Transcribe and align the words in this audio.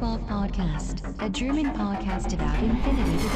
Welcome 0.00 0.18
to 0.18 0.24
the 0.24 0.26
O12 0.26 0.28
Podcast, 0.28 1.22
a 1.22 1.28
German 1.28 1.66
podcast 1.72 2.32
about 2.32 2.62
infinity. 2.62 3.28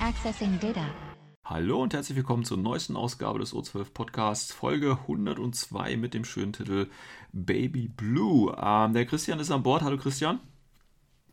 Accessing 0.00 0.58
Data. 0.60 0.86
Hallo 1.44 1.82
und 1.82 1.94
herzlich 1.94 2.16
willkommen 2.16 2.44
zur 2.44 2.58
neuesten 2.58 2.96
Ausgabe 2.96 3.38
des 3.38 3.54
O12 3.54 3.92
Podcasts, 3.92 4.52
Folge 4.52 4.98
102 5.06 5.96
mit 5.96 6.14
dem 6.14 6.24
schönen 6.24 6.52
Titel 6.52 6.88
Baby 7.32 7.88
Blue. 7.88 8.54
Ähm, 8.60 8.92
der 8.92 9.06
Christian 9.06 9.40
ist 9.40 9.50
an 9.50 9.62
Bord. 9.62 9.82
Hallo 9.82 9.96
Christian. 9.96 10.40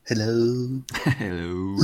Hello. 0.08 0.84
Hello. 1.18 1.80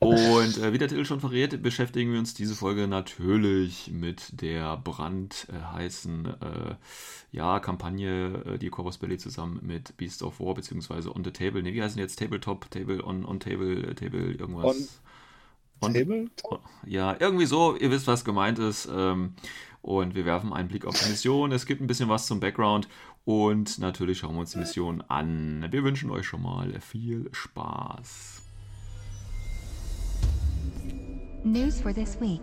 Und 0.00 0.58
äh, 0.58 0.72
wie 0.72 0.78
der 0.78 0.88
Titel 0.88 1.04
schon 1.04 1.20
verrät, 1.20 1.62
beschäftigen 1.62 2.10
wir 2.12 2.18
uns 2.18 2.34
diese 2.34 2.56
Folge 2.56 2.88
natürlich 2.88 3.88
mit 3.92 4.40
der 4.40 4.78
brandheißen 4.78 6.26
äh, 6.26 6.74
ja, 7.30 7.60
Kampagne, 7.60 8.42
äh, 8.46 8.58
die 8.58 8.68
Corvus 8.68 8.98
Belly 8.98 9.16
zusammen 9.16 9.60
mit 9.62 9.96
Beast 9.96 10.24
of 10.24 10.40
War 10.40 10.54
beziehungsweise 10.54 11.14
On 11.14 11.22
the 11.22 11.30
Table, 11.30 11.62
ne, 11.62 11.72
wie 11.72 11.80
heißen 11.80 12.00
jetzt? 12.00 12.18
Tabletop, 12.18 12.68
Table, 12.68 13.00
On, 13.06 13.24
on 13.24 13.38
Table, 13.38 13.94
Table, 13.94 14.32
irgendwas. 14.32 15.00
On 15.80 15.86
und, 15.90 15.94
Tabletop? 15.94 16.64
Ja, 16.84 17.16
irgendwie 17.20 17.46
so, 17.46 17.76
ihr 17.76 17.92
wisst, 17.92 18.08
was 18.08 18.24
gemeint 18.24 18.58
ist. 18.58 18.88
Ähm, 18.92 19.34
und 19.82 20.14
wir 20.14 20.24
werfen 20.24 20.52
einen 20.52 20.68
Blick 20.68 20.84
auf 20.84 21.00
die 21.00 21.10
Mission. 21.10 21.50
Es 21.50 21.66
gibt 21.66 21.80
ein 21.80 21.88
bisschen 21.88 22.08
was 22.08 22.26
zum 22.26 22.38
Background 22.38 22.88
und 23.24 23.78
natürlich 23.78 24.18
schauen 24.18 24.34
wir 24.34 24.40
uns 24.40 24.52
die 24.52 24.58
Mission 24.58 25.02
an. 25.08 25.66
Wir 25.70 25.84
wünschen 25.84 26.10
euch 26.10 26.26
schon 26.26 26.42
mal 26.42 26.80
viel 26.80 27.28
Spaß. 27.32 28.42
News 31.44 31.80
for 31.80 31.92
this 31.92 32.20
week. 32.20 32.42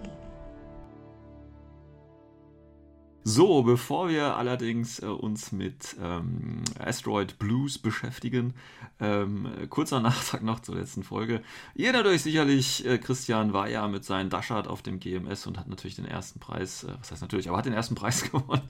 So, 3.32 3.62
bevor 3.62 4.10
wir 4.10 4.38
allerdings 4.38 5.04
äh, 5.04 5.06
uns 5.06 5.52
mit 5.52 5.96
ähm, 6.02 6.64
Asteroid 6.80 7.38
Blues 7.38 7.78
beschäftigen, 7.78 8.56
ähm, 9.00 9.48
kurzer 9.70 10.00
Nachtrag 10.02 10.42
noch 10.42 10.62
zur 10.62 10.78
letzten 10.78 11.04
Folge. 11.04 11.44
Ihr 11.76 11.94
euch 12.08 12.24
sicherlich, 12.24 12.84
äh, 12.88 12.98
Christian 12.98 13.54
war 13.54 13.70
ja 13.70 13.88
mit 13.88 14.04
seinem 14.04 14.32
Dashard 14.32 14.68
auf 14.68 14.82
dem 14.82 15.00
GMS 15.00 15.46
und 15.46 15.60
hat 15.60 15.68
natürlich 15.68 15.96
den 15.96 16.06
ersten 16.06 16.40
Preis, 16.40 16.86
äh, 16.86 16.94
was 17.00 17.12
heißt 17.12 17.22
natürlich, 17.22 17.50
aber 17.50 17.60
hat 17.60 17.68
den 17.68 17.74
ersten 17.74 17.94
Preis 18.02 18.24
gewonnen. 18.32 18.64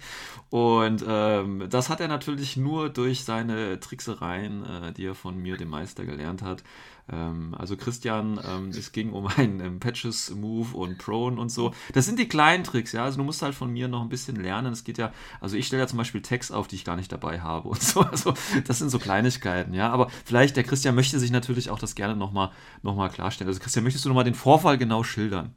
Und 0.49 1.05
ähm, 1.07 1.63
das 1.69 1.87
hat 1.87 2.01
er 2.01 2.09
natürlich 2.09 2.57
nur 2.57 2.89
durch 2.89 3.23
seine 3.23 3.79
Tricksereien, 3.79 4.65
äh, 4.65 4.91
die 4.91 5.05
er 5.05 5.15
von 5.15 5.37
mir, 5.41 5.55
dem 5.55 5.69
Meister, 5.69 6.03
gelernt 6.03 6.41
hat. 6.41 6.65
Ähm, 7.11 7.55
also 7.57 7.75
Christian, 7.75 8.39
ähm, 8.47 8.69
es 8.69 8.91
ging 8.91 9.11
um 9.11 9.27
einen 9.27 9.59
ähm, 9.59 9.79
Patches 9.79 10.29
Move 10.31 10.75
und 10.75 10.97
Prone 10.97 11.39
und 11.39 11.49
so. 11.49 11.73
Das 11.93 12.05
sind 12.05 12.19
die 12.19 12.27
kleinen 12.27 12.63
Tricks, 12.63 12.91
ja. 12.91 13.03
Also 13.03 13.17
du 13.17 13.23
musst 13.23 13.41
halt 13.41 13.55
von 13.55 13.71
mir 13.71 13.87
noch 13.87 14.01
ein 14.01 14.09
bisschen 14.09 14.35
lernen. 14.35 14.73
Es 14.73 14.83
geht 14.83 14.97
ja, 14.97 15.11
also 15.41 15.57
ich 15.57 15.67
stelle 15.67 15.83
ja 15.83 15.87
zum 15.87 15.97
Beispiel 15.97 16.21
Tags 16.21 16.51
auf, 16.51 16.67
die 16.67 16.75
ich 16.75 16.85
gar 16.85 16.95
nicht 16.95 17.11
dabei 17.11 17.41
habe 17.41 17.69
und 17.69 17.81
so. 17.81 17.99
Also 18.19 18.33
das 18.65 18.79
sind 18.79 18.89
so 18.89 18.97
Kleinigkeiten, 18.99 19.73
ja. 19.73 19.89
Aber 19.89 20.09
vielleicht, 20.25 20.55
der 20.57 20.63
Christian 20.63 20.95
möchte 20.95 21.19
sich 21.19 21.31
natürlich 21.31 21.69
auch 21.69 21.79
das 21.79 21.95
gerne 21.95 22.15
nochmal 22.15 22.51
noch 22.81 22.95
mal 22.95 23.09
klarstellen. 23.09 23.47
Also 23.47 23.59
Christian, 23.59 23.83
möchtest 23.83 24.05
du 24.05 24.09
nochmal 24.09 24.23
den 24.23 24.35
Vorfall 24.35 24.77
genau 24.77 25.03
schildern? 25.03 25.53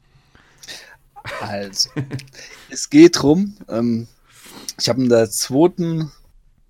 Also, 1.41 1.89
es 2.69 2.91
geht 2.91 3.23
drum, 3.23 3.57
ähm, 3.69 4.09
ich 4.79 4.89
habe 4.89 5.03
in 5.03 5.09
der 5.09 5.31
zweiten 5.31 6.11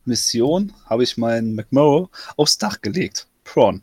Mission, 0.04 0.72
habe 0.86 1.02
ich 1.02 1.16
meinen 1.16 1.54
McMurrow 1.54 2.10
aufs 2.36 2.58
Dach 2.58 2.80
gelegt. 2.80 3.26
Prawn 3.44 3.82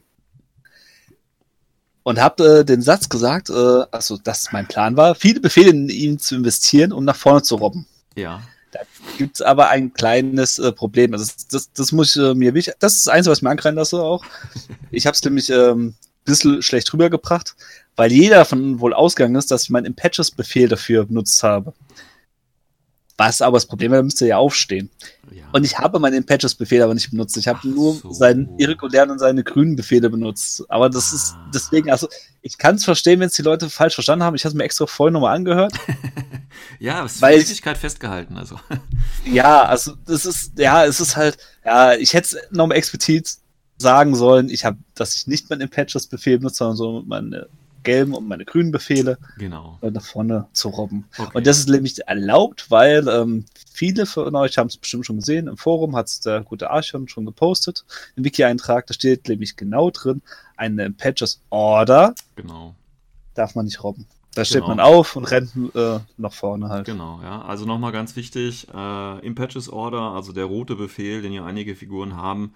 und 2.10 2.20
habe 2.20 2.62
äh, 2.62 2.66
den 2.66 2.82
Satz 2.82 3.08
gesagt, 3.08 3.52
äh, 3.52 3.84
also 3.92 4.18
dass 4.18 4.52
mein 4.52 4.66
Plan 4.66 4.98
war, 4.98 5.14
viele 5.14 5.40
Befehle 5.40 5.70
in 5.70 5.90
ihn 5.90 6.18
zu 6.18 6.34
investieren, 6.34 6.92
um 6.92 7.06
nach 7.06 7.16
vorne 7.16 7.44
zu 7.44 7.56
robben. 7.56 7.86
Ja. 8.16 8.42
Da 8.72 8.80
gibt 9.20 9.36
es 9.36 9.42
aber 9.44 9.70
ein 9.70 9.94
kleines 9.94 10.58
äh, 10.58 10.72
Problem. 10.72 11.14
Also 11.14 11.26
das, 11.26 11.48
das, 11.48 11.72
das 11.72 11.92
muss 11.92 12.16
ich 12.16 12.22
äh, 12.24 12.34
mir 12.34 12.56
wichtig. 12.56 12.74
Das 12.80 12.96
ist 12.96 13.06
das 13.06 13.14
Einzige, 13.14 13.32
was 13.32 13.38
ich 13.40 13.44
mir 13.44 13.52
ankreiden 13.52 13.78
lasse 13.78 14.02
auch. 14.02 14.26
Ich 14.90 15.06
habe 15.06 15.14
es 15.14 15.24
nämlich 15.24 15.52
ähm, 15.52 15.90
ein 15.90 15.96
bisschen 16.26 16.64
schlecht 16.64 16.92
rübergebracht, 16.92 17.56
weil 17.96 18.12
jeder 18.12 18.38
davon 18.38 18.80
wohl 18.80 18.96
ausgegangen 18.96 19.36
ist, 19.36 19.52
dass 19.52 19.66
ich 19.66 19.70
meinen 19.70 19.86
Impatches-Befehl 19.86 20.68
dafür 20.68 21.06
benutzt 21.06 21.44
habe. 21.44 21.74
Was 23.20 23.42
aber 23.42 23.58
das 23.58 23.66
Problem 23.66 23.92
war, 23.92 24.02
müsste 24.02 24.26
ja 24.26 24.38
aufstehen. 24.38 24.90
Ja. 25.30 25.44
Und 25.52 25.66
ich 25.66 25.78
habe 25.78 26.00
meinen 26.00 26.26
Patches-Befehl 26.26 26.82
aber 26.82 26.94
nicht 26.94 27.12
benutzt. 27.12 27.36
Ich 27.36 27.50
habe 27.50 27.68
nur 27.68 27.96
so. 27.96 28.14
seinen 28.14 28.58
irregulären 28.58 29.12
und 29.12 29.20
seine 29.20 29.44
grünen 29.44 29.76
Befehle 29.76 30.10
benutzt. 30.10 30.64
Aber 30.70 30.90
das 30.90 31.12
ah. 31.12 31.16
ist 31.18 31.36
deswegen, 31.54 31.92
also 31.92 32.08
ich 32.42 32.58
kann 32.58 32.76
es 32.76 32.86
verstehen, 32.86 33.20
wenn 33.20 33.28
es 33.28 33.34
die 33.34 33.42
Leute 33.42 33.70
falsch 33.70 33.96
verstanden 33.96 34.24
haben. 34.24 34.38
Ich 34.38 34.46
habe 34.46 34.52
es 34.52 34.56
mir 34.56 34.64
extra 34.64 34.88
vorhin 34.88 35.16
nochmal 35.16 35.36
angehört. 35.36 35.74
ja, 36.80 37.04
es 37.04 37.16
ist 37.16 37.22
weil 37.22 37.38
Richtigkeit 37.38 37.78
festgehalten, 37.78 38.38
also. 38.38 38.58
ja, 39.26 39.64
also 39.64 39.96
das 40.08 40.26
ist, 40.26 40.58
ja, 40.58 40.86
es 40.86 41.02
ist 41.02 41.18
halt, 41.18 41.38
ja, 41.66 41.96
ich 41.96 42.14
hätte 42.14 42.38
es 42.38 42.52
nochmal 42.52 42.78
explizit 42.78 43.36
sagen 43.78 44.16
sollen, 44.16 44.50
ich 44.50 44.64
habe, 44.64 44.78
dass 44.96 45.14
ich 45.18 45.28
nicht 45.28 45.50
meinen 45.50 45.68
Patches-Befehl 45.68 46.38
benutze, 46.38 46.60
sondern 46.60 46.78
so 46.78 47.04
meine 47.06 47.50
gelben 47.84 48.14
und 48.14 48.28
meine 48.28 48.46
grünen 48.46 48.72
Befehle 48.72 49.18
genau. 49.38 49.78
nach 49.82 50.04
vorne 50.06 50.48
zu 50.54 50.70
robben. 50.70 51.06
Okay. 51.18 51.32
Und 51.34 51.48
das 51.48 51.60
ist 51.60 51.70
nämlich 51.70 52.00
erlaubt, 52.08 52.70
weil 52.70 53.08
ähm, 53.08 53.46
viele 53.72 54.06
von 54.06 54.36
euch 54.36 54.58
haben 54.58 54.68
es 54.68 54.78
bestimmt 54.78 55.06
schon 55.06 55.18
gesehen. 55.18 55.48
Im 55.48 55.58
Forum 55.58 55.96
hat 55.96 56.08
es 56.08 56.20
der 56.20 56.42
gute 56.42 56.70
Archon 56.70 57.08
schon 57.08 57.26
gepostet. 57.26 57.86
Im 58.16 58.24
Wiki-Eintrag, 58.24 58.88
da 58.88 58.94
steht 58.94 59.28
nämlich 59.28 59.56
genau 59.56 59.90
drin, 59.92 60.22
eine 60.58 60.90
Patches 60.92 61.42
Order 61.50 62.14
genau. 62.36 62.76
darf 63.34 63.56
man 63.56 63.66
nicht 63.66 63.84
robben. 63.84 64.06
Da 64.36 64.46
steht 64.46 64.62
genau. 64.62 64.68
man 64.76 64.80
auf 64.80 65.16
und 65.16 65.26
rennt 65.26 65.52
äh, 65.76 66.00
nach 66.18 66.34
vorne 66.34 66.70
halt. 66.70 66.86
Genau, 66.86 67.20
ja. 67.24 67.42
Also 67.42 67.66
nochmal 67.66 67.92
ganz 67.92 68.16
wichtig, 68.16 68.68
äh, 68.74 69.26
im 69.26 69.36
Patches 69.36 69.70
Order, 69.70 70.02
also 70.02 70.34
der 70.34 70.46
rote 70.46 70.76
Befehl, 70.76 71.22
den 71.22 71.34
ja 71.34 71.46
einige 71.46 71.76
Figuren 71.76 72.16
haben, 72.16 72.54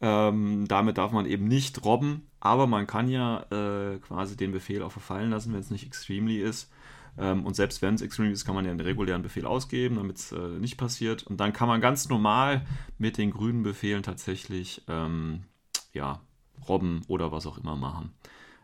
ähm, 0.00 0.66
damit 0.68 0.98
darf 0.98 1.12
man 1.12 1.26
eben 1.26 1.46
nicht 1.46 1.84
robben, 1.84 2.28
aber 2.40 2.66
man 2.66 2.86
kann 2.86 3.08
ja 3.08 3.42
äh, 3.50 3.98
quasi 3.98 4.36
den 4.36 4.52
Befehl 4.52 4.82
auch 4.82 4.92
verfallen 4.92 5.30
lassen, 5.30 5.52
wenn 5.52 5.60
es 5.60 5.70
nicht 5.70 5.86
extremely 5.86 6.40
ist. 6.40 6.70
Ähm, 7.18 7.44
und 7.44 7.56
selbst 7.56 7.82
wenn 7.82 7.94
es 7.94 8.02
extremely 8.02 8.32
ist, 8.32 8.44
kann 8.44 8.54
man 8.54 8.64
ja 8.64 8.70
einen 8.70 8.80
regulären 8.80 9.22
Befehl 9.22 9.44
ausgeben, 9.44 9.96
damit 9.96 10.18
es 10.18 10.32
äh, 10.32 10.58
nicht 10.60 10.76
passiert. 10.76 11.24
Und 11.24 11.38
dann 11.38 11.52
kann 11.52 11.68
man 11.68 11.80
ganz 11.80 12.08
normal 12.08 12.64
mit 12.96 13.18
den 13.18 13.32
grünen 13.32 13.64
Befehlen 13.64 14.04
tatsächlich 14.04 14.82
ähm, 14.86 15.44
ja, 15.92 16.20
robben 16.68 17.02
oder 17.08 17.32
was 17.32 17.46
auch 17.46 17.58
immer 17.58 17.74
machen. 17.74 18.12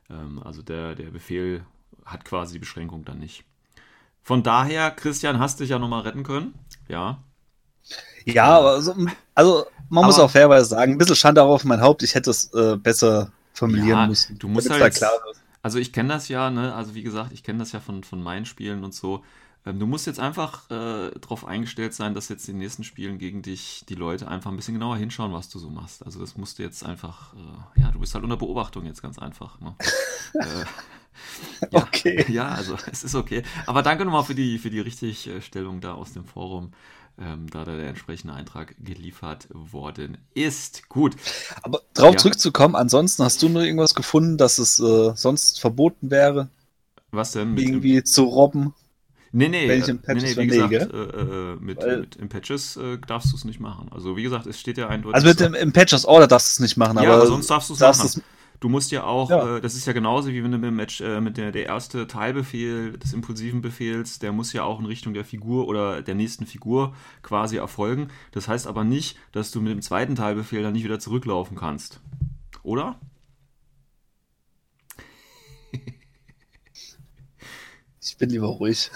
Ähm, 0.08 0.40
also 0.42 0.62
der, 0.62 0.94
der 0.94 1.10
Befehl 1.10 1.64
hat 2.04 2.24
quasi 2.24 2.54
die 2.54 2.60
Beschränkung 2.60 3.04
dann 3.04 3.18
nicht. 3.18 3.44
Von 4.22 4.42
daher, 4.42 4.90
Christian, 4.90 5.38
hast 5.38 5.60
dich 5.60 5.70
ja 5.70 5.78
nochmal 5.78 6.02
retten 6.02 6.22
können. 6.22 6.54
Ja. 6.88 7.22
Ja, 8.24 8.58
also, 8.58 8.94
also 9.34 9.66
man 9.88 10.04
aber, 10.04 10.06
muss 10.06 10.18
auch 10.18 10.30
fairerweise 10.30 10.66
sagen, 10.66 10.92
ein 10.92 10.98
bisschen 10.98 11.16
Schande 11.16 11.42
auf 11.42 11.64
mein 11.64 11.80
Haupt, 11.80 12.02
ich 12.02 12.14
hätte 12.14 12.30
es 12.30 12.52
äh, 12.54 12.76
besser 12.76 13.30
formulieren 13.52 13.88
ja, 13.88 14.06
müssen. 14.06 14.38
Du 14.38 14.48
musst 14.48 14.70
halt, 14.70 14.94
klar 14.94 15.12
also 15.62 15.78
ich 15.78 15.92
kenne 15.92 16.10
das 16.10 16.28
ja, 16.28 16.50
ne? 16.50 16.74
also 16.74 16.94
wie 16.94 17.02
gesagt, 17.02 17.32
ich 17.32 17.42
kenne 17.42 17.58
das 17.58 17.72
ja 17.72 17.80
von, 17.80 18.04
von 18.04 18.22
meinen 18.22 18.44
Spielen 18.44 18.84
und 18.84 18.92
so. 18.92 19.24
Ähm, 19.64 19.78
du 19.78 19.86
musst 19.86 20.06
jetzt 20.06 20.20
einfach 20.20 20.70
äh, 20.70 21.10
darauf 21.18 21.46
eingestellt 21.46 21.94
sein, 21.94 22.12
dass 22.12 22.28
jetzt 22.28 22.46
in 22.48 22.56
den 22.56 22.60
nächsten 22.60 22.84
Spielen 22.84 23.16
gegen 23.16 23.40
dich 23.40 23.84
die 23.88 23.94
Leute 23.94 24.28
einfach 24.28 24.50
ein 24.50 24.56
bisschen 24.56 24.74
genauer 24.74 24.98
hinschauen, 24.98 25.32
was 25.32 25.48
du 25.48 25.58
so 25.58 25.70
machst. 25.70 26.04
Also 26.04 26.20
das 26.20 26.36
musst 26.36 26.58
du 26.58 26.62
jetzt 26.62 26.84
einfach, 26.84 27.32
äh, 27.32 27.80
ja, 27.80 27.90
du 27.90 28.00
bist 28.00 28.14
halt 28.14 28.24
unter 28.24 28.36
Beobachtung 28.36 28.84
jetzt 28.84 29.00
ganz 29.00 29.18
einfach. 29.18 29.58
Ne? 29.60 29.74
äh, 30.34 30.64
ja, 31.70 31.82
okay. 31.82 32.26
Ja, 32.32 32.48
also 32.48 32.76
es 32.90 33.02
ist 33.02 33.14
okay. 33.14 33.42
Aber 33.66 33.82
danke 33.82 34.04
nochmal 34.04 34.24
für 34.24 34.34
die, 34.34 34.58
für 34.58 34.70
die 34.70 34.80
Richtigstellung 34.80 35.80
da 35.80 35.94
aus 35.94 36.12
dem 36.12 36.26
Forum 36.26 36.72
ähm, 37.20 37.48
da 37.50 37.64
der 37.64 37.86
entsprechende 37.86 38.34
Eintrag 38.34 38.74
geliefert 38.82 39.48
worden 39.50 40.18
ist. 40.34 40.88
Gut. 40.88 41.16
Aber 41.62 41.80
darauf 41.94 42.14
ja. 42.14 42.18
zurückzukommen, 42.18 42.74
ansonsten 42.74 43.22
hast 43.22 43.42
du 43.42 43.48
nur 43.48 43.62
irgendwas 43.62 43.94
gefunden, 43.94 44.36
dass 44.36 44.58
es 44.58 44.78
äh, 44.80 45.12
sonst 45.14 45.60
verboten 45.60 46.10
wäre? 46.10 46.48
Was 47.10 47.32
denn? 47.32 47.56
Irgendwie 47.56 48.02
zu 48.02 48.24
robben? 48.24 48.74
Nee, 49.36 49.48
nee, 49.48 49.64
im 49.66 49.98
Patches 49.98 50.36
nee, 50.36 50.44
nee, 50.46 50.52
wie 50.52 50.68
gesagt, 50.68 50.72
äh, 50.72 50.78
äh, 50.78 51.56
mit, 51.58 51.78
Weil, 51.78 52.00
mit 52.00 52.16
im 52.16 52.28
Patches 52.28 52.76
äh, 52.76 52.98
darfst 53.04 53.32
du 53.32 53.36
es 53.36 53.44
nicht 53.44 53.58
machen. 53.58 53.88
Also 53.90 54.16
wie 54.16 54.22
gesagt, 54.22 54.46
es 54.46 54.60
steht 54.60 54.78
ja 54.78 54.88
eindeutig. 54.88 55.16
Also 55.16 55.26
mit 55.26 55.40
dem 55.40 55.54
im 55.54 55.72
Patches 55.72 56.04
Order 56.04 56.28
darfst 56.28 56.50
du 56.50 56.52
es 56.52 56.60
nicht 56.60 56.76
machen, 56.76 56.98
ja, 56.98 57.02
aber, 57.02 57.14
aber 57.14 57.26
sonst 57.26 57.48
darfst 57.48 57.68
du 57.68 57.74
es 57.74 57.80
machen. 57.80 58.22
Du 58.60 58.68
musst 58.68 58.90
ja 58.92 59.04
auch, 59.04 59.30
ja. 59.30 59.56
Äh, 59.56 59.60
das 59.60 59.74
ist 59.74 59.86
ja 59.86 59.92
genauso 59.92 60.28
wie 60.30 60.42
wenn 60.42 60.52
du 60.52 60.58
mit, 60.58 60.72
Match, 60.72 61.00
äh, 61.00 61.20
mit 61.20 61.36
der, 61.36 61.52
der 61.52 61.66
erste 61.66 62.06
Teilbefehl 62.06 62.92
des 62.98 63.12
impulsiven 63.12 63.60
Befehls, 63.62 64.18
der 64.18 64.32
muss 64.32 64.52
ja 64.52 64.64
auch 64.64 64.80
in 64.80 64.86
Richtung 64.86 65.14
der 65.14 65.24
Figur 65.24 65.68
oder 65.68 66.02
der 66.02 66.14
nächsten 66.14 66.46
Figur 66.46 66.94
quasi 67.22 67.56
erfolgen. 67.56 68.08
Das 68.32 68.48
heißt 68.48 68.66
aber 68.66 68.84
nicht, 68.84 69.18
dass 69.32 69.50
du 69.50 69.60
mit 69.60 69.72
dem 69.72 69.82
zweiten 69.82 70.14
Teilbefehl 70.14 70.62
dann 70.62 70.72
nicht 70.72 70.84
wieder 70.84 70.98
zurücklaufen 70.98 71.56
kannst. 71.56 72.00
Oder? 72.62 72.98
Ich 78.06 78.18
bin 78.18 78.28
lieber 78.28 78.48
ruhig. 78.48 78.90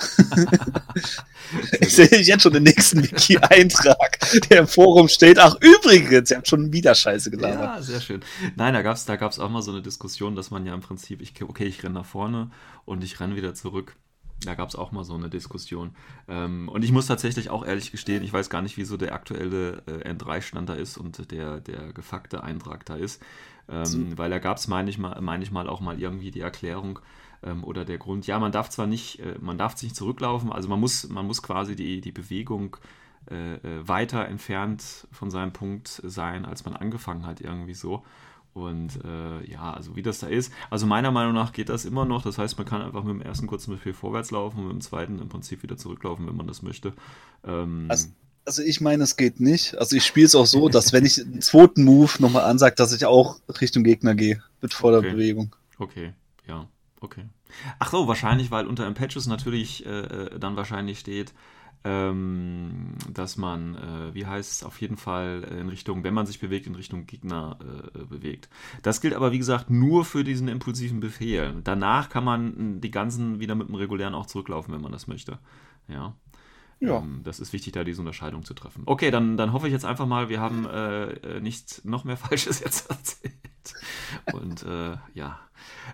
ich 1.80 1.94
sehe 1.94 2.06
jetzt 2.06 2.42
schon 2.42 2.52
den 2.52 2.64
nächsten 2.64 3.02
Wiki-Eintrag, 3.02 4.18
der 4.50 4.60
im 4.60 4.66
Forum 4.66 5.08
steht. 5.08 5.38
Ach, 5.38 5.56
übrigens, 5.60 6.30
ihr 6.30 6.36
habt 6.36 6.48
schon 6.48 6.72
wieder 6.72 6.94
Scheiße 6.94 7.30
gelabert. 7.30 7.76
Ja, 7.76 7.82
sehr 7.82 8.00
schön. 8.02 8.20
Nein, 8.56 8.74
da 8.74 8.82
gab 8.82 8.96
es 8.96 9.06
da 9.06 9.16
gab's 9.16 9.38
auch 9.38 9.48
mal 9.48 9.62
so 9.62 9.70
eine 9.70 9.80
Diskussion, 9.80 10.36
dass 10.36 10.50
man 10.50 10.66
ja 10.66 10.74
im 10.74 10.82
Prinzip, 10.82 11.22
ich, 11.22 11.42
okay, 11.42 11.64
ich 11.64 11.82
renne 11.82 11.94
nach 11.94 12.04
vorne 12.04 12.50
und 12.84 13.02
ich 13.02 13.18
renne 13.18 13.34
wieder 13.34 13.54
zurück. 13.54 13.96
Da 14.44 14.54
gab 14.54 14.68
es 14.68 14.76
auch 14.76 14.92
mal 14.92 15.04
so 15.04 15.14
eine 15.14 15.30
Diskussion. 15.30 15.96
Ähm, 16.28 16.68
und 16.68 16.84
ich 16.84 16.92
muss 16.92 17.06
tatsächlich 17.06 17.48
auch 17.48 17.64
ehrlich 17.64 17.90
gestehen, 17.90 18.22
ich 18.22 18.32
weiß 18.32 18.50
gar 18.50 18.62
nicht, 18.62 18.76
wieso 18.76 18.96
der 18.98 19.14
aktuelle 19.14 19.82
äh, 19.86 20.12
N3-Stand 20.12 20.68
da 20.68 20.74
ist 20.74 20.98
und 20.98 21.30
der, 21.32 21.60
der 21.60 21.94
gefuckte 21.94 22.44
Eintrag 22.44 22.84
da 22.84 22.96
ist. 22.96 23.22
Ähm, 23.70 23.84
so. 23.84 23.98
Weil 24.18 24.30
da 24.30 24.38
gab 24.38 24.58
es, 24.58 24.68
meine 24.68 24.90
ich, 24.90 24.98
mal, 24.98 25.18
mein 25.22 25.42
ich 25.42 25.50
mal, 25.50 25.68
auch 25.68 25.80
mal 25.80 25.98
irgendwie 25.98 26.30
die 26.30 26.40
Erklärung 26.40 27.00
ähm, 27.42 27.64
oder 27.64 27.84
der 27.84 27.98
Grund, 27.98 28.26
ja, 28.26 28.38
man 28.38 28.52
darf 28.52 28.70
zwar 28.70 28.86
nicht, 28.86 29.20
äh, 29.20 29.36
man 29.40 29.58
darf 29.58 29.80
nicht 29.82 29.96
zurücklaufen, 29.96 30.52
also 30.52 30.68
man 30.68 30.80
muss, 30.80 31.08
man 31.08 31.26
muss 31.26 31.42
quasi 31.42 31.76
die, 31.76 32.00
die 32.00 32.12
Bewegung 32.12 32.76
äh, 33.30 33.54
äh 33.54 33.88
weiter 33.88 34.26
entfernt 34.26 35.06
von 35.12 35.30
seinem 35.30 35.52
Punkt 35.52 36.00
sein, 36.04 36.44
als 36.44 36.64
man 36.64 36.74
angefangen 36.74 37.26
hat, 37.26 37.40
irgendwie 37.40 37.74
so. 37.74 38.02
Und 38.54 39.04
äh, 39.04 39.44
ja, 39.48 39.72
also 39.72 39.94
wie 39.94 40.02
das 40.02 40.18
da 40.18 40.26
ist. 40.26 40.52
Also 40.70 40.86
meiner 40.86 41.10
Meinung 41.10 41.34
nach 41.34 41.52
geht 41.52 41.68
das 41.68 41.84
immer 41.84 42.04
noch. 42.04 42.22
Das 42.22 42.38
heißt, 42.38 42.58
man 42.58 42.66
kann 42.66 42.82
einfach 42.82 43.04
mit 43.04 43.14
dem 43.14 43.22
ersten 43.22 43.46
kurzen 43.46 43.72
Befehl 43.72 43.92
vorwärts 43.92 44.30
laufen 44.30 44.58
und 44.58 44.66
mit 44.66 44.72
dem 44.72 44.80
zweiten 44.80 45.18
im 45.20 45.28
Prinzip 45.28 45.62
wieder 45.62 45.76
zurücklaufen, 45.76 46.26
wenn 46.26 46.36
man 46.36 46.46
das 46.46 46.62
möchte. 46.62 46.92
Ähm, 47.44 47.86
also, 47.88 48.08
also, 48.44 48.62
ich 48.62 48.80
meine, 48.80 49.04
es 49.04 49.16
geht 49.16 49.40
nicht. 49.40 49.76
Also 49.76 49.94
ich 49.94 50.04
spiele 50.04 50.26
es 50.26 50.34
auch 50.34 50.46
so, 50.46 50.68
dass 50.68 50.92
wenn 50.92 51.04
ich 51.04 51.14
den 51.16 51.42
zweiten 51.42 51.84
Move 51.84 52.10
nochmal 52.18 52.44
ansage, 52.44 52.74
dass 52.74 52.92
ich 52.92 53.04
auch 53.04 53.38
Richtung 53.60 53.84
Gegner 53.84 54.14
gehe 54.14 54.42
mit 54.60 54.74
voller 54.74 54.98
okay. 54.98 55.12
Bewegung. 55.12 55.54
Okay, 55.78 56.14
ja, 56.48 56.66
okay. 57.00 57.24
Ach 57.78 57.90
so, 57.90 58.08
wahrscheinlich, 58.08 58.50
weil 58.50 58.66
unter 58.66 58.90
Patches 58.92 59.26
natürlich 59.26 59.84
äh, 59.86 59.90
äh, 59.90 60.38
dann 60.38 60.56
wahrscheinlich 60.56 60.98
steht, 60.98 61.34
ähm, 61.84 62.94
dass 63.12 63.36
man, 63.36 63.76
äh, 63.76 64.14
wie 64.14 64.26
heißt 64.26 64.52
es, 64.52 64.62
auf 64.64 64.80
jeden 64.80 64.96
Fall 64.96 65.44
in 65.44 65.68
Richtung, 65.68 66.02
wenn 66.02 66.14
man 66.14 66.26
sich 66.26 66.40
bewegt, 66.40 66.66
in 66.66 66.74
Richtung 66.74 67.06
Gegner 67.06 67.58
äh, 67.94 68.04
bewegt. 68.04 68.48
Das 68.82 69.00
gilt 69.00 69.14
aber, 69.14 69.32
wie 69.32 69.38
gesagt, 69.38 69.70
nur 69.70 70.04
für 70.04 70.24
diesen 70.24 70.48
impulsiven 70.48 71.00
Befehl. 71.00 71.54
Danach 71.62 72.08
kann 72.08 72.24
man 72.24 72.80
die 72.80 72.90
ganzen 72.90 73.38
wieder 73.38 73.54
mit 73.54 73.68
dem 73.68 73.76
regulären 73.76 74.14
auch 74.14 74.26
zurücklaufen, 74.26 74.74
wenn 74.74 74.80
man 74.80 74.92
das 74.92 75.06
möchte. 75.06 75.38
Ja. 75.86 76.14
Ja. 76.80 76.98
Ähm, 76.98 77.20
das 77.24 77.40
ist 77.40 77.52
wichtig, 77.52 77.72
da 77.72 77.84
diese 77.84 78.00
Unterscheidung 78.00 78.44
zu 78.44 78.54
treffen. 78.54 78.82
Okay, 78.86 79.10
dann, 79.10 79.36
dann 79.36 79.52
hoffe 79.52 79.66
ich 79.66 79.72
jetzt 79.72 79.84
einfach 79.84 80.06
mal, 80.06 80.28
wir 80.28 80.40
haben 80.40 80.66
äh, 80.66 81.10
äh 81.12 81.40
nicht 81.40 81.84
noch 81.84 82.04
mehr 82.04 82.16
Falsches 82.18 82.60
jetzt 82.60 82.90
erzählt. 82.90 83.34
Und 84.32 84.62
äh, 84.64 84.96
ja. 85.14 85.40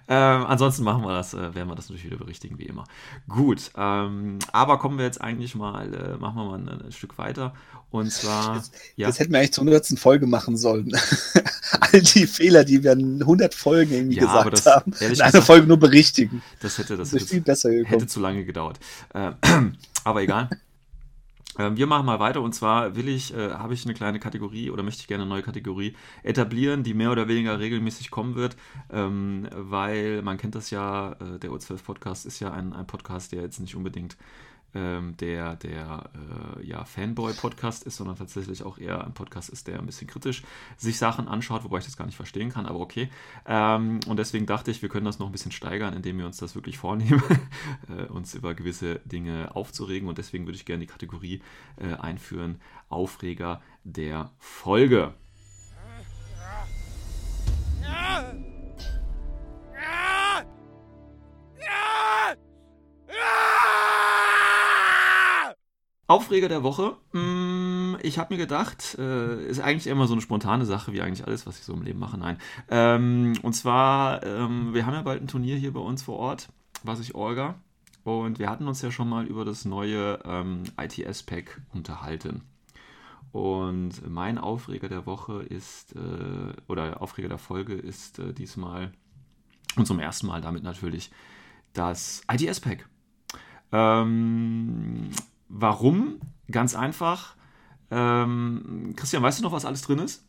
Ähm, 0.07 0.45
ansonsten 0.47 0.85
machen 0.85 1.03
wir 1.03 1.15
das, 1.15 1.35
äh, 1.35 1.55
werden 1.55 1.69
wir 1.69 1.75
das 1.75 1.89
natürlich 1.89 2.05
wieder 2.05 2.19
berichtigen, 2.19 2.59
wie 2.59 2.65
immer. 2.65 2.85
Gut, 3.29 3.71
ähm, 3.77 4.39
aber 4.53 4.79
kommen 4.79 4.99
wir 4.99 5.05
jetzt 5.05 5.21
eigentlich 5.21 5.55
mal, 5.55 5.95
äh, 5.95 6.17
machen 6.19 6.37
wir 6.37 6.45
mal 6.45 6.59
ein, 6.59 6.69
ein, 6.69 6.93
Stück 6.93 7.17
weiter. 7.17 7.55
Und 7.91 8.11
zwar. 8.11 8.57
Das, 8.57 8.73
ja. 8.97 9.07
das 9.07 9.19
hätten 9.19 9.33
wir 9.33 9.39
eigentlich 9.39 9.53
zur 9.53 9.63
100. 9.63 9.99
Folge 9.99 10.27
machen 10.27 10.57
sollen. 10.57 10.93
All 11.81 12.03
die 12.03 12.27
Fehler, 12.27 12.65
die 12.65 12.83
wir 12.83 12.93
in 12.93 13.21
100 13.21 13.55
Folgen 13.55 13.93
irgendwie 13.93 14.17
ja, 14.17 14.27
gesagt 14.27 14.53
das, 14.53 14.67
haben, 14.67 14.93
in 15.01 15.21
einer 15.21 15.43
Folge 15.43 15.67
nur 15.67 15.79
berichtigen. 15.79 16.43
Das 16.61 16.77
hätte, 16.79 16.97
das, 16.97 17.11
das 17.11 17.21
hätte, 17.21 17.31
viel 17.31 17.41
besser 17.41 17.71
gekommen. 17.71 17.93
hätte 17.93 18.07
zu 18.07 18.21
lange 18.21 18.45
gedauert. 18.45 18.79
Äh, 19.15 19.33
aber 20.05 20.23
egal. 20.23 20.51
Ähm, 21.59 21.77
wir 21.77 21.87
machen 21.87 22.07
mal 22.07 22.21
weiter. 22.21 22.41
Und 22.41 22.55
zwar 22.55 22.97
will 22.97 23.09
ich, 23.09 23.35
äh, 23.35 23.51
habe 23.53 23.75
ich 23.75 23.85
eine 23.85 23.95
kleine 23.95 24.19
Kategorie 24.19 24.71
oder 24.71 24.83
möchte 24.83 25.01
ich 25.01 25.09
gerne 25.09 25.23
eine 25.23 25.31
neue 25.31 25.43
Kategorie 25.43 25.95
etablieren, 26.23 26.83
die 26.83 26.95
mehr 26.95 27.13
oder 27.13 27.29
weniger 27.29 27.59
regelmäßig 27.59 28.11
kommen 28.11 28.35
wird, 28.35 28.57
ähm, 28.91 29.49
weil 29.53 30.23
man 30.23 30.37
kennt 30.37 30.55
das 30.55 30.71
ja, 30.71 31.13
äh, 31.13 31.39
der 31.39 31.51
O12 31.51 31.85
Podcast 31.85 32.27
ist 32.27 32.41
ja 32.41 32.53
ein, 32.53 32.73
ein 32.73 32.87
Podcast, 32.87 33.33
der 33.33 33.43
jetzt 33.43 33.61
nicht 33.61 33.77
unbedingt 33.77 34.17
ähm, 34.75 35.17
der, 35.19 35.57
der 35.57 36.11
äh, 36.59 36.67
ja, 36.67 36.85
Fanboy-Podcast 36.85 37.85
ist, 37.85 37.97
sondern 37.97 38.17
tatsächlich 38.17 38.63
auch 38.63 38.79
eher 38.79 39.05
ein 39.05 39.15
Podcast 39.15 39.49
ist, 39.51 39.69
der 39.69 39.79
ein 39.79 39.87
bisschen 39.87 40.07
kritisch 40.07 40.43
sich 40.77 40.99
Sachen 40.99 41.29
anschaut, 41.29 41.65
wobei 41.65 41.79
ich 41.79 41.85
das 41.85 41.97
gar 41.97 42.07
nicht 42.07 42.17
verstehen 42.17 42.51
kann, 42.51 42.67
aber 42.67 42.81
okay. 42.81 43.09
Ähm, 43.47 44.01
und 44.07 44.19
deswegen 44.19 44.47
dachte 44.47 44.71
ich, 44.71 44.83
wir 44.83 44.89
können 44.89 45.07
das 45.07 45.19
noch 45.19 45.27
ein 45.27 45.33
bisschen 45.33 45.53
steigern, 45.53 45.95
indem 45.95 46.19
wir 46.19 46.27
uns 46.27 46.39
das 46.39 46.55
wirklich 46.55 46.79
vornehmen, 46.79 47.23
äh, 47.89 48.05
uns 48.05 48.35
über 48.35 48.55
gewisse 48.55 49.01
Dinge 49.05 49.55
aufzuregen. 49.55 50.09
Und 50.09 50.19
deswegen 50.19 50.47
würde 50.47 50.57
ich 50.57 50.65
gerne 50.65 50.81
die 50.81 50.91
Kategorie 50.91 51.43
äh, 51.77 51.95
einführen: 51.95 52.61
Aufreger 52.89 53.63
der 53.85 54.31
Folge. 54.39 55.15
Aufreger 66.07 66.49
der 66.49 66.63
Woche. 66.63 66.97
Mm, 67.13 67.97
ich 68.03 68.19
habe 68.19 68.35
mir 68.35 68.39
gedacht, 68.39 68.97
äh, 68.99 69.47
ist 69.47 69.61
eigentlich 69.61 69.87
immer 69.87 70.07
so 70.07 70.13
eine 70.13 70.21
spontane 70.21 70.67
Sache, 70.67 70.93
wie 70.93 71.01
eigentlich 71.01 71.27
alles, 71.27 71.47
was 71.47 71.59
ich 71.59 71.65
so 71.65 71.73
im 71.73 71.83
Leben 71.83 71.99
mache. 71.99 72.19
Nein. 72.19 72.39
Ähm, 72.69 73.33
und 73.43 73.55
zwar, 73.55 74.23
ähm, 74.25 74.75
wir 74.75 74.85
haben 74.85 74.95
ja 74.95 75.03
bald 75.03 75.23
ein 75.23 75.29
Turnier 75.29 75.57
hier 75.57 75.73
bei 75.73 75.81
uns 75.81 76.03
vor 76.03 76.19
Ort, 76.19 76.49
was 76.83 77.01
ich 77.01 77.15
orga. 77.15 77.55
Und 78.05 78.39
wir 78.39 78.51
hatten 78.51 78.69
uns 78.69 78.83
ja 78.83 78.91
schon 78.91 79.09
mal 79.09 79.27
über 79.27 79.47
das 79.47 79.65
neue 79.65 80.19
ähm, 80.25 80.65
ITS-Pack 80.79 81.63
unterhalten. 81.73 82.43
Und 83.33 84.09
mein 84.09 84.39
Aufreger 84.39 84.89
der 84.89 85.07
Woche 85.07 85.43
ist, 85.43 85.97
äh, 85.97 86.53
oder 86.69 87.01
Aufreger 87.01 87.29
der 87.29 87.39
Folge 87.39 87.73
ist 87.73 88.19
äh, 88.19 88.33
diesmal 88.33 88.93
und 89.77 89.87
zum 89.87 89.99
ersten 89.99 90.27
Mal 90.27 90.41
damit 90.41 90.63
natürlich 90.63 91.11
das 91.73 92.23
ITS-Pack. 92.31 92.89
Ähm, 93.73 95.11
Warum? 95.57 96.21
Ganz 96.51 96.75
einfach. 96.75 97.37
Ähm, 97.89 98.93
Christian, 98.97 99.23
weißt 99.23 99.39
du 99.39 99.45
noch, 99.45 99.53
was 99.53 99.65
alles 99.65 99.83
drin 99.83 100.01
ist? 100.01 100.25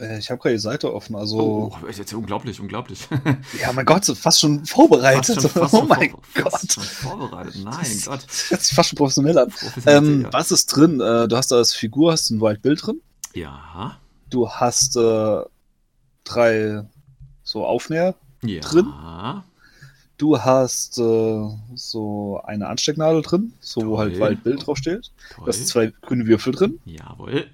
Äh, 0.00 0.18
ich 0.18 0.30
habe 0.30 0.40
gerade 0.40 0.56
die 0.56 0.60
Seite 0.60 0.92
offen, 0.92 1.14
also. 1.14 1.38
Oh, 1.38 1.76
oh 1.80 1.86
jetzt 1.86 2.12
unglaublich, 2.12 2.60
unglaublich. 2.60 3.06
ja, 3.60 3.72
mein 3.72 3.86
Gott, 3.86 4.04
fast 4.04 4.40
schon 4.40 4.66
vorbereitet. 4.66 5.40
Fast 5.40 5.42
schon, 5.42 5.50
fast 5.50 5.74
oh 5.74 5.82
mein 5.82 6.10
Gott. 6.10 6.50
Fast 6.50 6.72
schon 6.72 6.82
vorbereitet, 6.82 7.62
nein 7.62 7.76
das, 7.80 8.04
Gott. 8.04 8.28
Sich 8.28 8.74
fast 8.74 8.88
schon 8.88 8.96
professionell 8.96 9.38
an. 9.38 9.52
Ähm, 9.86 10.22
ja. 10.22 10.32
Was 10.32 10.50
ist 10.50 10.66
drin? 10.66 11.00
Äh, 11.00 11.28
du 11.28 11.36
hast 11.36 11.52
da 11.52 11.56
als 11.56 11.72
Figur, 11.72 12.10
hast 12.10 12.30
ein 12.30 12.40
Wildbild 12.40 12.84
drin. 12.84 13.00
Ja. 13.34 14.00
Du 14.28 14.50
hast 14.50 14.96
äh, 14.96 15.42
drei 16.24 16.84
so 17.44 17.64
Aufnäher 17.64 18.16
ja. 18.42 18.60
drin. 18.60 18.92
Du 20.18 20.36
hast 20.38 20.98
äh, 20.98 21.48
so 21.74 22.40
eine 22.44 22.66
Anstecknadel 22.66 23.22
drin, 23.22 23.52
so 23.60 23.80
Toll. 23.80 23.90
wo 23.90 23.98
halt 23.98 24.18
Waldbild 24.18 24.66
draufsteht. 24.66 25.12
Toll. 25.34 25.44
Du 25.44 25.46
hast 25.46 25.66
zwei 25.68 25.92
grüne 26.02 26.26
Würfel 26.26 26.52
drin. 26.52 26.80
Jawohl. 26.84 27.46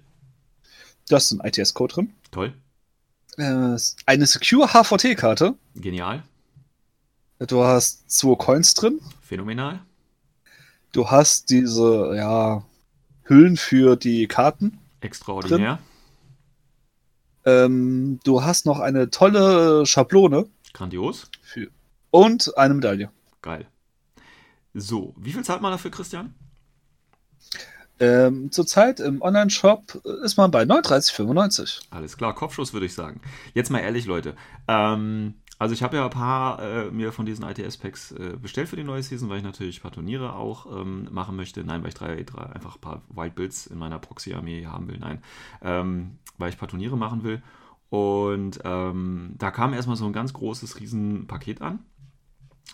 Du 1.08 1.14
hast 1.14 1.30
einen 1.30 1.42
ITS-Code 1.42 1.94
drin. 1.94 2.14
Toll. 2.30 2.54
Äh, 3.36 3.76
eine 4.06 4.26
Secure 4.26 4.68
HVT-Karte. 4.68 5.54
Genial. 5.74 6.22
Du 7.38 7.62
hast 7.64 8.10
zwei 8.10 8.34
Coins 8.36 8.72
drin. 8.72 9.00
Phänomenal. 9.20 9.80
Du 10.92 11.10
hast 11.10 11.50
diese, 11.50 12.14
ja, 12.16 12.64
Hüllen 13.24 13.58
für 13.58 13.96
die 13.96 14.26
Karten. 14.26 14.78
Extraordinär. 15.00 15.80
Ähm, 17.44 18.20
du 18.24 18.42
hast 18.42 18.64
noch 18.64 18.80
eine 18.80 19.10
tolle 19.10 19.84
Schablone. 19.84 20.46
Grandios. 20.72 21.30
Für, 21.42 21.68
und 22.14 22.56
eine 22.56 22.74
Medaille. 22.74 23.10
Geil. 23.42 23.66
So, 24.72 25.14
wie 25.18 25.32
viel 25.32 25.42
zahlt 25.42 25.62
man 25.62 25.72
dafür, 25.72 25.90
Christian? 25.90 26.32
Ähm, 27.98 28.52
zurzeit 28.52 29.00
im 29.00 29.20
Online-Shop 29.20 30.00
ist 30.22 30.36
man 30.36 30.52
bei 30.52 30.62
39,95. 30.62 31.86
Alles 31.90 32.16
klar, 32.16 32.32
Kopfschuss 32.32 32.72
würde 32.72 32.86
ich 32.86 32.94
sagen. 32.94 33.20
Jetzt 33.52 33.70
mal 33.70 33.80
ehrlich, 33.80 34.06
Leute. 34.06 34.36
Ähm, 34.68 35.34
also 35.58 35.74
ich 35.74 35.82
habe 35.82 35.96
ja 35.96 36.04
ein 36.04 36.10
paar 36.10 36.62
äh, 36.62 36.90
mir 36.92 37.10
von 37.10 37.26
diesen 37.26 37.44
ITS-Packs 37.44 38.12
äh, 38.12 38.36
bestellt 38.40 38.68
für 38.68 38.76
die 38.76 38.84
neue 38.84 39.02
Season, 39.02 39.28
weil 39.28 39.38
ich 39.38 39.44
natürlich 39.44 39.80
ein 39.80 39.82
paar 39.82 39.92
Turniere 39.92 40.34
auch 40.34 40.66
ähm, 40.66 41.08
machen 41.10 41.34
möchte. 41.34 41.64
Nein, 41.64 41.82
weil 41.82 41.88
ich 41.88 41.94
drei, 41.96 42.22
drei, 42.22 42.44
einfach 42.44 42.76
ein 42.76 42.80
paar 42.80 43.02
Wildbuilds 43.08 43.66
in 43.66 43.78
meiner 43.78 43.98
Proxy-Armee 43.98 44.66
haben 44.66 44.86
will. 44.86 44.98
Nein, 44.98 45.20
ähm, 45.62 46.18
weil 46.38 46.50
ich 46.50 46.54
ein 46.54 46.58
paar 46.60 46.68
Turniere 46.68 46.96
machen 46.96 47.24
will. 47.24 47.42
Und 47.90 48.60
ähm, 48.64 49.34
da 49.38 49.50
kam 49.50 49.72
erstmal 49.72 49.96
so 49.96 50.06
ein 50.06 50.12
ganz 50.12 50.32
großes 50.32 50.80
Riesenpaket 50.80 51.60
an. 51.62 51.80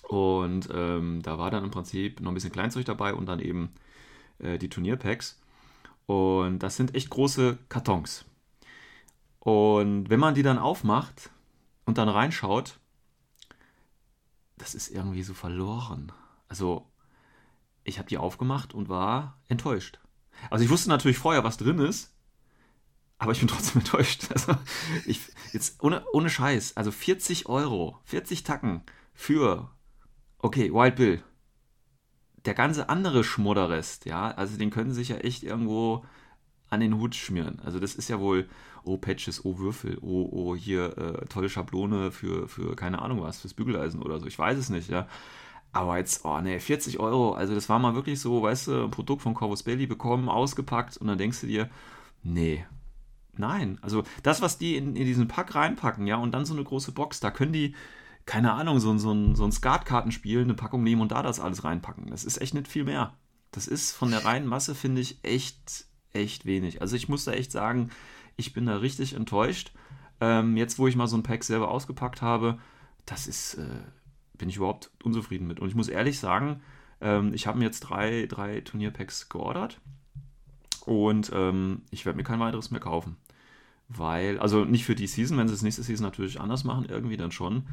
Und 0.08 0.68
ähm, 0.72 1.22
da 1.22 1.38
war 1.38 1.50
dann 1.50 1.64
im 1.64 1.70
Prinzip 1.70 2.20
noch 2.20 2.30
ein 2.30 2.34
bisschen 2.34 2.52
Kleinzeug 2.52 2.84
dabei 2.84 3.14
und 3.14 3.26
dann 3.26 3.40
eben 3.40 3.72
äh, 4.38 4.58
die 4.58 4.68
Turnierpacks. 4.68 5.40
Und 6.06 6.60
das 6.60 6.76
sind 6.76 6.94
echt 6.94 7.10
große 7.10 7.58
Kartons. 7.68 8.24
Und 9.38 10.10
wenn 10.10 10.20
man 10.20 10.34
die 10.34 10.42
dann 10.42 10.58
aufmacht 10.58 11.30
und 11.84 11.98
dann 11.98 12.08
reinschaut, 12.08 12.78
das 14.58 14.74
ist 14.74 14.90
irgendwie 14.90 15.22
so 15.22 15.34
verloren. 15.34 16.12
Also, 16.48 16.86
ich 17.84 17.98
habe 17.98 18.08
die 18.08 18.18
aufgemacht 18.18 18.74
und 18.74 18.88
war 18.88 19.38
enttäuscht. 19.48 19.98
Also, 20.50 20.64
ich 20.64 20.70
wusste 20.70 20.90
natürlich 20.90 21.18
vorher, 21.18 21.44
was 21.44 21.56
drin 21.56 21.78
ist, 21.78 22.12
aber 23.18 23.32
ich 23.32 23.38
bin 23.38 23.48
trotzdem 23.48 23.80
enttäuscht. 23.80 24.26
Also, 24.30 24.56
ich, 25.06 25.20
jetzt 25.52 25.82
ohne, 25.82 26.04
ohne 26.12 26.28
Scheiß, 26.28 26.76
also 26.76 26.90
40 26.90 27.46
Euro, 27.48 27.98
40 28.04 28.42
Tacken 28.42 28.82
für 29.14 29.70
okay, 30.42 30.72
Wild 30.72 30.96
Bill. 30.96 31.22
Der 32.44 32.54
ganze 32.54 32.88
andere 32.88 33.22
Schmudderrest, 33.22 34.06
ja, 34.06 34.30
also 34.30 34.56
den 34.56 34.70
können 34.70 34.92
sich 34.92 35.10
ja 35.10 35.16
echt 35.16 35.42
irgendwo 35.42 36.04
an 36.70 36.80
den 36.80 36.98
Hut 36.98 37.14
schmieren. 37.14 37.60
Also 37.64 37.78
das 37.78 37.94
ist 37.94 38.08
ja 38.08 38.18
wohl, 38.20 38.48
oh 38.84 38.96
Patches, 38.96 39.44
oh 39.44 39.58
Würfel, 39.58 39.98
oh, 40.00 40.28
oh 40.32 40.56
hier 40.56 40.96
äh, 40.96 41.26
tolle 41.26 41.50
Schablone 41.50 42.10
für, 42.10 42.48
für 42.48 42.76
keine 42.76 43.02
Ahnung 43.02 43.20
was, 43.20 43.40
fürs 43.40 43.54
Bügeleisen 43.54 44.00
oder 44.00 44.18
so. 44.20 44.26
Ich 44.26 44.38
weiß 44.38 44.56
es 44.56 44.70
nicht, 44.70 44.88
ja. 44.88 45.06
Aber 45.72 45.98
jetzt, 45.98 46.24
oh 46.24 46.40
ne, 46.40 46.58
40 46.58 46.98
Euro, 46.98 47.32
also 47.32 47.54
das 47.54 47.68
war 47.68 47.78
mal 47.78 47.94
wirklich 47.94 48.20
so, 48.20 48.42
weißt 48.42 48.68
du, 48.68 48.84
ein 48.84 48.90
Produkt 48.90 49.22
von 49.22 49.34
Corvus 49.34 49.62
Belli 49.62 49.86
bekommen, 49.86 50.28
ausgepackt 50.28 50.96
und 50.96 51.06
dann 51.06 51.18
denkst 51.18 51.42
du 51.42 51.46
dir, 51.46 51.70
nee, 52.22 52.64
nein. 53.36 53.78
Also 53.82 54.02
das, 54.22 54.42
was 54.42 54.58
die 54.58 54.76
in, 54.76 54.96
in 54.96 55.04
diesen 55.04 55.28
Pack 55.28 55.54
reinpacken, 55.54 56.06
ja, 56.06 56.16
und 56.16 56.32
dann 56.32 56.44
so 56.44 56.54
eine 56.54 56.64
große 56.64 56.92
Box, 56.92 57.20
da 57.20 57.30
können 57.30 57.52
die, 57.52 57.74
keine 58.30 58.52
Ahnung, 58.52 58.78
so, 58.78 58.96
so, 58.96 59.10
ein, 59.10 59.34
so 59.34 59.42
ein 59.42 59.50
Skatkartenspiel, 59.50 60.42
eine 60.42 60.54
Packung 60.54 60.84
nehmen 60.84 61.02
und 61.02 61.10
da 61.10 61.20
das 61.20 61.40
alles 61.40 61.64
reinpacken. 61.64 62.06
Das 62.10 62.22
ist 62.22 62.40
echt 62.40 62.54
nicht 62.54 62.68
viel 62.68 62.84
mehr. 62.84 63.12
Das 63.50 63.66
ist 63.66 63.90
von 63.90 64.12
der 64.12 64.24
reinen 64.24 64.46
Masse, 64.46 64.76
finde 64.76 65.00
ich, 65.00 65.18
echt, 65.24 65.86
echt 66.12 66.46
wenig. 66.46 66.80
Also 66.80 66.94
ich 66.94 67.08
muss 67.08 67.24
da 67.24 67.32
echt 67.32 67.50
sagen, 67.50 67.90
ich 68.36 68.52
bin 68.52 68.66
da 68.66 68.76
richtig 68.76 69.14
enttäuscht. 69.14 69.72
Ähm, 70.20 70.56
jetzt, 70.56 70.78
wo 70.78 70.86
ich 70.86 70.94
mal 70.94 71.08
so 71.08 71.16
ein 71.16 71.24
Pack 71.24 71.42
selber 71.42 71.72
ausgepackt 71.72 72.22
habe, 72.22 72.60
das 73.04 73.26
ist, 73.26 73.54
äh, 73.54 73.82
bin 74.34 74.48
ich 74.48 74.58
überhaupt 74.58 74.92
unzufrieden 75.02 75.48
mit. 75.48 75.58
Und 75.58 75.68
ich 75.68 75.74
muss 75.74 75.88
ehrlich 75.88 76.20
sagen, 76.20 76.62
ähm, 77.00 77.34
ich 77.34 77.48
habe 77.48 77.58
mir 77.58 77.64
jetzt 77.64 77.80
drei, 77.80 78.26
drei 78.28 78.60
Turnierpacks 78.60 79.28
geordert 79.28 79.80
und 80.86 81.32
ähm, 81.34 81.82
ich 81.90 82.06
werde 82.06 82.16
mir 82.16 82.22
kein 82.22 82.38
weiteres 82.38 82.70
mehr 82.70 82.78
kaufen. 82.78 83.16
Weil, 83.88 84.38
also 84.38 84.64
nicht 84.64 84.84
für 84.84 84.94
die 84.94 85.08
Season, 85.08 85.36
wenn 85.36 85.48
sie 85.48 85.54
es 85.54 85.62
nächste 85.62 85.82
Season 85.82 86.06
natürlich 86.06 86.40
anders 86.40 86.62
machen, 86.62 86.86
irgendwie 86.88 87.16
dann 87.16 87.32
schon. 87.32 87.66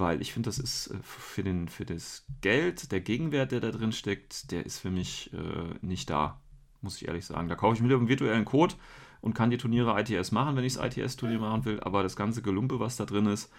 Weil 0.00 0.22
ich 0.22 0.32
finde, 0.32 0.48
das 0.48 0.58
ist 0.58 0.88
äh, 0.88 0.98
für, 1.02 1.42
den, 1.42 1.68
für 1.68 1.84
das 1.84 2.24
Geld, 2.40 2.90
der 2.90 3.00
Gegenwert, 3.00 3.52
der 3.52 3.60
da 3.60 3.70
drin 3.70 3.92
steckt, 3.92 4.50
der 4.50 4.64
ist 4.64 4.78
für 4.78 4.90
mich 4.90 5.30
äh, 5.34 5.74
nicht 5.82 6.08
da, 6.08 6.40
muss 6.80 6.96
ich 6.96 7.06
ehrlich 7.06 7.26
sagen. 7.26 7.48
Da 7.48 7.54
kaufe 7.54 7.76
ich 7.76 7.82
mir 7.82 7.94
einen 7.94 8.08
virtuellen 8.08 8.46
Code 8.46 8.74
und 9.20 9.34
kann 9.34 9.50
die 9.50 9.58
Turniere 9.58 10.00
ITS 10.00 10.32
machen, 10.32 10.56
wenn 10.56 10.64
ich 10.64 10.74
das 10.74 10.96
ITS-Turnier 10.96 11.38
machen 11.38 11.66
will. 11.66 11.80
Aber 11.80 12.02
das 12.02 12.16
ganze 12.16 12.40
Gelumpe, 12.40 12.80
was 12.80 12.96
da 12.96 13.04
drin 13.04 13.26
ist, 13.26 13.50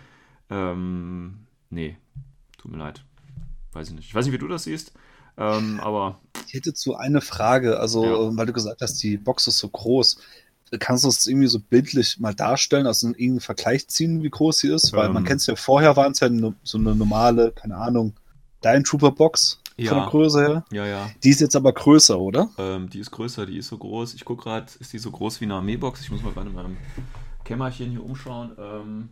ähm, 0.49 1.45
nee, 1.69 1.97
tut 2.57 2.71
mir 2.71 2.79
leid. 2.79 3.05
Weiß 3.73 3.89
ich 3.89 3.93
nicht. 3.93 4.07
Ich 4.07 4.15
weiß 4.15 4.25
nicht, 4.25 4.33
wie 4.33 4.39
du 4.39 4.47
das 4.47 4.63
siehst. 4.63 4.93
Ähm, 5.37 5.79
aber. 5.79 6.19
Ich 6.47 6.55
hätte 6.55 6.73
zu 6.73 6.95
eine 6.95 7.21
Frage, 7.21 7.79
also 7.79 8.03
ja. 8.03 8.37
weil 8.37 8.47
du 8.47 8.53
gesagt 8.53 8.81
hast, 8.81 9.01
die 9.03 9.17
Box 9.17 9.47
ist 9.47 9.59
so 9.59 9.69
groß. 9.69 10.19
Kannst 10.79 11.03
du 11.03 11.09
es 11.09 11.27
irgendwie 11.27 11.47
so 11.47 11.59
bildlich 11.59 12.19
mal 12.19 12.33
darstellen, 12.33 12.87
also 12.87 13.07
irgendeinen 13.07 13.39
Vergleich 13.41 13.87
ziehen, 13.87 14.23
wie 14.23 14.29
groß 14.29 14.59
sie 14.59 14.69
ist? 14.69 14.93
Weil 14.93 15.07
ähm, 15.07 15.13
man 15.13 15.25
kennt 15.25 15.41
es 15.41 15.47
ja 15.47 15.55
vorher, 15.55 15.97
waren 15.97 16.13
es 16.13 16.21
ja 16.21 16.29
so 16.63 16.77
eine 16.77 16.95
normale, 16.95 17.51
keine 17.51 17.75
Ahnung, 17.75 18.13
Dine 18.63 18.83
Trooper 18.83 19.11
Box 19.11 19.59
ja. 19.77 19.89
von 19.89 19.99
der 19.99 20.07
Größe 20.07 20.41
her. 20.41 20.65
Ja, 20.71 20.85
ja. 20.85 21.09
Die 21.23 21.29
ist 21.29 21.41
jetzt 21.41 21.55
aber 21.55 21.73
größer, 21.73 22.19
oder? 22.19 22.49
Ähm, 22.57 22.89
die 22.89 22.99
ist 22.99 23.11
größer, 23.11 23.45
die 23.45 23.57
ist 23.57 23.67
so 23.67 23.77
groß. 23.77 24.13
Ich 24.13 24.25
gucke 24.25 24.43
gerade, 24.43 24.67
ist 24.79 24.93
die 24.93 24.99
so 24.99 25.11
groß 25.11 25.41
wie 25.41 25.45
eine 25.45 25.55
Armeebox? 25.55 26.01
Ich 26.01 26.11
muss 26.11 26.21
mal 26.23 26.33
in 26.45 26.53
meinem 26.53 26.77
Kämmerchen 27.43 27.91
hier 27.91 28.03
umschauen. 28.03 28.51
Ähm, 28.57 29.09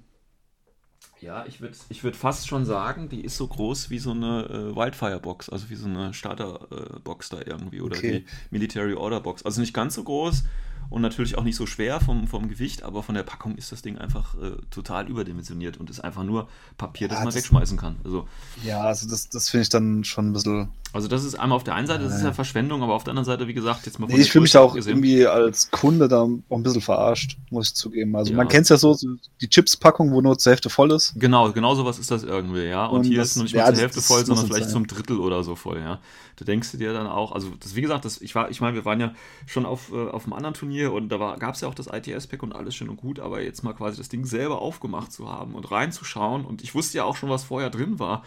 ja, 1.22 1.46
ich 1.46 1.60
würde 1.60 1.76
ich 1.90 2.04
würd 2.04 2.16
fast 2.16 2.48
schon 2.48 2.66
sagen, 2.66 3.10
die 3.10 3.22
ist 3.22 3.36
so 3.36 3.48
groß 3.48 3.90
wie 3.90 4.00
so 4.00 4.12
eine 4.12 4.46
äh, 4.46 4.76
Wildfire-Box, 4.76 5.50
also 5.50 5.70
wie 5.70 5.76
so 5.76 5.88
eine 5.88 6.14
Starter-Box 6.14 7.32
äh, 7.32 7.36
da 7.36 7.52
irgendwie 7.52 7.82
oder 7.82 7.98
okay. 7.98 8.20
die 8.20 8.26
Military 8.52 8.94
Order-Box. 8.94 9.44
Also 9.44 9.60
nicht 9.60 9.74
ganz 9.74 9.96
so 9.96 10.04
groß, 10.04 10.44
und 10.90 11.02
natürlich 11.02 11.38
auch 11.38 11.44
nicht 11.44 11.56
so 11.56 11.66
schwer 11.66 12.00
vom, 12.00 12.28
vom 12.28 12.50
Gewicht, 12.50 12.84
aber 12.84 13.04
von 13.04 13.16
der 13.16 13.24
Packung 13.24 13.56
ist 13.56 13.72
das 13.72 13.82
Ding 13.82 13.98
einfach 13.98 14.36
äh, 14.36 14.52
total 14.72 15.08
überdimensioniert 15.08 15.78
und 15.78 15.90
ist 15.90 16.00
einfach 16.00 16.24
nur 16.24 16.48
Papier, 16.78 17.08
das 17.08 17.20
ja, 17.20 17.24
man 17.24 17.34
das, 17.34 17.36
wegschmeißen 17.36 17.78
kann. 17.78 17.98
Also, 18.04 18.28
ja, 18.64 18.82
also 18.82 19.08
das, 19.08 19.30
das 19.30 19.50
finde 19.50 19.64
ich 19.64 19.70
dann 19.70 20.04
schon 20.04 20.30
ein 20.30 20.34
bisschen. 20.34 20.70
Also 20.92 21.08
das 21.08 21.24
ist 21.24 21.36
einmal 21.36 21.56
auf 21.56 21.64
der 21.64 21.76
einen 21.76 21.86
Seite, 21.86 22.04
das 22.04 22.16
ist 22.16 22.24
ja 22.24 22.34
Verschwendung, 22.34 22.82
aber 22.82 22.96
auf 22.96 23.04
der 23.04 23.12
anderen 23.12 23.26
Seite, 23.26 23.48
wie 23.48 23.54
gesagt, 23.54 23.86
jetzt 23.86 24.00
mal 24.00 24.08
nee, 24.08 24.18
Ich 24.18 24.32
fühle 24.32 24.42
mich 24.44 24.58
auch 24.58 24.74
gesehen. 24.74 24.94
irgendwie 24.94 25.28
als 25.28 25.70
Kunde 25.70 26.08
da 26.08 26.22
auch 26.22 26.58
ein 26.58 26.64
bisschen 26.64 26.82
verarscht, 26.82 27.38
muss 27.52 27.68
ich 27.68 27.76
zugeben. 27.76 28.16
Also 28.16 28.32
ja. 28.32 28.38
man 28.38 28.48
kennt 28.48 28.64
es 28.64 28.70
ja 28.70 28.78
so, 28.78 28.98
die 29.40 29.48
Chips-Packung, 29.48 30.12
wo 30.12 30.22
nur 30.22 30.40
zur 30.40 30.52
Hälfte 30.52 30.72
voll 30.72 30.92
ist. 30.92 31.14
Genau, 31.16 31.52
genau 31.52 31.76
sowas 31.76 32.00
ist 32.00 32.10
das 32.10 32.24
irgendwie, 32.24 32.64
ja. 32.64 32.88
Und, 32.88 33.00
und 33.00 33.04
hier 33.06 33.20
das, 33.20 33.30
ist 33.30 33.36
noch 33.36 33.44
nicht 33.44 33.56
mal 33.56 33.68
ja, 33.68 33.74
zur 33.74 33.82
Hälfte 33.84 34.02
voll, 34.02 34.26
sondern 34.26 34.48
vielleicht 34.48 34.64
sein. 34.66 34.74
zum 34.74 34.88
Drittel 34.88 35.20
oder 35.20 35.44
so 35.44 35.56
voll, 35.56 35.80
ja. 35.80 36.00
Da 36.38 36.46
denkst 36.46 36.72
du 36.72 36.78
dir 36.78 36.92
dann 36.92 37.06
auch, 37.06 37.34
also 37.34 37.50
das, 37.60 37.76
wie 37.76 37.82
gesagt, 37.82 38.06
das, 38.06 38.20
ich 38.20 38.34
war, 38.34 38.50
ich 38.50 38.60
meine, 38.60 38.76
wir 38.76 38.86
waren 38.86 39.00
ja 39.00 39.14
schon 39.46 39.68
auf, 39.68 39.92
äh, 39.92 40.10
auf 40.10 40.24
einem 40.24 40.34
anderen 40.34 40.56
Turnier 40.56 40.92
und 40.92 41.10
da 41.10 41.36
gab 41.38 41.54
es 41.54 41.62
ja 41.62 41.68
auch 41.68 41.76
das 41.76 41.88
ITS-Pack 41.88 42.42
und 42.42 42.56
alles 42.56 42.74
schön 42.74 42.90
und 42.90 42.98
gut, 42.98 43.20
aber 43.20 43.44
jetzt 43.44 43.64
mal 43.64 43.74
quasi 43.74 43.98
das 43.98 44.10
Ding 44.10 44.26
selber 44.26 44.60
aufgemacht 44.60 45.12
zu 45.12 45.30
haben 45.30 45.54
und 45.54 45.70
reinzuschauen 45.70 46.46
und 46.46 46.64
ich 46.64 46.74
wusste 46.74 46.98
ja 46.98 47.04
auch 47.04 47.16
schon, 47.16 47.30
was 47.30 47.44
vorher 47.44 47.70
drin 47.70 48.00
war. 48.00 48.24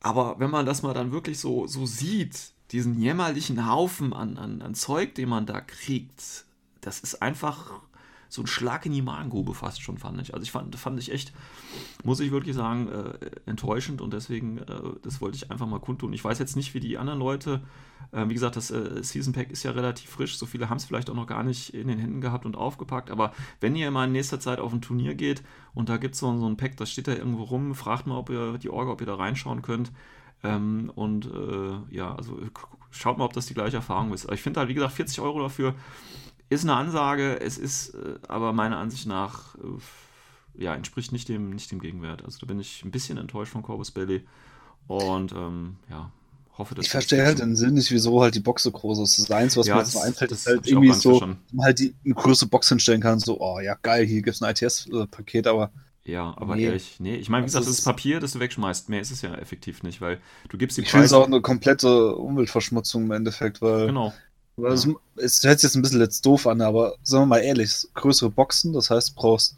Aber 0.00 0.38
wenn 0.38 0.50
man 0.50 0.66
das 0.66 0.82
mal 0.82 0.94
dann 0.94 1.12
wirklich 1.12 1.38
so, 1.38 1.66
so 1.66 1.86
sieht, 1.86 2.52
diesen 2.70 3.00
jämmerlichen 3.00 3.68
Haufen 3.68 4.12
an, 4.12 4.36
an, 4.36 4.62
an 4.62 4.74
Zeug, 4.74 5.14
den 5.14 5.28
man 5.28 5.46
da 5.46 5.60
kriegt, 5.60 6.44
das 6.80 7.00
ist 7.00 7.22
einfach 7.22 7.80
so 8.28 8.42
ein 8.42 8.46
Schlag 8.46 8.86
in 8.86 8.92
die 8.92 9.02
Magengrube 9.02 9.54
fast 9.54 9.82
schon, 9.82 9.98
fand 9.98 10.20
ich. 10.20 10.34
Also 10.34 10.42
ich 10.42 10.52
fand, 10.52 10.76
fand 10.76 10.98
ich 11.00 11.12
echt, 11.12 11.32
muss 12.04 12.20
ich 12.20 12.30
wirklich 12.30 12.54
sagen, 12.54 12.88
äh, 12.88 13.30
enttäuschend 13.46 14.00
und 14.00 14.12
deswegen, 14.12 14.58
äh, 14.58 14.64
das 15.02 15.20
wollte 15.20 15.36
ich 15.36 15.50
einfach 15.50 15.66
mal 15.66 15.80
kundtun. 15.80 16.12
Ich 16.12 16.24
weiß 16.24 16.38
jetzt 16.38 16.56
nicht, 16.56 16.74
wie 16.74 16.80
die 16.80 16.98
anderen 16.98 17.18
Leute, 17.18 17.62
äh, 18.12 18.28
wie 18.28 18.34
gesagt, 18.34 18.56
das 18.56 18.70
äh, 18.70 19.02
Season 19.02 19.32
Pack 19.32 19.50
ist 19.50 19.62
ja 19.62 19.72
relativ 19.72 20.10
frisch, 20.10 20.38
so 20.38 20.46
viele 20.46 20.68
haben 20.70 20.78
es 20.78 20.84
vielleicht 20.84 21.10
auch 21.10 21.14
noch 21.14 21.26
gar 21.26 21.42
nicht 21.42 21.74
in 21.74 21.88
den 21.88 21.98
Händen 21.98 22.20
gehabt 22.20 22.46
und 22.46 22.56
aufgepackt, 22.56 23.10
aber 23.10 23.32
wenn 23.60 23.76
ihr 23.76 23.90
mal 23.90 24.06
in 24.06 24.12
nächster 24.12 24.40
Zeit 24.40 24.60
auf 24.60 24.72
ein 24.72 24.80
Turnier 24.80 25.14
geht 25.14 25.42
und 25.74 25.88
da 25.88 25.96
gibt 25.96 26.14
es 26.14 26.20
so, 26.20 26.38
so 26.38 26.48
ein 26.48 26.56
Pack, 26.56 26.76
das 26.76 26.90
steht 26.90 27.08
da 27.08 27.12
irgendwo 27.12 27.44
rum, 27.44 27.74
fragt 27.74 28.06
mal, 28.06 28.16
ob 28.16 28.30
ihr 28.30 28.58
die 28.58 28.70
Orga, 28.70 28.92
ob 28.92 29.00
ihr 29.00 29.06
da 29.06 29.16
reinschauen 29.16 29.62
könnt. 29.62 29.92
Ähm, 30.44 30.92
und 30.94 31.26
äh, 31.26 31.94
ja, 31.94 32.14
also 32.14 32.38
schaut 32.90 33.18
mal, 33.18 33.24
ob 33.24 33.32
das 33.32 33.46
die 33.46 33.54
gleiche 33.54 33.76
Erfahrung 33.76 34.12
ist. 34.12 34.30
Ich 34.30 34.40
finde 34.40 34.60
halt, 34.60 34.68
wie 34.68 34.74
gesagt, 34.74 34.94
40 34.94 35.20
Euro 35.20 35.40
dafür 35.40 35.74
ist 36.50 36.64
eine 36.64 36.74
Ansage, 36.74 37.40
es 37.40 37.58
ist 37.58 37.94
äh, 37.94 38.18
aber 38.26 38.52
meiner 38.52 38.78
Ansicht 38.78 39.06
nach, 39.06 39.54
äh, 39.56 39.78
ja, 40.58 40.74
entspricht 40.74 41.12
nicht 41.12 41.28
dem, 41.28 41.50
nicht 41.50 41.70
dem 41.70 41.80
Gegenwert. 41.80 42.24
Also 42.24 42.38
da 42.40 42.46
bin 42.46 42.60
ich 42.60 42.84
ein 42.84 42.90
bisschen 42.90 43.18
enttäuscht 43.18 43.52
von 43.52 43.62
Corvus 43.62 43.90
Belly 43.90 44.24
und 44.86 45.32
ähm, 45.32 45.76
ja, 45.88 46.10
hoffe, 46.56 46.74
dass 46.74 46.84
Ich 46.84 46.90
verstehe 46.90 47.24
halt 47.24 47.38
den 47.38 47.56
Sinn 47.56 47.74
nicht, 47.74 47.90
wieso 47.90 48.20
halt 48.20 48.34
die 48.34 48.40
Box 48.40 48.64
so 48.64 48.70
groß 48.70 48.98
ist. 49.00 49.18
Das 49.18 49.30
Einzige, 49.30 49.60
was 49.60 49.66
ja, 49.68 49.74
mir 49.74 49.80
jetzt 49.80 49.92
so 49.92 50.00
einfällt, 50.00 50.32
ist 50.32 50.46
halt 50.46 50.66
irgendwie 50.66 50.92
so, 50.92 51.20
man 51.20 51.64
halt 51.64 51.78
die, 51.78 51.94
eine 52.04 52.14
größere 52.14 52.48
Box 52.48 52.68
hinstellen 52.68 53.00
kann, 53.00 53.20
so, 53.20 53.40
oh 53.40 53.60
ja, 53.60 53.76
geil, 53.80 54.04
hier 54.04 54.22
gibt 54.22 54.34
es 54.34 54.42
ein 54.42 54.50
ITS-Paket, 54.50 55.46
aber 55.46 55.70
ja, 56.04 56.34
aber 56.38 56.56
nee. 56.56 56.64
ehrlich, 56.64 56.96
nee. 57.00 57.16
Ich 57.16 57.28
meine, 57.28 57.42
wie 57.42 57.48
gesagt, 57.48 57.66
das 57.66 57.70
ist 57.70 57.84
Papier, 57.84 58.18
das 58.18 58.32
du 58.32 58.40
wegschmeißt. 58.40 58.88
Mehr 58.88 59.02
ist 59.02 59.10
es 59.10 59.20
ja 59.20 59.34
effektiv 59.34 59.82
nicht, 59.82 60.00
weil 60.00 60.18
du 60.48 60.56
gibst 60.56 60.78
die 60.78 60.80
Ich 60.80 60.90
finde 60.90 61.04
es 61.04 61.12
auch 61.12 61.26
eine 61.26 61.42
komplette 61.42 62.16
Umweltverschmutzung 62.16 63.04
im 63.04 63.10
Endeffekt, 63.10 63.60
weil 63.60 63.88
genau. 63.88 64.14
Aber 64.56 64.68
ja. 64.68 64.74
es, 65.16 65.44
hört 65.44 65.60
sich 65.60 65.68
jetzt 65.68 65.76
ein 65.76 65.82
bisschen 65.82 66.00
jetzt 66.00 66.24
doof 66.24 66.46
an, 66.46 66.62
aber 66.62 66.96
sagen 67.02 67.24
wir 67.24 67.26
mal 67.26 67.38
ehrlich, 67.40 67.86
größere 67.92 68.30
Boxen, 68.30 68.72
das 68.72 68.88
heißt, 68.88 69.10
du 69.10 69.14
brauchst 69.16 69.56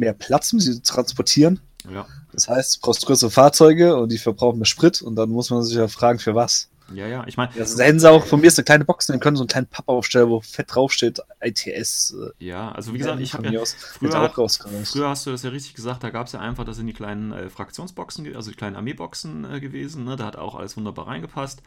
mehr 0.00 0.12
Platz, 0.12 0.52
um 0.52 0.60
sie 0.60 0.82
zu 0.82 0.92
transportieren. 0.92 1.60
Ja. 1.92 2.06
Das 2.32 2.48
heißt, 2.48 2.76
du 2.76 2.80
brauchst 2.80 3.06
größere 3.06 3.30
Fahrzeuge 3.30 3.96
und 3.96 4.10
die 4.10 4.18
verbrauchen 4.18 4.58
mehr 4.58 4.66
Sprit 4.66 5.02
und 5.02 5.16
dann 5.16 5.30
muss 5.30 5.50
man 5.50 5.62
sich 5.62 5.76
ja 5.76 5.88
fragen, 5.88 6.18
für 6.18 6.34
was. 6.34 6.68
Ja, 6.92 7.06
ja, 7.06 7.24
ich 7.26 7.36
meine. 7.36 7.52
Das 7.56 7.78
hätten 7.78 8.00
sie 8.00 8.10
auch 8.10 8.26
von 8.26 8.40
mir 8.40 8.48
ist 8.48 8.58
eine 8.58 8.64
kleine 8.64 8.84
Box, 8.84 9.06
dann 9.06 9.20
können 9.20 9.36
so 9.36 9.42
einen 9.42 9.48
kleinen 9.48 9.66
Papp 9.66 9.88
aufstellen, 9.88 10.28
wo 10.28 10.40
fett 10.40 10.74
draufsteht, 10.74 11.20
ITS. 11.40 12.16
Äh, 12.40 12.44
ja, 12.44 12.72
also 12.72 12.92
wie 12.92 12.98
gesagt, 12.98 13.20
ich 13.20 13.34
habe 13.34 13.48
ja. 13.48 13.62
Früher, 13.64 14.20
hat, 14.20 14.34
früher 14.34 15.08
hast 15.08 15.26
du 15.26 15.30
das 15.30 15.42
ja 15.42 15.50
richtig 15.50 15.74
gesagt, 15.74 16.02
da 16.02 16.10
gab 16.10 16.26
es 16.26 16.32
ja 16.32 16.40
einfach, 16.40 16.64
das 16.64 16.76
sind 16.76 16.86
die 16.86 16.92
kleinen 16.92 17.32
äh, 17.32 17.48
Fraktionsboxen, 17.48 18.34
also 18.34 18.50
die 18.50 18.56
kleinen 18.56 18.76
Armeeboxen 18.76 19.50
äh, 19.50 19.60
gewesen, 19.60 20.04
ne? 20.04 20.16
da 20.16 20.26
hat 20.26 20.36
auch 20.36 20.56
alles 20.56 20.76
wunderbar 20.76 21.06
reingepasst. 21.06 21.62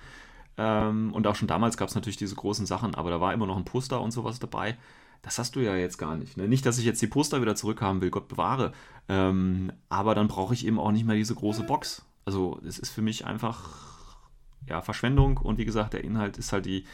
Ähm, 0.58 1.14
und 1.14 1.26
auch 1.26 1.36
schon 1.36 1.48
damals 1.48 1.78
gab 1.78 1.90
es 1.90 1.96
natürlich 1.96 2.18
diese 2.18 2.36
großen 2.36 2.66
Sachen, 2.66 2.94
aber 2.94 3.10
da 3.10 3.22
war 3.22 3.34
immer 3.34 3.48
noch 3.48 3.58
ein 3.58 3.66
Poster 3.66 4.02
und 4.02 4.12
sowas 4.12 4.40
dabei. 4.40 4.78
Das 5.24 5.40
hast 5.40 5.56
du 5.56 5.62
ja 5.62 5.76
jetzt 5.76 5.98
gar 5.98 6.18
nicht. 6.18 6.38
Ne? 6.38 6.48
Nicht, 6.48 6.66
dass 6.66 6.78
ich 6.78 6.86
jetzt 6.86 7.02
die 7.02 7.08
Poster 7.08 7.42
wieder 7.42 7.56
zurückhaben 7.56 8.02
will, 8.02 8.12
Gott 8.12 8.28
bewahre. 8.28 8.74
Ähm, 9.08 9.72
aber 9.90 10.16
dann 10.16 10.28
brauche 10.28 10.54
ich 10.54 10.68
eben 10.68 10.78
auch 10.78 10.92
nicht 10.92 11.06
mehr 11.06 11.16
diese 11.16 11.34
große 11.34 11.64
Box. 11.64 12.06
Also 12.26 12.60
es 12.68 12.78
ist 12.78 12.92
für 12.92 13.02
mich 13.02 13.26
einfach 13.26 13.98
ja, 14.68 14.82
Verschwendung 14.82 15.38
und 15.38 15.58
wie 15.58 15.66
gesagt, 15.66 15.94
der 15.94 16.04
Inhalt 16.04 16.38
ist 16.38 16.52
halt 16.52 16.66
die, 16.66 16.86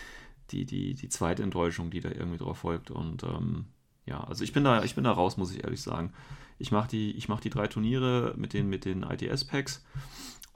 die, 0.52 0.66
die, 0.66 0.94
die 0.94 1.10
zweite 1.10 1.44
Enttäuschung, 1.44 1.90
die 1.90 2.02
da 2.02 2.10
irgendwie 2.10 2.38
drauf 2.38 2.60
folgt. 2.60 2.92
Und 2.92 3.24
ähm, 3.24 3.66
ja, 4.06 4.24
also 4.24 4.44
ich 4.44 4.54
bin 4.54 4.64
da, 4.64 4.84
ich 4.84 4.94
bin 4.94 5.04
da 5.04 5.12
raus, 5.12 5.38
muss 5.38 5.52
ich 5.52 5.64
ehrlich 5.64 5.82
sagen. 5.82 6.14
Ich 6.60 6.72
mache 6.72 6.88
die, 6.88 7.20
mach 7.28 7.40
die 7.40 7.50
drei 7.50 7.68
Turniere 7.68 8.36
mit 8.38 8.54
den, 8.54 8.70
mit 8.70 8.86
den 8.86 9.04
ITS-Packs 9.04 9.84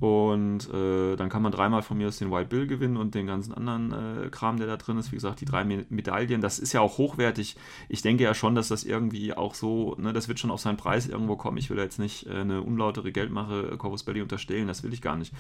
und 0.04 0.70
äh, 0.74 1.16
dann 1.16 1.30
kann 1.30 1.42
man 1.42 1.54
dreimal 1.54 1.82
von 1.82 1.98
mir 1.98 2.10
aus 2.10 2.18
den 2.18 2.30
White 2.30 2.50
Bill 2.50 2.68
gewinnen 2.68 2.98
und 2.98 3.16
den 3.16 3.26
ganzen 3.26 3.54
anderen 3.54 4.26
äh, 4.26 4.30
Kram, 4.30 4.58
der 4.58 4.68
da 4.68 4.76
drin 4.76 4.98
ist. 4.98 5.14
Wie 5.14 5.16
gesagt, 5.16 5.40
die 5.40 5.46
drei 5.46 5.64
Me 5.64 5.86
Medaillen, 5.88 6.42
das 6.42 6.60
ist 6.60 6.74
ja 6.74 6.82
auch 6.82 6.98
hochwertig. 6.98 7.56
Ich 7.88 8.02
denke 8.02 8.26
ja 8.26 8.34
schon, 8.34 8.54
dass 8.54 8.68
das 8.68 8.84
irgendwie 8.84 9.34
auch 9.34 9.56
so, 9.56 9.96
ne, 9.98 10.12
das 10.12 10.28
wird 10.28 10.40
schon 10.40 10.52
auf 10.52 10.60
seinen 10.60 10.76
Preis 10.76 11.08
irgendwo 11.08 11.38
kommen. 11.38 11.56
Ich 11.56 11.70
will 11.70 11.78
jetzt 11.78 12.00
nicht 12.00 12.28
äh, 12.28 12.42
eine 12.42 12.64
unlautere 12.64 13.14
Geldmache 13.14 13.70
äh, 13.72 13.78
Corvus 13.78 14.04
Belly 14.04 14.22
unterstellen, 14.22 14.68
das 14.68 14.84
will 14.84 14.92
ich 14.92 15.02
gar 15.02 15.16
nicht. 15.16 15.34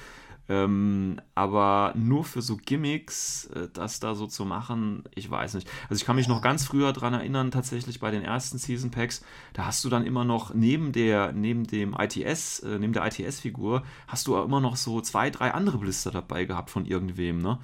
Ähm, 0.49 1.19
aber 1.35 1.93
nur 1.95 2.25
für 2.25 2.41
so 2.41 2.57
Gimmicks, 2.57 3.45
äh, 3.47 3.67
das 3.73 3.99
da 3.99 4.13
so 4.15 4.27
zu 4.27 4.45
machen, 4.45 5.03
ich 5.15 5.29
weiß 5.29 5.55
nicht. 5.55 5.69
Also 5.89 5.95
ich 5.95 6.05
kann 6.05 6.15
mich 6.15 6.27
noch 6.27 6.41
ganz 6.41 6.65
früher 6.65 6.91
dran 6.91 7.13
erinnern, 7.13 7.51
tatsächlich 7.51 7.99
bei 7.99 8.11
den 8.11 8.23
ersten 8.23 8.57
Season 8.57 8.91
Packs, 8.91 9.23
da 9.53 9.65
hast 9.65 9.83
du 9.85 9.89
dann 9.89 10.05
immer 10.05 10.25
noch 10.25 10.53
neben 10.53 10.91
der, 10.91 11.31
neben 11.31 11.65
dem 11.65 11.95
ITS, 11.97 12.59
äh, 12.59 12.79
neben 12.79 12.93
der 12.93 13.05
ITS-Figur, 13.05 13.83
hast 14.07 14.27
du 14.27 14.37
auch 14.37 14.52
immer 14.53 14.61
noch 14.61 14.75
so 14.75 15.01
zwei, 15.01 15.29
drei 15.29 15.51
andere 15.51 15.77
Blister 15.79 16.11
dabei 16.11 16.45
gehabt 16.45 16.69
von 16.69 16.85
irgendwem, 16.85 17.41
ne? 17.41 17.57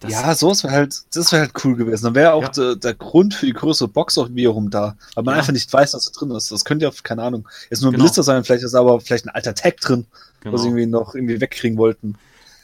Das, 0.00 0.10
ja, 0.12 0.34
sowas 0.34 0.64
wäre 0.64 0.72
halt, 0.74 1.02
das 1.14 1.30
wäre 1.32 1.42
halt 1.42 1.52
cool 1.64 1.76
gewesen. 1.76 2.04
Dann 2.04 2.14
wäre 2.14 2.32
auch 2.34 2.42
Ja. 2.42 2.48
der, 2.48 2.76
der 2.76 2.94
Grund 2.94 3.34
für 3.34 3.46
die 3.46 3.52
größere 3.52 3.88
Box 3.88 4.18
auch 4.18 4.28
wiederum 4.30 4.70
da. 4.70 4.96
Weil 5.14 5.24
man 5.24 5.34
Ja. 5.34 5.38
einfach 5.40 5.52
nicht 5.52 5.72
weiß, 5.72 5.94
was 5.94 6.04
da 6.04 6.10
drin 6.18 6.30
ist. 6.32 6.50
Das 6.50 6.64
könnte 6.64 6.84
ja, 6.84 6.90
keine 7.02 7.22
Ahnung, 7.22 7.48
jetzt 7.70 7.80
nur 7.82 7.90
ein 7.90 7.92
Genau. 7.94 8.04
Blister 8.04 8.22
sein, 8.22 8.42
vielleicht 8.44 8.64
ist 8.64 8.74
aber 8.74 9.00
vielleicht 9.00 9.26
ein 9.26 9.30
alter 9.30 9.54
Tag 9.54 9.76
drin, 9.78 10.06
genau. 10.40 10.54
was 10.54 10.62
sie 10.62 10.68
irgendwie 10.68 10.86
noch 10.86 11.14
irgendwie 11.14 11.40
wegkriegen 11.40 11.78
wollten. 11.78 12.16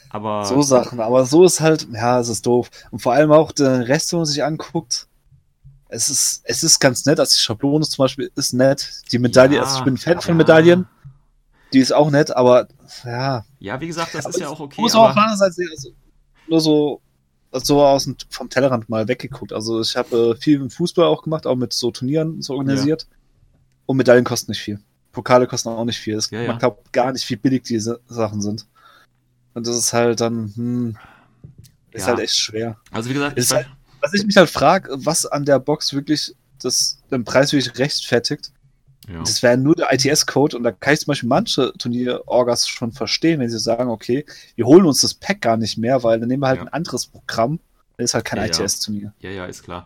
Aber 0.09 0.43
So 0.45 0.61
Sachen. 0.61 0.99
Aber 0.99 1.25
so 1.25 1.43
ist 1.45 1.61
halt, 1.61 1.87
ja, 1.93 2.19
es 2.19 2.29
ist 2.29 2.45
doof. 2.45 2.69
Und 2.91 2.99
vor 3.01 3.13
allem 3.13 3.31
auch 3.31 3.51
der 3.51 3.87
Rest, 3.87 4.11
wenn 4.11 4.19
man 4.19 4.25
sich 4.25 4.43
anguckt, 4.43 5.07
es 5.87 6.09
ist, 6.09 6.41
es 6.43 6.63
ist 6.63 6.79
ganz 6.79 7.05
nett. 7.05 7.19
Also 7.19 7.33
die 7.35 7.39
Schablone 7.41 7.85
zum 7.85 8.03
Beispiel 8.03 8.31
ist 8.35 8.53
nett. 8.53 8.91
Die 9.11 9.17
Medaille, 9.19 9.55
Ja, 9.57 9.63
also 9.63 9.79
ich 9.79 9.83
bin 9.85 9.97
Fan 9.97 10.21
von 10.21 10.31
ja. 10.33 10.35
Medaillen. 10.35 10.87
Die 11.73 11.79
ist 11.79 11.91
auch 11.93 12.09
nett, 12.09 12.35
aber 12.35 12.67
ja. 13.05 13.45
ja, 13.59 13.79
wie 13.79 13.87
gesagt, 13.87 14.13
das 14.15 14.25
Aber 14.25 14.33
ist 14.33 14.41
ja 14.41 14.49
auch 14.49 14.59
okay. 14.59 14.81
muss 14.81 14.95
auch 14.95 15.15
Aber, 15.15 15.35
Seite 15.37 15.53
sehen, 15.53 15.69
also 15.71 15.89
nur 16.47 16.61
so, 16.61 17.01
so 17.51 17.83
aus 17.85 18.05
dem, 18.05 18.15
vom 18.29 18.49
Tellerrand 18.49 18.89
mal 18.89 19.07
weggeguckt. 19.07 19.53
Also 19.53 19.81
ich 19.81 19.95
habe 19.95 20.35
äh, 20.35 20.41
viel 20.41 20.55
im 20.61 20.69
Fußball 20.71 21.05
auch 21.05 21.21
gemacht, 21.23 21.45
auch 21.45 21.55
mit 21.55 21.73
so 21.73 21.91
Turnieren 21.91 22.41
so 22.41 22.53
organisiert. 22.55 23.07
Und 23.85 23.97
Medaillen 23.97 24.23
kosten 24.25 24.51
nicht 24.51 24.61
viel. 24.61 24.79
Pokale 25.11 25.47
kosten 25.47 25.69
auch 25.69 25.85
nicht 25.85 25.99
viel. 25.99 26.15
Es, 26.15 26.29
Ja, 26.31 26.41
ja. 26.41 26.47
Man 26.49 26.59
glaubt 26.59 26.91
gar 26.93 27.11
nicht, 27.11 27.27
wie 27.29 27.35
billig 27.35 27.63
diese 27.63 27.99
Sachen 28.07 28.41
sind. 28.41 28.65
Und 29.53 29.65
das 29.67 29.75
ist 29.75 29.93
halt 29.93 30.21
dann, 30.21 30.51
hm, 30.55 30.97
ist 31.91 32.01
Ja. 32.01 32.07
halt 32.09 32.19
echt 32.19 32.35
schwer. 32.35 32.77
also 32.91 33.09
wie 33.09 33.13
gesagt, 33.13 33.37
Ist 33.37 33.51
ich, 33.51 33.55
halt- 33.57 33.67
Was 34.01 34.13
ich 34.13 34.25
mich 34.25 34.37
halt 34.37 34.49
frage, 34.49 34.89
was 35.05 35.25
an 35.25 35.43
der 35.45 35.59
Box 35.59 35.93
wirklich 35.93 36.33
das, 36.61 36.99
den 37.11 37.23
Preis 37.25 37.51
wirklich 37.51 37.77
rechtfertigt, 37.77 38.51
ja. 39.07 39.19
das 39.19 39.41
wäre 39.43 39.57
nur 39.57 39.75
der 39.75 39.91
ITS-Code 39.93 40.57
und 40.57 40.63
da 40.63 40.71
kann 40.71 40.93
ich 40.93 40.99
zum 41.01 41.07
Beispiel 41.11 41.29
manche 41.29 41.73
Turnier-Orgas 41.77 42.67
schon 42.67 42.91
verstehen, 42.91 43.39
wenn 43.39 43.49
sie 43.49 43.59
sagen, 43.59 43.89
okay, 43.89 44.25
wir 44.55 44.65
holen 44.65 44.85
uns 44.85 45.01
das 45.01 45.13
Pack 45.13 45.41
gar 45.41 45.57
nicht 45.57 45.77
mehr, 45.77 46.03
weil 46.03 46.19
dann 46.19 46.27
nehmen 46.29 46.43
wir 46.43 46.47
halt 46.47 46.57
Ja. 46.59 46.63
ein 46.65 46.73
anderes 46.73 47.07
Programm. 47.07 47.59
Das 47.97 48.11
ist 48.11 48.13
halt 48.13 48.25
kein 48.25 48.39
Ja. 48.39 48.45
ITS-Turnier. 48.45 49.13
Ja, 49.19 49.29
ja, 49.29 49.45
ist 49.45 49.63
klar. 49.63 49.85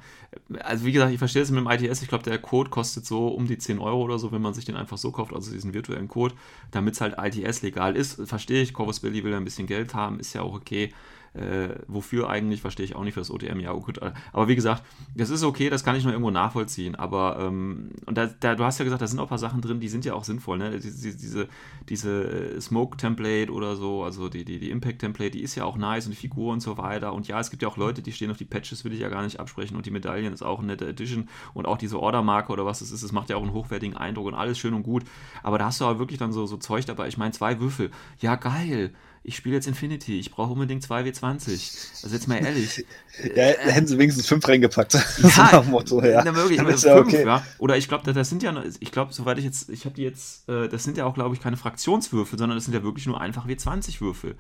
Also 0.60 0.86
wie 0.86 0.92
gesagt, 0.92 1.12
ich 1.12 1.18
verstehe 1.18 1.42
es 1.42 1.50
mit 1.52 1.60
dem 1.66 1.70
ITS. 1.70 2.02
Ich 2.04 2.08
glaube, 2.10 2.24
der 2.24 2.38
Code 2.38 2.70
kostet 2.70 3.06
so 3.06 3.28
um 3.28 3.48
die 3.48 3.58
10 3.58 3.80
Euro 3.80 4.02
oder 4.04 4.20
so, 4.20 4.32
wenn 4.32 4.42
man 4.42 4.54
sich 4.54 4.66
den 4.66 4.76
einfach 4.76 4.98
so 4.98 5.12
kauft, 5.12 5.34
also 5.34 5.52
diesen 5.52 5.74
virtuellen 5.74 6.08
Code, 6.08 6.36
damit 6.72 6.94
es 6.96 7.02
halt 7.02 7.16
ITS 7.20 7.62
legal 7.64 7.96
ist. 7.96 8.22
Verstehe 8.28 8.62
ich, 8.62 8.74
Corvus 8.74 9.00
Belli 9.00 9.24
will 9.24 9.32
ja 9.32 9.38
ein 9.38 9.44
bisschen 9.46 9.66
Geld 9.68 9.94
haben, 9.96 10.20
ist 10.20 10.34
ja 10.34 10.42
auch 10.42 10.54
okay. 10.54 10.92
Äh, 11.34 11.70
wofür 11.88 12.30
eigentlich, 12.30 12.62
verstehe 12.62 12.86
ich 12.86 12.96
auch 12.96 13.04
nicht 13.04 13.16
für 13.16 13.20
das 13.20 13.32
OTM, 13.32 13.60
ja, 13.60 13.74
gut. 13.74 14.00
Aber 14.32 14.48
wie 14.48 14.56
gesagt, 14.56 14.84
das 15.16 15.32
ist 15.32 15.44
okay, 15.44 15.72
das 15.72 15.84
kann 15.84 15.96
ich 15.96 16.04
nur 16.04 16.14
irgendwo 16.14 16.30
nachvollziehen. 16.30 16.94
Aber, 16.94 17.40
ähm, 17.40 17.90
und 18.06 18.18
da, 18.18 18.28
da, 18.28 18.54
du 18.54 18.64
hast 18.64 18.78
ja 18.78 18.86
gesagt, 18.86 19.02
da 19.02 19.08
sind 19.08 19.18
auch 19.18 19.24
ein 19.24 19.30
paar 19.30 19.40
Sachen 19.40 19.60
drin, 19.60 19.80
die 19.80 19.88
sind 19.88 20.06
ja 20.06 20.14
auch 20.14 20.26
sinnvoll, 20.26 20.60
ne? 20.60 20.80
Diese, 20.80 21.18
diese, 21.18 21.48
diese 21.90 22.56
äh, 22.56 22.62
Smoke-Template 22.62 23.52
oder 23.52 23.76
so, 23.76 24.04
also 24.04 24.30
die, 24.30 24.46
die, 24.46 24.60
die 24.60 24.70
Impact-Template, 24.70 25.32
die 25.32 25.42
ist 25.42 25.56
ja 25.56 25.66
auch 25.66 25.76
nice 25.76 26.06
und 26.06 26.12
die 26.12 26.18
Figur 26.18 26.54
und 26.54 26.60
so 26.60 26.78
weiter. 26.78 27.14
Und 27.14 27.28
ja, 27.28 27.40
es 27.40 27.50
gibt 27.50 27.64
ja 27.64 27.68
auch 27.68 27.78
Leute, 27.78 28.04
die 28.04 28.12
stehen 28.12 28.30
auf 28.30 28.38
die 28.38 28.46
Patches, 28.46 28.86
will 28.86 28.94
ich 28.94 29.00
ja 29.00 29.10
gar 29.10 29.24
nicht 29.24 29.40
absprechen. 29.40 29.76
Und 29.76 29.88
die 29.88 29.92
Medaillen 29.92 30.34
ist 30.34 30.44
auch 30.44 30.60
eine 30.60 30.68
nette 30.68 30.88
Edition. 30.88 31.30
Und 31.56 31.66
auch 31.66 31.80
diese 31.80 32.00
Ordermarke 32.00 32.52
oder 32.54 32.66
was 32.66 32.82
es 32.82 32.92
ist, 32.92 33.04
das 33.04 33.12
macht 33.12 33.32
ja 33.32 33.38
auch 33.38 33.44
einen 33.44 33.54
hochwertigen 33.54 33.98
Eindruck 33.98 34.28
und 34.28 34.36
alles 34.36 34.60
schön 34.60 34.76
und 34.76 34.84
gut. 34.84 35.04
Aber 35.42 35.58
da 35.58 35.66
hast 35.66 35.82
du 35.82 35.86
aber 35.86 35.98
wirklich 35.98 36.20
dann 36.20 36.32
so, 36.32 36.46
so 36.46 36.58
Zeug 36.58 36.86
dabei. 36.86 37.08
Ich 37.08 37.18
meine, 37.18 37.32
zwei 37.32 37.60
Würfel. 37.60 37.90
Ja, 38.20 38.36
geil. 38.36 38.94
Ich 39.26 39.38
spiele 39.38 39.56
jetzt 39.56 39.68
Infinity. 39.68 40.20
Ich 40.20 40.32
brauche 40.32 40.52
unbedingt 40.52 40.84
2W20. 40.86 42.04
Also 42.04 42.14
jetzt 42.14 42.28
mal 42.28 42.44
ehrlich. 42.44 42.86
Ja, 43.36 43.54
da 43.54 43.70
hätten 43.70 43.86
sie 43.86 44.00
wenigstens 44.00 44.28
fünf 44.28 44.48
reingepackt. 44.48 44.94
Ja, 45.38 45.64
Motto, 45.70 46.04
ja. 46.04 46.24
Na, 46.26 46.36
wirklich, 46.36 46.60
ist 46.60 46.84
ja 46.84 46.96
fünf, 46.98 47.14
okay. 47.14 47.24
ja. 47.24 47.46
Oder 47.60 47.78
ich 47.78 47.88
glaube, 47.88 48.12
das 48.12 48.28
sind 48.28 48.42
ja, 48.42 48.64
ich 48.80 48.92
glaube, 48.92 49.14
soweit 49.14 49.38
ich 49.38 49.44
jetzt, 49.46 49.70
ich 49.70 49.86
habe 49.86 49.94
die 49.94 50.02
jetzt, 50.02 50.50
äh, 50.50 50.68
das 50.68 50.84
sind 50.84 50.98
ja 50.98 51.06
auch, 51.06 51.14
glaube 51.14 51.36
ich, 51.36 51.42
keine 51.42 51.56
Fraktionswürfel, 51.56 52.40
sondern 52.40 52.58
das 52.58 52.66
sind 52.66 52.74
ja 52.74 52.82
wirklich 52.82 53.06
nur 53.06 53.22
einfach 53.22 53.48
W20-Würfel. 53.48 54.36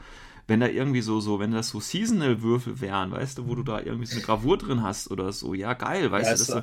Wenn 0.48 0.60
da 0.60 0.67
irgendwie 0.67 1.02
so, 1.02 1.19
so, 1.22 1.39
wenn 1.39 1.52
das 1.52 1.69
so 1.69 1.80
Seasonal-Würfel 1.80 2.82
wären, 2.82 3.12
weißt 3.12 3.38
du, 3.38 3.48
wo 3.48 3.54
du 3.54 3.62
da 3.62 3.80
irgendwie 3.80 4.08
so 4.08 4.15
eine 4.15 4.26
Gravur 4.26 4.58
drin 4.58 4.82
hast 4.82 5.12
oder 5.12 5.32
so, 5.32 5.54
ja, 5.54 5.74
geil, 5.74 6.12
weißt 6.12 6.26
Ja, 6.26 6.34
du, 6.34 6.38
das 6.39 6.48
so, 6.48 6.62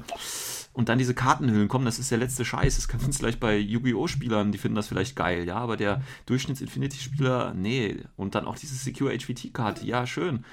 und 0.72 0.88
dann 0.88 0.98
diese 0.98 1.14
Kartenhüllen, 1.14 1.68
komm, 1.68 1.84
das 1.84 1.98
ist 1.98 2.10
der 2.10 2.18
letzte 2.18 2.44
Scheiß. 2.44 2.76
Das 2.76 2.86
kannst 2.86 3.06
du 3.06 3.12
vielleicht 3.12 3.40
bei 3.40 3.58
Yu-Gi-Oh! 3.58 4.06
Spielern, 4.06 4.52
die 4.52 4.58
finden 4.58 4.76
das 4.76 4.88
vielleicht 4.88 5.16
geil, 5.16 5.44
ja, 5.46 5.56
aber 5.56 5.76
der 5.76 6.02
Durchschnitts-Infinity-Spieler, 6.26 7.54
nee. 7.54 7.96
Und 8.16 8.34
dann 8.34 8.46
auch 8.46 8.56
diese 8.56 8.76
Secure 8.76 9.12
HVT-Karte, 9.16 9.84
ja, 9.84 10.06
schön. 10.06 10.44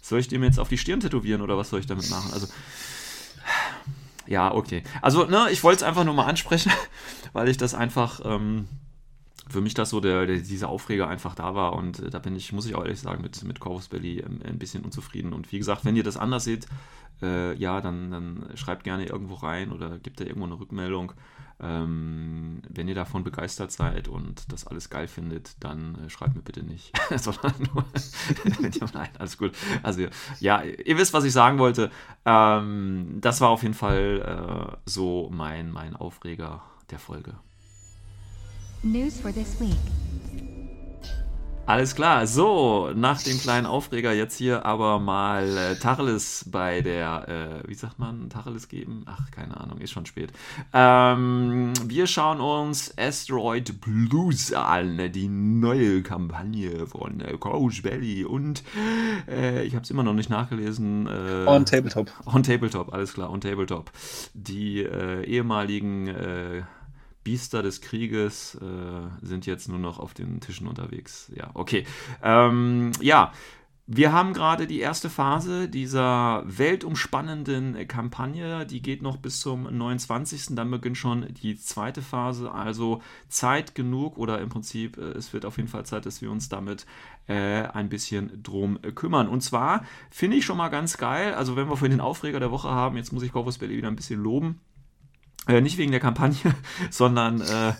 Soll 0.00 0.20
ich 0.20 0.28
dem 0.28 0.42
jetzt 0.44 0.58
auf 0.58 0.68
die 0.68 0.78
Stirn 0.78 1.00
tätowieren 1.00 1.42
oder 1.42 1.58
was 1.58 1.68
soll 1.68 1.80
ich 1.80 1.86
damit 1.86 2.08
machen? 2.10 2.32
Also, 2.32 2.46
ja, 4.26 4.52
okay. 4.52 4.82
Also, 5.02 5.24
ne, 5.26 5.48
ich 5.50 5.62
wollte 5.62 5.78
es 5.78 5.82
einfach 5.82 6.04
nur 6.04 6.14
mal 6.14 6.26
ansprechen, 6.26 6.72
weil 7.32 7.48
ich 7.48 7.58
das 7.58 7.74
einfach, 7.74 8.20
ähm, 8.24 8.68
für 9.48 9.60
mich 9.60 9.74
das 9.74 9.90
so 9.90 10.00
der, 10.00 10.26
der, 10.26 10.38
dieser 10.38 10.68
Aufreger 10.68 11.08
einfach 11.08 11.34
da 11.34 11.54
war 11.54 11.74
und 11.74 12.00
äh, 12.00 12.10
da 12.10 12.18
bin 12.18 12.34
ich, 12.34 12.52
muss 12.52 12.66
ich 12.66 12.74
auch 12.74 12.82
ehrlich 12.82 13.00
sagen, 13.00 13.22
mit, 13.22 13.42
mit 13.44 13.60
Corvus 13.60 13.88
Belly 13.88 14.18
ähm, 14.20 14.40
ein 14.44 14.58
bisschen 14.58 14.84
unzufrieden. 14.84 15.32
Und 15.32 15.52
wie 15.52 15.58
gesagt, 15.58 15.84
wenn 15.84 15.96
ihr 15.96 16.02
das 16.02 16.16
anders 16.16 16.44
seht, 16.44 16.66
äh, 17.22 17.54
ja, 17.54 17.80
dann, 17.80 18.10
dann 18.10 18.50
schreibt 18.56 18.84
gerne 18.84 19.06
irgendwo 19.06 19.34
rein 19.34 19.72
oder 19.72 19.98
gebt 19.98 20.20
da 20.20 20.24
irgendwo 20.24 20.46
eine 20.46 20.58
Rückmeldung. 20.58 21.12
Ähm, 21.58 22.60
wenn 22.68 22.86
ihr 22.86 22.94
davon 22.94 23.24
begeistert 23.24 23.72
seid 23.72 24.08
und 24.08 24.52
das 24.52 24.66
alles 24.66 24.90
geil 24.90 25.08
findet, 25.08 25.56
dann 25.64 26.04
äh, 26.04 26.10
schreibt 26.10 26.34
mir 26.34 26.42
bitte 26.42 26.62
nicht, 26.62 26.92
sondern 27.16 27.54
nur, 27.72 27.84
nein, 28.92 29.08
alles 29.18 29.38
gut. 29.38 29.52
Also 29.82 30.06
ja, 30.40 30.62
ihr 30.62 30.98
wisst, 30.98 31.14
was 31.14 31.24
ich 31.24 31.32
sagen 31.32 31.58
wollte. 31.58 31.90
Ähm, 32.26 33.18
das 33.22 33.40
war 33.40 33.48
auf 33.48 33.62
jeden 33.62 33.74
Fall 33.74 34.74
äh, 34.74 34.76
so 34.84 35.30
mein, 35.32 35.72
mein 35.72 35.96
Aufreger 35.96 36.62
der 36.90 36.98
Folge. 36.98 37.36
News 38.82 39.18
for 39.20 39.32
this 39.32 39.58
week. 39.60 39.76
Alles 41.68 41.96
klar, 41.96 42.28
so, 42.28 42.92
nach 42.94 43.20
dem 43.20 43.40
kleinen 43.40 43.66
Aufreger 43.66 44.12
jetzt 44.12 44.36
hier 44.36 44.64
aber 44.64 45.00
mal 45.00 45.56
äh, 45.56 45.74
Tacheles 45.74 46.44
bei 46.48 46.80
der, 46.80 47.62
äh, 47.64 47.68
wie 47.68 47.74
sagt 47.74 47.98
man, 47.98 48.30
Tacheles 48.30 48.68
geben? 48.68 49.02
Ach, 49.06 49.32
keine 49.32 49.60
Ahnung, 49.60 49.78
ist 49.78 49.90
schon 49.90 50.06
spät. 50.06 50.32
Ähm, 50.72 51.72
wir 51.84 52.06
schauen 52.06 52.40
uns 52.40 52.96
Asteroid 52.96 53.80
Blues 53.80 54.52
an, 54.52 55.10
die 55.10 55.26
neue 55.26 56.02
Kampagne 56.02 56.86
von 56.86 57.20
äh, 57.20 57.36
Coach 57.36 57.82
Belly 57.82 58.24
und 58.24 58.62
äh, 59.28 59.64
ich 59.64 59.74
habe 59.74 59.82
es 59.82 59.90
immer 59.90 60.04
noch 60.04 60.14
nicht 60.14 60.30
nachgelesen. 60.30 61.08
Äh, 61.08 61.48
On 61.48 61.66
Tabletop. 61.66 62.12
On 62.26 62.44
Tabletop, 62.44 62.94
alles 62.94 63.14
klar, 63.14 63.28
on 63.28 63.40
Tabletop. 63.40 63.90
Die 64.34 64.84
äh, 64.84 65.24
ehemaligen 65.24 66.06
äh, 66.06 66.62
Biester 67.26 67.60
des 67.60 67.80
Krieges 67.80 68.54
äh, 68.54 69.26
sind 69.26 69.46
jetzt 69.46 69.68
nur 69.68 69.80
noch 69.80 69.98
auf 69.98 70.14
den 70.14 70.38
Tischen 70.38 70.68
unterwegs. 70.68 71.28
Ja, 71.34 71.50
okay. 71.54 71.84
Ähm, 72.22 72.92
ja, 73.00 73.32
wir 73.88 74.12
haben 74.12 74.32
gerade 74.32 74.68
die 74.68 74.78
erste 74.78 75.10
Phase 75.10 75.68
dieser 75.68 76.44
weltumspannenden 76.46 77.88
Kampagne. 77.88 78.64
Die 78.64 78.80
geht 78.80 79.02
noch 79.02 79.16
bis 79.16 79.40
zum 79.40 79.64
29. 79.64 80.54
Dann 80.54 80.70
beginnt 80.70 80.98
schon 80.98 81.26
die 81.34 81.58
zweite 81.58 82.00
Phase. 82.00 82.52
Also 82.52 83.02
Zeit 83.28 83.74
genug 83.74 84.18
oder 84.18 84.40
im 84.40 84.48
Prinzip, 84.48 84.96
äh, 84.96 85.10
es 85.10 85.32
wird 85.32 85.44
auf 85.44 85.56
jeden 85.56 85.68
Fall 85.68 85.84
Zeit, 85.84 86.06
dass 86.06 86.22
wir 86.22 86.30
uns 86.30 86.48
damit 86.48 86.86
äh, 87.26 87.62
ein 87.62 87.88
bisschen 87.88 88.40
drum 88.40 88.78
kümmern. 88.94 89.26
Und 89.26 89.40
zwar 89.40 89.84
finde 90.12 90.36
ich 90.36 90.44
schon 90.44 90.58
mal 90.58 90.68
ganz 90.68 90.96
geil, 90.96 91.34
also 91.34 91.56
wenn 91.56 91.68
wir 91.68 91.76
für 91.76 91.88
den 91.88 92.00
Aufreger 92.00 92.38
der 92.38 92.52
Woche 92.52 92.70
haben, 92.70 92.96
jetzt 92.96 93.12
muss 93.12 93.24
ich 93.24 93.32
Corvus 93.32 93.58
Belli 93.58 93.76
wieder 93.76 93.88
ein 93.88 93.96
bisschen 93.96 94.22
loben. 94.22 94.60
Äh, 95.46 95.60
nicht 95.60 95.78
wegen 95.78 95.92
der 95.92 96.00
Kampagne, 96.00 96.54
sondern 96.90 97.40
äh, 97.40 97.72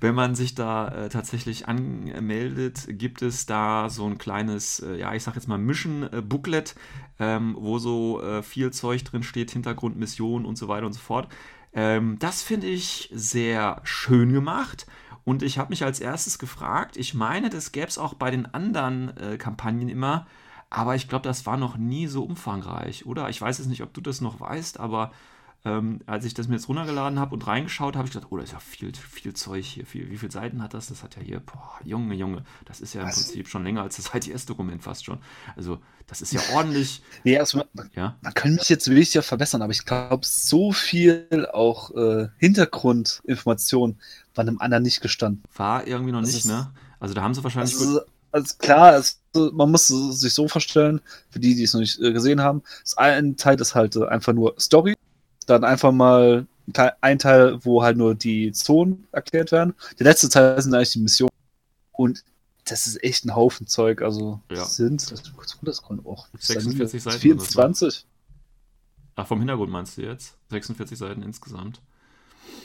wenn 0.00 0.14
man 0.14 0.34
sich 0.34 0.54
da 0.54 0.88
äh, 0.88 1.08
tatsächlich 1.10 1.68
anmeldet, 1.68 2.86
gibt 2.88 3.20
es 3.20 3.44
da 3.44 3.90
so 3.90 4.06
ein 4.06 4.16
kleines, 4.16 4.80
äh, 4.80 4.96
ja, 4.96 5.14
ich 5.14 5.22
sag 5.22 5.34
jetzt 5.34 5.46
mal 5.46 5.58
Mission-Booklet, 5.58 6.74
ähm, 7.18 7.56
wo 7.58 7.78
so 7.78 8.22
äh, 8.22 8.42
viel 8.42 8.70
Zeug 8.70 9.04
drin 9.04 9.22
steht, 9.22 9.50
Hintergrundmissionen 9.50 10.46
und 10.46 10.56
so 10.56 10.68
weiter 10.68 10.86
und 10.86 10.94
so 10.94 11.00
fort. 11.00 11.28
Ähm, 11.74 12.18
das 12.18 12.42
finde 12.42 12.66
ich 12.68 13.10
sehr 13.12 13.80
schön 13.84 14.32
gemacht. 14.32 14.86
Und 15.24 15.42
ich 15.42 15.58
habe 15.58 15.70
mich 15.70 15.84
als 15.84 16.00
erstes 16.00 16.38
gefragt, 16.38 16.96
ich 16.96 17.12
meine, 17.12 17.50
das 17.50 17.72
gäbe 17.72 17.86
es 17.86 17.98
auch 17.98 18.14
bei 18.14 18.30
den 18.30 18.46
anderen 18.46 19.16
äh, 19.18 19.36
Kampagnen 19.36 19.90
immer, 19.90 20.26
aber 20.70 20.94
ich 20.94 21.08
glaube, 21.08 21.24
das 21.24 21.44
war 21.46 21.56
noch 21.56 21.76
nie 21.76 22.06
so 22.06 22.24
umfangreich, 22.24 23.04
oder? 23.04 23.28
Ich 23.28 23.40
weiß 23.40 23.58
jetzt 23.58 23.66
nicht, 23.66 23.82
ob 23.82 23.92
du 23.92 24.00
das 24.00 24.20
noch 24.20 24.40
weißt, 24.40 24.80
aber 24.80 25.12
ähm, 25.64 26.00
als 26.06 26.24
ich 26.24 26.32
das 26.34 26.48
mir 26.48 26.54
jetzt 26.54 26.68
runtergeladen 26.68 27.18
habe 27.18 27.34
und 27.34 27.46
reingeschaut, 27.46 27.94
habe 27.96 28.06
ich 28.08 28.14
gedacht, 28.14 28.30
oh, 28.32 28.36
da 28.38 28.42
ist 28.42 28.52
ja 28.52 28.58
viel, 28.60 28.92
viel 28.94 29.34
Zeug 29.34 29.64
hier. 29.64 29.84
Viel, 29.84 30.10
wie 30.10 30.16
viele 30.16 30.32
Seiten 30.32 30.62
hat 30.62 30.72
das? 30.72 30.86
Das 30.88 31.02
hat 31.02 31.16
ja 31.16 31.22
hier, 31.22 31.40
boah, 31.40 31.78
Junge, 31.84 32.14
Junge, 32.14 32.44
das 32.64 32.80
ist 32.80 32.94
ja 32.94 33.02
im 33.02 33.08
Was? 33.08 33.16
Prinzip 33.16 33.48
schon 33.48 33.64
länger 33.64 33.82
als 33.82 33.96
das 33.96 34.14
ITS-Dokument 34.14 34.82
fast 34.82 35.04
schon. 35.04 35.18
Also, 35.56 35.78
das 36.06 36.22
ist 36.22 36.32
ja 36.32 36.40
ordentlich, 36.54 37.02
Nee, 37.24 37.38
also 37.38 37.58
man, 37.58 37.90
ja. 37.94 38.16
man 38.22 38.32
kann 38.34 38.54
mich 38.54 38.68
jetzt 38.70 38.88
wirklich 38.88 39.12
ja 39.14 39.22
verbessern, 39.22 39.60
aber 39.62 39.72
ich 39.72 39.84
glaube, 39.84 40.24
so 40.26 40.72
viel 40.72 41.46
auch 41.52 41.94
äh, 41.94 42.28
Hintergrundinformation 42.38 43.98
war 44.34 44.42
einem 44.42 44.58
anderen 44.60 44.82
nicht 44.82 45.00
gestanden. 45.00 45.42
War 45.54 45.86
irgendwie 45.86 46.12
noch 46.12 46.20
Das 46.20 46.28
nicht, 46.30 46.38
ist- 46.38 46.44
ne? 46.46 46.70
Also, 46.98 47.14
da 47.14 47.22
haben 47.22 47.34
sie 47.34 47.42
wahrscheinlich. 47.44 47.74
Also, 47.74 48.00
also 48.32 48.54
klar, 48.58 48.94
es, 48.96 49.20
man 49.34 49.70
muss 49.70 49.88
es 49.90 50.20
sich 50.20 50.34
so 50.34 50.46
vorstellen, 50.48 51.00
für 51.30 51.40
die, 51.40 51.54
die 51.54 51.64
es 51.64 51.72
noch 51.72 51.80
nicht 51.80 51.98
äh, 52.00 52.12
gesehen 52.12 52.40
haben, 52.42 52.62
das 52.82 52.96
ein 52.96 53.36
Teil 53.36 53.60
ist 53.60 53.74
halt 53.74 53.96
äh, 53.96 54.06
einfach 54.06 54.32
nur 54.32 54.54
Story, 54.58 54.94
dann 55.50 55.64
einfach 55.64 55.92
mal 55.92 56.46
ein 57.00 57.18
Teil, 57.18 57.58
wo 57.64 57.82
halt 57.82 57.96
nur 57.96 58.14
die 58.14 58.52
Zonen 58.52 59.06
erklärt 59.12 59.52
werden. 59.52 59.74
Der 59.98 60.04
letzte 60.04 60.28
Teil 60.28 60.60
sind 60.60 60.74
eigentlich 60.74 60.92
die 60.92 61.00
Missionen. 61.00 61.30
Und 61.92 62.24
das 62.66 62.86
ist 62.86 63.02
echt 63.02 63.24
ein 63.24 63.34
Haufen 63.34 63.66
Zeug. 63.66 64.02
Also 64.02 64.40
Ja. 64.50 64.58
das 64.58 64.76
sind, 64.76 65.10
das 65.10 65.22
runterscrollen, 65.58 66.06
auch 66.06 66.28
46 66.38 67.02
Seiten 67.02 67.18
24. 67.18 68.06
Ach, 69.16 69.26
vom 69.26 69.38
Hintergrund 69.38 69.70
meinst 69.70 69.98
du 69.98 70.02
jetzt? 70.02 70.36
46 70.50 70.96
Seiten 70.96 71.22
insgesamt. 71.22 71.80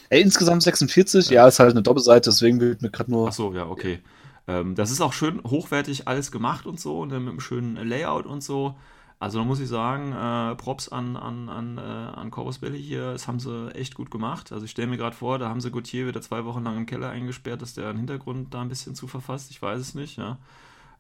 Ey, 0.10 0.21
insgesamt 0.21 0.63
46. 0.63 1.30
Ja, 1.30 1.48
ist 1.48 1.60
halt 1.60 1.71
eine 1.71 1.82
Doppelseite, 1.82 2.30
deswegen 2.30 2.60
wird 2.60 2.82
mir 2.82 2.91
gerade 2.91 3.12
nur. 3.12 3.28
Ach 3.28 3.34
so, 3.34 3.54
ja, 3.54 3.65
okay. 3.65 4.00
Ähm, 4.48 4.76
das 4.76 4.91
ist 4.91 5.02
auch 5.02 5.13
schön 5.13 5.43
hochwertig 5.43 6.08
alles 6.08 6.32
gemacht 6.32 6.65
und 6.65 6.80
so, 6.80 7.02
und 7.02 7.10
dann 7.10 7.24
mit 7.24 7.32
einem 7.32 7.39
schönen 7.39 7.76
Layout 7.76 8.26
und 8.26 8.43
so. 8.43 8.76
Also 9.26 9.40
da 9.40 9.44
muss 9.44 9.60
ich 9.60 9.68
sagen, 9.68 10.12
äh, 10.12 10.54
Props 10.54 10.88
an, 10.88 11.18
an, 11.18 11.50
an, 11.50 11.80
äh, 11.80 11.82
an 11.82 12.30
Corvus 12.30 12.60
Belli 12.60 12.80
hier, 12.80 13.14
das 13.14 13.28
haben 13.28 13.40
sie 13.40 13.74
echt 13.74 13.96
gut 13.96 14.12
gemacht. 14.12 14.52
Also 14.52 14.66
ich 14.66 14.70
stelle 14.70 14.88
mir 14.88 14.98
gerade 14.98 15.16
vor, 15.16 15.40
da 15.40 15.50
haben 15.50 15.62
sie 15.62 15.72
Gauthier 15.72 16.06
wieder 16.06 16.22
zwei 16.22 16.46
Wochen 16.46 16.64
lang 16.64 16.78
im 16.78 16.86
Keller 16.86 17.10
eingesperrt, 17.10 17.60
dass 17.64 17.74
der 17.74 17.90
einen 17.90 17.98
Hintergrund 17.98 18.54
da 18.54 18.62
ein 18.62 18.70
bisschen 18.70 18.94
zu 18.94 19.08
verfasst. 19.08 19.50
Ich 19.50 19.60
weiß 19.60 19.82
es 19.82 19.96
nicht, 19.96 20.20
ja. 20.20 20.38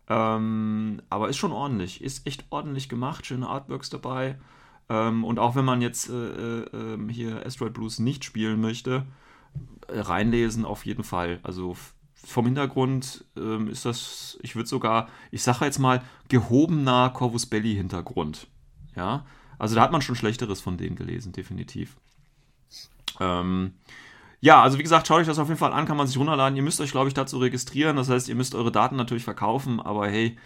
Ähm, 0.09 1.03
aber 1.07 1.29
ist 1.29 1.37
schon 1.37 1.51
ordentlich, 1.51 2.03
ist 2.03 2.25
echt 2.25 2.45
ordentlich 2.49 2.89
gemacht, 2.89 3.27
schöne 3.27 3.47
Artworks 3.47 3.91
dabei. 3.91 4.39
Ähm, 4.89 5.23
und 5.23 5.37
auch 5.37 5.55
wenn 5.55 5.65
man 5.65 5.83
jetzt 5.83 6.09
äh, 6.09 6.63
äh, 6.63 6.65
ähm, 6.73 7.09
hier 7.09 7.45
Asteroid 7.45 7.75
Blues 7.75 7.99
nicht 7.99 8.25
spielen 8.25 8.59
möchte, 8.59 9.05
äh, 9.87 9.99
reinlesen 9.99 10.65
auf 10.65 10.83
jeden 10.87 11.03
Fall. 11.03 11.41
Also 11.43 11.77
vom 12.25 12.45
Hintergrund 12.45 13.23
ähm, 13.37 13.67
ist 13.69 13.85
das, 13.85 14.37
ich 14.41 14.55
würde 14.55 14.67
sogar, 14.67 15.09
ich 15.31 15.43
sage 15.43 15.65
jetzt 15.65 15.79
mal, 15.79 16.01
gehobener 16.27 17.09
Corvus 17.11 17.45
Belli 17.45 17.75
Hintergrund. 17.75 18.47
Ja, 18.95 19.25
also 19.57 19.75
da 19.75 19.81
hat 19.81 19.91
man 19.91 20.01
schon 20.01 20.15
Schlechteres 20.15 20.61
von 20.61 20.77
denen 20.77 20.95
gelesen, 20.95 21.31
definitiv. 21.31 21.95
Ähm, 23.19 23.73
ja, 24.41 24.61
also 24.61 24.77
wie 24.77 24.83
gesagt, 24.83 25.07
schaut 25.07 25.21
euch 25.21 25.27
das 25.27 25.39
auf 25.39 25.47
jeden 25.47 25.59
Fall 25.59 25.73
an, 25.73 25.85
kann 25.85 25.97
man 25.97 26.07
sich 26.07 26.17
runterladen. 26.17 26.55
Ihr 26.55 26.63
müsst 26.63 26.81
euch, 26.81 26.91
glaube 26.91 27.07
ich, 27.07 27.13
dazu 27.13 27.37
registrieren. 27.37 27.95
Das 27.95 28.09
heißt, 28.09 28.29
ihr 28.29 28.35
müsst 28.35 28.53
eure 28.53 28.71
Daten 28.71 28.95
natürlich 28.95 29.23
verkaufen, 29.23 29.79
aber 29.79 30.07
hey, 30.07 30.37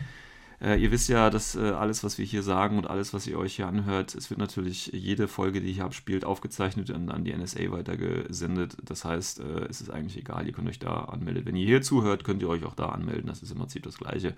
äh, 0.61 0.75
ihr 0.75 0.91
wisst 0.91 1.07
ja, 1.09 1.29
dass 1.29 1.55
äh, 1.55 1.71
alles, 1.71 2.03
was 2.03 2.17
wir 2.17 2.25
hier 2.25 2.43
sagen 2.43 2.77
und 2.77 2.87
alles, 2.87 3.13
was 3.13 3.27
ihr 3.27 3.39
euch 3.39 3.55
hier 3.55 3.67
anhört, 3.67 4.13
es 4.15 4.29
wird 4.29 4.39
natürlich 4.39 4.87
jede 4.87 5.27
Folge, 5.27 5.61
die 5.61 5.69
ich 5.69 5.81
abspielt, 5.81 6.25
aufgezeichnet 6.25 6.89
und 6.89 7.09
an 7.09 7.23
die 7.23 7.33
NSA 7.33 7.71
weitergesendet. 7.71 8.77
Das 8.83 9.05
heißt, 9.05 9.39
äh, 9.39 9.65
es 9.69 9.79
ist 9.79 9.89
eigentlich 9.89 10.17
egal, 10.17 10.47
ihr 10.47 10.53
könnt 10.53 10.67
euch 10.67 10.79
da 10.79 11.05
anmelden. 11.05 11.45
Wenn 11.45 11.55
ihr 11.55 11.65
hier 11.65 11.81
zuhört, 11.81 12.23
könnt 12.23 12.41
ihr 12.41 12.49
euch 12.49 12.65
auch 12.65 12.75
da 12.75 12.87
anmelden. 12.87 13.27
Das 13.27 13.41
ist 13.41 13.51
im 13.51 13.57
Prinzip 13.57 13.83
das 13.83 13.97
Gleiche. 13.97 14.33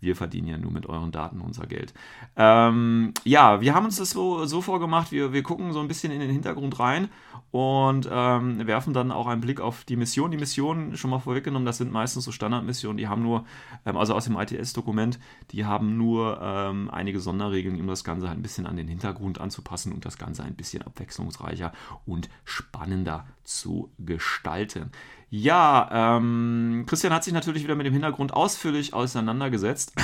Wir 0.00 0.14
verdienen 0.14 0.48
ja 0.48 0.58
nur 0.58 0.70
mit 0.70 0.86
euren 0.86 1.10
Daten 1.10 1.40
unser 1.40 1.66
Geld. 1.66 1.92
Ähm, 2.36 3.12
ja, 3.24 3.60
wir 3.60 3.74
haben 3.74 3.86
uns 3.86 3.96
das 3.96 4.10
so, 4.10 4.44
so 4.46 4.60
vorgemacht, 4.60 5.10
wir, 5.10 5.32
wir 5.32 5.42
gucken 5.42 5.72
so 5.72 5.80
ein 5.80 5.88
bisschen 5.88 6.12
in 6.12 6.20
den 6.20 6.30
Hintergrund 6.30 6.78
rein 6.78 7.08
und 7.50 8.08
ähm, 8.10 8.66
werfen 8.66 8.94
dann 8.94 9.12
auch 9.12 9.26
einen 9.26 9.40
Blick 9.40 9.60
auf 9.60 9.84
die 9.84 9.96
Mission. 9.96 10.30
Die 10.30 10.36
Missionen 10.36 10.96
schon 10.96 11.10
mal 11.10 11.18
vorweggenommen, 11.18 11.66
das 11.66 11.78
sind 11.78 11.92
meistens 11.92 12.24
so 12.24 12.32
Standardmissionen, 12.32 12.96
die 12.96 13.08
haben 13.08 13.22
nur, 13.22 13.44
ähm, 13.86 13.96
also 13.96 14.14
aus 14.14 14.24
dem 14.24 14.36
ITS-Dokument, 14.36 15.18
die 15.50 15.63
haben 15.66 15.96
nur 15.96 16.40
ähm, 16.42 16.90
einige 16.90 17.20
Sonderregeln, 17.20 17.80
um 17.80 17.86
das 17.86 18.04
Ganze 18.04 18.28
halt 18.28 18.38
ein 18.38 18.42
bisschen 18.42 18.66
an 18.66 18.76
den 18.76 18.88
Hintergrund 18.88 19.40
anzupassen 19.40 19.92
und 19.92 20.04
das 20.04 20.18
Ganze 20.18 20.44
ein 20.44 20.54
bisschen 20.54 20.82
abwechslungsreicher 20.82 21.72
und 22.06 22.28
spannender 22.44 23.26
zu 23.42 23.92
gestalten. 23.98 24.90
Ja, 25.30 26.16
ähm, 26.16 26.84
Christian 26.86 27.12
hat 27.12 27.24
sich 27.24 27.32
natürlich 27.32 27.64
wieder 27.64 27.74
mit 27.74 27.86
dem 27.86 27.92
Hintergrund 27.92 28.32
ausführlich 28.32 28.94
auseinandergesetzt. 28.94 29.92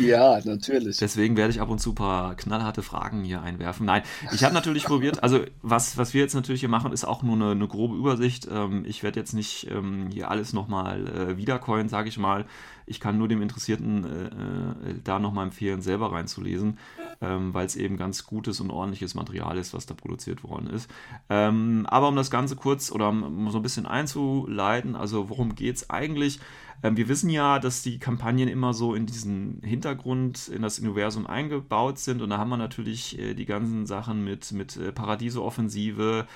Ja, 0.00 0.40
natürlich. 0.44 0.98
Deswegen 0.98 1.36
werde 1.36 1.52
ich 1.52 1.60
ab 1.60 1.68
und 1.68 1.78
zu 1.78 1.90
ein 1.92 1.94
paar 1.94 2.34
knallharte 2.34 2.82
Fragen 2.82 3.22
hier 3.22 3.42
einwerfen. 3.42 3.86
Nein, 3.86 4.02
ich 4.32 4.44
habe 4.44 4.54
natürlich 4.54 4.84
probiert, 4.84 5.22
also 5.22 5.40
was, 5.62 5.96
was 5.96 6.14
wir 6.14 6.22
jetzt 6.22 6.34
natürlich 6.34 6.60
hier 6.60 6.68
machen, 6.68 6.92
ist 6.92 7.04
auch 7.04 7.22
nur 7.22 7.34
eine, 7.34 7.52
eine 7.52 7.68
grobe 7.68 7.96
Übersicht. 7.96 8.48
Ähm, 8.50 8.84
ich 8.86 9.02
werde 9.02 9.20
jetzt 9.20 9.34
nicht 9.34 9.70
ähm, 9.70 10.08
hier 10.12 10.30
alles 10.30 10.52
nochmal 10.52 11.06
äh, 11.06 11.36
wiedercoin, 11.36 11.88
sage 11.88 12.08
ich 12.08 12.18
mal. 12.18 12.46
Ich 12.86 13.00
kann 13.00 13.18
nur 13.18 13.28
dem 13.28 13.42
Interessierten 13.42 14.04
äh, 14.04 14.90
äh, 14.90 14.94
da 15.02 15.18
nochmal 15.18 15.46
empfehlen, 15.46 15.80
selber 15.80 16.12
reinzulesen, 16.12 16.78
ähm, 17.20 17.54
weil 17.54 17.66
es 17.66 17.76
eben 17.76 17.96
ganz 17.96 18.26
gutes 18.26 18.60
und 18.60 18.70
ordentliches 18.70 19.14
Material 19.14 19.58
ist, 19.58 19.74
was 19.74 19.86
da 19.86 19.94
produziert 19.94 20.44
worden 20.44 20.68
ist. 20.68 20.90
Ähm, 21.28 21.86
aber 21.88 22.08
um 22.08 22.16
das 22.16 22.30
Ganze 22.30 22.56
kurz 22.56 22.90
oder 22.92 23.08
um 23.08 23.50
so 23.50 23.58
ein 23.58 23.62
bisschen 23.62 23.86
einzuleiten, 23.86 24.96
also 24.96 25.28
worum 25.28 25.54
geht 25.54 25.76
es 25.76 25.90
eigentlich? 25.90 26.40
Ähm, 26.84 26.98
wir 26.98 27.08
wissen 27.08 27.30
ja, 27.30 27.58
dass 27.58 27.82
die 27.82 27.98
Kampagnen 27.98 28.46
immer 28.46 28.74
so 28.74 28.94
in 28.94 29.06
diesen 29.06 29.60
Hintergrund, 29.62 30.48
in 30.48 30.60
das 30.60 30.78
Universum 30.78 31.26
eingebaut 31.26 31.98
sind. 31.98 32.20
Und 32.20 32.30
da 32.30 32.38
haben 32.38 32.50
wir 32.50 32.58
natürlich 32.58 33.18
äh, 33.18 33.34
die 33.34 33.46
ganzen 33.46 33.86
Sachen 33.86 34.22
mit, 34.22 34.52
mit 34.52 34.76
äh, 34.76 34.92
Paradiso-Offensive, 34.92 36.26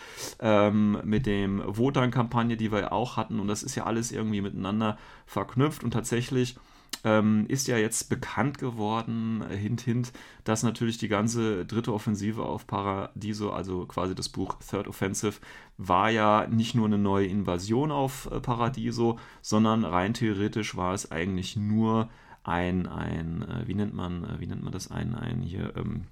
ähm, 0.41 0.99
mit 1.05 1.27
dem 1.27 1.63
Wotan-Kampagne, 1.65 2.57
die 2.57 2.73
wir 2.73 2.93
auch 2.93 3.19
hatten. 3.19 3.41
Und 3.41 3.49
das 3.49 3.63
ist 3.63 3.75
ja 3.75 3.85
alles 3.85 4.11
irgendwie 4.11 4.41
miteinander 4.41 4.97
verknüpft. 5.29 5.85
Und 5.85 5.93
tatsächlich 5.93 6.57
ähm, 7.05 7.47
ist 7.49 7.69
ja 7.69 7.77
jetzt 7.77 8.09
bekannt 8.09 8.59
geworden, 8.59 9.45
äh, 9.49 9.57
hint, 9.57 9.83
hint, 9.83 10.13
dass 10.45 10.63
natürlich 10.63 10.99
die 10.99 11.09
ganze 11.09 11.65
dritte 11.65 11.93
Offensive 11.93 12.43
auf 12.43 12.67
Paradiso, 12.67 13.53
also 13.53 13.87
quasi 13.87 14.15
das 14.15 14.29
Buch 14.29 14.57
Third 14.69 14.89
Offensive, 14.89 15.39
war 15.77 16.11
ja 16.11 16.47
nicht 16.49 16.75
nur 16.75 16.87
eine 16.87 16.99
neue 16.99 17.27
Invasion 17.27 17.93
auf 17.93 18.29
äh, 18.33 18.41
Paradiso, 18.41 19.19
sondern 19.43 19.85
rein 19.85 20.15
theoretisch 20.15 20.77
war 20.77 20.95
es 20.95 21.13
eigentlich 21.13 21.57
nur 21.57 22.09
ein, 22.43 22.87
ein 22.89 23.43
äh, 23.43 23.69
wie 23.69 23.75
nennt 23.75 23.95
man, 23.95 24.25
äh, 24.25 24.41
wie 24.41 24.47
nennt 24.47 24.63
man 24.63 24.73
das, 24.73 24.91
ein, 24.91 25.15
ein 25.15 25.43
hier, 25.43 25.77
ähm, 25.77 26.05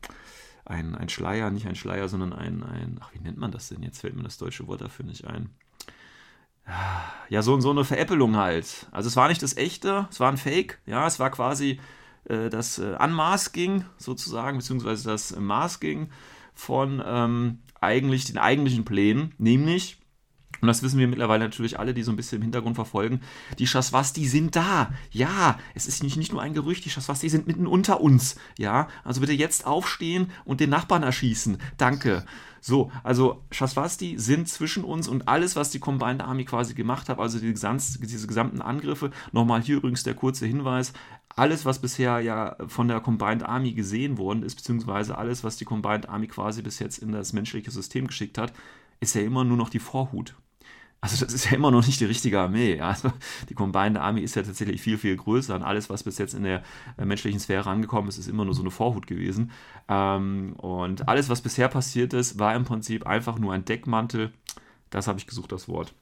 ein, 0.64 0.94
ein 0.94 1.09
Schleier, 1.09 1.50
nicht 1.50 1.66
ein 1.66 1.76
Schleier, 1.76 2.09
sondern 2.09 2.33
ein, 2.33 2.62
ein, 2.62 2.98
ach, 3.00 3.12
wie 3.14 3.20
nennt 3.20 3.38
man 3.38 3.50
das 3.50 3.68
denn? 3.68 3.83
Jetzt 3.83 4.00
fällt 4.00 4.16
mir 4.16 4.24
das 4.24 4.38
deutsche 4.38 4.66
Wort 4.66 4.83
dafür 4.83 5.07
nicht 5.07 5.26
ein. 5.26 5.50
Ja, 7.29 7.42
so, 7.42 7.61
so 7.61 7.70
eine 7.70 7.85
Veräppelung 7.85 8.37
halt. 8.37 8.87
Also 8.92 9.09
es 9.09 9.16
war 9.16 9.29
nicht 9.29 9.42
das 9.42 9.57
echte, 9.57 10.09
es 10.11 10.20
war 10.20 10.31
ein 10.31 10.37
Fake, 10.37 10.79
ja, 10.87 11.07
es 11.07 11.18
war 11.18 11.31
quasi 11.31 11.81
äh, 12.29 12.50
das 12.50 12.79
äh, 12.79 12.96
Unmasking 13.00 13.85
sozusagen, 13.98 14.59
beziehungsweise 14.59 15.09
das 15.09 15.37
Masking 15.37 16.11
von 16.55 17.02
ähm, 17.05 17.59
eigentlich 17.81 18.24
den 18.24 18.38
eigentlichen 18.38 18.85
Plänen, 18.85 19.35
nämlich 19.38 19.98
und 20.61 20.68
das 20.68 20.83
wissen 20.83 20.98
wir 20.98 21.09
mittlerweile 21.09 21.44
natürlich 21.44 21.79
alle, 21.79 21.92
die 21.92 22.02
so 22.02 22.11
ein 22.11 22.16
bisschen 22.16 22.37
im 22.37 22.42
Hintergrund 22.42 22.76
verfolgen. 22.76 23.20
Die 23.59 23.66
Shaswasti 23.66 24.26
sind 24.26 24.57
da. 24.57 24.90
Ja, 25.11 25.59
es 25.74 25.87
ist 25.87 26.02
nicht, 26.02 26.16
nicht 26.16 26.33
nur 26.33 26.40
ein 26.40 26.55
Gerücht, 26.55 26.85
die 26.85 26.90
Shaswasti 26.90 27.29
sind 27.29 27.46
mitten 27.46 27.66
unter 27.66 28.00
uns. 28.00 28.37
Ja, 28.59 28.88
also 29.05 29.20
bitte 29.20 29.35
jetzt 29.35 29.66
aufstehen 29.66 30.31
und 30.44 30.61
den 30.61 30.70
Nachbarn 30.70 31.02
erschießen. 31.02 31.59
Danke. 31.76 32.24
So, 32.66 32.90
also 33.05 33.44
Shaswasti 33.52 34.18
sind 34.18 34.48
zwischen 34.48 34.83
uns 34.83 35.07
und 35.07 35.29
alles, 35.29 35.55
was 35.55 35.70
die 35.70 35.79
Combined 35.79 36.20
Army 36.20 36.44
quasi 36.44 36.74
gemacht 36.74 37.09
hat, 37.09 37.20
also 37.20 37.38
die 37.38 37.52
gesamts, 37.52 37.96
diese 38.00 38.26
gesamten 38.26 38.61
Angriffe, 38.61 39.12
nochmal 39.31 39.62
hier 39.62 39.76
übrigens 39.76 40.02
der 40.02 40.14
kurze 40.14 40.46
Hinweis, 40.46 40.92
alles, 41.29 41.64
was 41.64 41.79
bisher 41.81 42.18
ja 42.18 42.57
von 42.66 42.88
der 42.88 42.98
Combined 42.98 43.44
Army 43.44 43.70
gesehen 43.70 44.18
worden 44.18 44.42
ist, 44.42 44.57
beziehungsweise 44.57 45.16
alles, 45.16 45.44
was 45.44 45.57
die 45.59 45.64
Combined 45.64 46.09
Army 46.09 46.26
quasi 46.26 46.61
bis 46.61 46.81
jetzt 46.81 46.98
in 46.98 47.12
das 47.12 47.33
menschliche 47.33 47.70
System 47.70 48.09
geschickt 48.09 48.37
hat, 48.37 48.52
ist 48.98 49.14
ja 49.14 49.20
immer 49.22 49.44
nur 49.44 49.57
noch 49.57 49.68
die 49.70 49.79
Vorhut. 49.79 50.35
Also 51.07 51.25
das 51.25 51.35
ist 51.35 51.45
ja 51.45 51.53
immer 51.53 51.71
noch 51.71 51.87
nicht 51.87 52.01
die 52.01 52.05
richtige 52.05 52.40
Armee. 52.40 52.79
Ja? 52.79 52.88
Also 52.88 53.12
die 53.49 53.55
Combined 53.55 53.97
Army 53.97 54.23
ist 54.23 54.35
ja 54.35 54.42
tatsächlich 54.42 54.81
viel, 54.81 54.99
viel 54.99 55.16
größer 55.16 55.55
und 55.55 55.62
alles, 55.62 55.88
was 55.88 56.03
bis 56.03 56.19
jetzt 56.19 56.35
in 56.35 56.42
der 56.42 56.64
äh, 56.99 57.05
menschlichen 57.05 57.38
Sphäre 57.38 57.71
angekommen 57.71 58.09
ist, 58.09 58.19
ist 58.19 58.29
immer 58.29 58.45
nur 58.45 58.55
so 58.55 58.62
eine 58.62 58.73
Vorhut 58.73 59.07
gewesen. 59.07 59.53
Ähm, 59.88 60.55
und 60.55 61.07
alles, 61.07 61.29
was 61.29 61.42
bisher 61.42 61.69
passiert 61.69 62.12
ist, 62.12 62.40
war 62.40 62.57
im 62.57 62.64
Prinzip 62.64 63.07
einfach 63.07 63.38
nur 63.38 63.53
ein 63.53 63.64
Deckmantel. 63.64 64.33
Das 64.90 65.07
habe 65.07 65.21
ich 65.21 65.29
gesucht, 65.29 65.53
das 65.53 65.69
Wort. 65.69 65.95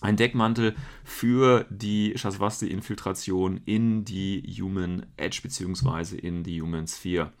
Ein 0.00 0.16
Deckmantel 0.16 0.76
für 1.02 1.66
die 1.68 2.12
Shaswasti-Infiltration 2.16 3.62
in 3.64 4.04
die 4.04 4.42
Human 4.60 5.06
Edge 5.16 5.40
beziehungsweise 5.42 6.16
in 6.16 6.44
die 6.44 6.62
Human 6.62 6.86
Sphere. 6.86 7.32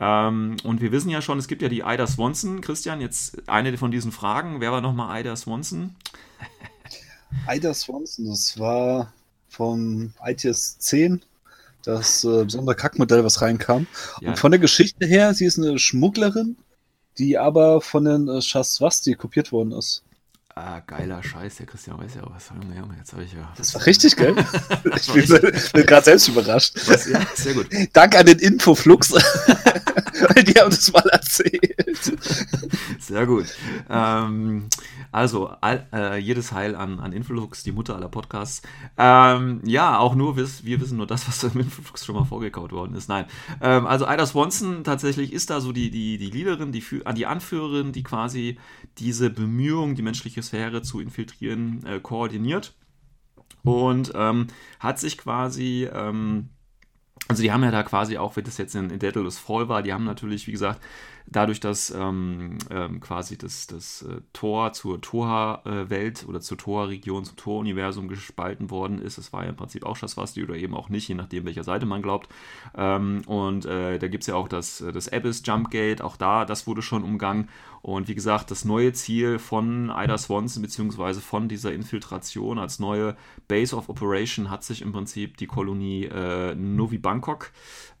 Ähm, 0.00 0.56
und 0.62 0.80
wir 0.80 0.92
wissen 0.92 1.10
ja 1.10 1.22
schon, 1.22 1.38
es 1.38 1.48
gibt 1.48 1.62
ja 1.62 1.68
die 1.68 1.80
Ida 1.80 2.06
Swanson. 2.06 2.60
Christian, 2.60 3.00
jetzt 3.00 3.48
eine 3.48 3.76
von 3.78 3.90
diesen 3.90 4.12
Fragen. 4.12 4.60
Wer 4.60 4.72
war 4.72 4.80
nochmal 4.80 5.20
Ida 5.20 5.34
Swanson? 5.36 5.94
Ida 7.48 7.74
Swanson, 7.74 8.26
das 8.26 8.58
war 8.58 9.12
vom 9.48 10.12
ITS 10.24 10.78
10 10.78 11.22
das 11.84 12.24
äh, 12.24 12.44
besondere 12.44 12.76
Kackmodell, 12.76 13.24
was 13.24 13.40
reinkam. 13.40 13.86
Ja. 14.20 14.30
Und 14.30 14.38
von 14.38 14.50
der 14.50 14.58
Geschichte 14.58 15.06
her, 15.06 15.32
sie 15.34 15.46
ist 15.46 15.58
eine 15.58 15.78
Schmugglerin, 15.78 16.56
die 17.16 17.38
aber 17.38 17.80
von 17.80 18.04
den 18.04 18.28
äh, 18.28 18.42
Shaswasti 18.42 19.14
kopiert 19.14 19.52
worden 19.52 19.72
ist. 19.72 20.02
Ah, 20.54 20.80
geiler 20.80 21.22
Scheiß, 21.22 21.56
der 21.56 21.66
Christian 21.66 21.98
weiß 21.98 22.16
ja 22.16 22.22
was. 22.24 22.50
Junge, 22.50 22.76
Junge, 22.76 22.96
jetzt 22.98 23.12
habe 23.12 23.22
ich 23.22 23.32
ja. 23.32 23.52
Das 23.56 23.72
war 23.74 23.86
richtig, 23.86 24.16
gell? 24.16 24.34
ich 24.96 25.12
bin, 25.12 25.52
bin 25.72 25.86
gerade 25.86 26.04
selbst 26.04 26.26
überrascht. 26.28 26.74
Was, 26.86 27.08
ja, 27.08 27.20
sehr 27.34 27.54
gut. 27.54 27.68
Dank 27.92 28.16
an 28.16 28.26
den 28.26 28.40
Infoflux. 28.40 29.14
Weil 30.20 30.44
die 30.44 30.54
haben 30.54 30.70
das 30.70 30.92
mal 30.92 31.06
erzählt. 31.10 32.18
Sehr 32.98 33.26
gut. 33.26 33.46
Ähm, 33.88 34.68
also, 35.12 35.48
all, 35.60 35.86
äh, 35.92 36.18
jedes 36.18 36.52
Heil 36.52 36.74
an, 36.74 37.00
an 37.00 37.12
Influx, 37.12 37.62
die 37.62 37.72
Mutter 37.72 37.94
aller 37.96 38.08
Podcasts. 38.08 38.62
Ähm, 38.96 39.60
ja, 39.64 39.98
auch 39.98 40.14
nur, 40.14 40.36
wir, 40.36 40.48
wir 40.62 40.80
wissen 40.80 40.96
nur 40.96 41.06
das, 41.06 41.26
was 41.28 41.44
im 41.44 41.60
Influx 41.60 42.04
schon 42.04 42.14
mal 42.14 42.24
vorgekaut 42.24 42.72
worden 42.72 42.94
ist. 42.94 43.08
Nein. 43.08 43.26
Ähm, 43.60 43.86
also, 43.86 44.06
Ida 44.06 44.26
Swanson 44.26 44.84
tatsächlich 44.84 45.32
ist 45.32 45.50
da 45.50 45.60
so 45.60 45.72
die, 45.72 45.90
die, 45.90 46.18
die 46.18 46.30
Leaderin, 46.30 46.72
die, 46.72 46.84
die 47.16 47.26
Anführerin, 47.26 47.92
die 47.92 48.02
quasi 48.02 48.58
diese 48.98 49.30
Bemühung, 49.30 49.94
die 49.94 50.02
menschliche 50.02 50.42
Sphäre 50.42 50.82
zu 50.82 51.00
infiltrieren, 51.00 51.84
äh, 51.86 52.00
koordiniert. 52.00 52.74
und 53.62 54.12
ähm, 54.14 54.46
hat 54.80 54.98
sich 54.98 55.18
quasi, 55.18 55.88
ähm, 55.92 56.50
also 57.26 57.42
die 57.42 57.52
haben 57.52 57.64
ja 57.64 57.70
da 57.70 57.82
quasi 57.82 58.18
auch, 58.18 58.36
wenn 58.36 58.44
das 58.44 58.58
jetzt 58.58 58.74
in, 58.74 58.90
in 58.90 58.98
Fall 59.38 59.68
war, 59.68 59.82
die 59.82 59.92
haben 59.92 60.04
natürlich, 60.04 60.46
wie 60.46 60.52
gesagt, 60.52 60.80
dadurch, 61.30 61.60
dass 61.60 61.90
ähm, 61.90 62.58
ähm, 62.70 63.00
quasi 63.00 63.36
das, 63.36 63.66
das 63.66 64.02
äh, 64.02 64.20
Tor 64.32 64.72
zur 64.72 65.00
Tor-Welt 65.00 66.24
oder 66.28 66.40
zur 66.40 66.56
Tor-Region, 66.56 67.24
zum 67.24 67.36
Tor-Universum 67.36 68.08
gespalten 68.08 68.70
worden 68.70 68.98
ist. 69.00 69.18
Es 69.18 69.32
war 69.32 69.44
ja 69.44 69.50
im 69.50 69.56
Prinzip 69.56 69.84
auch 69.84 69.96
Shasvasti 69.96 70.42
oder 70.42 70.54
eben 70.54 70.74
auch 70.74 70.88
nicht, 70.88 71.08
je 71.08 71.14
nachdem, 71.14 71.44
welcher 71.44 71.64
Seite 71.64 71.86
man 71.86 72.02
glaubt. 72.02 72.28
Ähm, 72.76 73.22
und 73.26 73.66
äh, 73.66 73.98
da 73.98 74.08
gibt 74.08 74.22
es 74.22 74.28
ja 74.28 74.34
auch 74.34 74.48
das, 74.48 74.82
das 74.92 75.08
Abyss 75.12 75.42
Jump 75.44 75.70
Gate, 75.70 76.02
auch 76.02 76.16
da, 76.16 76.44
das 76.44 76.66
wurde 76.66 76.82
schon 76.82 77.04
umgangen. 77.04 77.48
Und 77.82 78.08
wie 78.08 78.14
gesagt, 78.14 78.50
das 78.50 78.64
neue 78.64 78.92
Ziel 78.92 79.38
von 79.38 79.92
Ida 79.94 80.18
Swanson 80.18 80.62
beziehungsweise 80.62 81.20
von 81.20 81.48
dieser 81.48 81.72
Infiltration 81.72 82.58
als 82.58 82.78
neue 82.78 83.16
Base 83.46 83.76
of 83.76 83.88
Operation 83.88 84.50
hat 84.50 84.64
sich 84.64 84.82
im 84.82 84.92
Prinzip 84.92 85.36
die 85.36 85.46
Kolonie 85.46 86.06
äh, 86.06 86.54
Novi 86.54 86.98
Bangkok 86.98 87.52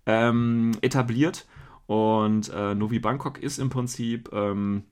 ähm, 0.06 0.72
etabliert. 0.80 1.46
Und 1.88 2.50
äh, 2.50 2.74
Novi 2.74 2.98
Bangkok 2.98 3.38
ist 3.38 3.58
im 3.58 3.70
Prinzip, 3.70 4.28
ähm, 4.34 4.82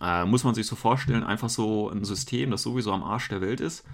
äh, 0.00 0.24
muss 0.24 0.42
man 0.42 0.54
sich 0.54 0.66
so 0.66 0.74
vorstellen, 0.74 1.22
einfach 1.22 1.50
so 1.50 1.90
ein 1.90 2.02
System, 2.02 2.50
das 2.50 2.62
sowieso 2.62 2.92
am 2.92 3.02
Arsch 3.02 3.28
der 3.28 3.42
Welt 3.42 3.60
ist. 3.60 3.84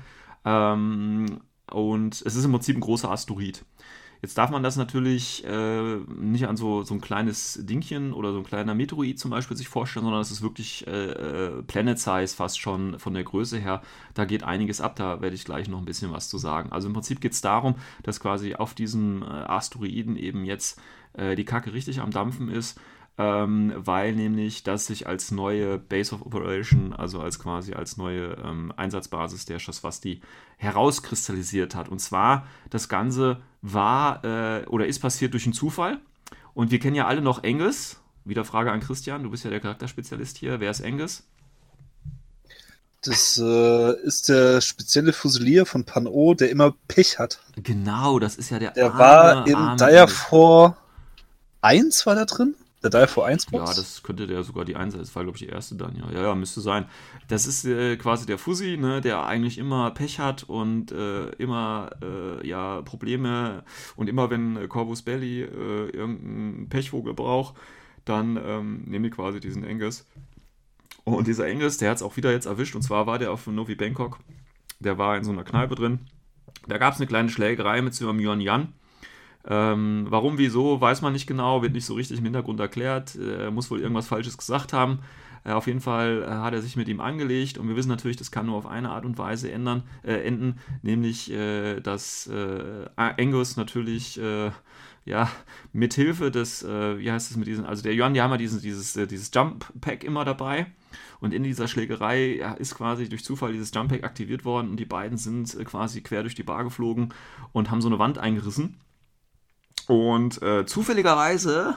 Ähm, 0.45 1.41
und 1.73 2.15
es 2.15 2.37
ist 2.37 2.45
im 2.45 2.53
Prinzip 2.53 2.77
ein 2.77 2.81
großer 2.81 3.11
Asteroid. 3.11 3.65
Jetzt 4.23 4.39
darf 4.39 4.51
man 4.51 4.63
das 4.63 4.77
natürlich 4.77 5.45
äh, 5.45 5.97
nicht 6.07 6.47
an 6.47 6.57
so, 6.57 6.85
so 6.85 6.95
ein 6.95 7.01
kleines 7.01 7.59
Dingchen 7.67 8.13
oder 8.13 8.33
so 8.33 8.39
ein 8.39 8.45
kleiner 8.45 8.77
Meteorit 8.77 9.19
zum 9.19 9.33
Beispiel 9.33 9.57
sich 9.57 9.69
vorstellen, 9.69 10.05
sondern 10.05 10.23
es 10.23 10.31
ist 10.31 10.41
wirklich 10.41 10.87
äh, 10.87 11.11
äh, 11.11 11.63
Planet 11.65 11.99
Size 11.99 12.29
fast 12.29 12.61
schon 12.61 13.01
von 13.01 13.13
der 13.13 13.25
Größe 13.25 13.59
her. 13.59 13.83
Da 14.15 14.25
geht 14.25 14.45
einiges 14.45 14.81
ab, 14.81 14.95
da 14.95 15.21
werde 15.21 15.35
ich 15.35 15.45
gleich 15.45 15.69
noch 15.69 15.79
ein 15.79 15.85
bisschen 15.85 16.13
was 16.13 16.29
zu 16.29 16.39
sagen. 16.39 16.71
Also 16.71 16.87
im 16.87 16.95
Prinzip 16.95 17.21
geht 17.21 17.33
es 17.33 17.41
darum, 17.41 17.75
dass 18.05 18.21
quasi 18.21 18.55
auf 18.55 18.73
diesem 18.73 19.23
äh, 19.23 19.27
Asteroiden 19.27 20.17
eben 20.17 20.45
jetzt 20.45 20.81
äh, 21.15 21.35
die 21.37 21.45
Kacke 21.45 21.73
richtig 21.73 22.01
am 22.01 22.11
Dampfen 22.11 22.49
ist, 22.49 22.79
ähm, 23.17 23.73
weil 23.77 24.15
nämlich 24.15 24.65
das 24.65 24.87
sich 24.87 25.07
als 25.07 25.31
neue 25.31 25.79
Base 25.79 26.15
of 26.15 26.23
Operation, 26.27 26.93
also 26.93 27.21
als 27.21 27.39
quasi 27.39 27.75
als 27.75 27.97
neue 27.97 28.37
ähm, 28.45 28.73
Einsatzbasis 28.77 29.45
der 29.45 29.59
Shaswasti 29.59 30.21
herauskristallisiert 30.57 31.75
hat. 31.75 31.89
Und 31.89 32.01
zwar 32.01 32.47
das 32.71 32.89
Ganze 32.89 33.41
war 33.63 34.25
äh, 34.25 34.67
oder 34.67 34.87
ist 34.87 34.99
passiert 34.99 35.33
durch 35.33 35.45
einen 35.45 35.53
Zufall. 35.53 36.01
Und 36.55 36.71
wir 36.71 36.79
kennen 36.79 36.97
ja 36.97 37.07
alle 37.07 37.21
noch 37.21 37.45
Engels. 37.45 38.01
Wieder 38.25 38.45
Frage 38.45 38.73
an 38.73 38.81
Christian, 38.81 39.23
du 39.23 39.31
bist 39.31 39.45
ja 39.45 39.51
der 39.51 39.61
Charakterspezialist 39.61 40.39
hier. 40.39 40.59
Wer 40.59 40.71
ist 40.71 40.81
Engels? 40.81 41.25
Das 43.03 43.39
äh, 43.39 43.93
ist 44.03 44.31
der 44.31 44.63
spezielle 44.63 45.13
Fusilier 45.13 45.67
von 45.67 45.85
Pan-O, 45.85 46.33
der 46.33 46.49
immer 46.49 46.75
Pech 46.89 47.19
hat. 47.19 47.39
Genau, 47.57 48.19
das 48.19 48.37
ist 48.37 48.49
ja 48.49 48.59
der. 48.59 48.71
Der 48.71 48.95
arme, 48.95 48.99
war 48.99 49.47
in 49.47 49.77
Direfall 49.77 50.75
1 51.65 52.07
war 52.07 52.15
da 52.15 52.27
drin? 52.27 52.55
Der 52.83 52.91
Direfall 52.91 53.33
1 53.33 53.47
Box? 53.47 53.71
Ja, 53.71 53.75
das 53.75 54.03
könnte 54.03 54.27
der 54.27 54.43
sogar 54.43 54.67
die 54.67 54.77
1 54.77 54.93
sein. 54.93 55.01
Das 55.01 55.17
war, 55.17 55.23
glaube 55.23 55.37
ich, 55.37 55.47
die 55.47 55.51
erste 55.51 55.75
dann. 55.75 55.97
Ja, 55.97 56.11
ja, 56.13 56.23
ja 56.23 56.35
müsste 56.35 56.61
sein. 56.61 56.85
Das 57.29 57.47
ist 57.47 57.65
äh, 57.65 57.97
quasi 57.97 58.27
der 58.27 58.37
Fussi, 58.37 58.77
ne, 58.77 59.01
der 59.01 59.25
eigentlich 59.25 59.57
immer 59.57 59.91
Pech 59.91 60.19
hat 60.19 60.43
und 60.43 60.93
äh, 60.93 61.31
immer 61.37 61.91
äh, 62.03 62.47
ja, 62.47 62.83
Probleme. 62.83 63.65
Und 63.97 64.11
immer, 64.11 64.29
wenn 64.29 64.69
Corvus 64.69 65.01
Belly 65.01 65.43
äh, 65.43 65.89
irgendeinen 65.89 66.69
Pechvogel 66.69 67.15
braucht, 67.15 67.55
dann 68.05 68.37
ähm, 68.37 68.83
nehmen 68.85 69.05
die 69.05 69.11
quasi 69.11 69.41
diesen 69.41 69.65
Angus. 69.65 70.05
Und 71.05 71.27
dieser 71.27 71.47
Angus, 71.47 71.79
der 71.79 71.89
hat 71.89 71.97
es 71.97 72.03
auch 72.03 72.19
wieder 72.19 72.33
jetzt 72.33 72.47
erwischt. 72.47 72.75
Und 72.75 72.83
zwar 72.83 73.07
war 73.07 73.19
der 73.19 73.33
auf 73.33 73.47
Novi 73.47 73.75
Bangkok. 73.75 74.19
Der 74.81 74.99
war 74.99 75.17
in 75.17 75.25
so 75.25 75.33
einer 75.33 75.45
Kneipe 75.45 75.75
drin. 75.75 76.01
Da 76.69 76.77
gab 76.77 76.93
es 76.93 77.01
eine 77.01 77.07
kleine 77.07 77.31
Schlägerei 77.31 77.81
mit 77.81 77.95
so 77.95 78.11
einem 78.11 78.21
Yuan 78.21 78.43
Yan. 78.43 78.75
Ähm, 79.47 80.07
warum, 80.09 80.39
wieso, 80.39 80.81
weiß 80.81 81.03
man 81.03 81.13
nicht 81.13 81.27
genau, 81.27 81.63
wird 81.63 81.75
nicht 81.75 81.85
so 81.85 81.95
richtig 81.95 82.19
im 82.19 82.25
Hintergrund 82.25 82.61
erklärt. 82.61 83.15
Er 83.17 83.51
muss 83.51 83.71
wohl 83.71 83.81
irgendwas 83.81 84.09
Falsches 84.09 84.39
gesagt 84.39 84.73
haben. 84.73 85.01
Äh, 85.45 85.53
auf 85.53 85.67
jeden 85.67 85.81
Fall 85.81 86.23
äh, 86.23 86.31
hat 86.31 86.55
er 86.55 86.63
sich 86.63 86.77
mit 86.77 86.89
ihm 86.89 87.01
angelegt 87.01 87.59
und 87.59 87.69
wir 87.69 87.77
wissen 87.77 87.89
natürlich, 87.89 88.17
das 88.17 88.31
kann 88.31 88.47
nur 88.47 88.57
auf 88.57 88.67
eine 88.67 88.91
Art 88.91 89.05
und 89.05 89.19
Weise 89.19 89.51
ändern, 89.53 89.83
äh, 90.03 90.15
enden, 90.27 90.59
nämlich, 90.83 91.31
äh, 91.31 91.81
dass 91.81 92.27
äh, 92.27 92.87
Angus 92.97 93.57
natürlich 93.57 94.19
äh, 94.19 94.51
ja, 95.05 95.31
mit 95.75 95.93
Hilfe 95.93 96.31
des, 96.31 96.65
wie 96.65 97.13
heißt 97.13 97.31
es 97.31 97.37
mit 97.37 97.47
diesen, 97.47 97.67
also 97.67 97.83
der 97.83 97.95
Johann, 97.95 98.15
die 98.15 98.23
haben 98.23 98.31
ja 98.31 98.39
diesen, 98.39 98.63
dieses, 98.63 98.95
dieses 98.95 99.31
Jump 99.35 99.67
Pack 99.83 100.03
immer 100.03 100.25
dabei. 100.25 100.69
Und 101.21 101.35
in 101.35 101.43
dieser 101.43 101.69
Schlägerei 101.69 102.37
ja, 102.37 102.55
ist 102.55 102.75
quasi 102.75 103.11
durch 103.11 103.23
Zufall 103.23 103.53
dieses 103.53 103.71
Jump 103.75 103.91
Pack 103.91 104.03
aktiviert 104.03 104.47
worden 104.47 104.71
und 104.71 104.81
die 104.81 104.87
beiden 104.87 105.19
sind 105.19 105.59
quasi 105.67 106.01
quer 106.01 106.23
durch 106.23 106.35
die 106.35 106.43
Bar 106.43 106.65
geflogen 106.65 107.13
und 107.53 107.71
haben 107.71 107.83
so 107.83 107.89
eine 107.89 107.99
Wand 107.99 108.17
eingerissen. 108.17 108.77
Und 109.89 110.41
äh, 110.43 110.67
zufälligerweise 110.67 111.77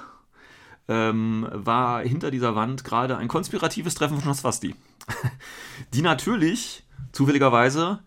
ähm, 0.88 1.48
war 1.52 2.02
hinter 2.02 2.32
dieser 2.32 2.56
Wand 2.56 2.84
gerade 2.84 3.18
ein 3.18 3.28
konspiratives 3.28 3.96
Treffen 3.96 4.20
von 4.20 4.34
Shaswasti. 4.34 4.76
die 5.94 6.02
natürlich 6.02 6.84
zufälligerweise 7.12 8.00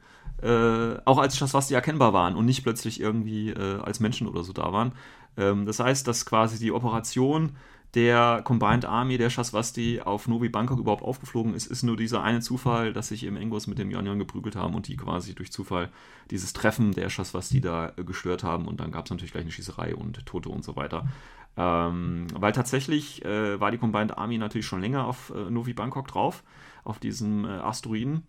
äh, 0.43 0.99
auch 1.05 1.19
als 1.19 1.37
Shaswasti 1.37 1.75
erkennbar 1.75 2.13
waren 2.13 2.35
und 2.35 2.47
nicht 2.47 2.63
plötzlich 2.63 3.01
irgendwie 3.01 3.51
äh, 3.51 3.81
als 3.81 4.01
Menschen 4.01 4.27
oder 4.27 4.43
so 4.43 4.53
da 4.53 4.73
waren. 4.73 4.93
Ähm, 5.37 5.67
das 5.67 5.81
heißt, 5.81 6.07
dass 6.07 6.25
quasi 6.25 6.59
die 6.59 6.73
Operation 6.73 7.57
der 7.95 8.43
Combined 8.45 8.85
Army 8.85 9.19
der 9.19 9.31
Shaswasti 9.31 10.01
auf 10.01 10.29
Novi 10.29 10.49
Bangkok 10.49 10.79
überhaupt 10.79 11.03
aufgeflogen 11.03 11.55
ist, 11.55 11.67
ist 11.67 11.83
nur 11.83 11.97
dieser 11.97 12.23
eine 12.23 12.41
Zufall, 12.41 12.93
dass 12.93 13.09
sich 13.09 13.25
im 13.25 13.37
Engos 13.37 13.67
mit 13.67 13.79
dem 13.79 13.91
Yonyon 13.91 14.19
geprügelt 14.19 14.55
haben 14.55 14.75
und 14.75 14.87
die 14.87 14.97
quasi 14.97 15.35
durch 15.35 15.51
Zufall 15.51 15.91
dieses 16.31 16.53
Treffen 16.53 16.93
der 16.93 17.11
Shaswasti 17.11 17.61
da 17.61 17.93
äh, 17.97 18.05
gestört 18.05 18.45
haben 18.45 18.69
und 18.69 18.81
dann 18.81 18.93
gab 18.93 19.07
es 19.07 19.11
natürlich 19.11 19.33
gleich 19.33 19.43
eine 19.43 19.51
Schießerei 19.51 19.97
und 19.97 20.25
Tote 20.25 20.49
und 20.49 20.65
so 20.65 20.77
weiter. 20.77 21.09
Ähm, 21.57 22.29
weil 22.35 22.53
tatsächlich 22.53 23.25
äh, 23.25 23.59
war 23.61 23.73
die 23.73 23.79
Combined 23.79 24.17
Army 24.17 24.39
natürlich 24.39 24.67
schon 24.67 24.81
länger 24.81 25.07
auf 25.07 25.33
äh, 25.35 25.51
Novi 25.51 25.75
Bangkok 25.75 26.07
drauf, 26.07 26.45
auf 26.85 27.01
diesem 27.01 27.45
äh, 27.45 27.49
Asteroiden 27.49 28.23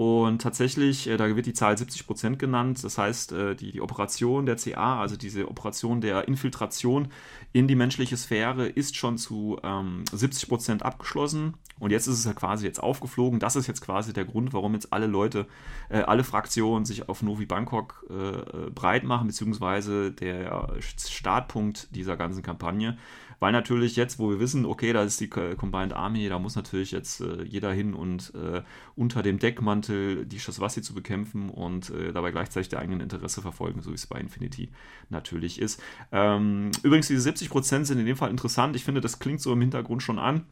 und 0.00 0.40
tatsächlich, 0.40 1.08
äh, 1.08 1.18
da 1.18 1.36
wird 1.36 1.44
die 1.44 1.52
Zahl 1.52 1.74
70% 1.74 2.38
genannt. 2.38 2.82
Das 2.82 2.96
heißt, 2.96 3.32
äh, 3.32 3.54
die, 3.54 3.70
die 3.70 3.82
Operation 3.82 4.46
der 4.46 4.56
CA, 4.56 4.98
also 4.98 5.14
diese 5.14 5.46
Operation 5.46 6.00
der 6.00 6.26
Infiltration 6.26 7.08
in 7.52 7.68
die 7.68 7.74
menschliche 7.74 8.16
Sphäre, 8.16 8.66
ist 8.66 8.96
schon 8.96 9.18
zu 9.18 9.58
ähm, 9.62 10.04
70% 10.10 10.80
abgeschlossen. 10.80 11.58
Und 11.78 11.90
jetzt 11.90 12.06
ist 12.06 12.18
es 12.18 12.24
ja 12.24 12.32
quasi 12.32 12.64
jetzt 12.64 12.82
aufgeflogen. 12.82 13.40
Das 13.40 13.56
ist 13.56 13.66
jetzt 13.66 13.82
quasi 13.82 14.14
der 14.14 14.24
Grund, 14.24 14.54
warum 14.54 14.72
jetzt 14.72 14.90
alle 14.90 15.06
Leute, 15.06 15.46
äh, 15.90 16.00
alle 16.00 16.24
Fraktionen 16.24 16.86
sich 16.86 17.10
auf 17.10 17.20
Novi 17.20 17.44
Bangkok 17.44 18.06
äh 18.08 18.70
breit 18.70 19.04
machen, 19.04 19.26
beziehungsweise 19.26 20.12
der 20.12 20.76
Startpunkt 20.80 21.94
dieser 21.94 22.16
ganzen 22.16 22.42
Kampagne. 22.42 22.96
Weil 23.40 23.52
natürlich 23.52 23.96
jetzt, 23.96 24.18
wo 24.18 24.30
wir 24.30 24.38
wissen, 24.38 24.66
okay, 24.66 24.92
da 24.92 25.02
ist 25.02 25.18
die 25.18 25.28
Combined 25.28 25.94
Army, 25.94 26.28
da 26.28 26.38
muss 26.38 26.56
natürlich 26.56 26.92
jetzt 26.92 27.22
äh, 27.22 27.42
jeder 27.42 27.72
hin 27.72 27.94
und 27.94 28.32
äh, 28.34 28.62
unter 28.94 29.22
dem 29.22 29.38
Deckmantel 29.38 30.26
die 30.26 30.38
Shaswasi 30.38 30.82
zu 30.82 30.94
bekämpfen 30.94 31.48
und 31.48 31.90
äh, 31.90 32.12
dabei 32.12 32.30
gleichzeitig 32.30 32.68
der 32.68 32.80
eigenen 32.80 33.00
Interesse 33.00 33.40
verfolgen, 33.40 33.80
so 33.80 33.90
wie 33.90 33.94
es 33.94 34.06
bei 34.06 34.20
Infinity 34.20 34.70
natürlich 35.08 35.58
ist. 35.58 35.82
Ähm, 36.12 36.70
übrigens, 36.82 37.08
diese 37.08 37.28
70% 37.28 37.86
sind 37.86 37.98
in 37.98 38.06
dem 38.06 38.16
Fall 38.16 38.30
interessant. 38.30 38.76
Ich 38.76 38.84
finde, 38.84 39.00
das 39.00 39.18
klingt 39.18 39.40
so 39.40 39.52
im 39.52 39.60
Hintergrund 39.62 40.02
schon 40.02 40.18
an. 40.18 40.44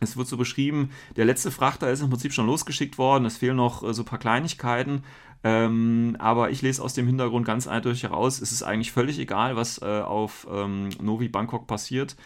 Es 0.00 0.16
wird 0.16 0.28
so 0.28 0.36
beschrieben, 0.36 0.90
der 1.16 1.24
letzte 1.24 1.50
Frachter 1.50 1.90
ist 1.90 2.02
im 2.02 2.10
Prinzip 2.10 2.32
schon 2.32 2.46
losgeschickt 2.46 2.98
worden, 2.98 3.24
es 3.24 3.38
fehlen 3.38 3.56
noch 3.56 3.82
äh, 3.82 3.92
so 3.92 4.02
ein 4.02 4.06
paar 4.06 4.20
Kleinigkeiten, 4.20 5.02
ähm, 5.44 6.16
aber 6.18 6.50
ich 6.50 6.62
lese 6.62 6.82
aus 6.82 6.94
dem 6.94 7.06
Hintergrund 7.06 7.46
ganz 7.46 7.66
eindeutig 7.66 8.02
heraus, 8.02 8.40
es 8.40 8.52
ist 8.52 8.62
eigentlich 8.62 8.92
völlig 8.92 9.18
egal, 9.18 9.56
was 9.56 9.80
äh, 9.80 10.00
auf 10.00 10.46
ähm, 10.50 10.88
Novi 11.00 11.28
Bangkok 11.28 11.66
passiert. 11.66 12.16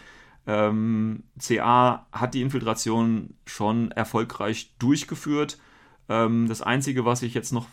Ähm, 0.47 1.25
CA 1.39 2.07
hat 2.11 2.35
die 2.35 2.43
Infiltration 2.43 3.35
schon 3.47 3.91
erfolgreich 3.93 4.75
durchgeführt. 4.79 5.59
Ähm, 6.09 6.49
das 6.49 6.63
Einzige, 6.63 7.05
was 7.05 7.21
sich 7.21 7.35
jetzt 7.35 7.53
noch 7.53 7.67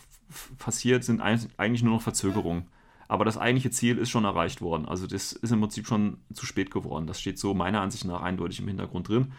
passiert, 0.57 1.03
sind 1.03 1.21
eigentlich 1.21 1.83
nur 1.83 1.95
noch 1.95 2.01
Verzögerungen. 2.01 2.67
Aber 3.07 3.25
das 3.25 3.37
eigentliche 3.37 3.71
Ziel 3.71 3.97
ist 3.97 4.11
schon 4.11 4.25
erreicht 4.25 4.61
worden. 4.61 4.85
Also 4.85 5.07
das 5.07 5.31
ist 5.31 5.51
im 5.51 5.61
Prinzip 5.61 5.87
schon 5.87 6.17
zu 6.31 6.45
spät 6.45 6.69
geworden. 6.69 7.07
Das 7.07 7.19
steht 7.19 7.39
so 7.39 7.55
meiner 7.55 7.81
Ansicht 7.81 8.05
nach 8.05 8.21
eindeutig 8.21 8.59
im 8.59 8.67
Hintergrund 8.67 9.07
drin. 9.09 9.31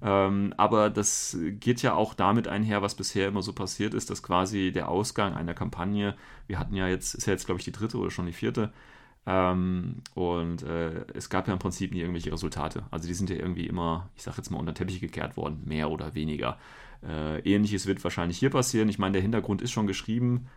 Ähm, 0.00 0.54
aber 0.56 0.90
das 0.90 1.36
geht 1.58 1.82
ja 1.82 1.94
auch 1.94 2.14
damit 2.14 2.46
einher, 2.48 2.82
was 2.82 2.94
bisher 2.94 3.28
immer 3.28 3.42
so 3.42 3.52
passiert 3.52 3.94
ist, 3.94 4.10
dass 4.10 4.22
quasi 4.22 4.70
der 4.72 4.88
Ausgang 4.88 5.34
einer 5.34 5.54
Kampagne, 5.54 6.14
wir 6.46 6.58
hatten 6.58 6.74
ja 6.74 6.86
jetzt, 6.88 7.14
ist 7.14 7.26
ja 7.26 7.32
jetzt 7.32 7.46
glaube 7.46 7.58
ich 7.58 7.64
die 7.64 7.72
dritte 7.72 7.98
oder 7.98 8.10
schon 8.10 8.26
die 8.26 8.32
vierte, 8.32 8.72
ähm, 9.28 9.96
und 10.14 10.62
äh, 10.62 11.04
es 11.12 11.28
gab 11.28 11.48
ja 11.48 11.52
im 11.52 11.58
Prinzip 11.58 11.92
nie 11.92 12.00
irgendwelche 12.00 12.32
Resultate. 12.32 12.84
Also 12.90 13.08
die 13.08 13.14
sind 13.14 13.28
ja 13.28 13.36
irgendwie 13.36 13.66
immer, 13.66 14.08
ich 14.16 14.22
sage 14.22 14.38
jetzt 14.38 14.50
mal, 14.50 14.58
unter 14.58 14.72
den 14.72 14.76
Teppich 14.76 15.00
gekehrt 15.00 15.36
worden, 15.36 15.62
mehr 15.66 15.90
oder 15.90 16.14
weniger. 16.14 16.58
Äh, 17.06 17.40
Ähnliches 17.40 17.86
wird 17.86 18.02
wahrscheinlich 18.02 18.38
hier 18.38 18.48
passieren. 18.48 18.88
Ich 18.88 18.98
meine, 18.98 19.12
der 19.12 19.22
Hintergrund 19.22 19.60
ist 19.60 19.70
schon 19.70 19.86
geschrieben 19.86 20.48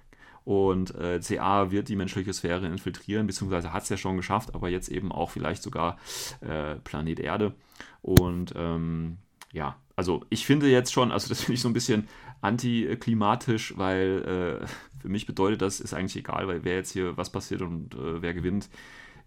und 0.46 0.96
äh, 0.96 1.20
CA 1.20 1.72
wird 1.72 1.90
die 1.90 1.98
menschliche 1.98 2.32
Sphäre 2.32 2.66
infiltrieren, 2.66 3.28
beziehungsweise 3.28 3.74
hat 3.74 3.84
es 3.84 3.90
ja 3.90 3.98
schon 3.98 4.16
geschafft, 4.16 4.56
aber 4.56 4.70
jetzt 4.70 4.88
eben 4.88 5.12
auch 5.12 5.32
vielleicht 5.32 5.64
sogar 5.64 5.98
äh, 6.40 6.76
Planet 6.76 7.20
Erde. 7.20 7.54
Und 8.02 8.54
ähm, 8.56 9.18
ja, 9.54 9.76
also 9.96 10.26
ich 10.30 10.46
finde 10.46 10.70
jetzt 10.70 10.92
schon, 10.92 11.12
also 11.12 11.30
das 11.30 11.42
finde 11.42 11.54
ich 11.54 11.62
so 11.62 11.70
ein 11.70 11.74
bisschen 11.74 12.08
antiklimatisch, 12.42 13.78
weil 13.78 14.62
äh, 14.64 14.68
für 15.00 15.10
mich 15.10 15.26
bedeutet 15.26 15.62
das, 15.62 15.80
ist 15.80 15.94
eigentlich 15.94 16.16
egal, 16.18 16.48
weil 16.48 16.64
wer 16.64 16.76
jetzt 16.76 16.92
hier 16.92 17.18
was 17.18 17.32
passiert 17.32 17.62
und 17.62 17.94
äh, 17.96 18.22
wer 18.22 18.34
gewinnt, 18.34 18.70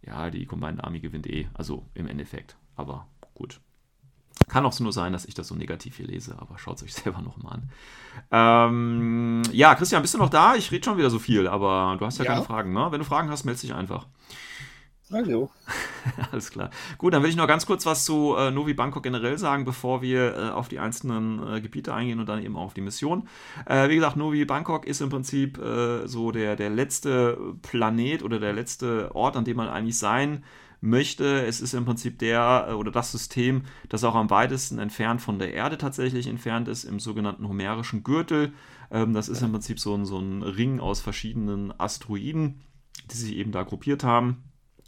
ja, 0.03 0.31
die 0.31 0.47
Combined 0.47 0.83
Army 0.83 1.01
gewinnt 1.01 1.27
eh, 1.27 1.49
also 1.55 1.87
im 1.95 2.07
Endeffekt. 2.07 2.57
Aber 2.77 3.07
gut. 3.35 3.61
Kann 4.49 4.67
auch 4.67 4.79
nur 4.81 4.93
sein, 4.93 5.13
dass 5.13 5.25
ich 5.25 5.35
das 5.35 5.49
so 5.49 5.55
negativ 5.55 5.97
hier 5.97 6.07
lese, 6.07 6.37
aber 6.39 6.59
schaut 6.59 6.77
es 6.77 6.83
euch 6.83 6.95
selber 7.03 7.23
nochmal 7.23 7.55
an. 7.55 7.71
Ähm, 8.31 9.43
ja, 9.53 9.75
Christian, 9.75 10.03
bist 10.03 10.15
du 10.15 10.19
noch 10.19 10.29
da? 10.29 10.57
Ich 10.57 10.71
rede 10.71 10.85
schon 10.85 10.99
wieder 10.99 11.11
so 11.11 11.19
viel, 11.19 11.47
aber 11.47 11.97
du 11.99 12.05
hast 12.05 12.19
ja, 12.19 12.25
ja. 12.25 12.33
keine 12.33 12.45
Fragen, 12.45 12.73
ne? 12.73 12.89
Wenn 12.91 12.99
du 12.99 13.05
Fragen 13.05 13.31
hast, 13.31 13.45
melde 13.45 13.61
dich 13.61 13.75
einfach. 13.75 14.07
Hallo. 15.15 15.49
Alles 16.33 16.51
klar. 16.51 16.71
Gut, 16.99 17.15
dann 17.15 17.23
will 17.23 17.31
ich 17.31 17.37
noch 17.37 17.47
ganz 17.47 17.67
kurz 17.67 17.87
was 17.87 18.05
zu 18.05 18.35
äh, 18.37 18.51
Novi 18.51 18.75
Bangkok 18.75 19.05
generell 19.05 19.39
sagen, 19.39 19.65
bevor 19.65 20.03
wir 20.03 20.35
äh, 20.35 20.51
auf 20.51 20.67
die 20.67 20.81
einzelnen 20.81 21.55
äh, 21.55 21.61
Gebiete 21.61 21.95
eingehen 21.95 22.19
und 22.19 22.29
dann 22.29 22.43
eben 22.43 22.57
auch 22.57 22.65
auf 22.65 22.75
die 22.75 22.81
Mission. 22.81 23.29
Äh, 23.65 23.89
wie 23.91 23.95
gesagt, 23.95 24.17
Novi 24.17 24.45
Bangkok 24.45 24.87
ist 24.87 25.01
im 25.01 25.11
Prinzip 25.11 25.57
äh, 25.59 26.09
so 26.09 26.33
der, 26.33 26.57
der 26.57 26.69
letzte 26.69 27.39
Planet 27.63 28.25
oder 28.25 28.41
der 28.41 28.53
letzte 28.53 29.15
Ort, 29.15 29.37
an 29.37 29.45
dem 29.45 29.57
man 29.57 29.69
eigentlich 29.69 29.97
sein 29.97 30.43
möchte. 30.81 31.47
Es 31.47 31.61
ist 31.61 31.75
im 31.75 31.85
Prinzip 31.85 32.19
der 32.19 32.67
äh, 32.71 32.73
oder 32.73 32.91
das 32.91 33.13
System, 33.13 33.63
das 33.89 34.03
auch 34.03 34.17
am 34.17 34.31
weitesten 34.31 34.81
entfernt 34.81 35.23
von 35.23 35.39
der 35.39 35.55
Erde 35.55 35.79
tatsächlich 35.79 36.27
entfernt 36.27 36.67
ist, 36.67 36.83
im 36.83 36.99
sogenannten 36.99 37.47
Homerischen 37.47 38.03
Gürtel. 38.03 38.53
Ähm, 38.91 39.15
das 39.15 39.29
ist 39.29 39.43
im 39.43 39.53
Prinzip 39.53 39.79
so 39.79 39.95
ein, 39.95 40.07
so 40.07 40.19
ein 40.19 40.43
Ring 40.43 40.81
aus 40.81 41.01
verschiedenen 41.01 41.73
Asteroiden, 41.79 42.63
die 43.13 43.17
sich 43.17 43.37
eben 43.37 43.53
da 43.53 43.63
gruppiert 43.63 44.03
haben. 44.03 44.43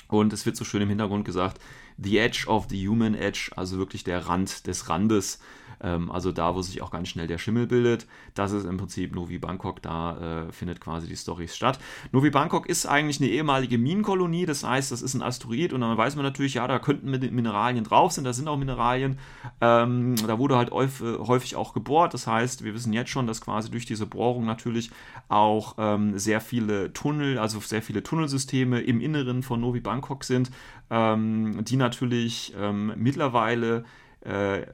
Und 0.09 0.33
es 0.33 0.47
wird 0.47 0.57
so 0.57 0.65
schön 0.65 0.83
im 0.83 0.89
Hintergrund 0.89 1.25
gesagt, 1.25 1.61
the 1.99 2.19
edge 2.19 2.45
of 2.47 2.67
the 2.69 2.89
human 2.89 3.15
edge, 3.15 3.51
also 3.57 3.79
wirklich 3.79 4.05
der 4.05 4.27
Rand 4.27 4.67
des 4.67 4.89
Randes 4.89 5.41
ähm, 5.83 6.11
also 6.11 6.33
da, 6.33 6.55
wo 6.55 6.63
sich 6.63 6.83
auch 6.83 6.91
ganz 6.91 7.09
schnell 7.09 7.27
der 7.27 7.39
Schimmel 7.39 7.67
bildet. 7.67 8.07
Das 8.35 8.53
ist 8.53 8.65
im 8.65 8.77
Prinzip 8.77 9.15
Novi 9.15 9.39
Bangkok, 9.39 9.83
da 9.83 10.47
äh, 10.47 10.53
findet 10.53 10.81
quasi 10.81 11.07
die 11.07 11.17
Story 11.17 11.49
statt. 11.49 11.79
Novi 12.13 12.31
Bangkok 12.31 12.69
ist 12.69 12.87
eigentlich 12.87 13.21
eine 13.21 13.31
ehemalige 13.31 13.79
Minenkolonie, 13.79 14.47
das 14.47 14.65
heißt, 14.65 14.93
das 14.93 15.03
ist 15.03 15.15
ein 15.15 15.23
Asteroid 15.23 15.73
und 15.73 15.81
dann 15.81 15.97
weiß 15.97 16.17
man 16.17 16.25
natürlich, 16.25 16.55
ja, 16.55 16.67
da 16.67 16.79
könnten 16.79 17.11
Mineralien 17.11 17.85
drauf 17.85 18.13
sein, 18.13 18.25
da 18.25 18.33
sind 18.33 18.49
auch 18.49 18.57
Mineralien. 18.57 19.19
Ähm, 19.61 20.17
da 20.27 20.39
wurde 20.39 20.57
halt 20.57 20.71
häufig 20.71 21.57
auch 21.57 21.73
gebohrt, 21.73 22.15
das 22.15 22.27
heißt, 22.27 22.65
wir 22.65 22.75
wissen 22.75 22.93
jetzt 22.93 23.11
schon, 23.11 23.27
dass 23.27 23.41
quasi 23.41 23.71
durch 23.71 23.87
diese 23.87 24.07
Bohrung 24.07 24.45
natürlich 24.45 24.91
auch 25.29 25.75
ähm, 25.79 26.19
sehr 26.19 26.41
viele 26.41 26.93
Tunnel, 26.93 27.39
also 27.39 27.61
sehr 27.61 27.83
viele 27.83 28.03
Tunnelsysteme 28.03 28.81
im 28.81 29.01
Inneren 29.01 29.43
von 29.43 29.61
Novi 29.61 29.81
Bangkok 29.81 30.25
sind, 30.25 30.51
ähm, 30.91 31.65
die 31.65 31.77
natürlich 31.77 32.55
ähm, 32.59 32.93
mittlerweile 32.97 33.79
äh, 33.79 33.83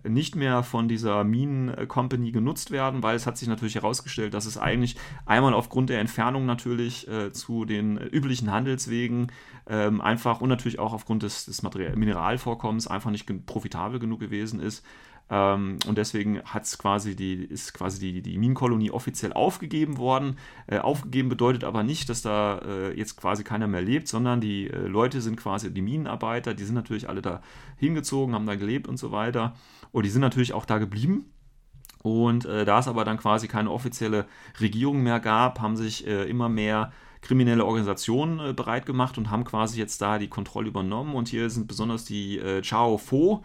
nicht 0.08 0.34
mehr 0.34 0.62
von 0.62 0.88
dieser 0.88 1.24
Minen 1.24 1.88
Company 1.88 2.32
genutzt 2.32 2.70
werden, 2.70 3.02
weil 3.02 3.16
es 3.16 3.26
hat 3.26 3.36
sich 3.36 3.48
natürlich 3.48 3.74
herausgestellt, 3.74 4.34
dass 4.34 4.46
es 4.46 4.56
eigentlich 4.56 4.96
einmal 5.26 5.52
aufgrund 5.52 5.90
der 5.90 6.00
Entfernung 6.00 6.46
natürlich 6.46 7.06
äh, 7.08 7.32
zu 7.32 7.64
den 7.64 7.98
üblichen 7.98 8.50
Handelswegen 8.50 9.30
ähm, 9.66 10.00
einfach 10.00 10.40
und 10.40 10.48
natürlich 10.48 10.78
auch 10.78 10.92
aufgrund 10.92 11.22
des, 11.22 11.44
des 11.44 11.62
Mineralvorkommens 11.62 12.86
einfach 12.86 13.10
nicht 13.10 13.28
profitabel 13.46 13.98
genug 13.98 14.20
gewesen 14.20 14.60
ist, 14.60 14.84
ähm, 15.32 15.78
und 15.86 15.96
deswegen 15.96 16.42
hat's 16.42 16.76
quasi 16.76 17.16
die, 17.16 17.42
ist 17.44 17.72
quasi 17.72 17.98
die, 17.98 18.20
die 18.20 18.36
Minenkolonie 18.36 18.90
offiziell 18.90 19.32
aufgegeben 19.32 19.96
worden. 19.96 20.36
Äh, 20.66 20.78
aufgegeben 20.78 21.30
bedeutet 21.30 21.64
aber 21.64 21.82
nicht, 21.82 22.10
dass 22.10 22.20
da 22.20 22.58
äh, 22.58 22.98
jetzt 22.98 23.16
quasi 23.16 23.42
keiner 23.42 23.66
mehr 23.66 23.80
lebt, 23.80 24.08
sondern 24.08 24.42
die 24.42 24.68
äh, 24.68 24.86
Leute 24.86 25.22
sind 25.22 25.36
quasi 25.38 25.72
die 25.72 25.80
Minenarbeiter, 25.80 26.52
die 26.52 26.64
sind 26.64 26.74
natürlich 26.74 27.08
alle 27.08 27.22
da 27.22 27.40
hingezogen, 27.78 28.34
haben 28.34 28.44
da 28.44 28.56
gelebt 28.56 28.86
und 28.86 28.98
so 28.98 29.10
weiter. 29.10 29.54
Und 29.90 30.04
die 30.04 30.10
sind 30.10 30.20
natürlich 30.20 30.52
auch 30.52 30.66
da 30.66 30.76
geblieben. 30.76 31.24
Und 32.02 32.44
äh, 32.44 32.66
da 32.66 32.80
es 32.80 32.88
aber 32.88 33.06
dann 33.06 33.16
quasi 33.16 33.48
keine 33.48 33.70
offizielle 33.70 34.26
Regierung 34.60 35.02
mehr 35.02 35.18
gab, 35.18 35.60
haben 35.60 35.76
sich 35.76 36.06
äh, 36.06 36.24
immer 36.28 36.50
mehr 36.50 36.92
kriminelle 37.22 37.64
Organisationen 37.64 38.40
äh, 38.40 38.52
bereit 38.52 38.84
gemacht 38.84 39.16
und 39.16 39.30
haben 39.30 39.44
quasi 39.44 39.78
jetzt 39.78 40.02
da 40.02 40.18
die 40.18 40.28
Kontrolle 40.28 40.68
übernommen. 40.68 41.14
Und 41.14 41.28
hier 41.28 41.48
sind 41.48 41.68
besonders 41.68 42.04
die 42.04 42.38
äh, 42.38 42.60
Chao 42.60 42.98
Fo 42.98 43.42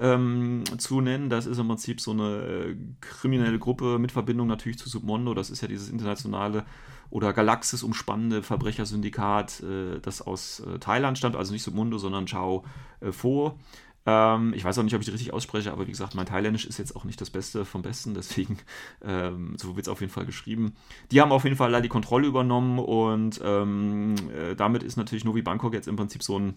ähm, 0.00 0.64
zu 0.78 1.00
nennen. 1.00 1.30
Das 1.30 1.46
ist 1.46 1.58
im 1.58 1.68
Prinzip 1.68 2.00
so 2.00 2.10
eine 2.10 2.24
äh, 2.24 2.76
kriminelle 3.00 3.58
Gruppe 3.58 3.98
mit 3.98 4.10
Verbindung 4.10 4.48
natürlich 4.48 4.78
zu 4.78 4.88
Submondo. 4.88 5.34
Das 5.34 5.50
ist 5.50 5.60
ja 5.60 5.68
dieses 5.68 5.90
internationale 5.90 6.64
oder 7.10 7.32
Galaxis 7.32 7.82
umspannende 7.82 8.42
Verbrechersyndikat, 8.42 9.60
äh, 9.60 10.00
das 10.00 10.20
aus 10.22 10.62
Thailand 10.80 11.16
stammt, 11.18 11.36
also 11.36 11.52
nicht 11.52 11.62
Submundo, 11.62 11.98
sondern 11.98 12.26
Chao 12.26 12.64
Fo. 13.12 13.58
Ähm, 14.08 14.54
ich 14.54 14.64
weiß 14.64 14.78
auch 14.78 14.84
nicht, 14.84 14.94
ob 14.94 15.02
ich 15.02 15.06
die 15.06 15.12
richtig 15.12 15.34
ausspreche, 15.34 15.70
aber 15.70 15.86
wie 15.86 15.90
gesagt, 15.90 16.14
mein 16.14 16.24
Thailändisch 16.24 16.64
ist 16.64 16.78
jetzt 16.78 16.96
auch 16.96 17.04
nicht 17.04 17.20
das 17.20 17.28
Beste 17.28 17.66
vom 17.66 17.82
Besten, 17.82 18.14
deswegen 18.14 18.56
ähm, 19.04 19.54
so 19.58 19.76
wird 19.76 19.86
es 19.86 19.92
auf 19.92 20.00
jeden 20.00 20.12
Fall 20.12 20.24
geschrieben. 20.24 20.74
Die 21.10 21.20
haben 21.20 21.30
auf 21.30 21.44
jeden 21.44 21.56
Fall 21.56 21.70
da 21.70 21.82
die 21.82 21.90
Kontrolle 21.90 22.26
übernommen 22.26 22.78
und 22.78 23.38
ähm, 23.44 24.14
äh, 24.34 24.56
damit 24.56 24.82
ist 24.82 24.96
natürlich 24.96 25.26
Novi 25.26 25.42
Bangkok 25.42 25.74
jetzt 25.74 25.88
im 25.88 25.96
Prinzip 25.96 26.22
so 26.22 26.38
ein, 26.38 26.54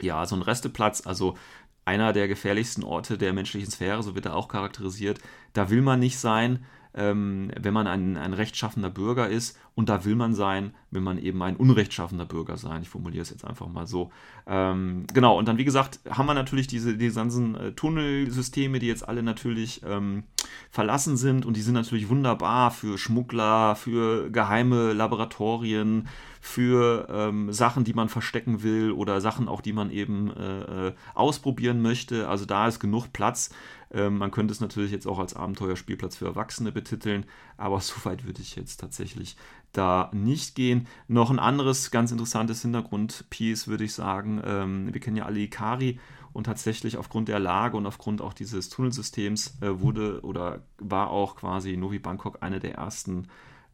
ja, 0.00 0.24
so 0.24 0.34
ein 0.34 0.40
Resteplatz, 0.40 1.06
also 1.06 1.36
einer 1.84 2.14
der 2.14 2.26
gefährlichsten 2.26 2.84
Orte 2.84 3.18
der 3.18 3.34
menschlichen 3.34 3.70
Sphäre, 3.70 4.02
so 4.02 4.14
wird 4.14 4.24
er 4.24 4.36
auch 4.36 4.48
charakterisiert. 4.48 5.18
Da 5.52 5.68
will 5.68 5.82
man 5.82 6.00
nicht 6.00 6.18
sein 6.18 6.64
ähm, 6.94 7.50
wenn 7.58 7.74
man 7.74 7.86
ein, 7.86 8.16
ein 8.16 8.34
rechtschaffender 8.34 8.90
Bürger 8.90 9.28
ist. 9.28 9.58
Und 9.74 9.88
da 9.88 10.04
will 10.04 10.16
man 10.16 10.34
sein, 10.34 10.74
wenn 10.90 11.02
man 11.02 11.16
eben 11.18 11.42
ein 11.42 11.56
unrechtschaffender 11.56 12.26
Bürger 12.26 12.58
sein. 12.58 12.82
Ich 12.82 12.90
formuliere 12.90 13.22
es 13.22 13.30
jetzt 13.30 13.46
einfach 13.46 13.68
mal 13.68 13.86
so. 13.86 14.10
Ähm, 14.46 15.06
genau, 15.14 15.38
und 15.38 15.48
dann, 15.48 15.56
wie 15.56 15.64
gesagt, 15.64 16.00
haben 16.10 16.26
wir 16.26 16.34
natürlich 16.34 16.66
diese, 16.66 16.96
diese 16.96 17.14
ganzen 17.14 17.54
äh, 17.54 17.72
Tunnelsysteme, 17.72 18.78
die 18.78 18.86
jetzt 18.86 19.08
alle 19.08 19.22
natürlich 19.22 19.80
ähm, 19.86 20.24
verlassen 20.70 21.16
sind. 21.16 21.46
Und 21.46 21.56
die 21.56 21.62
sind 21.62 21.72
natürlich 21.72 22.10
wunderbar 22.10 22.70
für 22.70 22.98
Schmuggler, 22.98 23.76
für 23.76 24.30
geheime 24.30 24.92
Laboratorien, 24.92 26.08
für 26.42 27.06
ähm, 27.08 27.52
Sachen, 27.52 27.84
die 27.84 27.94
man 27.94 28.10
verstecken 28.10 28.62
will 28.62 28.90
oder 28.90 29.20
Sachen 29.20 29.48
auch, 29.48 29.60
die 29.60 29.72
man 29.72 29.90
eben 29.90 30.30
äh, 30.36 30.88
äh 30.88 30.92
ausprobieren 31.14 31.80
möchte. 31.80 32.28
Also 32.28 32.44
da 32.44 32.66
ist 32.66 32.80
genug 32.80 33.12
Platz. 33.12 33.50
Ähm, 33.92 34.18
man 34.18 34.30
könnte 34.30 34.52
es 34.52 34.60
natürlich 34.60 34.90
jetzt 34.90 35.06
auch 35.06 35.18
als 35.18 35.34
Abenteuerspielplatz 35.34 36.16
für 36.16 36.26
Erwachsene 36.26 36.72
betiteln, 36.72 37.26
aber 37.56 37.80
so 37.80 37.94
weit 38.04 38.26
würde 38.26 38.40
ich 38.40 38.56
jetzt 38.56 38.78
tatsächlich 38.78 39.36
da 39.72 40.10
nicht 40.12 40.54
gehen. 40.54 40.86
Noch 41.08 41.30
ein 41.30 41.38
anderes 41.38 41.90
ganz 41.90 42.10
interessantes 42.10 42.62
Hintergrundpiece 42.62 43.68
würde 43.68 43.84
ich 43.84 43.92
sagen. 43.92 44.40
Ähm, 44.44 44.92
wir 44.92 45.00
kennen 45.00 45.16
ja 45.16 45.26
alle 45.26 45.40
Ikari 45.40 45.98
und 46.32 46.44
tatsächlich 46.44 46.96
aufgrund 46.96 47.28
der 47.28 47.38
Lage 47.38 47.76
und 47.76 47.86
aufgrund 47.86 48.22
auch 48.22 48.32
dieses 48.32 48.70
Tunnelsystems 48.70 49.58
äh, 49.60 49.80
wurde 49.80 50.22
oder 50.22 50.62
war 50.78 51.10
auch 51.10 51.36
quasi 51.36 51.76
Novi 51.76 51.98
Bangkok 51.98 52.38
eine 52.40 52.60
der 52.60 52.74
ersten 52.74 53.28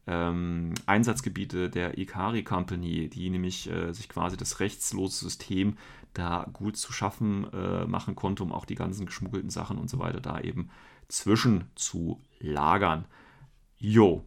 ähm, 0.08 0.72
Einsatzgebiete 0.86 1.68
der 1.68 1.98
Ikari 1.98 2.42
Company, 2.42 3.08
die 3.08 3.30
nämlich 3.30 3.70
äh, 3.70 3.92
sich 3.92 4.08
quasi 4.08 4.36
das 4.36 4.58
rechtslose 4.58 5.24
System 5.24 5.76
da 6.14 6.46
gut 6.52 6.76
zu 6.76 6.92
schaffen 6.92 7.52
äh, 7.52 7.86
machen 7.86 8.14
konnte, 8.14 8.42
um 8.42 8.52
auch 8.52 8.64
die 8.64 8.74
ganzen 8.74 9.06
geschmuggelten 9.06 9.50
Sachen 9.50 9.78
und 9.78 9.88
so 9.88 9.98
weiter 9.98 10.20
da 10.20 10.40
eben 10.40 10.70
zwischen 11.08 11.64
zu 11.74 12.20
lagern. 12.40 13.06
Jo, 13.78 14.24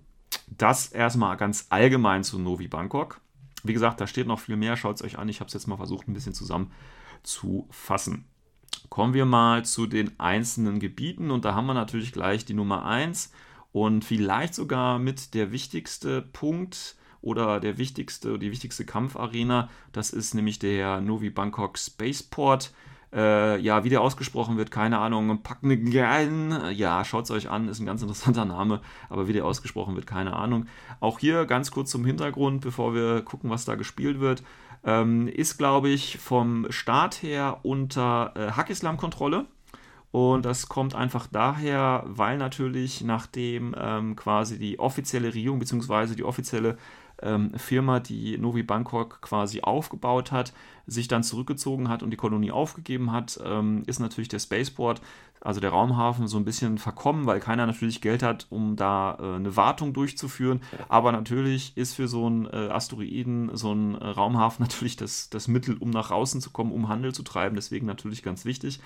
das 0.47 0.87
erstmal 0.87 1.37
ganz 1.37 1.67
allgemein 1.69 2.23
zu 2.23 2.39
Novi 2.39 2.67
Bangkok. 2.67 3.21
Wie 3.63 3.73
gesagt, 3.73 4.01
da 4.01 4.07
steht 4.07 4.27
noch 4.27 4.39
viel 4.39 4.55
mehr, 4.55 4.75
schaut 4.77 4.95
es 4.95 5.03
euch 5.03 5.19
an. 5.19 5.29
Ich 5.29 5.39
habe 5.39 5.47
es 5.47 5.53
jetzt 5.53 5.67
mal 5.67 5.77
versucht, 5.77 6.07
ein 6.07 6.13
bisschen 6.13 6.33
zusammenzufassen. 6.33 8.25
Kommen 8.89 9.13
wir 9.13 9.25
mal 9.25 9.63
zu 9.65 9.85
den 9.85 10.19
einzelnen 10.19 10.79
Gebieten 10.79 11.31
und 11.31 11.45
da 11.45 11.53
haben 11.53 11.67
wir 11.67 11.73
natürlich 11.73 12.11
gleich 12.11 12.45
die 12.45 12.53
Nummer 12.53 12.85
1 12.85 13.31
und 13.71 14.03
vielleicht 14.03 14.55
sogar 14.55 14.99
mit 14.99 15.33
der 15.33 15.51
wichtigste 15.51 16.21
Punkt 16.21 16.97
oder 17.21 17.59
der 17.59 17.77
wichtigste, 17.77 18.39
die 18.39 18.51
wichtigste 18.51 18.85
Kampfarena. 18.85 19.69
Das 19.91 20.11
ist 20.11 20.33
nämlich 20.33 20.59
der 20.59 21.01
Novi 21.01 21.29
Bangkok 21.29 21.77
Spaceport. 21.77 22.71
Äh, 23.13 23.59
ja, 23.59 23.83
wie 23.83 23.89
der 23.89 24.01
ausgesprochen 24.01 24.57
wird, 24.57 24.71
keine 24.71 24.99
Ahnung. 24.99 25.43
Pakngan, 25.43 26.71
ja, 26.73 27.03
schaut 27.03 27.25
es 27.25 27.31
euch 27.31 27.49
an, 27.49 27.67
ist 27.67 27.79
ein 27.79 27.85
ganz 27.85 28.01
interessanter 28.01 28.45
Name, 28.45 28.81
aber 29.09 29.27
wie 29.27 29.33
der 29.33 29.45
ausgesprochen 29.45 29.95
wird, 29.95 30.07
keine 30.07 30.33
Ahnung. 30.33 30.67
Auch 31.01 31.19
hier 31.19 31.45
ganz 31.45 31.71
kurz 31.71 31.91
zum 31.91 32.05
Hintergrund, 32.05 32.61
bevor 32.61 32.93
wir 32.93 33.21
gucken, 33.21 33.49
was 33.49 33.65
da 33.65 33.75
gespielt 33.75 34.21
wird. 34.21 34.43
Ähm, 34.83 35.27
ist, 35.27 35.57
glaube 35.57 35.89
ich, 35.89 36.17
vom 36.19 36.67
Start 36.69 37.21
her 37.21 37.59
unter 37.63 38.31
äh, 38.35 38.51
Hackislam-Kontrolle. 38.51 39.45
Und 40.11 40.45
das 40.45 40.67
kommt 40.67 40.93
einfach 40.93 41.27
daher, 41.27 42.03
weil 42.05 42.37
natürlich 42.37 43.01
nachdem 43.01 43.73
ähm, 43.77 44.15
quasi 44.15 44.59
die 44.59 44.77
offizielle 44.77 45.33
Regierung 45.33 45.59
bzw. 45.59 46.15
die 46.15 46.25
offizielle 46.25 46.77
ähm, 47.21 47.51
Firma, 47.57 47.99
die 47.99 48.37
Novi 48.37 48.63
Bangkok 48.63 49.21
quasi 49.21 49.61
aufgebaut 49.61 50.31
hat, 50.31 50.53
sich 50.87 51.07
dann 51.07 51.23
zurückgezogen 51.23 51.89
hat 51.89 52.03
und 52.03 52.11
die 52.11 52.17
Kolonie 52.17 52.51
aufgegeben 52.51 53.11
hat, 53.11 53.39
ähm, 53.43 53.83
ist 53.87 53.99
natürlich 53.99 54.29
der 54.29 54.39
Spaceport, 54.39 55.01
also 55.39 55.59
der 55.59 55.71
Raumhafen, 55.71 56.27
so 56.27 56.37
ein 56.37 56.45
bisschen 56.45 56.77
verkommen, 56.77 57.25
weil 57.25 57.39
keiner 57.39 57.65
natürlich 57.65 58.01
Geld 58.01 58.21
hat, 58.21 58.45
um 58.49 58.75
da 58.75 59.17
äh, 59.19 59.35
eine 59.35 59.55
Wartung 59.55 59.93
durchzuführen. 59.93 60.61
Aber 60.87 61.11
natürlich 61.11 61.75
ist 61.75 61.95
für 61.95 62.07
so 62.07 62.27
einen 62.27 62.45
äh, 62.45 62.69
Asteroiden, 62.69 63.49
so 63.55 63.73
ein 63.73 63.95
äh, 63.95 64.07
Raumhafen 64.07 64.63
natürlich 64.65 64.97
das, 64.97 65.29
das 65.29 65.47
Mittel, 65.47 65.77
um 65.77 65.89
nach 65.89 66.11
außen 66.11 66.41
zu 66.41 66.51
kommen, 66.51 66.71
um 66.71 66.89
Handel 66.89 67.13
zu 67.13 67.23
treiben. 67.23 67.55
Deswegen 67.55 67.87
natürlich 67.87 68.21
ganz 68.21 68.45
wichtig. 68.45 68.79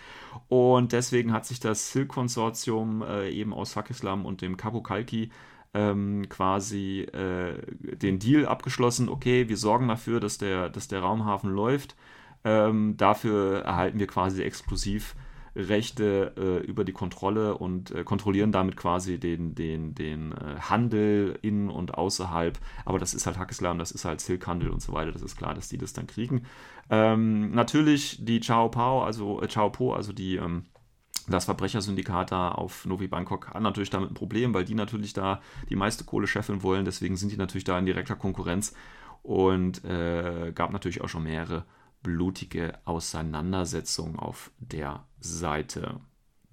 Und 0.47 0.93
deswegen 0.93 1.33
hat 1.33 1.45
sich 1.45 1.59
das 1.59 1.91
Silk-Konsortium 1.91 3.01
äh, 3.01 3.29
eben 3.31 3.53
aus 3.53 3.73
Fakislam 3.73 4.25
und 4.25 4.41
dem 4.41 4.55
Kapo 4.55 4.81
Kalki 4.81 5.31
ähm, 5.75 6.27
quasi 6.29 7.01
äh, 7.01 7.61
den 7.97 8.17
Deal 8.17 8.47
abgeschlossen, 8.47 9.09
okay, 9.09 9.49
wir 9.49 9.57
sorgen 9.57 9.89
dafür, 9.89 10.19
dass 10.21 10.37
der, 10.37 10.69
dass 10.69 10.87
der 10.87 11.01
Raumhafen 11.01 11.51
läuft. 11.51 11.95
Ähm, 12.45 12.95
dafür 12.95 13.61
erhalten 13.63 13.99
wir 13.99 14.07
quasi 14.07 14.41
exklusiv 14.41 15.15
Rechte 15.55 16.33
äh, 16.37 16.65
über 16.65 16.83
die 16.83 16.91
Kontrolle 16.91 17.57
und 17.57 17.91
äh, 17.91 18.03
kontrollieren 18.03 18.51
damit 18.51 18.75
quasi 18.75 19.19
den, 19.19 19.55
den, 19.55 19.95
den 19.95 20.33
äh, 20.33 20.59
Handel 20.59 21.39
in 21.41 21.69
und 21.69 21.93
außerhalb. 21.93 22.57
Aber 22.85 22.99
das 22.99 23.13
ist 23.13 23.25
halt 23.25 23.37
Hackislam, 23.37 23.79
das 23.79 23.91
ist 23.91 24.05
halt 24.05 24.21
Silkhandel 24.21 24.69
und 24.69 24.81
so 24.81 24.93
weiter. 24.93 25.11
Das 25.11 25.21
ist 25.21 25.37
klar, 25.37 25.53
dass 25.53 25.69
die 25.69 25.77
das 25.77 25.93
dann 25.93 26.07
kriegen. 26.07 26.43
Ähm, 26.89 27.51
natürlich 27.51 28.23
die 28.23 28.41
Chao 28.41 28.69
Pao, 28.69 29.03
also 29.03 29.41
äh, 29.41 29.47
Chao 29.47 29.69
Po, 29.69 29.93
also 29.93 30.13
die 30.13 30.35
ähm, 30.35 30.65
das 31.27 31.45
Verbrechersyndikat 31.45 32.31
da 32.31 32.51
auf 32.51 32.85
Novi 32.85 33.07
Bangkok 33.07 33.47
hat 33.47 33.61
natürlich 33.61 33.89
damit 33.89 34.11
ein 34.11 34.15
Problem, 34.15 34.53
weil 34.53 34.65
die 34.65 34.75
natürlich 34.75 35.13
da 35.13 35.41
die 35.69 35.75
meiste 35.75 36.03
Kohle 36.03 36.27
scheffeln 36.27 36.61
wollen. 36.61 36.85
Deswegen 36.85 37.17
sind 37.17 37.31
die 37.31 37.37
natürlich 37.37 37.63
da 37.63 37.79
in 37.79 37.85
direkter 37.85 38.15
Konkurrenz 38.15 38.73
und 39.23 39.83
äh, 39.83 40.51
gab 40.53 40.71
natürlich 40.71 41.01
auch 41.01 41.09
schon 41.09 41.23
mehrere 41.23 41.65
blutige 42.03 42.77
Auseinandersetzungen 42.85 44.19
auf 44.19 44.51
der 44.59 45.05
Seite. 45.19 45.99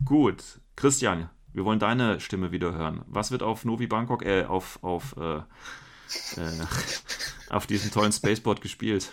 Gut, 0.04 0.42
Christian, 0.74 1.28
wir 1.52 1.66
wollen 1.66 1.78
deine 1.78 2.18
Stimme 2.20 2.50
wieder 2.50 2.72
hören. 2.72 3.04
Was 3.06 3.30
wird 3.30 3.42
auf 3.42 3.66
Novi 3.66 3.86
Bangkok, 3.86 4.24
äh, 4.24 4.44
auf, 4.44 4.82
auf, 4.82 5.14
äh, 5.18 5.36
äh, 5.36 6.66
auf 7.50 7.66
diesem 7.66 7.90
tollen 7.90 8.12
Spaceport 8.12 8.62
gespielt? 8.62 9.12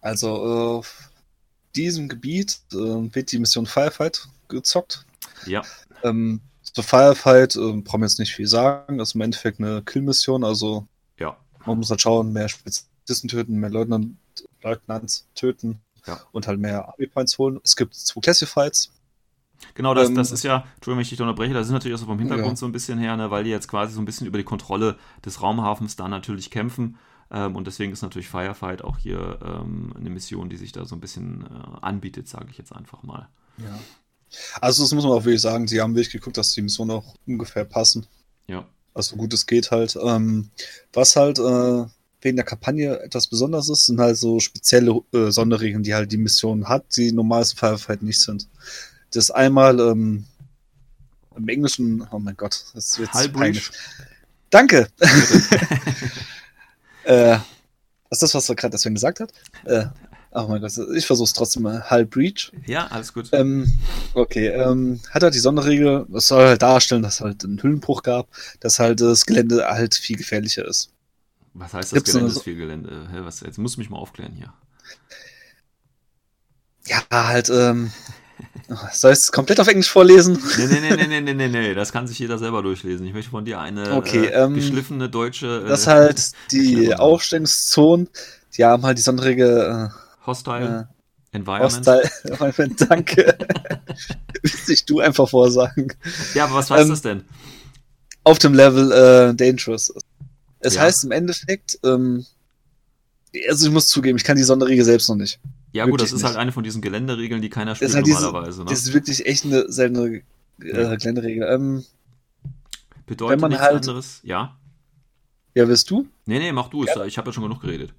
Also, 0.00 0.30
auf 0.30 1.09
diesem 1.76 2.08
Gebiet 2.08 2.60
äh, 2.72 2.76
wird 2.76 3.32
die 3.32 3.38
Mission 3.38 3.66
Firefight 3.66 4.28
gezockt. 4.48 5.04
Ja. 5.46 5.62
Ähm, 6.02 6.40
zur 6.62 6.84
Firefight 6.84 7.56
äh, 7.56 7.72
brauchen 7.80 8.00
wir 8.00 8.06
jetzt 8.06 8.18
nicht 8.18 8.34
viel 8.34 8.46
sagen. 8.46 8.98
Das 8.98 9.10
ist 9.10 9.14
im 9.14 9.20
Endeffekt 9.22 9.58
eine 9.60 9.82
Kill-Mission. 9.82 10.44
Also, 10.44 10.86
Ja. 11.18 11.36
man 11.66 11.78
muss 11.78 11.90
halt 11.90 12.00
schauen, 12.00 12.32
mehr 12.32 12.48
Spezialisten 12.48 13.28
töten, 13.28 13.54
mehr 13.58 13.70
Leutnant, 13.70 14.16
Leutnants 14.62 15.26
töten 15.34 15.80
Ja. 16.06 16.20
und 16.32 16.46
halt 16.46 16.60
mehr 16.60 16.88
Army-Points 16.88 17.38
holen. 17.38 17.60
Es 17.64 17.76
gibt 17.76 17.94
zwei 17.94 18.20
Classifieds. 18.20 18.90
Genau, 19.74 19.92
das, 19.92 20.08
Ähm, 20.08 20.14
das 20.14 20.32
ist 20.32 20.42
ja, 20.42 20.64
Entschuldigung, 20.76 20.96
wenn 20.98 21.02
ich 21.02 21.10
dich 21.10 21.20
unterbreche, 21.20 21.52
das 21.52 21.66
ist 21.66 21.72
natürlich 21.72 21.94
auch 21.94 22.00
so 22.00 22.06
vom 22.06 22.18
Hintergrund 22.18 22.52
Ja. 22.52 22.56
so 22.56 22.66
ein 22.66 22.72
bisschen 22.72 22.98
her, 22.98 23.16
ne, 23.16 23.30
weil 23.30 23.44
die 23.44 23.50
jetzt 23.50 23.68
quasi 23.68 23.92
so 23.92 24.00
ein 24.00 24.06
bisschen 24.06 24.26
über 24.26 24.38
die 24.38 24.44
Kontrolle 24.44 24.96
des 25.24 25.42
Raumhafens 25.42 25.96
da 25.96 26.08
natürlich 26.08 26.50
kämpfen. 26.50 26.96
Ähm, 27.30 27.56
und 27.56 27.66
deswegen 27.66 27.92
ist 27.92 28.02
natürlich 28.02 28.28
Firefight 28.28 28.82
auch 28.82 28.98
hier 28.98 29.38
ähm, 29.42 29.92
eine 29.96 30.10
Mission, 30.10 30.48
die 30.48 30.56
sich 30.56 30.72
da 30.72 30.84
so 30.84 30.96
ein 30.96 31.00
bisschen 31.00 31.44
äh, 31.44 31.78
anbietet, 31.80 32.28
sage 32.28 32.46
ich 32.50 32.58
jetzt 32.58 32.74
einfach 32.74 33.02
mal. 33.02 33.28
Ja. 33.58 33.78
Also, 34.60 34.82
das 34.82 34.92
muss 34.92 35.04
man 35.04 35.12
auch 35.12 35.24
wirklich 35.24 35.40
sagen. 35.40 35.66
Sie 35.66 35.80
haben 35.80 35.94
wirklich 35.94 36.12
geguckt, 36.12 36.36
dass 36.36 36.52
die 36.52 36.62
Missionen 36.62 36.92
auch 36.92 37.14
ungefähr 37.26 37.64
passen. 37.64 38.06
Ja. 38.46 38.66
Also, 38.94 39.16
gut 39.16 39.32
es 39.32 39.46
geht 39.46 39.70
halt. 39.70 39.96
Ähm, 40.02 40.50
was 40.92 41.16
halt 41.16 41.38
äh, 41.38 41.86
wegen 42.20 42.36
der 42.36 42.44
Kampagne 42.44 43.00
etwas 43.00 43.28
Besonderes 43.28 43.68
ist, 43.68 43.86
sind 43.86 44.00
halt 44.00 44.16
so 44.16 44.40
spezielle 44.40 45.00
äh, 45.12 45.30
Sonderregeln, 45.30 45.82
die 45.82 45.94
halt 45.94 46.12
die 46.12 46.16
Mission 46.16 46.68
hat, 46.68 46.96
die 46.96 47.12
normales 47.12 47.52
Firefight 47.52 48.02
nicht 48.02 48.20
sind. 48.20 48.48
Das 49.12 49.30
einmal 49.30 49.80
ähm, 49.80 50.26
im 51.36 51.48
Englischen, 51.48 52.06
oh 52.10 52.18
mein 52.18 52.36
Gott, 52.36 52.64
das 52.74 52.98
wird 52.98 53.10
peinlich. 53.12 53.70
Danke. 54.50 54.88
äh, 57.04 57.38
was 58.08 58.16
ist 58.16 58.22
das, 58.22 58.34
was 58.34 58.48
er 58.48 58.56
gerade 58.56 58.72
deswegen 58.72 58.94
gesagt 58.94 59.20
hat? 59.20 59.32
Äh, 59.64 59.86
oh 60.32 60.46
mein 60.48 60.60
Gott, 60.60 60.72
ich 60.94 61.06
versuche 61.06 61.26
es 61.26 61.32
trotzdem 61.32 61.62
mal. 61.62 61.90
Hull 61.90 62.06
Breach. 62.06 62.52
Ja, 62.66 62.86
alles 62.88 63.12
gut. 63.12 63.28
Ähm, 63.32 63.72
okay, 64.14 64.48
ähm, 64.48 65.00
hat 65.10 65.22
halt 65.22 65.34
die 65.34 65.38
Sonderregel, 65.38 66.06
das 66.08 66.26
soll 66.26 66.46
halt 66.46 66.62
darstellen, 66.62 67.02
dass 67.02 67.20
halt 67.20 67.44
einen 67.44 67.62
Hüllenbruch 67.62 68.02
gab, 68.02 68.28
dass 68.60 68.78
halt 68.78 69.00
das 69.00 69.26
Gelände 69.26 69.66
halt 69.66 69.94
viel 69.94 70.16
gefährlicher 70.16 70.64
ist. 70.64 70.90
Was 71.54 71.72
heißt 71.72 71.92
das 71.92 71.96
gibt's 71.96 72.12
Gelände 72.12 72.32
ist 72.32 72.42
viel 72.42 72.56
Gelände? 72.56 73.08
Hä, 73.12 73.18
was, 73.20 73.40
jetzt 73.40 73.58
musst 73.58 73.76
du 73.76 73.80
mich 73.80 73.90
mal 73.90 73.98
aufklären 73.98 74.34
hier. 74.34 74.52
Ja, 76.86 77.02
halt, 77.10 77.50
ähm, 77.50 77.92
soll 78.92 79.12
ich 79.12 79.18
es 79.18 79.32
komplett 79.32 79.60
auf 79.60 79.68
Englisch 79.68 79.90
vorlesen? 79.90 80.38
Nee, 80.58 80.66
nee, 80.66 80.80
nee, 80.80 80.96
nee, 80.96 81.06
nee, 81.06 81.20
nee, 81.20 81.34
nee, 81.34 81.48
nee, 81.48 81.74
das 81.74 81.92
kann 81.92 82.06
sich 82.06 82.18
jeder 82.18 82.38
selber 82.38 82.62
durchlesen. 82.62 83.06
Ich 83.06 83.12
möchte 83.12 83.30
von 83.30 83.44
dir 83.44 83.58
eine 83.60 83.94
Okay, 83.96 84.26
äh, 84.26 84.44
ähm, 84.44 84.54
geschliffene 84.54 85.08
deutsche. 85.08 85.62
Äh, 85.64 85.68
Dass 85.68 85.86
halt 85.86 86.32
die 86.52 86.74
Erklärung. 86.74 87.00
Aufstellungszonen, 87.00 88.08
die 88.56 88.64
haben 88.64 88.84
halt 88.84 88.98
die 88.98 89.02
Sonderregel 89.02 89.90
Hostile 90.26 90.88
äh, 91.32 91.36
Environment. 91.36 91.86
Hostile, 91.86 92.74
danke. 92.88 93.38
Willst 94.42 94.68
nicht 94.68 94.88
du 94.88 95.00
einfach 95.00 95.28
vorsagen. 95.28 95.92
Ja, 96.34 96.44
aber 96.44 96.54
was 96.54 96.70
heißt 96.70 96.82
Ähm, 96.84 96.88
das 96.90 97.02
denn? 97.02 97.24
Auf 98.24 98.38
dem 98.38 98.54
Level 98.54 98.92
äh, 98.92 99.34
Dangerous. 99.34 99.92
Es 100.60 100.74
Ja. 100.74 100.82
heißt 100.82 101.04
im 101.04 101.10
Endeffekt, 101.10 101.78
ähm, 101.84 102.26
also 103.48 103.66
ich 103.66 103.72
muss 103.72 103.88
zugeben, 103.88 104.16
ich 104.18 104.24
kann 104.24 104.36
die 104.36 104.42
Sonderregel 104.42 104.84
selbst 104.84 105.08
noch 105.08 105.16
nicht. 105.16 105.40
Ja, 105.72 105.86
gut, 105.86 106.00
das 106.00 106.12
ist 106.12 106.24
halt 106.24 106.34
nicht. 106.34 106.40
eine 106.40 106.52
von 106.52 106.64
diesen 106.64 106.82
Geländeregeln, 106.82 107.40
die 107.42 107.48
keiner 107.50 107.74
spielt 107.76 107.94
halt 107.94 108.06
diese, 108.06 108.22
normalerweise. 108.22 108.64
Ne? 108.64 108.70
das 108.70 108.80
ist 108.82 108.92
wirklich 108.92 109.24
echt 109.26 109.44
eine 109.44 109.70
seltene 109.70 110.22
Ja. 110.62 110.92
äh, 110.92 110.96
Geländeregel. 110.96 111.48
Ähm, 111.48 111.84
Bedeutet 113.06 113.32
wenn 113.34 113.40
man 113.40 113.50
nichts 113.50 113.64
halt- 113.64 113.76
anderes. 113.76 114.20
Ja. 114.24 114.56
ja, 115.54 115.68
wirst 115.68 115.90
du? 115.90 116.06
Nee, 116.26 116.38
nee, 116.40 116.52
mach 116.52 116.68
du 116.68 116.84
es. 116.84 116.90
Ich 117.06 117.18
habe 117.18 117.28
ja 117.28 117.32
schon 117.32 117.42
genug 117.44 117.60
geredet. 117.60 117.92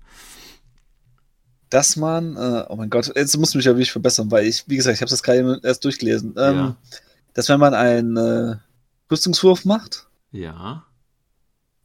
dass 1.69 1.95
man, 1.95 2.35
äh, 2.35 2.65
oh 2.67 2.75
mein 2.75 2.89
Gott, 2.89 3.13
jetzt 3.15 3.37
muss 3.37 3.51
ich 3.51 3.55
mich 3.55 3.63
ja 3.65 3.71
wirklich 3.71 3.93
verbessern, 3.93 4.29
weil 4.29 4.45
ich, 4.45 4.65
wie 4.67 4.75
gesagt, 4.75 4.95
ich 4.95 5.01
habe 5.01 5.09
das 5.09 5.23
gerade 5.23 5.57
erst 5.63 5.85
durchgelesen, 5.85 6.35
ähm, 6.37 6.55
Ja. 6.55 6.75
dass 7.33 7.47
wenn 7.47 7.61
man 7.61 7.73
einen 7.73 8.17
äh, 8.17 8.55
Rüstungswurf 9.09 9.63
macht 9.63 10.07
Ja. 10.33 10.85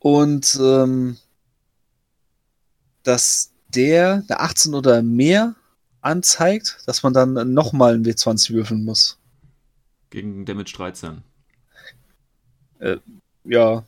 und 0.00 0.58
ähm, 0.60 1.16
dass 3.04 3.52
der 3.74 4.24
eine 4.28 4.40
18 4.40 4.74
oder 4.74 5.02
mehr 5.02 5.54
anzeigt, 6.06 6.78
dass 6.86 7.02
man 7.02 7.12
dann 7.12 7.52
nochmal 7.52 7.94
einen 7.94 8.04
W20 8.04 8.54
würfeln 8.54 8.84
muss. 8.84 9.18
Gegen 10.10 10.44
Damage 10.46 10.72
13. 10.76 11.22
Ja, 13.44 13.84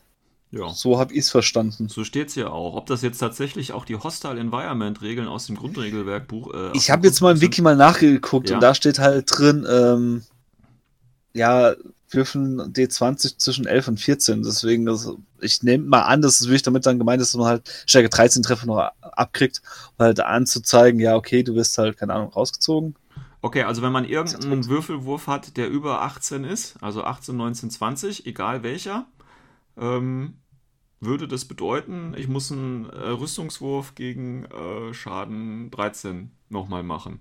Ja. 0.51 0.71
so 0.71 0.99
habe 0.99 1.13
ich 1.13 1.21
es 1.21 1.31
verstanden. 1.31 1.89
So 1.89 2.05
steht 2.05 2.29
es 2.29 2.35
hier 2.35 2.53
auch. 2.53 2.75
Ob 2.75 2.87
das 2.87 3.03
jetzt 3.03 3.19
tatsächlich 3.19 3.73
auch 3.73 3.85
die 3.85 3.97
Hostile 3.97 4.39
Environment 4.41 5.01
Regeln 5.03 5.29
aus 5.29 5.47
dem 5.47 5.57
Grundregelwerkbuch. 5.57 6.55
Äh, 6.55 6.71
Ich 6.75 6.91
habe 6.91 7.07
jetzt 7.07 7.21
mal 7.21 7.33
im 7.35 7.41
Wiki 7.41 7.61
mal 7.63 7.77
nachgeguckt 7.77 8.49
Ja. 8.51 8.57
und 8.57 8.63
da 8.63 8.75
steht 8.75 8.99
halt 8.99 9.27
drin, 9.31 9.67
ähm, 9.69 10.23
ja, 11.39 11.75
würfeln 12.11 12.61
D20 12.61 13.39
zwischen 13.39 13.67
11 13.67 13.89
und 13.89 14.01
14. 14.01 14.43
Deswegen, 14.43 14.87
das, 14.87 15.11
ich 15.41 15.63
nehme 15.63 15.85
mal 15.85 16.03
an, 16.03 16.23
dass 16.23 16.41
es 16.41 16.47
wirklich 16.47 16.63
damit 16.63 16.87
dann 16.87 16.99
gemeint 16.99 17.21
ist, 17.21 17.35
dass 17.35 17.39
man 17.39 17.49
halt 17.49 17.85
Stärke 17.87 18.09
13 18.09 18.43
Treffer 18.43 18.67
noch 18.67 18.91
abkriegt, 19.01 19.63
um 19.97 20.05
halt 20.05 20.21
anzuzeigen, 20.21 21.01
ja, 21.01 21.17
okay, 21.17 21.43
du 21.43 21.55
wirst 21.55 21.77
halt, 21.79 21.97
keine 21.97 22.15
Ahnung, 22.15 22.31
rausgezogen. 22.31 22.95
Okay, 23.41 23.63
also 23.63 23.83
wenn 23.83 23.93
man 23.93 24.05
irgendeinen. 24.05 24.67
Würfelwurf 24.67 25.27
hat, 25.27 25.57
der 25.57 25.71
über 25.71 26.03
18 26.03 26.45
ist, 26.45 26.83
also 26.83 27.05
18, 27.05 27.37
19, 27.37 27.71
20, 27.71 28.27
egal 28.27 28.63
welcher, 28.63 29.07
ähm, 29.77 30.39
würde 31.01 31.29
das 31.29 31.45
bedeuten, 31.45 32.15
ich 32.17 32.27
muss 32.27 32.51
einen 32.51 32.87
äh, 32.91 33.11
Rüstungswurf 33.11 33.95
gegen 33.95 34.45
äh, 34.47 34.93
Schaden 34.93 35.71
13 35.71 36.33
nochmal 36.49 36.83
machen. 36.83 37.21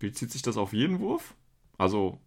Bezieht 0.00 0.32
sich 0.32 0.42
das 0.42 0.56
auf 0.56 0.72
jeden 0.72 0.98
Wurf? 0.98 1.34
Also, 1.78 2.18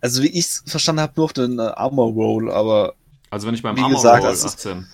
Also, 0.00 0.22
wie 0.22 0.28
ich 0.28 0.46
es 0.46 0.64
verstanden 0.66 1.00
habe, 1.02 1.12
nur 1.16 1.24
auf 1.26 1.32
den 1.32 1.58
äh, 1.58 1.62
Armor 1.62 2.12
Roll, 2.12 2.50
aber 2.50 2.94
also 3.30 3.46
wenn 3.46 3.54
ich 3.54 3.62
beim 3.62 3.76
Armor 3.76 3.90
gesagt, 3.90 4.22
Roll 4.24 4.30
das 4.30 4.44
ist- 4.44 4.66
18. 4.66 4.86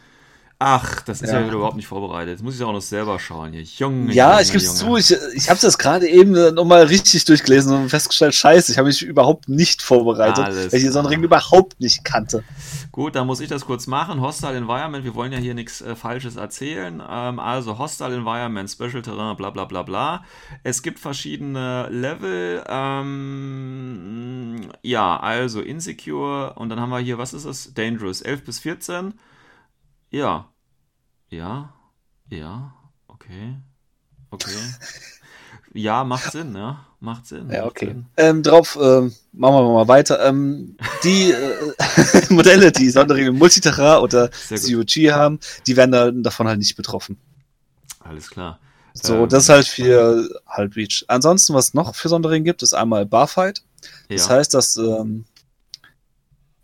Ach, 0.60 1.02
das 1.02 1.22
ist 1.22 1.30
ja. 1.30 1.38
Ja. 1.38 1.46
wieder 1.46 1.54
überhaupt 1.56 1.76
nicht 1.76 1.86
vorbereitet. 1.86 2.30
Jetzt 2.32 2.42
muss 2.42 2.56
ich 2.56 2.62
auch 2.64 2.72
noch 2.72 2.80
selber 2.80 3.20
schauen 3.20 3.52
hier. 3.52 3.62
Junge, 3.62 4.12
ja, 4.12 4.40
ich 4.40 4.50
gebe 4.50 4.64
Junge. 4.64 4.74
zu, 4.76 4.96
ich, 4.96 5.16
ich 5.34 5.50
habe 5.50 5.60
das 5.60 5.78
gerade 5.78 6.08
eben 6.08 6.32
nochmal 6.52 6.82
richtig 6.82 7.24
durchgelesen 7.26 7.72
und 7.72 7.88
festgestellt, 7.90 8.34
scheiße, 8.34 8.72
ich 8.72 8.78
habe 8.78 8.88
mich 8.88 9.02
überhaupt 9.02 9.48
nicht 9.48 9.82
vorbereitet, 9.82 10.44
Alles 10.44 10.56
weil 10.56 10.64
ich 10.64 10.70
die 10.72 10.80
klar. 10.80 10.92
Sonderregel 10.94 11.26
überhaupt 11.26 11.78
nicht 11.78 12.04
kannte. 12.04 12.42
Gut, 12.90 13.14
dann 13.14 13.28
muss 13.28 13.38
ich 13.38 13.48
das 13.48 13.66
kurz 13.66 13.86
machen. 13.86 14.20
Hostile 14.20 14.56
Environment, 14.56 15.04
wir 15.04 15.14
wollen 15.14 15.30
ja 15.30 15.38
hier 15.38 15.54
nichts 15.54 15.80
äh, 15.80 15.94
Falsches 15.94 16.34
erzählen. 16.34 17.00
Ähm, 17.08 17.38
also 17.38 17.78
Hostile 17.78 18.16
Environment, 18.16 18.68
Special 18.68 19.02
Terrain, 19.02 19.36
bla 19.36 19.50
bla 19.50 19.64
bla 19.64 19.82
bla. 19.84 20.24
Es 20.64 20.82
gibt 20.82 20.98
verschiedene 20.98 21.88
Level. 21.90 22.64
Ähm, 22.68 24.60
ja, 24.82 25.20
also 25.20 25.60
Insecure 25.60 26.54
und 26.56 26.68
dann 26.68 26.80
haben 26.80 26.90
wir 26.90 26.98
hier, 26.98 27.16
was 27.16 27.32
ist 27.32 27.46
das? 27.46 27.72
Dangerous, 27.74 28.22
11 28.22 28.44
bis 28.44 28.58
14. 28.58 29.14
Ja. 30.10 30.48
Ja, 31.30 31.74
ja, 32.30 32.74
okay. 33.08 33.56
Okay. 34.30 34.52
Ja, 35.74 36.02
macht 36.02 36.32
Sinn, 36.32 36.56
ja. 36.56 36.86
Macht 36.98 37.26
Sinn. 37.26 37.50
Ja, 37.50 37.64
macht 37.64 37.70
okay. 37.72 37.88
Sinn. 37.88 38.06
Ähm, 38.16 38.42
drauf 38.42 38.76
ähm, 38.80 39.14
machen 39.32 39.54
wir 39.54 39.74
mal 39.74 39.86
weiter. 39.86 40.26
Ähm, 40.26 40.76
die 41.04 41.30
äh, 41.30 41.74
Modelle, 42.30 42.72
die 42.72 42.88
Sonderregeln 42.88 43.36
Multiterra 43.36 43.98
oder. 43.98 44.30
COG 44.48 45.12
haben, 45.12 45.38
die 45.66 45.76
werden 45.76 45.92
da, 45.92 46.10
davon 46.10 46.48
halt 46.48 46.58
nicht 46.58 46.74
betroffen. 46.74 47.18
Alles 48.00 48.30
klar. 48.30 48.58
So, 48.94 49.14
Ähm, 49.14 49.28
das 49.28 49.44
ist 49.44 49.48
halt 49.50 49.66
für 49.66 50.40
Halbreach. 50.46 51.04
Ansonsten, 51.08 51.54
was 51.54 51.74
noch 51.74 51.94
für 51.94 52.08
Sonderregeln 52.08 52.44
gibt, 52.44 52.62
ist 52.62 52.72
einmal 52.72 53.04
Barfight. 53.06 53.62
Das 54.08 54.28
ja. 54.28 54.36
heißt, 54.36 54.54
dass 54.54 54.76
ähm, 54.76 55.26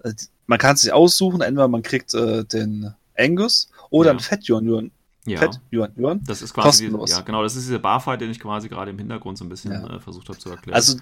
äh, 0.03 0.15
man 0.47 0.59
kann 0.59 0.77
sich 0.77 0.93
aussuchen, 0.93 1.43
entweder 1.43 1.69
man 1.69 1.83
kriegt 1.83 2.15
äh, 2.15 2.45
den 2.45 2.95
Angus 3.17 3.69
oder 3.91 4.09
Ja. 4.09 4.11
einen 4.13 4.21
Fett 4.21 4.45
Yuan 4.49 4.67
Yuan. 4.67 4.91
ja. 5.27 5.39
Fett 5.39 5.61
Yuan 5.73 5.93
Yuan. 5.97 6.21
Das 6.27 6.43
ist 6.43 6.53
quasi, 6.55 6.85
Kostenlos. 6.87 7.11
ja 7.11 7.21
genau, 7.23 7.43
das 7.43 7.57
ist 7.57 7.67
dieser 7.67 7.79
Barfight, 7.79 8.21
den 8.21 8.31
ich 8.31 8.41
quasi 8.41 8.69
gerade 8.69 8.91
im 8.91 8.99
Hintergrund 8.99 9.39
so 9.39 9.45
ein 9.45 9.49
bisschen 9.49 9.73
Ja. 9.73 9.97
äh, 9.97 10.01
versucht 10.01 10.29
habe 10.29 10.39
zu 10.39 10.51
erklären. 10.51 10.75
Also 10.75 10.99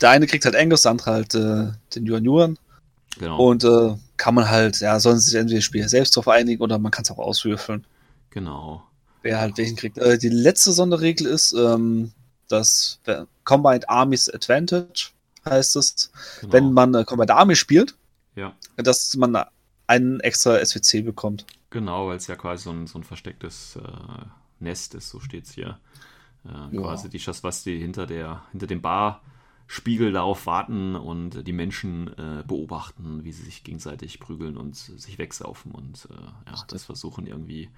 der 0.00 0.10
eine 0.10 0.26
kriegt 0.26 0.44
halt 0.44 0.56
Angus, 0.56 0.82
der 0.82 0.90
andere 0.92 1.10
halt 1.12 1.34
äh, 1.34 1.68
den 1.94 2.06
Yuan 2.06 2.24
Yuan. 2.24 2.58
genau, 3.18 3.38
Und 3.38 3.64
äh, 3.64 3.94
kann 4.16 4.34
man 4.34 4.48
halt, 4.48 4.80
ja, 4.80 4.98
sollen 5.00 5.18
sich 5.18 5.34
entweder 5.34 5.60
Spieler 5.60 5.88
selbst 5.88 6.16
drauf 6.16 6.28
einigen 6.28 6.62
oder 6.62 6.78
man 6.78 6.90
kann 6.92 7.02
es 7.04 7.10
auch 7.10 7.18
auswürfeln, 7.18 7.84
genau. 8.30 8.82
wer 9.22 9.40
halt 9.40 9.56
welchen 9.58 9.76
kriegt. 9.76 9.98
Äh, 9.98 10.18
die 10.18 10.28
letzte 10.28 10.72
Sonderregel 10.72 11.26
ist 11.26 11.52
ähm, 11.52 12.12
das 12.48 12.98
äh, 13.06 13.24
Combined 13.44 13.88
Armies 13.88 14.28
Advantage, 14.28 15.10
heißt 15.44 15.76
es. 15.76 16.10
genau. 16.40 16.52
Wenn 16.52 16.72
man 16.72 16.94
äh, 16.94 17.04
Combined 17.04 17.30
Army 17.30 17.56
spielt, 17.56 17.94
ja, 18.36 18.52
dass 18.76 19.16
man 19.16 19.36
einen 19.90 20.20
extra 20.20 20.58
SWC 20.64 21.02
bekommt. 21.02 21.46
genau, 21.70 22.08
weil 22.08 22.16
es 22.16 22.26
ja 22.26 22.36
quasi 22.36 22.64
so 22.64 22.70
ein, 22.70 22.86
so 22.86 22.98
ein 22.98 23.04
verstecktes 23.04 23.76
äh, 23.76 24.24
Nest 24.60 24.94
ist, 24.94 25.10
so 25.10 25.20
steht 25.20 25.44
es 25.46 25.52
hier. 25.52 25.78
Äh, 26.44 26.74
Ja. 26.76 26.82
Quasi 26.82 27.08
die 27.10 27.18
Schass, 27.20 27.42
was 27.44 27.62
die 27.64 27.78
hinter 27.78 28.06
der, 28.06 28.42
hinter 28.52 28.66
dem 28.66 28.80
Barspiegellauf 28.82 30.46
warten 30.46 30.96
und 30.96 31.46
die 31.46 31.52
Menschen 31.52 32.08
äh, 32.18 32.42
beobachten, 32.46 33.24
wie 33.24 33.32
sie 33.32 33.42
sich 33.44 33.62
gegenseitig 33.64 34.20
prügeln 34.20 34.56
und 34.56 34.76
sich 34.76 35.18
wegsaufen 35.18 35.72
und 35.72 36.08
äh, 36.10 36.50
ja, 36.50 36.64
das 36.68 36.84
versuchen 36.84 37.26
irgendwie 37.26 37.70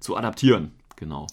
zu 0.00 0.16
adaptieren. 0.16 0.72
Genau. 0.96 1.26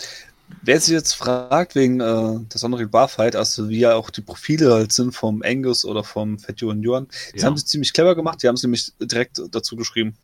Wer 0.62 0.80
sich 0.80 0.94
jetzt 0.94 1.14
fragt 1.14 1.76
wegen 1.76 2.00
äh, 2.00 2.04
der 2.06 2.58
Sonderregel 2.58 2.90
Barfight, 2.90 3.36
also 3.36 3.68
wie 3.68 3.80
ja 3.80 3.96
auch 3.96 4.10
die 4.10 4.22
Profile 4.22 4.72
halt 4.74 4.94
sind 4.94 5.12
vom 5.14 5.42
Angus 5.44 5.84
oder 5.84 6.06
vom 6.06 6.38
Yuan 6.60 6.82
Yuan, 6.84 7.08
das 7.34 7.42
Ja. 7.42 7.48
haben 7.48 7.58
sie 7.58 7.66
ziemlich 7.66 7.92
clever 7.92 8.16
gemacht, 8.16 8.42
die 8.42 8.48
haben 8.48 8.56
es 8.56 8.64
nämlich 8.64 8.94
direkt 9.00 9.42
dazu 9.52 9.76
geschrieben. 9.76 10.16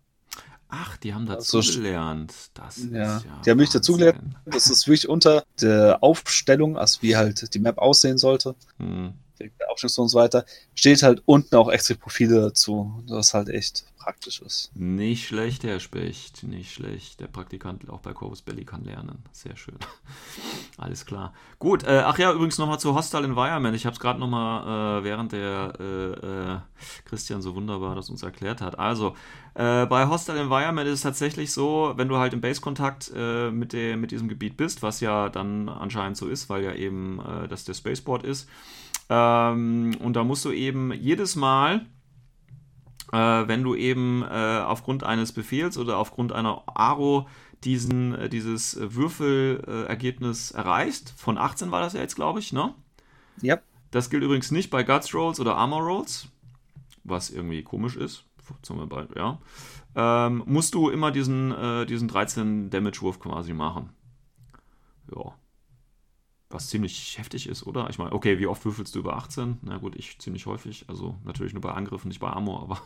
Ach, 0.75 0.97
die 0.97 1.13
haben 1.13 1.27
dazu 1.27 1.57
Also, 1.57 1.73
gelernt. 1.73 2.33
Das 2.55 2.77
ist 2.77 2.91
Ja, 2.91 3.17
ja 3.19 3.21
die 3.45 3.51
haben 3.51 3.57
mich 3.59 3.69
dazu 3.69 3.93
gelernt. 3.95 4.17
Wahnsinn. 4.23 4.35
Das 4.45 4.67
ist 4.71 4.87
wirklich 4.87 5.07
unter 5.07 5.43
der 5.61 6.01
Aufstellung, 6.01 6.77
also 6.77 7.01
wie 7.03 7.15
halt 7.15 7.53
die 7.53 7.59
Map 7.59 7.77
aussehen 7.77 8.17
sollte, 8.17 8.55
Hm. 8.77 9.13
Aufstellung 9.69 10.05
und 10.05 10.09
so 10.09 10.19
weiter, 10.19 10.45
steht 10.75 11.03
halt 11.03 11.21
unten 11.25 11.55
auch 11.55 11.69
extra 11.69 11.95
Profile 11.95 12.41
dazu, 12.41 13.03
was 13.07 13.33
halt 13.33 13.49
echt 13.49 13.85
praktisch 14.03 14.41
ist. 14.41 14.69
Nicht 14.75 15.27
schlecht, 15.27 15.63
Herr 15.63 15.79
Specht, 15.79 16.43
nicht 16.43 16.73
schlecht. 16.73 17.21
Der 17.21 17.27
Praktikant 17.27 17.89
auch 17.89 18.01
bei 18.01 18.11
Corvus 18.11 18.41
Belly 18.41 18.65
kann 18.65 18.83
lernen. 18.83 19.23
Sehr 19.31 19.55
schön. 19.55 19.77
Alles 20.77 21.05
klar. 21.05 21.33
Gut, 21.57 21.83
äh, 21.83 22.03
ach 22.05 22.17
ja, 22.17 22.33
übrigens 22.33 22.57
nochmal 22.57 22.79
zu 22.79 22.95
Hostile 22.95 23.23
Environment. 23.23 23.73
Ich 23.75 23.85
habe 23.85 23.93
es 23.93 24.01
gerade 24.01 24.19
nochmal, 24.19 24.99
äh, 24.99 25.03
während 25.05 25.31
der 25.31 25.73
äh, 25.79 26.11
äh, 26.11 26.57
Christian 27.05 27.41
so 27.41 27.55
wunderbar 27.55 27.95
das 27.95 28.09
uns 28.09 28.23
erklärt 28.23 28.59
hat. 28.59 28.77
Also, 28.77 29.15
äh, 29.53 29.85
bei 29.85 30.07
Hostile 30.07 30.39
Environment 30.39 30.87
ist 30.87 30.95
es 30.95 31.01
tatsächlich 31.01 31.53
so, 31.53 31.93
wenn 31.95 32.09
du 32.09 32.17
halt 32.17 32.33
im 32.33 32.41
Base-Kontakt 32.41 33.09
äh, 33.15 33.51
mit, 33.51 33.73
mit 33.73 34.11
diesem 34.11 34.27
Gebiet 34.27 34.57
bist, 34.57 34.83
was 34.83 34.99
ja 34.99 35.29
dann 35.29 35.69
anscheinend 35.69 36.17
so 36.17 36.27
ist, 36.27 36.49
weil 36.49 36.63
ja 36.63 36.73
eben 36.73 37.19
äh, 37.19 37.47
das 37.47 37.63
der 37.63 37.73
Spaceport 37.73 38.23
ist, 38.23 38.49
ähm, 39.13 39.95
und 39.99 40.13
da 40.13 40.23
musst 40.23 40.45
du 40.45 40.51
eben 40.51 40.91
jedes 40.93 41.35
Mal 41.35 41.85
äh, 43.13 43.47
wenn 43.47 43.63
du 43.63 43.75
eben 43.75 44.23
äh, 44.23 44.63
aufgrund 44.65 45.03
eines 45.03 45.31
Befehls 45.31 45.77
oder 45.77 45.97
aufgrund 45.99 46.31
einer 46.31 46.63
Aro 46.65 47.27
diesen, 47.63 48.15
äh, 48.15 48.27
dieses 48.27 48.75
Würfelergebnis 48.79 50.51
erreichst. 50.51 51.13
Von 51.15 51.37
18 51.37 51.71
war 51.71 51.81
das 51.81 51.93
ja 51.93 52.01
jetzt, 52.01 52.15
glaube 52.15 52.39
ich, 52.39 52.51
ne? 52.53 52.73
Ja. 53.41 53.59
Das 53.91 54.09
gilt 54.09 54.23
übrigens 54.23 54.49
nicht 54.49 54.71
bei 54.71 54.83
Guts 54.83 55.13
Rolls 55.13 55.39
oder 55.39 55.55
Armor 55.55 55.83
Rolls, 55.83 56.27
was 57.03 57.29
irgendwie 57.29 57.61
komisch 57.61 57.95
ist. 57.95 58.25
Zum 58.63 58.89
Beispiel, 58.89 59.15
ja. 59.15 59.39
Ähm, 59.95 60.43
musst 60.47 60.73
du 60.73 60.89
immer 60.89 61.11
diesen, 61.11 61.51
äh, 61.51 61.85
diesen 61.85 62.07
13 62.07 62.71
Damage-Wurf 62.71 63.19
quasi 63.19 63.53
machen. 63.53 63.89
Ja. 65.15 65.35
Was 66.53 66.67
ziemlich 66.69 67.17
heftig 67.17 67.47
ist, 67.49 67.65
oder? 67.65 67.89
Ich 67.89 67.97
meine, 67.97 68.11
okay, 68.13 68.37
wie 68.37 68.45
oft 68.47 68.63
würfelst 68.63 68.93
du 68.93 68.99
über 68.99 69.15
18? 69.17 69.57
Na 69.63 69.77
gut, 69.77 69.95
ich 69.95 70.19
ziemlich 70.19 70.45
häufig. 70.45 70.85
Also 70.87 71.15
natürlich 71.25 71.53
nur 71.53 71.61
bei 71.61 71.71
Angriffen, 71.73 72.09
nicht 72.09 72.19
bei 72.19 72.29
Armor, 72.29 72.61
aber 72.61 72.81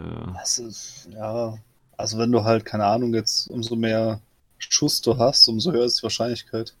äh, 0.00 0.32
Das 0.32 0.58
ist, 0.58 1.08
ja, 1.10 1.58
also 1.96 2.18
wenn 2.18 2.30
du 2.32 2.44
halt, 2.44 2.64
keine 2.64 2.86
Ahnung, 2.86 3.12
jetzt 3.14 3.48
umso 3.48 3.76
mehr 3.76 4.20
Schuss 4.58 5.00
du 5.00 5.18
hast, 5.18 5.48
umso 5.48 5.72
höher 5.72 5.84
ist 5.84 5.98
die 5.98 6.02
Wahrscheinlichkeit. 6.04 6.74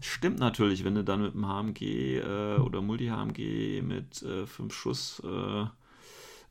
Stimmt 0.00 0.38
natürlich, 0.38 0.84
wenn 0.84 0.94
du 0.94 1.02
dann 1.02 1.22
mit 1.22 1.34
dem 1.34 1.46
HMG 1.46 2.18
äh, 2.18 2.56
oder 2.60 2.80
Multi-HMG 2.82 3.82
mit 3.82 4.24
5 4.46 4.72
Schuss, 4.74 5.22
äh, 5.24 5.64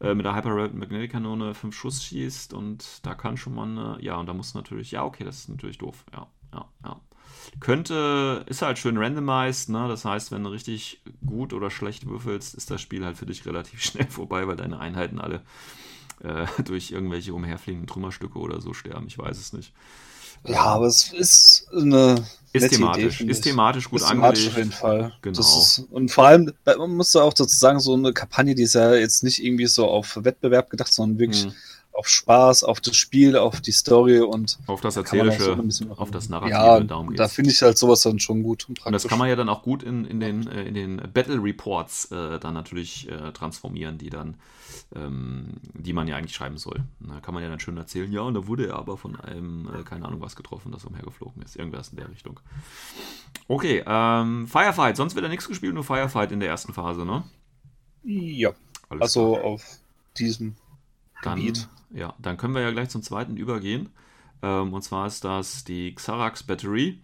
äh, 0.01 0.15
mit 0.15 0.25
der 0.25 0.35
Hyper 0.35 0.49
Rapid 0.55 0.75
Magnetic 0.75 1.11
Kanone 1.11 1.53
5 1.53 1.75
Schuss 1.75 2.03
schießt 2.03 2.53
und 2.53 3.05
da 3.05 3.13
kann 3.15 3.37
schon 3.37 3.55
mal, 3.55 3.63
eine, 3.67 3.97
ja, 4.01 4.15
und 4.17 4.25
da 4.27 4.33
muss 4.33 4.53
natürlich, 4.53 4.91
ja, 4.91 5.03
okay, 5.05 5.23
das 5.23 5.39
ist 5.39 5.49
natürlich 5.49 5.77
doof, 5.77 6.03
ja, 6.13 6.27
ja, 6.53 6.65
ja. 6.83 7.01
Könnte, 7.59 8.43
ist 8.47 8.61
halt 8.61 8.77
schön 8.79 8.97
randomized, 8.97 9.69
ne? 9.69 9.87
Das 9.87 10.05
heißt, 10.05 10.31
wenn 10.31 10.43
du 10.43 10.49
richtig 10.49 11.01
gut 11.25 11.53
oder 11.53 11.69
schlecht 11.71 12.07
würfelst, 12.07 12.55
ist 12.55 12.71
das 12.71 12.81
Spiel 12.81 13.05
halt 13.05 13.17
für 13.17 13.25
dich 13.25 13.45
relativ 13.45 13.81
schnell 13.83 14.07
vorbei, 14.07 14.47
weil 14.47 14.55
deine 14.55 14.79
Einheiten 14.79 15.19
alle 15.19 15.41
äh, 16.23 16.45
durch 16.63 16.91
irgendwelche 16.91 17.33
umherfliegenden 17.33 17.87
Trümmerstücke 17.87 18.39
oder 18.39 18.61
so 18.61 18.73
sterben. 18.73 19.07
Ich 19.07 19.17
weiß 19.17 19.37
es 19.37 19.53
nicht. 19.53 19.73
Ja, 20.45 20.63
aber 20.63 20.87
es 20.87 21.13
ist 21.13 21.67
eine 21.73 22.27
Ist 22.51 22.69
thematisch, 22.69 23.21
Idee, 23.21 23.31
ist 23.31 23.41
thematisch 23.41 23.89
gut 23.89 24.01
ist 24.01 24.09
thematisch 24.09 24.47
angelegt. 24.47 24.51
auf 24.51 24.57
jeden 24.57 24.71
Fall. 24.71 25.13
Genau. 25.21 25.39
Ist, 25.39 25.79
und 25.89 26.11
vor 26.11 26.27
allem, 26.27 26.51
man 26.65 26.91
muss 26.95 27.11
da 27.13 27.21
auch 27.21 27.33
dazu 27.33 27.55
sagen, 27.55 27.79
so 27.79 27.93
eine 27.93 28.11
Kampagne, 28.13 28.53
die 28.53 28.63
ist 28.63 28.75
ja 28.75 28.93
jetzt 28.93 29.23
nicht 29.23 29.43
irgendwie 29.43 29.67
so 29.67 29.87
auf 29.87 30.17
Wettbewerb 30.21 30.69
gedacht, 30.69 30.91
sondern 30.91 31.19
wirklich 31.19 31.45
Hm. 31.45 31.53
Auf 31.93 32.07
Spaß, 32.07 32.63
auf 32.63 32.81
das 32.81 32.95
Spiel, 32.97 33.35
auf 33.37 33.61
die 33.61 33.71
Story 33.71 34.19
und 34.19 34.57
Auf 34.65 34.81
das 34.81 34.95
Erzählische, 34.97 35.43
so 35.43 35.51
ein 35.53 35.67
bisschen- 35.67 35.91
auf 35.91 36.09
das 36.09 36.27
Narrative, 36.27 36.51
ja, 36.57 36.79
darum 36.79 37.15
da 37.15 37.23
geht's. 37.25 37.35
finde 37.35 37.51
ich 37.51 37.61
halt 37.61 37.77
sowas 37.77 38.01
dann 38.01 38.19
schon 38.19 38.41
gut 38.41 38.67
und 38.67 38.83
Und 38.85 38.91
das 38.93 39.07
kann 39.07 39.19
man 39.19 39.29
ja 39.29 39.35
dann 39.35 39.47
auch 39.47 39.61
gut 39.61 39.83
in, 39.83 40.03
in, 40.05 40.19
den, 40.19 40.47
äh, 40.47 40.63
in 40.63 40.73
den 40.73 40.97
Battle 41.13 41.41
Reports 41.41 42.11
äh, 42.11 42.39
dann 42.39 42.55
natürlich 42.55 43.07
äh, 43.09 43.31
transformieren, 43.31 43.99
die 43.99 44.09
dann, 44.09 44.37
ähm, 44.95 45.49
die 45.75 45.93
man 45.93 46.07
ja 46.07 46.15
eigentlich 46.15 46.33
schreiben 46.35 46.57
soll. 46.57 46.81
Und 46.99 47.09
Da 47.11 47.19
kann 47.19 47.35
man 47.35 47.43
ja 47.43 47.49
dann 47.49 47.59
schön 47.59 47.77
erzählen, 47.77 48.11
ja, 48.11 48.21
und 48.21 48.33
da 48.33 48.47
wurde 48.47 48.67
er 48.67 48.75
aber 48.77 48.97
von 48.97 49.15
einem, 49.19 49.69
äh, 49.69 49.83
keine 49.83 50.05
Ahnung 50.07 50.19
was 50.19 50.35
getroffen, 50.35 50.71
das 50.71 50.85
umhergeflogen 50.85 51.43
ist. 51.43 51.55
Irgendwas 51.57 51.89
in 51.89 51.97
der 51.97 52.09
Richtung. 52.09 52.39
Okay, 53.47 53.83
ähm, 53.85 54.47
Firefight, 54.47 54.97
sonst 54.97 55.13
wird 55.15 55.23
ja 55.23 55.29
nichts 55.29 55.47
gespielt, 55.47 55.75
nur 55.75 55.83
Firefight 55.83 56.31
in 56.31 56.39
der 56.39 56.49
ersten 56.49 56.73
Phase, 56.73 57.05
ne? 57.05 57.23
ja, 58.03 58.51
Alles 58.89 59.01
also 59.01 59.33
klar. 59.33 59.45
auf 59.45 59.63
diesem 60.17 60.55
Dann, 61.23 61.39
Gebiet. 61.39 61.67
ja, 61.91 62.13
dann 62.19 62.37
können 62.37 62.53
wir 62.53 62.61
ja 62.61 62.71
gleich 62.71 62.89
zum 62.89 63.01
zweiten 63.01 63.37
übergehen. 63.37 63.89
Ähm, 64.41 64.73
und 64.73 64.81
zwar 64.83 65.07
ist 65.07 65.23
das 65.23 65.63
die 65.63 65.95
Xarax 65.95 66.43
Battery. 66.43 67.01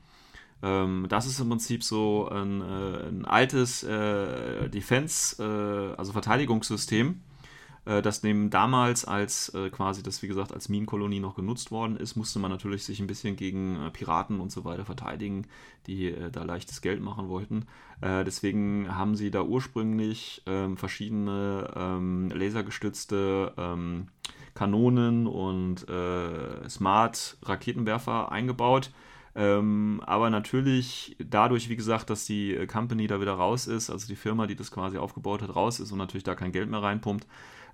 Ähm, 0.61 1.05
das 1.09 1.26
ist 1.26 1.39
im 1.39 1.49
Prinzip 1.49 1.84
so 1.84 2.30
ein, 2.30 2.61
äh, 2.61 3.07
ein 3.07 3.26
altes 3.26 3.84
äh, 3.84 4.70
Defense, 4.70 5.41
äh, 5.41 5.97
also 5.97 6.11
Verteidigungssystem, 6.11 7.22
das 8.01 8.23
neben 8.23 8.49
damals 8.49 9.03
als 9.03 9.49
äh, 9.55 9.69
quasi 9.69 10.03
das, 10.03 10.21
wie 10.21 10.27
gesagt, 10.27 10.53
als 10.53 10.69
Minenkolonie 10.69 11.19
noch 11.19 11.35
genutzt 11.35 11.71
worden 11.71 11.97
ist, 11.97 12.15
musste 12.15 12.37
man 12.37 12.51
natürlich 12.51 12.83
sich 12.85 12.99
ein 12.99 13.07
bisschen 13.07 13.35
gegen 13.35 13.81
äh, 13.81 13.89
Piraten 13.89 14.39
und 14.39 14.51
so 14.51 14.63
weiter 14.63 14.85
verteidigen, 14.85 15.47
die 15.87 16.07
äh, 16.07 16.29
da 16.29 16.43
leichtes 16.43 16.81
Geld 16.81 17.01
machen 17.01 17.29
wollten. 17.29 17.65
Äh, 18.01 18.23
deswegen 18.23 18.95
haben 18.95 19.15
sie 19.15 19.31
da 19.31 19.41
ursprünglich 19.41 20.43
ähm, 20.45 20.77
verschiedene 20.77 21.71
ähm, 21.75 22.29
lasergestützte 22.29 23.53
ähm, 23.57 24.07
Kanonen 24.53 25.25
und 25.25 25.87
äh, 25.89 26.69
Smart-Raketenwerfer 26.69 28.31
eingebaut. 28.31 28.91
Ähm, 29.35 30.01
aber 30.05 30.29
natürlich 30.29 31.15
dadurch, 31.19 31.69
wie 31.69 31.75
gesagt, 31.75 32.09
dass 32.09 32.25
die 32.25 32.53
äh, 32.53 32.67
Company 32.67 33.07
da 33.07 33.21
wieder 33.21 33.33
raus 33.33 33.67
ist, 33.67 33.89
also 33.89 34.07
die 34.07 34.15
Firma, 34.15 34.47
die 34.47 34.55
das 34.55 34.71
quasi 34.71 34.97
aufgebaut 34.97 35.41
hat, 35.41 35.55
raus 35.55 35.79
ist 35.79 35.91
und 35.91 35.97
natürlich 35.97 36.23
da 36.23 36.35
kein 36.35 36.51
Geld 36.51 36.69
mehr 36.69 36.81
reinpumpt, 36.81 37.25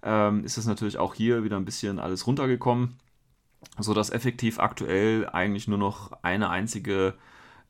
ähm, 0.05 0.45
ist 0.45 0.57
es 0.57 0.65
natürlich 0.67 0.97
auch 0.97 1.13
hier 1.15 1.43
wieder 1.43 1.57
ein 1.57 1.65
bisschen 1.65 1.99
alles 1.99 2.27
runtergekommen, 2.27 2.97
sodass 3.79 4.11
effektiv 4.11 4.59
aktuell 4.59 5.27
eigentlich 5.27 5.67
nur 5.67 5.79
noch 5.79 6.11
eine 6.21 6.49
einzige, 6.49 7.15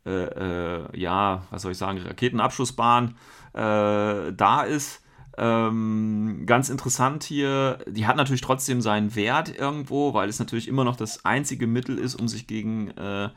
äh, 0.05 0.09
äh, 0.11 0.99
ja, 0.99 1.43
was 1.49 1.63
soll 1.63 1.71
ich 1.71 1.77
sagen, 1.77 1.99
Raketenabschussbahn 1.99 3.15
äh, 3.53 4.33
da 4.33 4.63
ist. 4.67 5.01
Ähm, 5.37 6.43
ganz 6.45 6.69
interessant 6.69 7.23
hier, 7.23 7.79
die 7.87 8.07
hat 8.07 8.15
natürlich 8.15 8.41
trotzdem 8.41 8.81
seinen 8.81 9.15
Wert 9.15 9.57
irgendwo, 9.57 10.13
weil 10.13 10.29
es 10.29 10.39
natürlich 10.39 10.67
immer 10.67 10.83
noch 10.83 10.95
das 10.95 11.25
einzige 11.25 11.67
Mittel 11.67 11.97
ist, 11.97 12.15
um 12.15 12.27
sich 12.27 12.47
gegen 12.47 12.91
äh, 12.91 13.29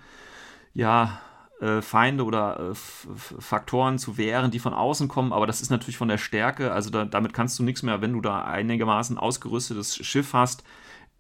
ja, 0.75 1.21
äh, 1.61 1.83
Feinde 1.83 2.25
oder 2.25 2.71
äh, 2.71 2.75
Faktoren 2.75 3.99
zu 3.99 4.17
wehren, 4.17 4.51
die 4.51 4.59
von 4.59 4.75
außen 4.75 5.09
kommen, 5.09 5.33
aber 5.33 5.47
das 5.47 5.61
ist 5.61 5.71
natürlich 5.71 5.97
von 5.97 6.09
der 6.09 6.19
Stärke, 6.19 6.73
also 6.73 6.91
da, 6.91 7.05
damit 7.05 7.33
kannst 7.33 7.59
du 7.59 7.63
nichts 7.63 7.83
mehr, 7.83 8.01
wenn 8.01 8.13
du 8.13 8.21
da 8.21 8.45
einigermaßen 8.45 9.19
ausgerüstetes 9.19 9.97
Schiff 9.97 10.33
hast, 10.33 10.65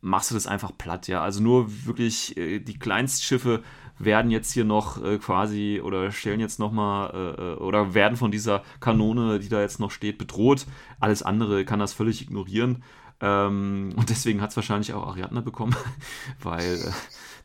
machst 0.01 0.31
du 0.31 0.35
das 0.35 0.47
einfach 0.47 0.73
platt, 0.77 1.09
ja. 1.09 1.23
Also 1.23 1.43
nur 1.43 1.87
wirklich 1.87 2.37
äh, 2.37 2.61
die 2.61 2.79
Kleinstschiffe 2.79 3.63
werden 3.99 4.31
jetzt 4.31 4.53
hier 4.53 4.65
noch 4.65 5.03
äh, 5.03 5.19
quasi 5.19 5.81
oder 5.83 6.11
stellen 6.13 6.41
jetzt 6.41 6.59
nochmal 6.59 7.11
äh, 7.13 7.43
äh, 7.43 7.55
oder 7.57 7.95
werden 7.95 8.17
von 8.17 8.31
dieser 8.31 8.63
Kanone, 8.81 9.41
die 9.41 9.49
da 9.49 9.61
jetzt 9.61 9.81
noch 9.81 9.91
steht, 9.91 10.19
bedroht. 10.19 10.67
Alles 11.01 11.23
andere 11.23 11.65
kann 11.65 11.81
das 11.81 11.93
völlig 11.93 12.23
ignorieren. 12.23 12.83
Ähm, 13.21 13.91
und 13.97 14.11
deswegen 14.11 14.41
hat 14.41 14.51
es 14.51 14.57
wahrscheinlich 14.57 14.93
auch 14.93 15.07
Ariadne 15.07 15.43
bekommen, 15.43 15.75
weil 16.43 16.75
äh, 16.77 16.93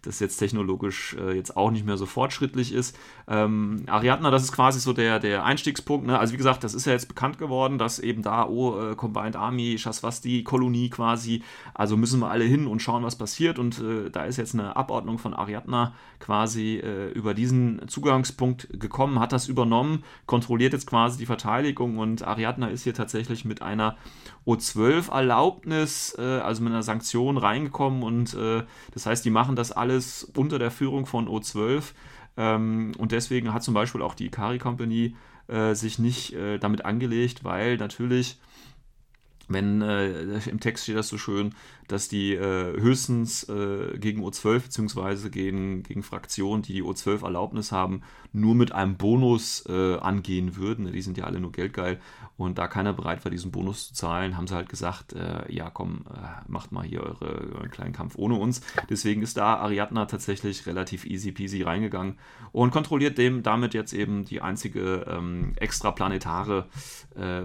das 0.04 0.20
jetzt 0.20 0.38
technologisch 0.38 1.16
äh, 1.20 1.36
jetzt 1.36 1.58
auch 1.58 1.72
nicht 1.72 1.86
mehr 1.86 1.98
so 1.98 2.06
fortschrittlich 2.06 2.74
ist. 2.74 2.98
Ähm, 3.28 3.84
Ariadna, 3.88 4.32
das 4.32 4.44
ist 4.44 4.52
quasi 4.52 4.80
so 4.80 4.94
der, 4.94 5.20
der 5.20 5.46
Einstiegspunkt. 5.46 6.06
Ne? 6.06 6.20
Also 6.20 6.34
wie 6.34 6.38
gesagt, 6.38 6.64
das 6.64 6.74
ist 6.74 6.86
ja 6.86 6.92
jetzt 6.92 7.08
bekannt 7.08 7.38
geworden, 7.38 7.78
dass 7.78 8.00
eben 8.00 8.22
da, 8.22 8.48
oh, 8.48 8.80
äh, 8.80 8.96
Combined 8.96 9.36
Army, 9.36 9.78
Shaswasti, 9.78 10.44
Kolonie 10.44 10.90
quasi, 10.90 11.42
also 11.74 11.98
müssen 11.98 12.20
wir 12.20 12.30
alle 12.30 12.44
hin 12.44 12.68
und 12.68 12.82
schauen, 12.82 13.04
was 13.04 13.18
passiert. 13.18 13.60
Und 13.60 13.80
äh, 13.80 14.10
da 14.12 14.26
ist 14.26 14.38
jetzt 14.38 14.54
eine 14.54 14.76
Abordnung 14.76 15.18
von 15.18 15.34
Ariadna 15.34 15.94
quasi 16.20 16.78
äh, 16.78 17.10
über 17.12 17.34
diesen 17.34 17.88
Zugangspunkt 17.88 18.68
gekommen, 18.80 19.20
hat 19.20 19.32
das 19.32 19.48
übernommen, 19.48 20.04
kontrolliert 20.26 20.74
jetzt 20.74 20.88
quasi 20.88 21.18
die 21.18 21.26
Verteidigung 21.26 21.98
und 21.98 22.24
Ariadna 22.24 22.68
ist 22.68 22.84
hier 22.84 22.94
tatsächlich 22.94 23.46
mit 23.46 23.62
einer 23.62 23.98
O12-Erlaubnis, 24.46 26.16
äh, 26.18 26.22
also 26.22 26.64
mit 26.64 26.74
einer 26.74 26.84
Sanktion 26.84 27.38
reingekommen 27.38 28.04
und 28.04 28.34
äh, 28.34 28.64
das 28.94 29.06
heißt, 29.06 29.24
die 29.24 29.30
machen 29.30 29.56
das 29.56 29.72
alles 29.72 30.24
unter 30.36 30.60
der 30.60 30.72
Führung 30.72 31.06
von 31.06 31.28
O12 31.28 31.94
ähm, 32.38 32.92
und 32.98 33.12
deswegen 33.12 33.54
hat 33.54 33.64
zum 33.64 33.74
Beispiel 33.74 34.02
auch 34.02 34.16
die 34.16 34.26
Ikari 34.26 34.60
Company 34.60 35.16
äh, 35.48 35.74
sich 35.76 36.00
nicht 36.00 36.34
äh, 36.34 36.58
damit 36.58 36.86
angelegt, 36.86 37.44
weil 37.44 37.78
natürlich 37.78 38.40
wenn 39.48 39.82
äh, 39.82 40.40
im 40.50 40.60
Text 40.60 40.84
steht 40.84 40.96
das 40.96 41.10
so 41.10 41.18
schön, 41.18 41.54
dass 41.88 42.08
die 42.08 42.34
äh, 42.34 42.80
höchstens 42.80 43.44
äh, 43.50 43.98
gegen 43.98 44.24
O12 44.24 44.60
bzw. 44.64 45.30
Gegen, 45.30 45.84
gegen 45.84 46.02
Fraktionen, 46.02 46.64
die 46.64 46.74
die 46.74 46.84
O12 46.84 47.24
Erlaubnis 47.24 47.72
haben, 47.72 48.02
nur 48.32 48.56
mit 48.56 48.72
einem 48.72 48.96
Bonus 48.96 49.66
äh, 49.68 49.98
angehen 49.98 50.56
würden. 50.56 50.92
Die 50.92 51.02
sind 51.02 51.18
ja 51.18 51.26
alle 51.26 51.40
nur 51.40 51.52
geldgeil 51.52 52.00
und 52.38 52.58
da 52.58 52.68
keiner 52.68 52.94
bereit 52.94 53.24
war, 53.26 53.32
diesen 53.32 53.52
Bonus 53.52 53.90
zu 53.90 53.94
zahlen, 53.94 54.38
haben 54.38 54.48
sie 54.48 54.56
halt 54.56 54.70
gesagt, 54.70 55.14
äh, 55.14 55.52
ja 55.54 55.70
komm, 55.70 56.06
äh, 56.10 56.42
macht 56.48 56.72
mal 56.72 56.86
hier 56.86 57.04
eure, 57.04 57.52
euren 57.54 57.70
kleinen 57.70 57.94
Kampf 57.94 58.16
ohne 58.18 58.36
uns. 58.36 58.62
Deswegen 58.90 59.22
ist 59.22 59.38
da 59.38 59.58
Ariadna 59.58 60.06
tatsächlich 60.06 60.66
relativ 60.66 61.06
easy 61.06 61.32
peasy 61.32 61.64
reingegangen 61.64 62.18
und 62.52 62.72
kontrolliert 62.72 63.18
dem 63.18 63.44
damit 63.44 63.74
jetzt 63.74 63.94
eben 63.94 64.26
die 64.26 64.42
einzige 64.42 65.06
ähm, 65.08 65.54
extraplanetare 65.58 66.68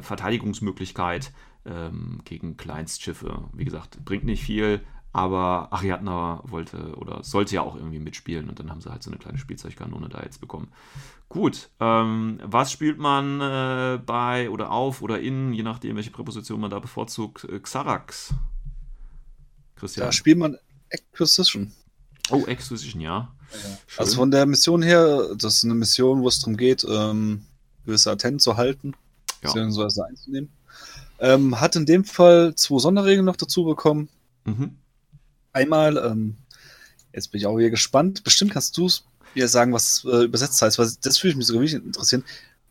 Verteidigungsmöglichkeit 0.01 1.31
ähm, 1.69 2.21
gegen 2.25 2.57
Kleinstschiffe. 2.57 3.49
Wie 3.53 3.65
gesagt, 3.65 4.05
bringt 4.05 4.25
nicht 4.25 4.43
viel, 4.43 4.81
aber 5.13 5.69
Ariadna 5.73 6.43
wollte 6.45 6.95
oder 6.97 7.23
sollte 7.25 7.55
ja 7.57 7.63
auch 7.63 7.77
irgendwie 7.77 7.99
mitspielen 7.99 8.49
und 8.49 8.59
dann 8.59 8.71
haben 8.71 8.81
sie 8.81 8.91
halt 8.91 9.03
so 9.03 9.11
eine 9.11 9.19
kleine 9.19 9.39
Spielzeugkanone 9.39 10.09
da 10.09 10.23
jetzt 10.23 10.41
bekommen. 10.41 10.69
Gut, 11.29 11.69
ähm, 11.81 12.41
was 12.43 12.73
spielt 12.73 12.99
man 12.99 13.41
äh, 13.41 13.99
bei 14.05 14.49
oder 14.49 14.71
auf 14.71 15.03
oder 15.03 15.21
in, 15.21 15.53
je 15.53 15.63
nachdem, 15.63 15.97
welche 15.97 16.11
Präposition 16.11 16.61
man 16.61 16.71
da 16.71 16.79
bevorzugt? 16.79 17.45
Äh, 17.45 17.61
Xarax. 17.61 18.35
Christian. 19.77 20.07
Da 20.07 20.13
spielt 20.13 20.39
man 20.39 20.57
Acquisition. 20.93 21.73
Oh, 22.31 22.45
Acquisition, 22.47 23.01
ja. 23.01 23.35
ja. 23.53 23.79
Also 23.97 24.17
von 24.17 24.31
der 24.31 24.47
Mission 24.47 24.83
her, 24.83 25.35
das 25.37 25.57
ist 25.57 25.65
eine 25.65 25.75
Mission, 25.75 26.23
wo 26.23 26.29
es 26.29 26.41
darum 26.41 26.57
geht, 26.57 26.87
ähm, 26.89 27.45
gewisse 27.85 28.11
Antennen 28.11 28.39
zu 28.39 28.57
halten, 28.57 28.93
ja. 29.43 29.49
beziehungsweise 29.49 30.05
einzunehmen. 30.07 30.51
Ähm, 31.21 31.61
hat 31.61 31.77
in 31.77 31.87
dem 31.87 32.05
Fall 32.05 32.55
zwei 32.55 32.79
Sonderregeln 32.79 33.25
noch 33.25 33.37
dazu 33.37 33.65
bekommen. 33.65 34.09
Mhm. 34.45 34.77
Einmal, 35.53 35.97
ähm, 35.97 36.37
jetzt 37.13 37.33
bin 37.33 37.41
ich 37.41 37.47
auch 37.47 37.59
hier 37.59 37.71
gespannt, 37.71 38.23
bestimmt 38.23 38.53
kannst 38.53 38.77
du 38.77 38.87
es 38.87 39.05
mir 39.35 39.49
sagen, 39.49 39.73
was 39.73 40.05
äh, 40.05 40.25
übersetzt 40.25 40.61
heißt, 40.63 40.79
weil 40.79 40.89
das 41.03 41.23
würde 41.23 41.37
mich 41.37 41.47
sogar 41.47 41.63
wirklich 41.63 41.83
interessieren. 41.83 42.25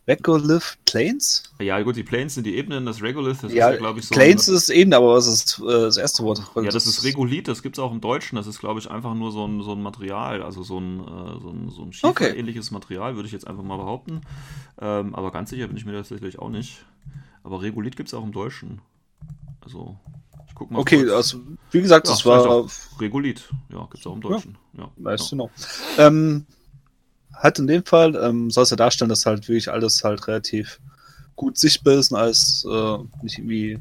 Regolith 0.08 0.78
Plains? 0.86 1.42
Ja, 1.60 1.82
gut, 1.82 1.96
die 1.96 2.02
Plains 2.02 2.34
sind 2.34 2.44
die 2.44 2.56
Ebenen, 2.56 2.86
das 2.86 3.02
Regolith, 3.02 3.42
das 3.42 3.52
ja, 3.52 3.68
ist 3.68 3.74
ja, 3.74 3.78
glaube 3.78 4.00
ich, 4.00 4.06
so. 4.06 4.14
Plains 4.14 4.48
ist 4.48 4.70
Ebene, 4.70 4.96
aber 4.96 5.14
was 5.14 5.26
ist 5.26 5.58
äh, 5.58 5.66
das 5.66 5.98
erste 5.98 6.22
Wort? 6.22 6.42
Ja, 6.56 6.62
das 6.62 6.86
ist 6.86 7.04
Regolith, 7.04 7.46
das 7.46 7.62
gibt 7.62 7.76
es 7.76 7.78
auch 7.78 7.92
im 7.92 8.00
Deutschen, 8.00 8.36
das 8.36 8.46
ist, 8.46 8.58
glaube 8.58 8.80
ich, 8.80 8.90
einfach 8.90 9.12
nur 9.12 9.32
so 9.32 9.46
ein, 9.46 9.62
so 9.62 9.72
ein 9.72 9.82
Material, 9.82 10.42
also 10.42 10.62
so 10.62 10.80
ein, 10.80 11.00
äh, 11.00 11.40
so 11.42 11.50
ein, 11.50 11.70
so 11.70 11.82
ein 11.82 11.92
Schiefer-ähnliches 11.92 12.68
okay. 12.68 12.74
Material, 12.74 13.16
würde 13.16 13.26
ich 13.26 13.32
jetzt 13.32 13.46
einfach 13.46 13.62
mal 13.62 13.76
behaupten. 13.76 14.22
Ähm, 14.80 15.14
aber 15.14 15.30
ganz 15.30 15.50
sicher 15.50 15.66
bin 15.66 15.76
ich 15.76 15.84
mir 15.84 15.92
tatsächlich 15.92 16.38
auch 16.38 16.48
nicht. 16.48 16.86
Aber 17.48 17.62
Regolith 17.62 17.96
gibt 17.96 18.10
es 18.10 18.14
auch 18.14 18.22
im 18.22 18.32
Deutschen. 18.32 18.82
Also, 19.62 19.96
ich 20.46 20.54
guck 20.54 20.70
mal. 20.70 20.80
Okay, 20.80 20.98
kurz. 20.98 21.12
also, 21.12 21.38
wie 21.70 21.80
gesagt, 21.80 22.06
ja, 22.06 22.12
das 22.12 22.26
war. 22.26 22.68
Regolith, 23.00 23.48
ja, 23.72 23.80
gibt 23.84 24.00
es 24.00 24.06
auch 24.06 24.12
im 24.12 24.20
Deutschen. 24.20 24.58
Ja, 24.74 24.82
ja 24.82 24.90
weißt 24.98 25.30
genau. 25.30 25.50
du 25.56 25.62
noch. 25.62 26.04
Ähm, 26.04 26.46
hat 27.32 27.58
in 27.58 27.66
dem 27.66 27.86
Fall, 27.86 28.14
ähm, 28.16 28.50
soll 28.50 28.64
es 28.64 28.70
ja 28.70 28.76
darstellen, 28.76 29.08
dass 29.08 29.24
halt 29.24 29.48
wirklich 29.48 29.70
alles 29.70 30.04
halt 30.04 30.28
relativ 30.28 30.78
gut 31.36 31.56
sichtbar 31.56 31.94
ist 31.94 32.12
und 32.12 32.18
alles 32.18 32.66
äh, 32.70 32.98
nicht 33.22 33.38
irgendwie 33.38 33.78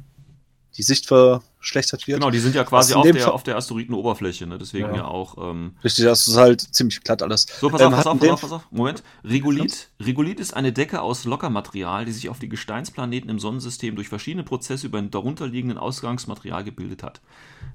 die 0.77 0.83
Sicht 0.83 1.07
verschlechtert 1.07 2.07
wird. 2.07 2.19
Genau, 2.19 2.29
die 2.29 2.37
sind 2.37 2.53
ja 2.53 2.63
quasi 2.63 2.93
auf 2.93 3.09
der, 3.09 3.33
auf 3.33 3.41
der 3.41 3.57
Asteroidenoberfläche, 3.57 4.45
ne? 4.45 4.59
deswegen 4.59 4.89
ja, 4.89 4.97
ja 4.97 5.05
auch. 5.05 5.49
Ähm 5.49 5.75
Richtig, 5.83 6.05
das 6.05 6.27
ist 6.27 6.37
halt 6.37 6.61
ziemlich 6.61 7.01
glatt 7.01 7.23
alles. 7.23 7.47
So, 7.59 7.69
pass 7.69 7.81
auf, 7.81 7.87
ähm, 7.87 7.97
pass 7.97 8.05
auf, 8.05 8.19
pass 8.19 8.29
auf, 8.29 8.41
pass 8.41 8.51
auf. 8.51 8.67
Moment. 8.69 9.03
Regolith. 9.23 9.89
Regolith 9.99 10.39
ist 10.39 10.53
eine 10.53 10.71
Decke 10.71 11.01
aus 11.01 11.25
Lockermaterial, 11.25 12.05
die 12.05 12.11
sich 12.11 12.29
auf 12.29 12.37
die 12.37 12.47
Gesteinsplaneten 12.47 13.29
im 13.29 13.39
Sonnensystem 13.39 13.95
durch 13.95 14.07
verschiedene 14.07 14.43
Prozesse 14.43 14.85
über 14.85 14.99
ein 14.99 15.09
darunterliegenden 15.09 15.79
Ausgangsmaterial 15.79 16.63
gebildet 16.63 17.01
hat. 17.01 17.21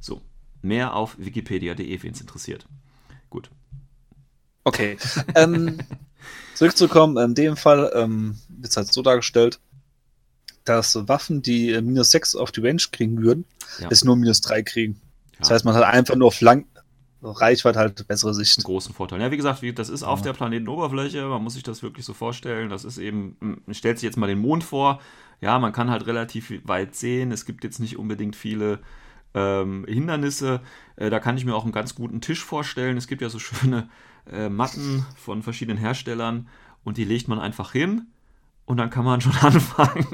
So, 0.01 0.23
mehr 0.63 0.95
auf 0.95 1.17
wikipedia.de, 1.19 2.03
wen 2.03 2.13
es 2.13 2.21
interessiert. 2.21 2.67
Gut. 3.31 3.51
Okay. 4.63 4.97
ähm, 5.35 5.81
zurückzukommen, 6.55 7.17
in 7.17 7.35
dem 7.35 7.57
Fall 7.57 7.91
ähm, 7.97 8.39
wird 8.49 8.71
es 8.71 8.77
halt 8.77 8.93
so 8.93 9.03
dargestellt, 9.03 9.59
dass 10.65 11.09
Waffen, 11.09 11.43
die 11.43 11.71
äh, 11.71 11.83
minus 11.83 12.11
6 12.11 12.37
auf 12.37 12.53
die 12.53 12.61
Range 12.61 12.83
kriegen 12.91 13.23
würden, 13.23 13.45
ja. 13.81 13.89
es 13.91 14.05
nur 14.05 14.17
minus 14.17 14.41
3 14.43 14.63
kriegen. 14.63 15.01
Ja. 15.33 15.39
Das 15.41 15.51
heißt, 15.51 15.65
man 15.65 15.75
hat 15.75 15.85
einfach 15.85 16.17
nur 16.17 16.29
auf 16.29 16.41
lang 16.41 16.67
Reichweite 17.23 17.79
halt 17.79 18.07
bessere 18.09 18.35
Sicht. 18.35 18.59
Einen 18.59 18.65
großen 18.65 18.95
Vorteil. 18.95 19.21
Ja, 19.21 19.31
wie 19.31 19.37
gesagt, 19.37 19.63
das 19.79 19.89
ist 19.89 20.03
auf 20.03 20.21
ja. 20.21 20.25
der 20.25 20.33
Planetenoberfläche, 20.33 21.25
man 21.27 21.43
muss 21.43 21.55
sich 21.55 21.63
das 21.63 21.83
wirklich 21.83 22.05
so 22.05 22.15
vorstellen. 22.15 22.69
Das 22.69 22.85
ist 22.85 22.99
eben, 22.99 23.37
man 23.41 23.75
stellt 23.75 23.99
sich 23.99 24.07
jetzt 24.07 24.17
mal 24.17 24.27
den 24.27 24.41
Mond 24.41 24.65
vor. 24.65 25.01
Ja, 25.41 25.59
man 25.59 25.73
kann 25.73 25.91
halt 25.91 26.07
relativ 26.07 26.53
weit 26.65 26.95
sehen. 26.95 27.33
Es 27.33 27.45
gibt 27.45 27.65
jetzt 27.65 27.79
nicht 27.79 27.97
unbedingt 27.97 28.37
viele 28.37 28.81
ähm, 29.35 29.85
Hindernisse. 29.89 30.61
Äh, 30.97 31.11
da 31.11 31.21
kann 31.21 31.37
ich 31.37 31.45
mir 31.45 31.55
auch 31.55 31.65
einen 31.65 31.73
ganz 31.73 31.95
guten 31.95 32.21
Tisch 32.21 32.45
vorstellen. 32.45 32.97
Es 32.97 33.07
gibt 33.07 33.23
ja 33.23 33.29
so 33.29 33.39
schöne 33.39 33.89
äh, 34.31 34.49
Matten 34.49 35.07
von 35.17 35.43
verschiedenen 35.43 35.79
Herstellern 35.79 36.49
und 36.85 36.97
die 36.97 37.05
legt 37.05 37.29
man 37.29 37.39
einfach 37.39 37.73
hin 37.73 38.12
und 38.73 38.79
dann 38.79 38.89
kann 38.89 39.05
man 39.05 39.21
schon 39.21 39.37
anfangen. 39.43 40.07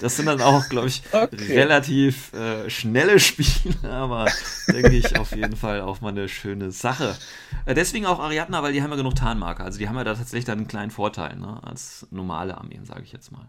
das 0.00 0.16
sind 0.16 0.24
dann 0.24 0.40
auch, 0.40 0.66
glaube 0.70 0.88
ich, 0.88 1.02
okay. 1.12 1.58
relativ 1.58 2.32
äh, 2.32 2.70
schnelle 2.70 3.20
Spiele, 3.20 3.76
aber 3.84 4.24
denke 4.66 4.96
ich 4.96 5.18
auf 5.18 5.36
jeden 5.36 5.56
Fall 5.56 5.82
auch 5.82 6.00
mal 6.00 6.08
eine 6.08 6.30
schöne 6.30 6.72
Sache. 6.72 7.18
Äh, 7.66 7.74
deswegen 7.74 8.06
auch 8.06 8.18
Ariadna, 8.18 8.62
weil 8.62 8.72
die 8.72 8.82
haben 8.82 8.88
ja 8.88 8.96
genug 8.96 9.14
Tarnmarker. 9.14 9.62
Also 9.62 9.78
die 9.78 9.90
haben 9.90 9.96
ja 9.96 10.04
da 10.04 10.14
tatsächlich 10.14 10.46
dann 10.46 10.60
einen 10.60 10.68
kleinen 10.68 10.90
Vorteil, 10.90 11.36
ne, 11.36 11.60
als 11.62 12.06
normale 12.10 12.56
Armeen, 12.56 12.86
sage 12.86 13.02
ich 13.02 13.12
jetzt 13.12 13.30
mal. 13.30 13.46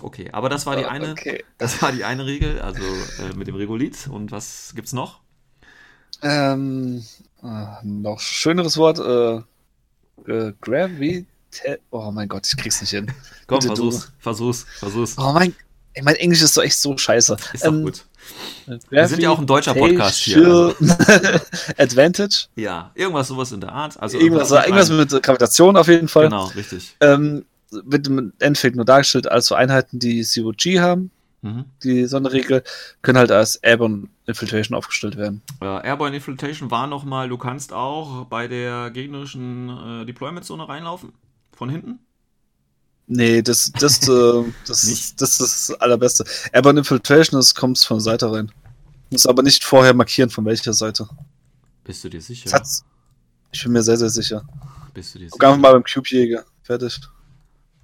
Okay, 0.00 0.28
aber 0.30 0.48
das 0.48 0.66
war 0.66 0.76
die 0.76 0.84
eine, 0.84 1.10
okay. 1.10 1.42
das 1.58 1.82
war 1.82 1.90
die 1.90 2.04
eine 2.04 2.24
Regel, 2.24 2.60
also 2.60 2.84
äh, 2.84 3.34
mit 3.34 3.48
dem 3.48 3.56
Regolith. 3.56 4.06
Und 4.06 4.30
was 4.30 4.74
gibt's 4.76 4.92
noch? 4.92 5.22
Ähm, 6.22 7.02
äh, 7.42 7.66
noch 7.82 8.20
schöneres 8.20 8.76
Wort, 8.76 9.00
äh, 9.00 9.42
äh 10.32 10.52
Gravity 11.54 11.82
Oh 11.90 12.10
mein 12.10 12.28
Gott, 12.28 12.46
ich 12.46 12.56
krieg's 12.56 12.80
nicht 12.80 12.90
hin. 12.90 13.06
Komm, 13.46 13.58
Bitte 13.58 13.68
versuch's, 13.68 14.06
du. 14.06 14.12
versuch's, 14.18 14.66
versuch's. 14.78 15.16
Oh 15.18 15.32
mein, 15.32 15.54
mein 16.02 16.16
Englisch 16.16 16.42
ist 16.42 16.54
so 16.54 16.62
echt 16.62 16.78
so 16.78 16.96
scheiße. 16.96 17.36
Ist 17.52 17.64
doch 17.64 17.72
ähm, 17.72 17.84
gut. 17.84 18.04
Wir 18.88 19.06
sind 19.06 19.20
ja 19.20 19.30
auch 19.30 19.38
ein 19.38 19.46
deutscher 19.46 19.74
Podcast 19.74 20.16
hier. 20.16 20.38
Also. 20.38 20.74
Advantage? 21.76 22.46
Ja, 22.56 22.90
irgendwas 22.94 23.28
sowas 23.28 23.52
in 23.52 23.60
der 23.60 23.72
Art. 23.72 24.00
Also 24.00 24.18
irgendwas, 24.18 24.50
irgendwas 24.50 24.90
mit 24.90 25.22
Gravitation 25.22 25.76
auf 25.76 25.88
jeden 25.88 26.08
Fall. 26.08 26.24
Genau, 26.24 26.46
richtig. 26.46 26.96
Ähm, 27.00 27.44
wird 27.70 28.06
im 28.06 28.32
Endeffekt 28.38 28.76
nur 28.76 28.84
dargestellt 28.84 29.30
als 29.30 29.46
so 29.46 29.54
Einheiten, 29.54 29.98
die 29.98 30.24
COG 30.24 30.80
haben. 30.80 31.10
Mhm. 31.42 31.66
Die 31.82 32.06
Sonderregel 32.06 32.64
können 33.02 33.18
halt 33.18 33.30
als 33.30 33.56
Airborne 33.56 34.08
Infiltration 34.26 34.76
aufgestellt 34.76 35.18
werden. 35.18 35.42
Ja, 35.60 35.84
Airborne 35.84 36.16
Infiltration 36.16 36.70
war 36.70 36.86
nochmal, 36.86 37.28
du 37.28 37.36
kannst 37.36 37.74
auch 37.74 38.24
bei 38.24 38.48
der 38.48 38.90
gegnerischen 38.90 39.68
äh, 39.68 40.06
Deployment-Zone 40.06 40.66
reinlaufen. 40.66 41.12
Von 41.56 41.70
hinten? 41.70 42.00
Nee, 43.06 43.42
das, 43.42 43.70
das, 43.72 44.08
äh, 44.08 44.44
das, 44.66 44.84
Nicht? 44.84 45.20
das, 45.20 45.40
ist 45.40 45.70
das 45.70 45.80
Allerbeste. 45.80 46.24
Airborne 46.52 46.80
Infiltration, 46.80 47.38
das 47.38 47.54
kommt 47.54 47.78
von 47.78 47.98
der 47.98 48.02
Seite 48.02 48.32
rein. 48.32 48.50
Muss 49.10 49.26
aber 49.26 49.42
nicht 49.42 49.64
vorher 49.64 49.94
markieren, 49.94 50.30
von 50.30 50.44
welcher 50.44 50.72
Seite. 50.72 51.08
Bist 51.84 52.02
du 52.02 52.08
dir 52.08 52.20
sicher? 52.20 52.50
Das 52.50 52.84
Ich 53.52 53.62
bin 53.62 53.72
mir 53.72 53.82
sehr, 53.82 53.96
sehr 53.96 54.08
sicher. 54.08 54.42
Bist 54.94 55.14
du 55.14 55.18
dir 55.18 55.28
Guck 55.30 55.44
einfach 55.44 55.58
mal 55.58 55.72
beim 55.72 55.84
Cube-Jäger. 55.84 56.44
Fertig. 56.62 57.00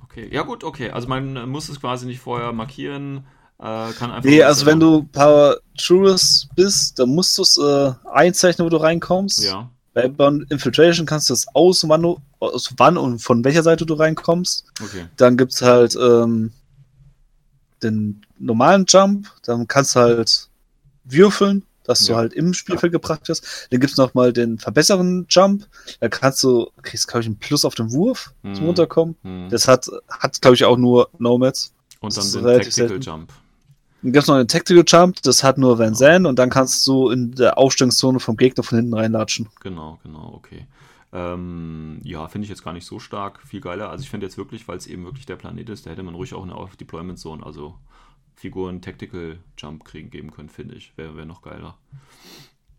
Okay, 0.02 0.28
ja 0.32 0.42
gut, 0.42 0.64
okay. 0.64 0.90
Also 0.90 1.06
man 1.06 1.48
muss 1.48 1.68
es 1.68 1.80
quasi 1.80 2.06
nicht 2.06 2.20
vorher 2.20 2.52
markieren, 2.52 3.26
äh, 3.58 3.92
kann 3.92 4.10
einfach. 4.10 4.24
Nee, 4.24 4.42
also 4.42 4.64
wenn 4.66 4.80
du 4.80 5.04
Power 5.04 5.58
Tourist 5.76 6.48
bist, 6.56 6.98
dann 6.98 7.10
musst 7.10 7.36
du 7.36 7.42
es 7.42 7.58
äh, 7.58 7.92
einzeichnen, 8.10 8.64
wo 8.64 8.70
du 8.70 8.78
reinkommst. 8.78 9.44
Ja, 9.44 9.70
Bei 9.92 10.02
Airborne 10.02 10.46
Infiltration 10.50 11.04
kannst 11.06 11.30
du 11.30 11.34
es 11.34 11.46
aus, 11.54 11.86
wann, 11.88 12.02
du, 12.02 12.20
aus 12.38 12.72
wann 12.76 12.96
und 12.96 13.18
von 13.18 13.42
welcher 13.44 13.62
Seite 13.64 13.84
du 13.86 13.94
reinkommst. 13.94 14.64
okay. 14.82 15.06
Dann 15.16 15.36
gibt's 15.36 15.62
halt 15.62 15.96
ähm, 16.00 16.52
den 17.82 18.22
normalen 18.38 18.84
Jump, 18.88 19.28
dann 19.44 19.66
kannst 19.66 19.96
du 19.96 20.00
halt 20.00 20.48
würfeln, 21.04 21.64
dass 21.84 22.04
du 22.04 22.12
Ja. 22.12 22.18
halt 22.18 22.34
im 22.34 22.52
Spielfeld 22.54 22.92
gebracht 22.92 23.26
wirst. 23.28 23.66
Dann 23.70 23.80
gibt's 23.80 23.96
noch 23.96 24.14
mal 24.14 24.32
den 24.32 24.58
verbesserten 24.58 25.26
Jump, 25.28 25.66
da 25.98 26.08
kannst 26.08 26.42
du, 26.44 26.70
kriegst 26.82 27.08
glaube 27.08 27.22
ich 27.22 27.26
einen 27.26 27.38
Plus 27.38 27.64
auf 27.64 27.74
den 27.74 27.90
Wurf 27.92 28.32
zum 28.42 28.54
Hm. 28.56 28.66
Runterkommen. 28.66 29.16
Hm. 29.22 29.48
Das 29.50 29.66
hat, 29.66 29.88
hat 30.08 30.40
glaube 30.40 30.54
ich 30.54 30.64
auch 30.64 30.76
nur 30.76 31.08
Nomads. 31.18 31.72
Und 32.00 32.16
dann 32.16 32.22
das 32.24 32.32
den 32.32 32.44
Tactical 32.44 32.88
selten. 32.88 33.00
Jump. 33.02 33.32
Dann 34.02 34.12
gibt's 34.12 34.28
noch 34.28 34.38
den 34.38 34.48
Tactical 34.48 34.84
Jump, 34.86 35.20
das 35.22 35.44
hat 35.44 35.58
nur 35.58 35.78
Van 35.78 35.94
Zandt 35.94 36.26
und 36.26 36.38
dann 36.38 36.50
kannst 36.50 36.86
du 36.86 37.10
in 37.10 37.32
der 37.32 37.58
Aufstellungszone 37.58 38.20
vom 38.20 38.36
Gegner 38.36 38.62
von 38.62 38.78
hinten 38.78 38.94
reinlatschen. 38.94 39.48
Genau, 39.60 39.98
genau, 40.02 40.32
okay. 40.34 40.66
Ähm, 41.12 42.00
ja, 42.04 42.28
finde 42.28 42.44
ich 42.44 42.50
jetzt 42.50 42.64
gar 42.64 42.72
nicht 42.72 42.86
so 42.86 42.98
stark, 42.98 43.40
viel 43.44 43.60
geiler. 43.60 43.90
Also 43.90 44.02
ich 44.02 44.10
finde 44.10 44.26
jetzt 44.26 44.38
wirklich, 44.38 44.68
weil 44.68 44.78
es 44.78 44.86
eben 44.86 45.04
wirklich 45.04 45.26
der 45.26 45.36
Planet 45.36 45.68
ist, 45.68 45.84
da 45.84 45.90
hätte 45.90 46.02
man 46.02 46.14
ruhig 46.14 46.34
auch 46.34 46.44
eine 46.44 46.54
Deployment 46.78 47.18
Zone, 47.18 47.44
also 47.44 47.74
Figuren 48.36 48.80
Tactical 48.80 49.38
Jump 49.58 49.84
kriegen 49.84 50.08
geben 50.08 50.30
können, 50.30 50.48
finde 50.48 50.76
ich. 50.76 50.92
Wäre 50.96 51.16
wär 51.16 51.26
noch 51.26 51.42
geiler. 51.42 51.76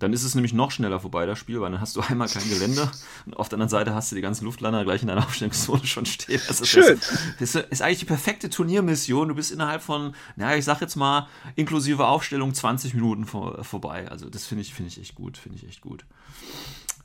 Dann 0.02 0.14
ist 0.14 0.24
es 0.24 0.34
nämlich 0.36 0.52
noch 0.54 0.72
schneller 0.72 0.99
vorbei, 0.99 1.26
das 1.26 1.38
Spiel, 1.38 1.62
weil 1.62 1.72
dann 1.72 1.80
hast 1.80 1.95
du 1.95 2.02
einmal 2.02 2.28
kein 2.28 2.47
Gelände 2.49 2.89
und 3.28 3.36
auf 3.38 3.49
der 3.49 3.58
anderen 3.58 3.70
Seite 3.70 3.93
hast 3.93 4.12
du 4.12 4.16
die 4.16 4.22
ganzen 4.22 4.45
Luftlander 4.45 4.84
gleich 4.84 5.02
in 5.04 5.08
deiner 5.08 5.24
Aufstellungszone 5.26 5.86
schon 5.86 6.06
stehen. 6.06 6.41
Das 6.47 6.60
ist 6.60 6.68
Schön. 6.70 6.99
Das 7.39 7.56
ist, 7.56 7.68
ist 7.70 7.82
eigentlich 7.82 7.99
die 7.99 8.06
perfekte 8.06 8.49
Turniermission. 8.49 9.28
Du 9.30 9.36
bist 9.36 9.52
innerhalb 9.52 9.82
von, 9.82 10.16
naja, 10.36 10.58
ich 10.58 10.66
sag 10.66 10.82
jetzt 10.82 10.95
mal, 10.95 11.28
inklusive 11.56 12.06
Aufstellung 12.08 12.54
20 12.54 12.93
Minuten 12.95 13.26
vor, 13.26 13.64
vorbei. 13.64 14.10
Also 14.10 14.30
das 14.30 14.45
finde 14.45 14.64
ich, 14.64 14.74
finde 14.74 14.89
ich 14.89 14.99
echt 14.99 15.16
gut, 15.16 15.38
finde 15.38 15.58
ich 15.60 15.68
echt 15.68 15.82
gut. 15.82 16.04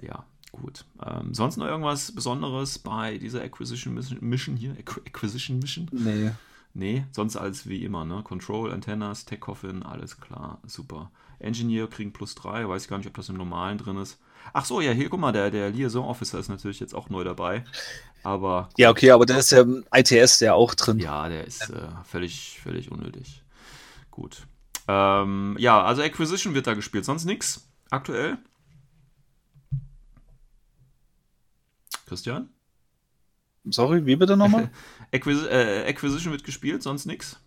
Ja, 0.01 0.24
gut. 0.53 0.84
Ähm, 1.05 1.34
sonst 1.34 1.59
noch 1.59 1.66
irgendwas 1.66 2.12
Besonderes 2.12 2.78
bei 2.78 3.18
dieser 3.18 3.42
Acquisition 3.42 3.94
Mission- 4.20 4.57
hier? 4.57 4.72
Acqu- 4.74 5.07
Acquisition 5.07 5.59
Mission? 5.59 5.88
Nee. 5.92 6.30
Nee, 6.72 7.07
sonst 7.12 7.36
alles 7.36 7.66
wie 7.68 7.84
immer, 7.84 8.05
ne? 8.05 8.22
Control, 8.22 8.70
Antennas, 8.72 9.24
Tech 9.24 9.40
Coffin, 9.40 9.82
alles 9.82 10.20
klar, 10.20 10.59
super. 10.66 11.11
Engineer 11.39 11.87
kriegen 11.87 12.12
plus 12.12 12.34
3, 12.34 12.68
weiß 12.68 12.84
ich 12.84 12.89
gar 12.89 12.99
nicht, 12.99 13.07
ob 13.07 13.14
das 13.14 13.28
im 13.28 13.37
Normalen 13.37 13.78
drin 13.78 13.97
ist. 13.99 14.18
Ach 14.53 14.64
so, 14.64 14.80
ja, 14.80 14.93
hier, 14.93 15.09
guck 15.09 15.20
mal, 15.20 15.32
der, 15.32 15.51
der 15.51 15.70
Liaison 15.70 16.05
Officer 16.07 16.39
ist 16.39 16.49
natürlich 16.49 16.80
jetzt 16.80 16.95
auch 16.95 17.11
neu 17.11 17.24
dabei. 17.24 17.64
Aber 18.22 18.68
Ja, 18.76 18.91
okay, 18.91 19.11
aber 19.11 19.26
da 19.26 19.37
ist 19.39 19.51
ja 19.53 19.62
im 19.62 19.84
ITS 19.93 20.41
ja 20.41 20.55
auch 20.55 20.74
drin. 20.74 20.99
ja, 20.99 21.28
der 21.28 21.45
ist 21.45 21.70
äh, 21.70 21.89
völlig, 22.05 22.61
völlig 22.62 22.91
unnötig. 22.91 23.43
Gut. 24.11 24.47
Ähm, 24.89 25.57
ja, 25.59 25.82
also 25.82 26.03
Acquisition 26.03 26.55
wird 26.55 26.66
da 26.66 26.74
gespielt, 26.74 27.05
sonst 27.05 27.24
nix 27.24 27.68
aktuell. 27.91 28.39
Christian? 32.07 32.49
Sorry, 33.64 34.07
wie 34.07 34.14
bitte 34.16 34.37
nochmal? 34.37 34.70
Acquis 35.12 35.43
äh, 35.45 35.84
Acquisition 35.89 36.32
wird 36.32 36.45
gespielt, 36.45 36.82
sonst 36.82 37.07
nix? 37.07 37.41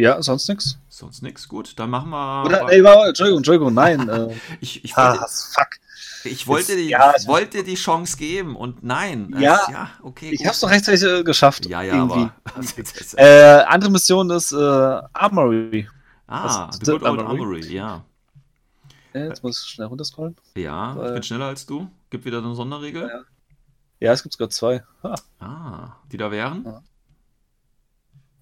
Ja, 0.00 0.22
sonst 0.22 0.48
nix. 0.48 0.78
Sonst 0.88 1.22
nix, 1.22 1.48
gut. 1.48 1.78
Dann 1.78 1.90
machen 1.90 2.10
wir. 2.10 2.44
Oder, 2.46 2.68
ey, 2.70 2.82
warte, 2.84 3.08
Entschuldigung, 3.08 3.38
Entschuldigung, 3.38 3.74
nein. 3.74 4.08
Äh, 4.08 4.34
ich, 4.60 4.84
ich, 4.84 4.96
wollte, 4.96 5.20
ah, 5.20 5.26
fuck. 5.28 5.68
ich, 6.24 6.46
wollte 6.46 6.72
Ist- 6.72 6.78
die, 6.80 6.88
ja, 6.88 7.12
ich 7.18 7.26
wollte 7.26 7.64
die 7.64 7.74
Chance 7.74 8.16
geben 8.16 8.56
und 8.56 8.82
nein. 8.82 9.32
Es- 9.34 9.40
Ja. 9.42 9.60
ja 9.70 9.90
okay. 10.02 10.30
Ich 10.30 10.38
gut. 10.38 10.46
hab's 10.48 10.60
doch 10.60 10.70
rechtzeitig 10.70 11.02
äh, 11.02 11.22
geschafft. 11.24 11.66
Ja, 11.66 11.82
ja, 11.82 11.94
irgendwie. 11.94 12.28
aber. 12.44 13.16
Äh, 13.16 13.64
andere 13.64 13.90
Mission 13.90 14.30
ist 14.30 14.52
äh, 14.52 14.56
Armory. 15.12 15.88
ah, 16.26 16.68
was- 16.68 16.78
The 16.82 16.92
Good 16.92 17.02
Old 17.02 17.20
Armory? 17.20 17.40
Armory, 17.40 17.66
ja. 17.74 18.04
Äh, 19.12 19.28
jetzt 19.28 19.42
muss 19.42 19.62
ich 19.64 19.70
schnell 19.70 19.86
runterscrollen. 19.86 20.36
Ja, 20.56 20.94
ich 21.00 21.08
Äh, 21.10 21.12
bin 21.14 21.22
schneller 21.22 21.46
als 21.46 21.64
du. 21.66 21.88
Gibt 22.10 22.24
wieder 22.24 22.38
eine 22.38 22.54
Sonderregel. 22.54 23.08
Ja. 23.08 23.20
Ja, 23.98 24.12
es 24.12 24.22
gibt 24.22 24.34
sogar 24.34 24.50
zwei. 24.50 24.82
Ah, 25.02 25.14
Ah, 25.40 25.96
die 26.12 26.18
da 26.18 26.30
wären? 26.30 26.66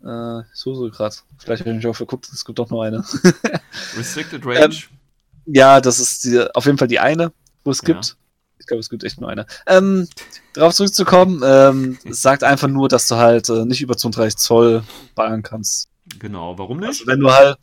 Äh, 0.04 0.42
so, 0.52 0.74
so 0.74 0.90
gerade. 0.90 1.14
Vielleicht 1.38 1.60
habe 1.60 1.70
ich 1.70 1.76
mich 1.76 1.86
auch 1.86 1.96
verguckt, 1.96 2.28
es 2.32 2.44
gibt 2.44 2.58
doch 2.58 2.70
nur 2.70 2.84
eine. 2.84 3.04
Restricted 3.96 4.44
Range. 4.44 4.74
ja, 5.46 5.80
das 5.80 5.98
ist 5.98 6.24
die, 6.24 6.44
auf 6.54 6.66
jeden 6.66 6.78
Fall 6.78 6.88
die 6.88 7.00
eine, 7.00 7.32
wo 7.64 7.70
es 7.70 7.80
Ja. 7.82 7.94
gibt. 7.94 8.16
Ich 8.58 8.66
glaube, 8.66 8.80
es 8.80 8.88
gibt 8.88 9.04
echt 9.04 9.20
nur 9.20 9.28
eine. 9.28 9.46
Ähm, 9.66 10.08
darauf 10.54 10.74
zurückzukommen, 10.74 11.42
ähm, 11.44 11.98
sagt 12.10 12.44
einfach 12.44 12.68
nur, 12.68 12.88
dass 12.88 13.08
du 13.08 13.16
halt 13.16 13.48
äh, 13.48 13.64
nicht 13.64 13.82
über 13.82 13.96
32 13.96 14.36
Zoll 14.38 14.84
ballern 15.14 15.42
kannst. 15.42 15.88
genau, 16.18 16.56
warum 16.58 16.78
nicht? 16.78 16.88
Also 17.00 17.06
wenn 17.06 17.20
du 17.20 17.30
halt, 17.30 17.58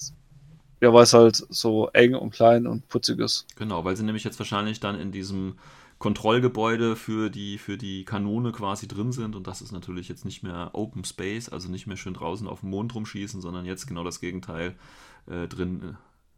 ja, 0.82 0.92
weil 0.94 1.04
es 1.04 1.14
halt 1.14 1.44
so 1.50 1.88
eng 1.94 2.16
und 2.16 2.32
klein 2.32 2.68
und 2.68 2.88
putzig 2.88 3.20
ist. 3.20 3.46
Genau, 3.56 3.84
weil 3.86 3.96
sie 3.96 4.04
nämlich 4.04 4.24
jetzt 4.24 4.38
wahrscheinlich 4.39 4.80
dann 4.80 5.00
in 5.00 5.12
diesem 5.12 5.58
Kontrollgebäude 6.02 6.95
für 6.95 7.30
die, 7.30 7.60
für 7.60 7.78
die 7.78 8.06
Kanone 8.06 8.52
quasi 8.52 8.88
drin 8.88 9.12
sind 9.12 9.36
und 9.36 9.45
das 9.45 9.62
ist 9.62 9.72
natürlich 9.72 10.10
jetzt 10.10 10.26
nicht 10.26 10.41
mehr 10.41 10.72
Open 10.74 11.06
Space, 11.06 11.47
also 11.47 11.70
nicht 11.70 11.86
mehr 11.86 11.95
schön 11.95 12.16
draußen 12.16 12.47
auf 12.47 12.62
dem 12.62 12.72
Mond 12.72 12.95
rumschießen, 12.95 13.39
sondern 13.39 13.66
jetzt 13.66 13.86
genau 13.86 14.04
das 14.04 14.20
Gegenteil 14.20 14.76
äh, 15.28 15.47
drin 15.47 15.82
äh, 15.84 15.93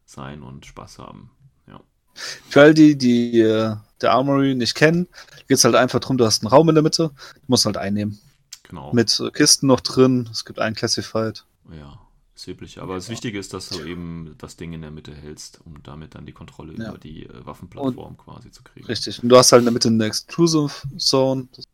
sein 0.06 0.44
und 0.44 0.66
Spaß 0.66 1.00
haben. 1.00 1.32
Ja. 1.66 1.80
Für 2.14 2.62
all 2.62 2.74
die, 2.74 2.98
die 2.98 3.40
äh, 3.40 3.78
der 4.02 4.12
Armory 4.12 4.54
nicht 4.54 4.76
kennen, 4.76 5.08
geht 5.48 5.58
es 5.58 5.64
halt 5.64 5.76
einfach 5.76 6.02
drum, 6.02 6.18
du 6.18 6.26
hast 6.26 6.44
einen 6.44 6.50
Raum 6.50 6.68
in 6.68 6.76
der 6.76 6.84
Mitte, 6.84 7.12
du 7.34 7.42
musst 7.48 7.66
halt 7.66 7.78
einnehmen. 7.78 8.20
Genau. 8.64 8.92
Mit 8.92 9.18
äh, 9.22 9.32
Kisten 9.32 9.68
noch 9.68 9.80
drin, 9.80 10.28
es 10.30 10.44
gibt 10.44 10.60
einen 10.60 10.76
Classified. 10.76 11.46
Ja, 11.72 12.03
ist 12.36 12.48
üblich. 12.48 12.82
Aber 12.82 12.96
das 12.96 13.10
Wichtige 13.10 13.38
ist, 13.40 13.54
dass 13.54 13.70
du 13.70 13.84
eben 13.84 14.36
das 14.38 14.56
Ding 14.58 14.74
in 14.74 14.82
der 14.82 14.92
Mitte 14.92 15.14
hältst, 15.14 15.60
um 15.66 15.82
damit 15.84 16.16
dann 16.16 16.26
die 16.26 16.32
Kontrolle 16.32 16.74
Ja. 16.78 16.90
über 16.90 16.98
die 16.98 17.26
äh, 17.26 17.46
Waffenplattform 17.46 18.18
quasi 18.18 18.52
zu 18.52 18.64
kriegen. 18.64 18.86
Richtig. 18.88 19.22
Und 19.22 19.30
du 19.30 19.38
hast 19.38 19.52
halt 19.52 19.62
in 19.62 19.66
der 19.66 19.74
Mitte 19.74 19.90
eine 19.90 20.06
Exclusive 20.06 20.72
Zone. 20.98 21.48
Das 21.54 21.66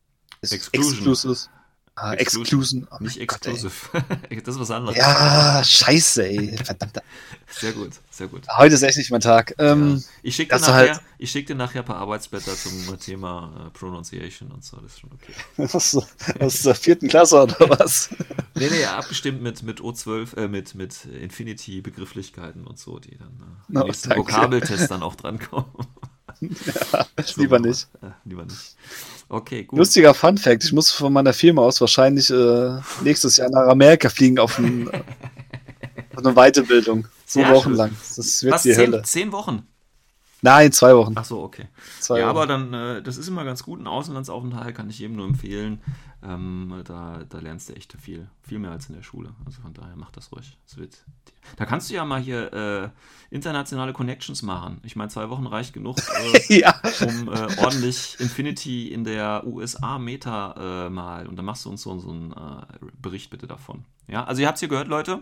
ist 0.41 0.53
Exclusion. 0.53 0.93
Exclusive. 0.93 1.49
Ah, 2.01 2.13
Exclusion. 2.13 2.87
Oh 2.91 2.97
Nicht 3.01 3.17
mein 3.17 3.27
Gott, 3.27 3.45
exclusive. 3.45 3.71
das 4.45 4.55
ist 4.55 4.59
was 4.61 4.71
anderes. 4.71 4.97
Ja, 4.97 5.61
scheiße, 5.63 6.25
ey. 6.27 6.57
Verdammt. 6.63 6.99
Sehr 7.51 7.73
gut, 7.73 7.91
sehr 8.09 8.27
gut. 8.27 8.43
Heute 8.57 8.75
ist 8.75 8.83
echt 8.83 8.97
nicht 8.97 9.11
mein 9.11 9.21
Tag. 9.21 9.53
Ähm, 9.57 9.97
Ja. 9.97 10.01
Ich 10.23 10.35
schicke 10.35 10.55
dir, 10.55 10.61
nachher- 10.61 10.73
halt- 10.93 11.01
ich 11.17 11.29
schick 11.31 11.47
dir 11.47 11.55
nachher 11.55 11.79
ein 11.81 11.85
paar 11.85 11.97
Arbeitsblätter 11.97 12.55
zum 12.55 12.97
Thema 12.99 13.67
äh, 13.67 13.69
Pronunciation 13.77 14.51
und 14.51 14.63
so, 14.63 14.77
das 14.77 14.93
ist 14.93 14.99
schon 15.01 15.09
okay. 15.11 15.33
was 16.39 16.55
ist 16.55 16.65
der 16.65 16.75
vierten 16.75 17.09
Klasse 17.09 17.41
oder 17.43 17.57
was? 17.79 18.09
Nee, 18.55 18.69
nee, 18.69 18.85
abgestimmt 18.85 19.41
mit, 19.41 19.63
mit 19.63 19.81
O12, 19.81 20.37
äh, 20.37 20.47
mit, 20.47 20.75
mit 20.75 21.05
Infinity-Begrifflichkeiten 21.05 22.65
und 22.65 22.79
so, 22.79 22.99
die 22.99 23.17
dann 23.17 23.27
äh, 23.27 23.73
No, 23.73 23.83
nächsten 23.83 24.09
danke. 24.09 24.23
Vokabeltest 24.31 24.89
dann 24.91 25.03
auch 25.03 25.15
drankommen. 25.15 25.65
So 26.41 27.41
Lieber 27.41 27.59
nicht. 27.59 27.87
Äh, 28.01 28.11
lieber 28.23 28.45
nicht. 28.45 28.75
Okay, 29.29 29.63
gut. 29.63 29.77
Lustiger 29.77 30.13
Fun 30.15 30.37
Fact: 30.37 30.63
Ich 30.63 30.73
muss 30.73 30.91
von 30.91 31.13
meiner 31.13 31.33
Firma 31.33 31.61
aus 31.61 31.79
wahrscheinlich 31.79 32.31
äh, 32.31 32.79
nächstes 33.03 33.37
Jahr 33.37 33.49
nach 33.51 33.67
Amerika 33.67 34.09
fliegen 34.09 34.39
auf, 34.39 34.57
ein, 34.57 34.89
auf 36.15 36.25
eine 36.25 36.33
Weiterbildung. 36.33 37.07
Zwei 37.25 37.43
Sehr 37.43 37.51
Wochen 37.53 37.69
schön. 37.69 37.77
lang. 37.77 37.91
Das 38.17 38.43
wird 38.43 38.53
Was, 38.53 38.63
die 38.63 38.71
zehn, 38.73 38.91
Hölle. 38.91 39.03
zehn 39.03 39.31
Wochen? 39.31 39.67
Nein, 40.41 40.71
zwei 40.71 40.95
Wochen. 40.95 41.13
Ach 41.15 41.25
so, 41.25 41.41
okay. 41.41 41.67
Zwei 41.99 42.19
ja, 42.19 42.27
Wochen. 42.27 42.29
aber 42.29 42.47
dann, 42.47 42.73
äh, 42.73 43.01
das 43.01 43.17
ist 43.17 43.27
immer 43.27 43.43
ganz 43.43 43.63
gut. 43.63 43.79
Ein 43.79 43.87
Auslandsaufenthalt 43.87 44.75
kann 44.75 44.89
ich 44.89 44.99
jedem 44.99 45.17
nur 45.17 45.27
empfehlen. 45.27 45.81
Ähm, 46.21 46.81
da, 46.85 47.21
da 47.27 47.39
lernst 47.39 47.69
du 47.69 47.73
echt 47.73 47.95
viel. 47.99 48.27
Viel 48.41 48.59
mehr 48.59 48.71
als 48.71 48.89
in 48.89 48.95
der 48.95 49.03
Schule. 49.03 49.33
Also 49.45 49.61
von 49.61 49.73
daher 49.73 49.95
mach 49.95 50.11
das 50.11 50.31
ruhig. 50.31 50.57
Es 50.65 50.77
wird, 50.77 50.97
da 51.57 51.65
kannst 51.65 51.89
du 51.89 51.93
ja 51.93 52.05
mal 52.05 52.19
hier 52.21 52.53
äh, 52.53 52.89
internationale 53.33 53.93
Connections 53.93 54.41
machen. 54.41 54.79
Ich 54.83 54.95
meine, 54.95 55.09
zwei 55.09 55.29
Wochen 55.29 55.45
reicht 55.45 55.73
genug, 55.73 55.97
äh, 56.49 56.59
ja. 56.59 56.79
um 57.01 57.29
äh, 57.29 57.47
ordentlich 57.57 58.17
Infinity 58.19 58.87
in 58.87 59.03
der 59.03 59.43
USA-Meta 59.45 60.87
äh, 60.87 60.89
mal. 60.89 61.27
Und 61.27 61.35
dann 61.35 61.45
machst 61.45 61.65
du 61.65 61.69
uns 61.69 61.81
so, 61.81 61.97
so 61.99 62.11
einen 62.11 62.31
äh, 62.31 62.85
Bericht 63.01 63.29
bitte 63.29 63.47
davon. 63.47 63.85
Ja, 64.07 64.25
also 64.25 64.41
ihr 64.41 64.47
habt 64.47 64.55
es 64.57 64.59
hier 64.59 64.69
gehört, 64.69 64.87
Leute. 64.87 65.21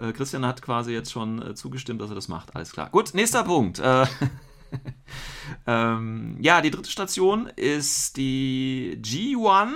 Äh, 0.00 0.12
Christian 0.12 0.46
hat 0.46 0.62
quasi 0.62 0.92
jetzt 0.92 1.10
schon 1.12 1.42
äh, 1.42 1.54
zugestimmt, 1.54 2.00
dass 2.00 2.10
er 2.10 2.14
das 2.14 2.28
macht. 2.28 2.54
Alles 2.54 2.72
klar. 2.72 2.90
Gut, 2.90 3.14
nächster 3.14 3.44
Punkt. 3.44 3.78
Äh, 3.78 4.06
ähm, 5.66 6.36
ja, 6.40 6.60
die 6.60 6.70
dritte 6.70 6.90
Station 6.90 7.48
ist 7.56 8.16
die 8.16 8.98
G1. 9.02 9.68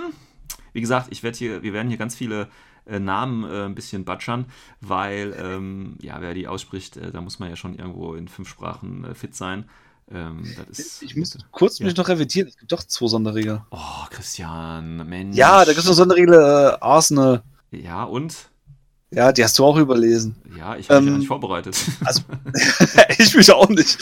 Wie 0.73 0.81
gesagt, 0.81 1.07
ich 1.11 1.23
werd 1.23 1.35
hier, 1.35 1.63
wir 1.63 1.73
werden 1.73 1.89
hier 1.89 1.97
ganz 1.97 2.15
viele 2.15 2.49
äh, 2.85 2.99
Namen 2.99 3.43
äh, 3.43 3.65
ein 3.65 3.75
bisschen 3.75 4.05
batschern, 4.05 4.45
weil, 4.81 5.35
ähm, 5.37 5.97
ja, 6.01 6.19
wer 6.21 6.33
die 6.33 6.47
ausspricht, 6.47 6.97
äh, 6.97 7.11
da 7.11 7.21
muss 7.21 7.39
man 7.39 7.49
ja 7.49 7.55
schon 7.55 7.75
irgendwo 7.75 8.15
in 8.15 8.27
fünf 8.27 8.49
Sprachen 8.49 9.05
äh, 9.05 9.15
fit 9.15 9.35
sein. 9.35 9.69
Ähm, 10.11 10.43
ist, 10.69 11.01
Ich 11.01 11.15
muss 11.15 11.37
kurz 11.51 11.79
Ja. 11.79 11.85
mich 11.85 11.95
noch 11.95 12.09
revidieren. 12.09 12.49
Es 12.49 12.57
gibt 12.57 12.71
doch 12.71 12.83
zwei 12.83 13.07
Sonderregeln. 13.07 13.61
Oh, 13.71 14.05
Christian, 14.09 15.07
Mensch. 15.07 15.37
Ja, 15.37 15.59
da 15.59 15.71
gibt 15.71 15.79
es 15.79 15.85
noch 15.85 15.93
Sonderregel 15.93 16.33
äh, 16.33 16.77
Arsenal. 16.81 17.41
Ja, 17.71 18.03
und? 18.03 18.49
Ja, 19.13 19.31
die 19.31 19.43
hast 19.43 19.57
du 19.59 19.65
auch 19.65 19.77
überlesen. 19.77 20.35
Ja, 20.57 20.75
ich 20.75 20.89
habe 20.89 21.01
mich 21.01 21.07
ja 21.09 21.13
Ähm, 21.13 21.19
nicht 21.19 21.27
vorbereitet. 21.27 21.77
Also, 22.05 22.21
ich 23.17 23.35
mich 23.35 23.51
auch 23.51 23.69
nicht. 23.69 23.97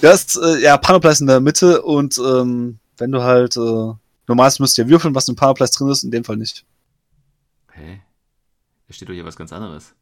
Du 0.00 0.08
hast, 0.08 0.36
äh, 0.36 0.58
ja, 0.60 0.76
Panopleis 0.76 1.20
in 1.20 1.26
der 1.26 1.40
Mitte 1.40 1.82
und 1.82 2.18
ähm, 2.18 2.78
wenn 2.98 3.12
du 3.12 3.22
halt, 3.22 3.56
äh, 3.56 3.94
normalerweise 4.26 4.62
müsst 4.62 4.76
ihr 4.78 4.88
würfeln, 4.88 5.14
was 5.14 5.28
im 5.28 5.36
Panopleis 5.36 5.70
drin 5.70 5.88
ist, 5.88 6.02
in 6.02 6.10
dem 6.10 6.24
Fall 6.24 6.36
nicht. 6.36 6.64
Hä? 7.72 8.02
Da 8.88 8.94
steht 8.94 9.08
doch 9.08 9.14
hier 9.14 9.24
was 9.24 9.36
ganz 9.36 9.52
anderes. 9.52 9.94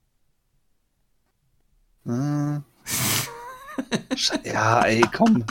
Äh. 2.06 2.60
Ja, 4.44 4.82
ey, 4.82 5.02
komm. 5.16 5.44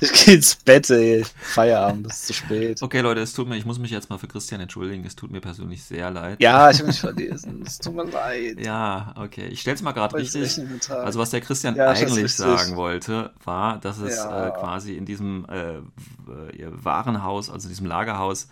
Ich 0.00 0.12
geh 0.12 0.34
ins 0.34 0.56
Bett, 0.56 0.90
ey. 0.90 1.24
Feierabend, 1.40 2.04
das 2.06 2.16
ist 2.20 2.26
zu 2.26 2.32
spät. 2.34 2.82
Okay, 2.82 3.00
Leute, 3.00 3.20
es 3.20 3.32
tut 3.32 3.48
mir, 3.48 3.56
ich 3.56 3.64
muss 3.64 3.78
mich 3.78 3.90
jetzt 3.90 4.10
mal 4.10 4.18
für 4.18 4.28
Christian 4.28 4.60
entschuldigen. 4.60 5.04
Es 5.06 5.16
tut 5.16 5.30
mir 5.30 5.40
persönlich 5.40 5.82
sehr 5.84 6.10
leid. 6.10 6.38
Ja, 6.42 6.70
ich 6.70 6.78
habe 6.78 6.88
mich 6.88 7.00
verlesen. 7.00 7.62
Es 7.66 7.78
tut 7.78 7.94
mir 7.94 8.04
leid. 8.04 8.60
Ja, 8.60 9.14
okay. 9.16 9.46
Ich 9.48 9.62
stell's 9.62 9.80
mal 9.80 9.92
gerade 9.92 10.14
richtig. 10.16 10.60
Also 10.90 11.18
was 11.18 11.30
der 11.30 11.40
Christian 11.40 11.76
Ja, 11.76 11.88
eigentlich 11.88 12.34
sagen 12.34 12.76
wollte, 12.76 13.32
war, 13.44 13.78
dass 13.78 13.98
es 13.98 14.16
Ja. 14.16 14.48
äh, 14.48 14.50
quasi 14.50 14.94
in 14.94 15.06
diesem 15.06 15.46
äh, 15.48 15.76
äh, 15.76 15.80
Warenhaus, 16.70 17.48
also 17.48 17.66
diesem 17.68 17.86
Lagerhaus, 17.86 18.48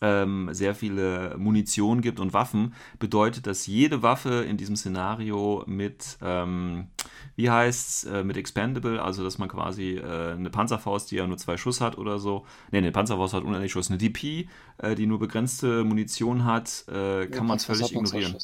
ähm, 0.00 0.48
sehr 0.52 0.74
viele 0.74 1.36
Munition 1.38 2.00
gibt 2.00 2.20
und 2.20 2.32
Waffen, 2.32 2.74
bedeutet, 2.98 3.46
dass 3.46 3.66
jede 3.66 4.02
Waffe 4.02 4.44
in 4.44 4.56
diesem 4.56 4.76
Szenario 4.76 5.64
mit, 5.66 6.18
ähm, 6.22 6.88
wie 7.36 7.50
heißt's, 7.50 8.04
äh, 8.04 8.24
mit 8.24 8.36
Expendable, 8.36 9.02
also 9.02 9.22
dass 9.22 9.38
man 9.38 9.48
quasi 9.48 9.96
äh, 9.96 10.32
eine 10.32 10.50
Panzerfaust, 10.50 11.10
die 11.10 11.16
ja 11.16 11.26
nur 11.26 11.36
zwei 11.36 11.56
Schuss 11.56 11.80
hat 11.80 11.98
oder 11.98 12.18
so, 12.18 12.46
ne, 12.70 12.78
eine 12.78 12.92
Panzerfaust 12.92 13.34
hat 13.34 13.44
unendlich 13.44 13.72
Schuss, 13.72 13.90
eine 13.90 13.98
DP, 13.98 14.48
äh, 14.78 14.94
die 14.94 15.06
nur 15.06 15.18
begrenzte 15.18 15.84
Munition 15.84 16.44
hat, 16.44 16.84
äh, 16.88 17.26
kann 17.26 17.46
man 17.46 17.58
völlig 17.58 17.92
ignorieren. 17.92 18.36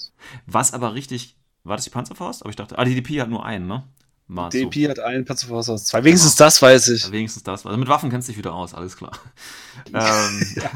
Was 0.46 0.74
aber 0.74 0.94
richtig, 0.94 1.36
war 1.64 1.76
das 1.76 1.84
die 1.84 1.90
Panzerfaust? 1.90 2.42
Aber 2.42 2.50
ich 2.50 2.56
dachte, 2.56 2.78
ah, 2.78 2.84
die 2.84 2.94
DP 2.94 3.20
hat 3.20 3.30
nur 3.30 3.44
einen, 3.44 3.66
ne? 3.66 3.84
So. 4.28 4.48
DP 4.50 4.88
hat 4.88 4.98
einen 4.98 5.24
Panzerfaust 5.24 5.70
aus 5.70 5.84
zwei. 5.84 6.02
Wenigstens 6.02 6.34
das 6.34 6.60
weiß 6.60 6.88
ich. 6.88 7.04
Ja, 7.04 7.12
Wenigstens 7.12 7.44
das. 7.44 7.64
Also 7.64 7.78
mit 7.78 7.86
Waffen 7.86 8.10
kennst 8.10 8.26
du 8.26 8.32
dich 8.32 8.38
wieder 8.38 8.54
aus, 8.54 8.74
alles 8.74 8.96
klar. 8.96 9.12
ähm, 9.94 10.46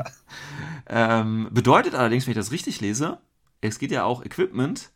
ähm, 0.90 1.48
bedeutet 1.52 1.94
allerdings, 1.94 2.26
wenn 2.26 2.32
ich 2.32 2.36
das 2.36 2.50
richtig 2.50 2.80
lese, 2.80 3.18
es 3.60 3.78
geht 3.78 3.92
ja 3.92 4.02
auch 4.04 4.24
Equipment. 4.24 4.90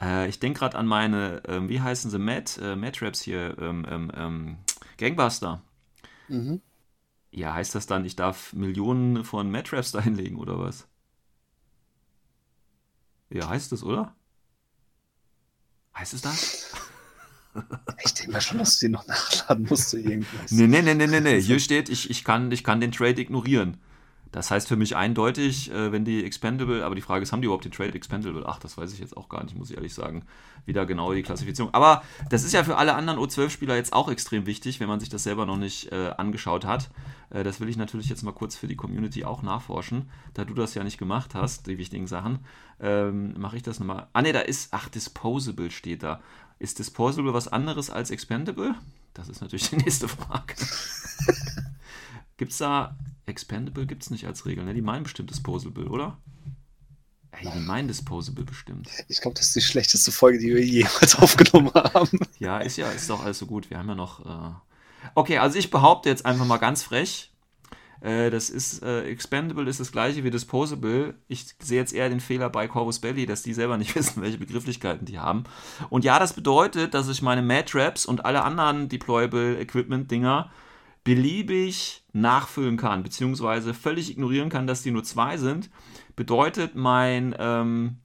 Äh, 0.00 0.28
ich 0.28 0.38
denke 0.38 0.60
gerade 0.60 0.78
an 0.78 0.86
meine, 0.86 1.42
ähm, 1.48 1.68
wie 1.68 1.80
heißen 1.80 2.10
sie, 2.12 2.18
Mad, 2.18 2.60
äh, 2.60 2.76
Mad 2.76 3.04
Raps 3.04 3.20
hier, 3.20 3.56
ähm, 3.58 3.84
ähm, 3.88 4.12
ähm, 4.14 4.56
Gangbuster. 4.98 5.60
Mhm. 6.28 6.60
Ja, 7.32 7.54
heißt 7.54 7.74
das 7.74 7.86
dann, 7.86 8.04
ich 8.04 8.14
darf 8.14 8.52
Millionen 8.52 9.24
von 9.24 9.50
Mad 9.50 9.74
Raps 9.74 9.90
da 9.90 10.00
hinlegen 10.00 10.36
oder 10.36 10.60
was? 10.60 10.86
Ja, 13.30 13.48
heißt 13.48 13.72
das, 13.72 13.82
oder? 13.82 14.14
Heißt 15.96 16.14
es 16.14 16.22
das? 16.22 16.72
Ich 18.02 18.14
denke 18.14 18.32
mal 18.32 18.40
schon, 18.40 18.56
dass 18.56 18.78
du 18.78 18.86
den 18.86 18.92
noch 18.92 19.06
nachladen 19.08 19.66
musst. 19.68 19.92
Irgendwas. 19.92 20.50
Nee, 20.50 20.66
nee, 20.66 20.80
nee, 20.80 20.94
nee, 20.94 21.20
nee. 21.20 21.38
Hier 21.42 21.60
steht, 21.60 21.90
ich, 21.90 22.08
ich, 22.08 22.24
kann, 22.24 22.50
ich 22.50 22.64
kann 22.64 22.80
den 22.80 22.92
Trade 22.92 23.20
ignorieren. 23.20 23.76
Das 24.32 24.50
heißt 24.50 24.66
für 24.66 24.76
mich 24.76 24.96
eindeutig, 24.96 25.70
äh, 25.70 25.92
wenn 25.92 26.06
die 26.06 26.24
Expendable, 26.24 26.84
aber 26.84 26.94
die 26.94 27.02
Frage 27.02 27.22
ist, 27.22 27.32
haben 27.32 27.42
die 27.42 27.46
überhaupt 27.46 27.66
den 27.66 27.72
Trade 27.72 27.94
Expendable? 27.94 28.44
Ach, 28.46 28.58
das 28.58 28.78
weiß 28.78 28.92
ich 28.94 28.98
jetzt 28.98 29.14
auch 29.14 29.28
gar 29.28 29.44
nicht, 29.44 29.56
muss 29.56 29.70
ich 29.70 29.76
ehrlich 29.76 29.92
sagen. 29.92 30.24
Wieder 30.64 30.86
genau 30.86 31.12
die 31.12 31.22
Klassifizierung. 31.22 31.74
Aber 31.74 32.02
das 32.30 32.42
ist 32.42 32.52
ja 32.52 32.64
für 32.64 32.76
alle 32.78 32.94
anderen 32.94 33.18
O12-Spieler 33.18 33.76
jetzt 33.76 33.92
auch 33.92 34.10
extrem 34.10 34.46
wichtig, 34.46 34.80
wenn 34.80 34.88
man 34.88 35.00
sich 35.00 35.10
das 35.10 35.22
selber 35.22 35.44
noch 35.44 35.58
nicht 35.58 35.92
äh, 35.92 36.12
angeschaut 36.16 36.64
hat. 36.64 36.90
Äh, 37.28 37.44
das 37.44 37.60
will 37.60 37.68
ich 37.68 37.76
natürlich 37.76 38.08
jetzt 38.08 38.22
mal 38.22 38.32
kurz 38.32 38.56
für 38.56 38.66
die 38.66 38.76
Community 38.76 39.24
auch 39.24 39.42
nachforschen. 39.42 40.10
Da 40.32 40.46
du 40.46 40.54
das 40.54 40.74
ja 40.74 40.82
nicht 40.82 40.96
gemacht 40.96 41.34
hast, 41.34 41.66
die 41.66 41.76
wichtigen 41.76 42.06
Sachen, 42.06 42.38
ähm, 42.80 43.38
mache 43.38 43.58
ich 43.58 43.62
das 43.62 43.80
nochmal. 43.80 44.08
Ah, 44.14 44.22
ne, 44.22 44.32
da 44.32 44.40
ist, 44.40 44.68
ach, 44.72 44.88
Disposable 44.88 45.70
steht 45.70 46.02
da. 46.02 46.20
Ist 46.58 46.78
Disposable 46.78 47.34
was 47.34 47.48
anderes 47.48 47.90
als 47.90 48.10
Expendable? 48.10 48.76
Das 49.12 49.28
ist 49.28 49.42
natürlich 49.42 49.68
die 49.68 49.76
nächste 49.76 50.08
Frage. 50.08 50.54
Gibt's 52.38 52.56
da 52.56 52.96
Expendable 53.26 53.86
gibt's 53.86 54.10
nicht 54.10 54.26
als 54.26 54.46
Regel, 54.46 54.64
ne? 54.64 54.74
Die 54.74 54.82
meinen 54.82 55.04
bestimmt 55.04 55.30
Disposable, 55.30 55.86
oder? 55.86 56.18
Ey, 57.32 57.48
die 57.54 57.60
meinen 57.60 57.88
Disposable 57.88 58.44
bestimmt. 58.44 58.90
Ich 59.08 59.20
glaube, 59.20 59.34
das 59.34 59.48
ist 59.48 59.56
die 59.56 59.60
schlechteste 59.62 60.12
Folge, 60.12 60.38
die 60.38 60.54
wir 60.54 60.64
jemals 60.64 61.16
aufgenommen 61.18 61.72
haben. 61.74 62.18
Ja, 62.38 62.58
ist 62.58 62.76
ja, 62.76 62.90
ist 62.90 63.08
doch 63.08 63.24
alles 63.24 63.38
so 63.38 63.46
gut. 63.46 63.70
Wir 63.70 63.78
haben 63.78 63.88
ja 63.88 63.94
noch. 63.94 64.24
Äh... 64.26 64.54
Okay, 65.14 65.38
also 65.38 65.58
ich 65.58 65.70
behaupte 65.70 66.08
jetzt 66.08 66.26
einfach 66.26 66.44
mal 66.44 66.58
ganz 66.58 66.82
frech. 66.82 67.32
Äh, 68.02 68.30
das 68.30 68.50
ist 68.50 68.82
äh, 68.82 69.04
Expendable 69.04 69.68
ist 69.68 69.80
das 69.80 69.92
gleiche 69.92 70.24
wie 70.24 70.30
Disposable. 70.30 71.14
Ich 71.28 71.54
sehe 71.60 71.78
jetzt 71.78 71.94
eher 71.94 72.08
den 72.08 72.20
Fehler 72.20 72.50
bei 72.50 72.66
Corvus 72.66 72.98
Belly, 72.98 73.26
dass 73.26 73.42
die 73.42 73.54
selber 73.54 73.78
nicht 73.78 73.94
wissen, 73.96 74.22
welche 74.22 74.38
Begrifflichkeiten 74.38 75.06
die 75.06 75.18
haben. 75.18 75.44
Und 75.88 76.04
ja, 76.04 76.18
das 76.18 76.32
bedeutet, 76.32 76.94
dass 76.94 77.08
ich 77.08 77.22
meine 77.22 77.42
Mad 77.42 77.70
Traps 77.70 78.04
und 78.04 78.24
alle 78.24 78.42
anderen 78.42 78.88
Deployable 78.88 79.58
Equipment 79.58 80.10
Dinger 80.10 80.50
beliebig 81.04 82.04
nachfüllen 82.12 82.76
kann, 82.76 83.02
beziehungsweise 83.02 83.74
völlig 83.74 84.10
ignorieren 84.10 84.48
kann, 84.48 84.66
dass 84.66 84.82
die 84.82 84.90
nur 84.90 85.04
zwei 85.04 85.36
sind. 85.36 85.70
Bedeutet, 86.14 86.74
mein, 86.74 87.34
ähm, 87.38 87.98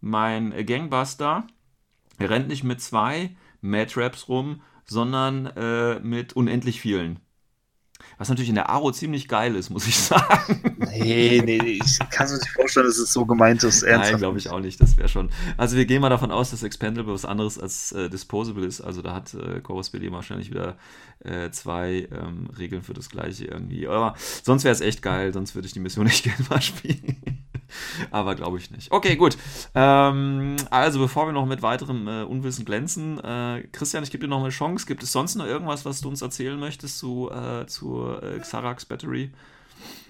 mein 0.00 0.66
Gangbuster 0.66 1.46
rennt 2.18 2.48
nicht 2.48 2.64
mit 2.64 2.80
zwei 2.80 3.36
Mad 3.60 3.92
Traps 3.92 4.28
rum, 4.28 4.62
sondern 4.84 5.46
äh, 5.46 6.00
mit 6.00 6.32
unendlich 6.34 6.80
vielen. 6.80 7.20
Was 8.18 8.28
natürlich 8.28 8.48
in 8.48 8.56
der 8.56 8.68
Aro 8.68 8.90
ziemlich 8.92 9.28
geil 9.28 9.54
ist, 9.56 9.70
muss 9.70 9.86
ich 9.86 9.96
sagen. 9.98 10.76
Nee, 10.90 11.42
nee, 11.44 11.58
nee, 11.62 11.80
ich 11.82 11.98
kann 12.10 12.28
mir 12.28 12.34
nicht 12.34 12.48
vorstellen, 12.50 12.86
dass 12.86 12.98
es 12.98 13.12
so 13.12 13.24
gemeint 13.24 13.62
ist. 13.62 13.82
Nein, 13.82 14.16
glaube 14.18 14.38
ich 14.38 14.50
auch 14.50 14.60
nicht. 14.60 14.80
Das 14.80 14.96
wäre 14.96 15.08
schon. 15.08 15.30
Also 15.56 15.76
wir 15.76 15.86
gehen 15.86 16.00
mal 16.00 16.08
davon 16.08 16.30
aus, 16.30 16.50
dass 16.50 16.62
Expendable 16.62 17.12
was 17.12 17.24
anderes 17.24 17.58
als 17.58 17.92
äh, 17.92 18.10
Disposable 18.10 18.66
ist. 18.66 18.80
Also 18.80 19.02
da 19.02 19.14
hat 19.14 19.34
äh, 19.34 19.60
Corvus 19.60 19.90
Belli 19.90 20.10
wahrscheinlich 20.12 20.50
wieder 20.50 20.76
äh, 21.24 21.50
zwei 21.50 22.08
ähm, 22.12 22.48
Regeln 22.58 22.82
für 22.82 22.94
das 22.94 23.08
gleiche 23.10 23.44
irgendwie. 23.46 23.86
Aber 23.88 24.14
sonst 24.42 24.64
wäre 24.64 24.72
es 24.74 24.80
echt 24.80 25.02
geil, 25.02 25.32
sonst 25.32 25.54
würde 25.54 25.66
ich 25.66 25.72
die 25.72 25.80
Mission 25.80 26.04
nicht 26.06 26.24
gerne 26.24 26.44
mal 26.48 26.62
spielen. 26.62 27.16
Aber 28.10 28.34
glaube 28.34 28.58
ich 28.58 28.70
nicht. 28.70 28.92
Okay, 28.92 29.16
gut. 29.16 29.36
Ähm, 29.74 30.56
also 30.70 30.98
bevor 30.98 31.26
wir 31.26 31.32
noch 31.32 31.46
mit 31.46 31.62
weiterem 31.62 32.06
äh, 32.06 32.22
Unwissen 32.22 32.64
glänzen, 32.66 33.18
äh, 33.20 33.66
Christian, 33.72 34.02
ich 34.04 34.10
gebe 34.10 34.24
dir 34.24 34.28
noch 34.28 34.40
eine 34.40 34.50
Chance. 34.50 34.84
Gibt 34.86 35.02
es 35.02 35.12
sonst 35.12 35.36
noch 35.36 35.46
irgendwas, 35.46 35.84
was 35.86 36.00
du 36.02 36.08
uns 36.08 36.20
erzählen 36.20 36.58
möchtest 36.60 36.98
zu, 36.98 37.30
äh, 37.30 37.66
zur 37.66 38.22
äh, 38.22 38.38
Xarax 38.40 38.84
Battery? 38.84 39.30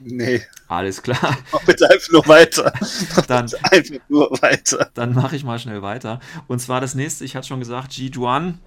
Nee, 0.00 0.42
Alles 0.68 1.02
klar. 1.02 1.38
mach 1.52 1.64
bitte 1.64 1.88
einfach 1.88 2.10
nur 2.12 2.26
weiter. 2.28 2.72
Dann 3.28 3.48
Einfach 3.70 3.94
nur 4.08 4.30
weiter. 4.42 4.90
dann 4.94 5.14
mache 5.14 5.36
ich 5.36 5.44
mal 5.44 5.58
schnell 5.58 5.80
weiter. 5.80 6.20
Und 6.48 6.58
zwar 6.60 6.80
das 6.80 6.94
nächste, 6.94 7.24
ich 7.24 7.36
hatte 7.36 7.46
schon 7.48 7.60
gesagt, 7.60 7.92
Jijuan. 7.94 8.58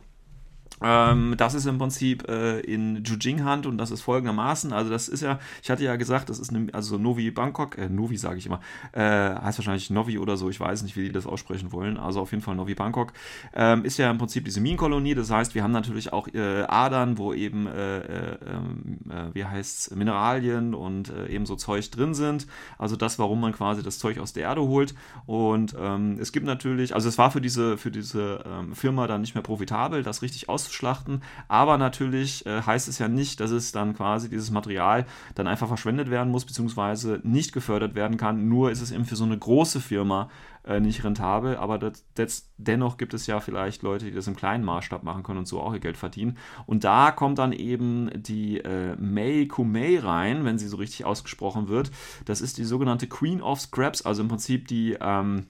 Ähm, 0.82 1.36
das 1.38 1.54
ist 1.54 1.66
im 1.66 1.78
Prinzip 1.78 2.28
äh, 2.28 2.60
in 2.60 3.04
Jujing-Hand 3.04 3.66
und 3.66 3.78
das 3.78 3.92
ist 3.92 4.02
folgendermaßen. 4.02 4.74
Also, 4.74 4.90
das 4.90 5.08
ist 5.08 5.22
ja, 5.22 5.40
ich 5.64 5.70
hatte 5.70 5.84
ja 5.84 5.96
gesagt, 5.96 6.30
das 6.30 6.40
ist 6.40 6.50
eine, 6.50 6.74
also 6.74 6.98
Novi 6.98 7.32
Bangkok, 7.32 7.78
äh, 7.78 7.90
Novi 7.90 8.18
sage 8.18 8.38
ich 8.38 8.46
immer, 8.46 8.60
äh, 8.92 9.02
heißt 9.02 9.58
wahrscheinlich 9.58 9.90
Novi 9.90 10.18
oder 10.18 10.38
so, 10.38 10.50
ich 10.50 10.60
weiß 10.60 10.84
nicht, 10.84 10.98
wie 10.98 11.04
die 11.04 11.12
das 11.12 11.26
aussprechen 11.26 11.72
wollen. 11.72 11.98
Also, 11.98 12.22
auf 12.22 12.32
jeden 12.32 12.44
Fall 12.44 12.56
Novi 12.56 12.76
Bangkok. 12.76 13.14
Ähm, 13.54 13.86
ist 13.86 13.98
ja 13.98 14.12
im 14.12 14.18
Prinzip 14.18 14.46
diese 14.46 14.60
Minenkolonie, 14.60 15.16
das 15.16 15.32
heißt, 15.32 15.56
wir 15.56 15.64
haben 15.64 15.72
natürlich 15.72 16.12
auch 16.12 16.28
äh, 16.34 16.64
Adern, 16.64 17.18
wo 17.18 17.34
eben, 17.34 17.68
äh, 17.68 18.00
äh, 18.00 18.38
ähm, 18.46 19.00
äh, 19.10 19.34
wie 19.34 19.46
heißt 19.46 19.96
Mineralien 19.96 20.74
und 20.74 21.12
eben 21.30 21.46
so 21.46 21.56
Zeug 21.56 21.90
drin 21.92 22.14
sind. 22.14 22.48
Also, 22.78 22.96
das, 22.96 23.18
warum 23.20 23.40
man 23.40 23.54
quasi 23.54 23.82
das 23.82 24.00
Zeug 24.00 24.20
aus 24.20 24.34
der 24.34 24.44
Erde 24.44 24.62
holt. 24.62 24.94
Und 25.26 25.76
ähm, 25.80 26.18
es 26.20 26.32
gibt 26.32 26.46
natürlich, 26.46 26.94
also 26.94 27.08
es 27.08 27.18
war 27.18 27.32
für 27.32 27.42
diese, 27.42 27.78
für 27.78 27.92
diese 27.92 28.44
ähm, 28.46 28.76
Firma 28.76 29.08
dann 29.08 29.22
nicht 29.22 29.36
mehr 29.36 29.44
profitabel, 29.44 30.04
das 30.04 30.22
richtig 30.22 30.50
auszuschlachten. 30.66 31.22
Aber 31.48 31.78
natürlich 31.78 32.46
äh, 32.46 32.62
heißt 32.62 32.88
es 32.88 33.00
ja 33.00 33.08
nicht, 33.08 33.40
dass 33.40 33.52
es 33.52 33.72
dann 33.72 33.96
quasi 33.96 34.30
dieses 34.30 34.52
Material 34.52 35.06
dann 35.36 35.48
einfach 35.48 35.68
verschwendet 35.68 36.10
werden 36.10 36.32
muss, 36.32 36.46
beziehungsweise 36.46 37.20
nicht 37.24 37.54
gefördert 37.54 37.96
werden 37.96 38.18
kann. 38.18 38.48
Nur 38.48 38.72
ist 38.72 38.82
es 38.82 38.92
eben 38.92 39.06
für 39.06 39.16
so 39.16 39.26
eine 39.26 39.38
große 39.38 39.80
Firma 39.80 40.30
äh, 40.66 40.80
nicht 40.80 41.04
rentabel. 41.04 41.58
Aber 41.58 41.78
das, 41.78 42.06
das, 42.16 42.52
dennoch 42.58 42.98
gibt 42.98 43.14
es 43.14 43.28
ja 43.28 43.40
vielleicht 43.40 43.84
Leute, 43.84 44.06
die 44.06 44.12
das 44.12 44.28
im 44.28 44.36
kleinen 44.36 44.64
Maßstab 44.64 45.04
machen 45.04 45.24
können 45.24 45.40
und 45.40 45.48
so 45.48 45.62
auch 45.62 45.74
ihr 45.74 45.80
Geld 45.80 45.98
verdienen. 45.98 46.38
Und 46.66 46.84
da 46.84 47.12
kommt 47.12 47.38
dann 47.38 47.54
eben 47.54 48.10
die 48.16 48.58
äh, 48.60 48.96
Mei 48.98 49.48
Kumei 49.50 50.00
rein, 50.00 50.46
wenn 50.46 50.58
sie 50.58 50.68
so 50.68 50.78
richtig 50.78 51.06
ausgesprochen 51.06 51.68
wird. 51.68 51.92
Das 52.26 52.42
ist 52.42 52.58
die 52.58 52.64
sogenannte 52.64 53.08
Queen 53.08 53.42
of 53.42 53.62
Scraps, 53.62 54.02
also 54.02 54.22
im 54.22 54.28
Prinzip 54.28 54.68
die. 54.68 54.98
Ähm, 55.00 55.48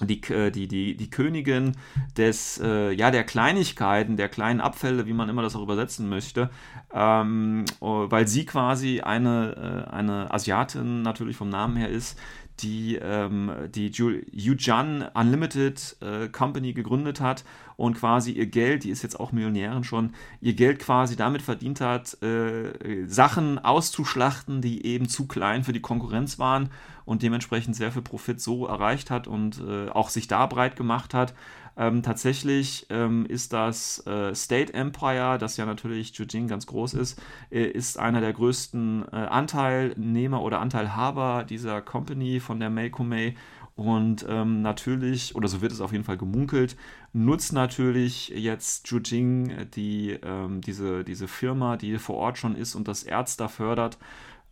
die, 0.00 0.22
äh, 0.32 0.50
die, 0.50 0.68
die, 0.68 0.96
die 0.96 1.10
Königin 1.10 1.72
des, 2.16 2.60
äh, 2.62 2.92
ja, 2.92 3.10
der 3.10 3.24
Kleinigkeiten, 3.24 4.16
der 4.16 4.28
kleinen 4.28 4.60
Abfälle, 4.60 5.06
wie 5.06 5.12
man 5.12 5.28
immer 5.28 5.42
das 5.42 5.56
auch 5.56 5.62
übersetzen 5.62 6.08
möchte, 6.08 6.50
ähm, 6.92 7.64
oh, 7.80 8.06
weil 8.10 8.28
sie 8.28 8.44
quasi 8.46 9.00
eine, 9.00 9.86
äh, 9.88 9.90
eine 9.90 10.32
Asiatin 10.32 11.02
natürlich 11.02 11.36
vom 11.36 11.48
Namen 11.48 11.76
her 11.76 11.88
ist, 11.88 12.18
die 12.60 12.96
ähm, 12.96 13.52
die 13.74 13.90
Yujan 13.90 15.06
Unlimited 15.14 15.96
äh, 16.00 16.28
Company 16.28 16.72
gegründet 16.72 17.20
hat 17.20 17.44
und 17.76 17.94
quasi 17.98 18.32
ihr 18.32 18.46
Geld, 18.46 18.84
die 18.84 18.90
ist 18.90 19.02
jetzt 19.02 19.20
auch 19.20 19.32
Millionärin 19.32 19.84
schon, 19.84 20.14
ihr 20.40 20.54
Geld 20.54 20.78
quasi 20.78 21.16
damit 21.16 21.42
verdient 21.42 21.80
hat, 21.80 22.20
äh, 22.22 23.04
Sachen 23.06 23.58
auszuschlachten, 23.58 24.62
die 24.62 24.86
eben 24.86 25.08
zu 25.08 25.26
klein 25.26 25.64
für 25.64 25.72
die 25.72 25.80
Konkurrenz 25.80 26.38
waren 26.38 26.70
und 27.04 27.22
dementsprechend 27.22 27.76
sehr 27.76 27.92
viel 27.92 28.02
Profit 28.02 28.40
so 28.40 28.66
erreicht 28.66 29.10
hat 29.10 29.26
und 29.26 29.60
äh, 29.60 29.88
auch 29.90 30.08
sich 30.08 30.26
da 30.26 30.46
breit 30.46 30.76
gemacht 30.76 31.14
hat. 31.14 31.34
Ähm, 31.76 32.02
tatsächlich 32.02 32.86
ähm, 32.88 33.26
ist 33.26 33.52
das 33.52 34.06
äh, 34.06 34.34
State 34.34 34.72
Empire, 34.72 35.36
das 35.38 35.56
ja 35.58 35.66
natürlich 35.66 36.16
Jujing 36.16 36.48
ganz 36.48 36.66
groß 36.66 36.94
ist, 36.94 37.20
äh, 37.50 37.64
ist 37.64 37.98
einer 37.98 38.20
der 38.20 38.32
größten 38.32 39.04
äh, 39.12 39.16
Anteilnehmer 39.16 40.42
oder 40.42 40.60
Anteilhaber 40.60 41.44
dieser 41.44 41.82
Company 41.82 42.40
von 42.40 42.60
der 42.60 42.70
Meikomei. 42.70 43.34
Und 43.74 44.24
ähm, 44.26 44.62
natürlich, 44.62 45.36
oder 45.36 45.48
so 45.48 45.60
wird 45.60 45.70
es 45.70 45.82
auf 45.82 45.92
jeden 45.92 46.04
Fall 46.04 46.16
gemunkelt, 46.16 46.76
nutzt 47.12 47.52
natürlich 47.52 48.28
jetzt 48.30 48.88
Jujing 48.88 49.68
die, 49.74 50.18
ähm, 50.22 50.62
diese, 50.62 51.04
diese 51.04 51.28
Firma, 51.28 51.76
die 51.76 51.98
vor 51.98 52.16
Ort 52.16 52.38
schon 52.38 52.56
ist 52.56 52.74
und 52.74 52.88
das 52.88 53.02
Erz 53.02 53.36
da 53.36 53.48
fördert, 53.48 53.98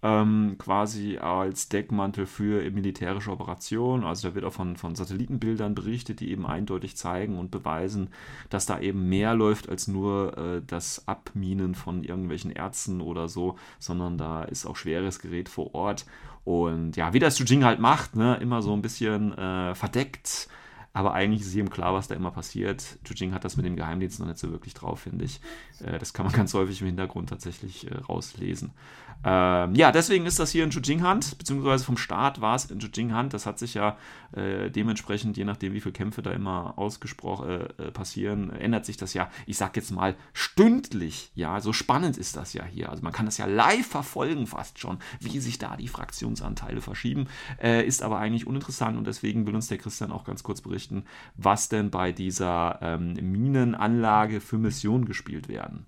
ähm, 0.03 0.57
quasi 0.59 1.17
als 1.17 1.69
Deckmantel 1.71 2.27
für 2.27 2.71
militärische 2.71 3.31
Operationen. 3.31 4.05
Also 4.05 4.29
da 4.29 4.35
wird 4.35 4.45
auch 4.45 4.53
von, 4.53 4.77
von 4.77 4.95
Satellitenbildern 4.95 5.75
berichtet, 5.75 6.21
die 6.21 6.31
eben 6.31 6.47
eindeutig 6.47 6.97
zeigen 6.97 7.39
und 7.39 7.51
beweisen, 7.51 8.11
dass 8.51 8.67
da 8.67 8.81
eben 8.81 9.09
mehr 9.09 9.35
läuft 9.35 9.69
als 9.69 9.89
nur 9.89 10.37
äh, 10.37 10.63
das 10.67 11.09
Abminen 11.09 11.75
von 11.75 12.05
irgendwelchen 12.05 12.51
Ärzten 12.51 13.01
oder 13.01 13.29
so, 13.29 13.57
sondern 13.79 14.19
da 14.19 14.45
ist 14.45 14.67
auch 14.67 14.77
schweres 14.77 15.21
Gerät 15.21 15.49
vor 15.49 15.75
Ort. 15.75 16.05
Und 16.45 16.97
ja, 16.97 17.15
wie 17.15 17.19
das 17.19 17.39
Jujing 17.39 17.65
halt 17.65 17.81
macht, 17.81 18.17
ne, 18.17 18.37
immer 18.37 18.61
so 18.61 18.75
ein 18.75 18.83
bisschen 18.83 19.37
äh, 19.39 19.75
verdeckt. 19.75 20.49
Aber 20.93 21.13
eigentlich 21.13 21.41
ist 21.41 21.53
jedem 21.55 21.71
klar, 21.71 21.93
was 21.93 22.07
da 22.07 22.15
immer 22.15 22.31
passiert. 22.31 22.99
Jujing 23.05 23.35
hat 23.35 23.45
das 23.45 23.57
mit 23.57 23.67
dem 23.67 23.75
Geheimdienst 23.75 24.21
noch 24.21 24.29
nicht 24.29 24.39
so 24.39 24.53
wirklich 24.53 24.75
drauf, 24.75 25.01
finde 25.01 25.25
ich. 25.25 25.41
Äh, 25.81 25.99
das 25.99 26.13
kann 26.13 26.25
man 26.25 26.35
ganz 26.35 26.55
häufig 26.55 26.81
im 26.83 26.87
Hintergrund 26.87 27.31
tatsächlich 27.31 27.91
äh, 27.91 27.97
rauslesen. 27.97 28.71
Ähm, 29.25 29.75
ja, 29.75 29.93
deswegen 29.93 30.27
ist 30.27 30.39
das 30.39 30.51
hier 30.51 30.65
in 30.65 30.71
Jujing-Hand, 30.71 31.39
beziehungsweise 31.39 31.85
vom 31.85 31.97
Start 31.97 32.41
war 32.41 32.55
es 32.55 32.67
in 32.67 32.79
Jujing-Hand. 32.79 33.33
Das 33.33 33.47
hat 33.47 33.59
sich 33.59 33.75
ja 33.75 33.97
äh, 34.33 34.71
dementsprechend, 34.71 35.37
je 35.37 35.45
nachdem, 35.45 35.73
wie 35.73 35.81
viele 35.81 35.93
Kämpfe 35.93 36.23
da 36.23 36.33
immer 36.33 36.75
ausgesprochen 36.77 37.49
äh, 37.49 37.85
äh, 37.85 37.91
passieren, 37.91 38.51
ändert 38.51 38.85
sich 38.85 38.97
das 38.97 39.15
ja, 39.15 39.31
ich 39.47 39.57
sag 39.57 39.77
jetzt 39.77 39.91
mal, 39.91 40.17
stündlich. 40.33 41.31
Ja, 41.35 41.61
so 41.61 41.73
spannend 41.73 42.17
ist 42.19 42.37
das 42.37 42.53
ja 42.53 42.65
hier. 42.65 42.91
Also 42.91 43.03
man 43.03 43.13
kann 43.13 43.27
das 43.27 43.39
ja 43.39 43.47
live 43.47 43.87
verfolgen 43.87 44.47
fast 44.47 44.79
schon, 44.79 44.99
wie 45.21 45.39
sich 45.39 45.59
da 45.59 45.77
die 45.77 45.89
Fraktionsanteile 45.89 46.81
verschieben. 46.81 47.29
Äh, 47.63 47.87
ist 47.87 48.03
aber 48.03 48.19
eigentlich 48.19 48.47
uninteressant 48.47 48.99
und 48.99 49.07
deswegen 49.07 49.47
will 49.47 49.55
uns 49.55 49.69
der 49.69 49.79
Christian 49.79 50.13
auch 50.13 50.25
ganz 50.25 50.43
kurz 50.43 50.61
berichten, 50.61 51.05
was 51.37 51.69
denn 51.69 51.91
bei 51.91 52.13
dieser 52.13 52.79
ähm, 52.83 53.15
Minenanlage 53.15 54.41
für 54.41 54.59
Missionen 54.59 55.05
gespielt 55.05 55.49
werden. 55.49 55.87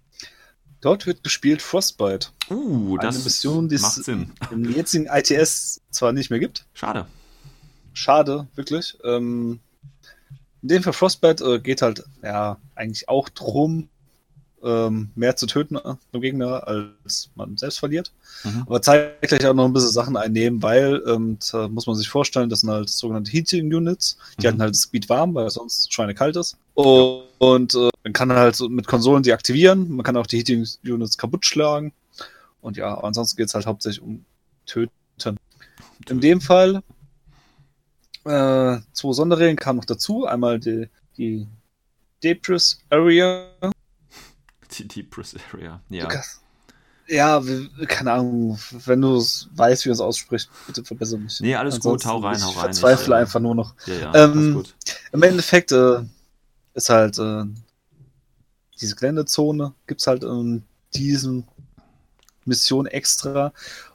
Dort 0.86 1.04
wird 1.04 1.24
gespielt 1.24 1.62
Frostbite. 1.62 2.28
Uh, 2.48 2.96
das 2.98 3.16
Eine 3.16 3.24
Mission, 3.24 3.68
die 3.68 3.76
macht 3.78 3.98
es 3.98 4.04
Sinn. 4.04 4.30
im 4.52 4.70
jetzigen 4.72 5.06
ITS 5.06 5.80
zwar 5.90 6.12
nicht 6.12 6.30
mehr 6.30 6.38
gibt. 6.38 6.64
Schade. 6.74 7.06
Schade, 7.92 8.46
wirklich. 8.54 8.96
Ähm, 9.02 9.58
in 10.62 10.68
dem 10.68 10.84
Fall 10.84 10.92
Frostbite 10.92 11.42
äh, 11.44 11.58
geht 11.58 11.82
halt 11.82 12.04
ja 12.22 12.58
eigentlich 12.76 13.08
auch 13.08 13.28
drum, 13.30 13.88
ähm, 14.62 15.10
mehr 15.16 15.34
zu 15.34 15.46
töten 15.46 15.74
äh, 15.74 15.94
vom 16.12 16.20
Gegner, 16.20 16.68
als 16.68 17.30
man 17.34 17.56
selbst 17.56 17.80
verliert. 17.80 18.12
Mhm. 18.44 18.62
Aber 18.66 18.80
zeigt 18.80 19.22
gleich 19.26 19.44
auch 19.44 19.54
noch 19.54 19.64
ein 19.64 19.72
bisschen 19.72 19.90
Sachen 19.90 20.16
einnehmen, 20.16 20.62
weil, 20.62 21.02
ähm, 21.08 21.36
da 21.50 21.66
muss 21.66 21.88
man 21.88 21.96
sich 21.96 22.08
vorstellen, 22.08 22.48
das 22.48 22.60
sind 22.60 22.70
halt 22.70 22.90
sogenannte 22.90 23.32
Heating 23.32 23.74
Units, 23.74 24.18
die 24.38 24.42
Mhm. 24.46 24.50
halten 24.50 24.62
halt 24.62 24.74
das 24.76 24.86
Gebiet 24.86 25.08
warm, 25.08 25.34
weil 25.34 25.50
sonst 25.50 25.92
schweinekalt 25.92 26.36
ist. 26.36 26.56
Und, 26.74 27.24
und 27.38 27.74
äh, 27.74 27.88
man 28.06 28.12
kann 28.12 28.32
halt 28.32 28.54
so 28.54 28.68
mit 28.68 28.86
Konsolen 28.86 29.24
die 29.24 29.32
aktivieren, 29.32 29.90
man 29.90 30.04
kann 30.04 30.16
auch 30.16 30.28
die 30.28 30.38
Heating 30.38 30.64
Units 30.84 31.18
kaputt 31.18 31.44
schlagen. 31.44 31.92
Und 32.60 32.76
ja, 32.76 32.94
ansonsten 32.98 33.36
geht 33.36 33.48
es 33.48 33.54
halt 33.54 33.66
hauptsächlich 33.66 34.00
um 34.00 34.24
Töten. 34.64 34.92
In 36.08 36.20
dem 36.20 36.40
Fall 36.40 36.84
äh, 38.24 38.78
zwei 38.92 39.12
Sonderregeln 39.12 39.56
kamen 39.56 39.78
noch 39.78 39.86
dazu. 39.86 40.24
Einmal 40.24 40.60
die, 40.60 40.88
die 41.16 41.48
Debris 42.22 42.80
Area. 42.90 43.48
Die 44.78 44.86
Deep 44.86 45.10
Press 45.10 45.34
Area. 45.52 45.80
Ja. 45.90 46.08
Ja, 47.08 47.42
keine 47.88 48.12
Ahnung, 48.12 48.58
wenn 48.84 49.00
du 49.00 49.16
es 49.16 49.48
weißt, 49.54 49.84
wie 49.84 49.88
man 49.88 49.94
es 49.94 50.00
ausspricht, 50.00 50.48
bitte 50.68 50.84
verbessere 50.84 51.18
mich. 51.18 51.40
Nee, 51.40 51.56
alles 51.56 51.80
gut, 51.80 52.04
hau 52.04 52.18
rein, 52.18 52.40
hau 52.44 52.50
ich 52.50 52.56
rein. 52.56 52.64
verzweifle 52.64 53.14
Ich, 53.14 53.18
äh, 53.18 53.22
einfach 53.22 53.40
nur 53.40 53.54
noch. 53.56 53.74
Ja, 53.86 53.94
ja, 53.94 54.14
Ähm, 54.14 54.32
alles 54.32 54.54
gut. 54.54 54.74
Im 55.12 55.22
Endeffekt 55.22 55.72
äh, 55.72 56.02
ist 56.74 56.88
halt 56.88 57.18
äh, 57.18 57.44
diese 58.80 58.96
Geländezone, 58.96 59.72
gibt's 59.86 60.06
halt 60.06 60.22
in 60.24 60.62
diesen 60.94 61.44
Mission 62.44 62.86
extra, 62.86 63.52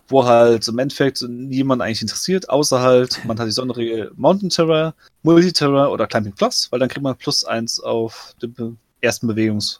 wo 0.07 0.25
halt 0.25 0.67
im 0.67 0.77
Endeffekt 0.79 1.21
niemand 1.27 1.81
eigentlich 1.81 2.01
interessiert, 2.01 2.49
außer 2.49 2.81
halt, 2.81 3.23
man 3.25 3.39
hat 3.39 3.47
die 3.47 3.51
Sonderregel 3.51 4.11
Mountain 4.15 4.49
Terror, 4.49 4.93
Multi-Terror 5.23 5.91
oder 5.91 6.07
Climbing 6.07 6.33
Plus, 6.33 6.69
weil 6.71 6.79
dann 6.79 6.89
kriegt 6.89 7.03
man 7.03 7.15
plus 7.15 7.45
eins 7.45 7.79
auf 7.79 8.35
den 8.41 8.77
ersten 8.99 9.27
Bewegungs. 9.27 9.79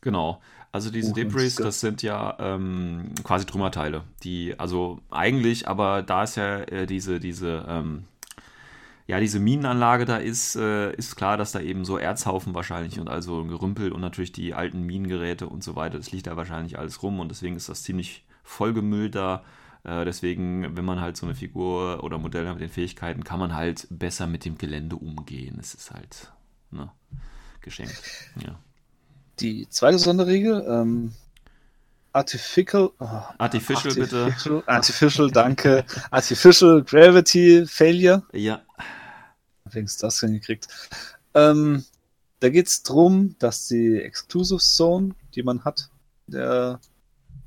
Genau. 0.00 0.40
Also 0.72 0.90
diese 0.90 1.10
Oh, 1.10 1.14
Debris, 1.14 1.56
das- 1.56 1.64
das 1.66 1.80
sind 1.80 2.02
ja 2.02 2.36
ähm, 2.38 3.12
quasi 3.22 3.44
Trümmerteile, 3.46 4.02
die, 4.22 4.54
also 4.58 5.00
eigentlich, 5.10 5.68
aber 5.68 6.02
da 6.02 6.24
ist 6.24 6.36
ja 6.36 6.60
äh, 6.60 6.86
diese, 6.86 7.18
diese, 7.20 7.64
ähm, 7.68 8.04
ja, 9.06 9.20
diese 9.20 9.38
Minenanlage 9.38 10.04
da 10.04 10.16
ist, 10.16 10.56
äh, 10.56 10.92
ist 10.94 11.14
klar, 11.14 11.36
dass 11.36 11.52
da 11.52 11.60
eben 11.60 11.84
so 11.84 11.96
Erzhaufen 11.96 12.54
wahrscheinlich 12.54 12.98
und 12.98 13.08
also 13.08 13.40
ein 13.40 13.48
Gerümpel 13.48 13.92
und 13.92 14.00
natürlich 14.00 14.32
die 14.32 14.52
alten 14.52 14.82
Minengeräte 14.82 15.48
und 15.48 15.62
so 15.62 15.76
weiter, 15.76 15.98
das 15.98 16.10
liegt 16.10 16.26
da 16.26 16.36
wahrscheinlich 16.36 16.78
alles 16.78 17.02
rum 17.02 17.20
und 17.20 17.28
deswegen 17.28 17.56
ist 17.56 17.68
das 17.68 17.84
ziemlich 17.84 18.26
vollgemüllt 18.42 19.14
da. 19.14 19.44
Äh, 19.84 20.04
deswegen, 20.04 20.76
wenn 20.76 20.84
man 20.84 21.00
halt 21.00 21.16
so 21.16 21.26
eine 21.26 21.36
Figur 21.36 22.02
oder 22.02 22.18
Modell 22.18 22.48
hat 22.48 22.54
mit 22.54 22.62
den 22.62 22.68
Fähigkeiten, 22.68 23.22
kann 23.22 23.38
man 23.38 23.54
halt 23.54 23.86
besser 23.90 24.26
mit 24.26 24.44
dem 24.44 24.58
Gelände 24.58 24.96
umgehen. 24.96 25.58
Es 25.60 25.74
ist 25.74 25.92
halt, 25.92 26.32
ne, 26.72 26.90
geschenkt. 27.60 28.02
Ja. 28.44 28.58
Die 29.38 29.68
zweite 29.68 29.98
Sonderregel, 29.98 30.66
ähm, 30.68 31.12
Artificial, 32.16 32.90
oh, 32.98 33.04
Artificial, 33.36 33.94
bitte. 33.94 34.16
Artificial, 34.24 34.62
Artificial, 34.66 35.30
danke. 35.30 35.84
Artificial 36.10 36.82
Gravity 36.82 37.66
Failure. 37.66 38.22
Ja, 38.32 38.62
Wenigstens 39.70 40.00
das 40.00 40.20
hingekriegt. 40.20 40.66
Ähm, 41.34 41.84
da 42.40 42.48
geht 42.48 42.68
es 42.68 42.82
darum, 42.82 43.36
dass 43.38 43.68
die 43.68 44.00
Exclusive 44.00 44.60
Zone, 44.60 45.14
die 45.34 45.42
man 45.42 45.62
hat, 45.64 45.90
der 46.26 46.80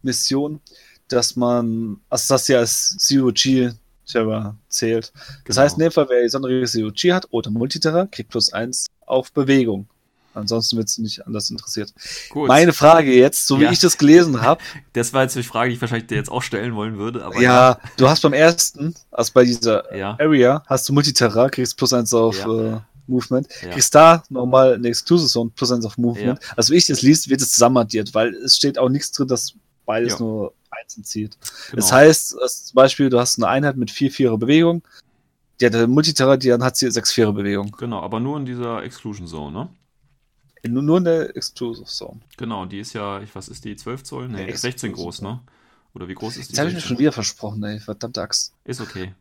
Mission, 0.04 0.62
dass 1.08 1.36
man, 1.36 2.00
also 2.10 2.36
dass 2.36 2.46
sie 2.46 2.56
als 2.56 2.96
Zero-G 2.98 3.72
Terror 4.06 4.56
zählt. 4.68 5.12
Das 5.46 5.56
Genau. 5.56 5.62
heißt, 5.62 5.78
in 5.78 5.84
dem 5.84 5.92
Fall, 5.92 6.08
wer 6.10 6.22
die 6.22 6.30
Sonderregel 6.30 6.68
Zero-G 6.68 7.14
hat 7.14 7.26
oder 7.32 7.50
Multiterror, 7.50 8.06
kriegt 8.06 8.30
plus 8.30 8.54
eins 8.54 8.86
auf 9.08 9.32
Bewegung. 9.32 9.88
Ansonsten 10.34 10.78
wird 10.78 10.90
sie 10.90 11.02
nicht 11.02 11.26
anders 11.26 11.50
interessiert. 11.50 11.94
Gut. 12.30 12.48
Meine 12.48 12.72
Frage 12.74 13.12
jetzt, 13.14 13.48
so 13.48 13.60
wie 13.60 13.64
Ja. 13.64 13.72
ich 13.72 13.80
das 13.80 13.98
gelesen 13.98 14.42
habe, 14.42 14.62
das 14.94 15.12
war 15.14 15.24
jetzt 15.24 15.36
die 15.36 15.44
Frage, 15.44 15.70
die 15.70 15.76
ich 15.76 15.82
wahrscheinlich 15.82 16.08
dir 16.08 16.16
jetzt 16.16 16.30
auch 16.32 16.42
stellen 16.44 16.76
wollen 16.76 16.98
würde, 16.98 17.24
aber 17.26 17.42
ja, 17.42 17.80
du 17.98 18.08
hast 18.08 18.22
beim 18.22 18.34
ersten, 18.34 18.94
also 19.12 19.32
bei 19.34 19.44
dieser 19.44 19.96
ja, 19.96 20.16
Area, 20.20 20.64
hast 20.68 20.88
du 20.88 20.94
Multiterra, 20.94 21.50
kriegst 21.50 21.76
plus 21.78 21.94
eins 21.94 22.14
auf 22.14 22.38
Ja. 22.38 22.76
äh, 22.76 22.80
Movement, 23.08 23.48
Ja. 23.64 23.72
kriegst 23.72 23.96
da 23.96 24.24
nochmal 24.30 24.76
eine 24.76 24.88
Exclusive 24.88 25.28
Zone 25.30 25.50
plus 25.56 25.72
eins 25.72 25.84
auf 25.84 25.98
Movement. 25.98 26.40
Also 26.56 26.74
wie 26.74 26.78
ich 26.78 26.86
das 26.86 27.02
liest, 27.02 27.28
wird 27.28 27.42
es 27.42 27.52
zusammenaddiert, 27.52 28.14
weil 28.14 28.34
es 28.36 28.56
steht 28.56 28.78
auch 28.78 28.90
nichts 28.90 29.12
drin, 29.12 29.28
dass 29.28 29.54
beides 29.88 30.14
Ja. 30.14 30.20
nur 30.20 30.54
eins 30.70 30.96
entzieht. 30.96 31.36
genau. 31.72 31.82
Das 31.82 31.92
heißt, 31.92 32.30
zum 32.30 32.76
Beispiel, 32.76 33.10
du 33.10 33.20
hast 33.20 33.40
eine 33.40 33.48
Einheit 33.48 33.78
mit 33.78 33.90
4-4er 33.90 34.38
Bewegung, 34.38 34.84
die 35.60 35.66
hat 35.66 35.74
eine 35.74 35.88
Multiterra, 35.88 36.38
die 36.38 36.50
dann 36.50 36.64
hat 36.64 36.78
sie 36.78 36.86
6-4er 36.88 37.34
Bewegung. 37.34 37.76
Genau, 37.80 38.00
aber 38.02 38.20
nur 38.20 38.38
in 38.38 38.46
dieser 38.46 38.84
Exclusion 38.84 39.26
Zone, 39.28 39.52
ne? 39.58 39.70
Nur, 40.68 40.84
nur 40.84 40.98
in 40.98 41.04
der 41.06 41.36
Exclusive 41.36 41.86
Zone. 41.88 42.20
Genau, 42.38 42.66
die 42.66 42.80
ist 42.80 42.94
ja, 42.94 43.22
ich, 43.22 43.34
was 43.36 43.48
ist 43.48 43.64
die, 43.66 43.76
12 43.76 44.04
Zoll? 44.04 44.28
Nee, 44.28 44.50
Ja, 44.50 44.56
16 44.56 44.90
Exclusive 44.90 44.94
groß, 44.94 45.22
ne? 45.22 45.40
Oder 45.94 46.08
wie 46.08 46.14
groß 46.16 46.38
ist 46.38 46.50
die? 46.50 46.54
Jetzt 46.54 46.60
habe 46.60 46.70
ich 46.70 46.74
mir 46.76 46.80
16? 46.82 46.88
schon 46.90 47.00
wieder 47.00 47.12
versprochen, 47.12 47.64
ey, 47.64 47.80
verdammte 47.80 48.22
Axt. 48.22 48.54
Ist 48.66 48.82
okay. 48.82 49.14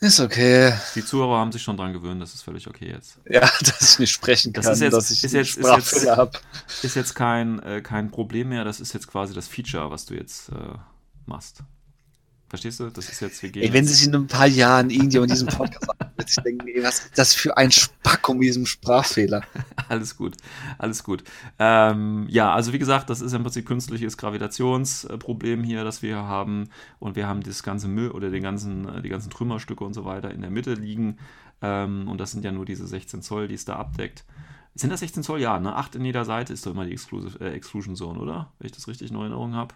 Ist 0.00 0.20
okay. 0.20 0.72
Die 0.94 1.04
Zuhörer 1.04 1.38
haben 1.38 1.50
sich 1.50 1.62
schon 1.62 1.76
dran 1.76 1.92
gewöhnt, 1.92 2.22
das 2.22 2.32
ist 2.34 2.42
völlig 2.42 2.68
okay 2.68 2.88
jetzt. 2.90 3.18
Ja, 3.28 3.40
dass 3.60 3.94
ich 3.94 3.98
nicht 3.98 4.12
sprechen 4.12 4.52
Das 4.52 4.64
kann, 4.66 4.74
ist 4.74 4.80
jetzt- 4.80 4.92
dass 4.92 5.10
ich 5.10 5.24
ist 5.24 5.32
jetzt- 5.32 5.56
ist 5.56 5.66
jetzt- 5.66 6.06
habe. 6.16 6.32
Ist 6.82 6.94
jetzt 6.94 7.14
kein, 7.14 7.58
äh, 7.62 7.80
kein 7.82 8.10
Problem 8.10 8.50
mehr, 8.50 8.64
das 8.64 8.78
ist 8.80 8.92
jetzt 8.92 9.08
quasi 9.08 9.34
das 9.34 9.48
Feature, 9.48 9.90
was 9.90 10.06
du 10.06 10.14
jetzt 10.14 10.50
äh, 10.50 10.54
machst. 11.26 11.62
Verstehst 12.48 12.80
du? 12.80 12.90
Das 12.90 13.08
ist 13.08 13.20
jetzt, 13.20 13.40
gehen 13.40 13.62
Ey, 13.62 13.72
wenn 13.72 13.86
sich 13.86 14.06
in 14.06 14.14
ein 14.14 14.26
paar 14.26 14.46
Jahren 14.46 14.88
irgendjemand 14.88 15.30
diesen 15.30 15.48
Podcast 15.48 15.86
wird 16.16 16.28
sich 16.28 16.42
denken, 16.42 16.66
ey, 16.68 16.82
was 16.82 17.00
ist 17.00 17.18
das 17.18 17.34
für 17.34 17.56
ein 17.56 17.70
Spack 17.70 18.28
um 18.28 18.40
diesem 18.40 18.66
Sprachfehler? 18.66 19.42
alles 19.88 20.16
gut, 20.16 20.36
alles 20.78 21.04
gut. 21.04 21.24
Ähm, 21.58 22.26
ja, 22.28 22.52
also 22.52 22.72
wie 22.72 22.78
gesagt, 22.78 23.10
das 23.10 23.20
ist 23.20 23.32
im 23.32 23.42
Prinzip 23.42 23.66
künstliches 23.66 24.16
Gravitationsproblem 24.16 25.62
hier, 25.62 25.84
das 25.84 26.02
wir 26.02 26.16
haben. 26.16 26.70
Und 26.98 27.16
wir 27.16 27.26
haben 27.26 27.42
das 27.42 27.62
ganze 27.62 27.88
Müll 27.88 28.10
oder 28.10 28.30
den 28.30 28.42
ganzen, 28.42 29.02
die 29.02 29.08
ganzen 29.08 29.30
Trümmerstücke 29.30 29.84
und 29.84 29.94
so 29.94 30.04
weiter 30.04 30.30
in 30.30 30.40
der 30.40 30.50
Mitte 30.50 30.74
liegen. 30.74 31.18
Ähm, 31.62 32.08
und 32.08 32.18
das 32.18 32.32
sind 32.32 32.44
ja 32.44 32.52
nur 32.52 32.64
diese 32.64 32.86
16 32.86 33.22
Zoll, 33.22 33.48
die 33.48 33.54
es 33.54 33.64
da 33.64 33.76
abdeckt. 33.76 34.24
Sind 34.74 34.90
das 34.90 35.00
16 35.00 35.22
Zoll? 35.22 35.40
Ja, 35.40 35.58
ne? 35.58 35.74
8 35.74 35.96
in 35.96 36.04
jeder 36.04 36.24
Seite 36.24 36.52
ist 36.52 36.64
doch 36.64 36.72
immer 36.72 36.84
die 36.84 36.92
Exclusive, 36.92 37.44
äh, 37.44 37.52
Exclusion 37.52 37.96
Zone, 37.96 38.18
oder? 38.18 38.52
Wenn 38.58 38.66
ich 38.66 38.72
das 38.72 38.88
richtig 38.88 39.10
in 39.10 39.16
Erinnerung 39.16 39.54
habe. 39.54 39.74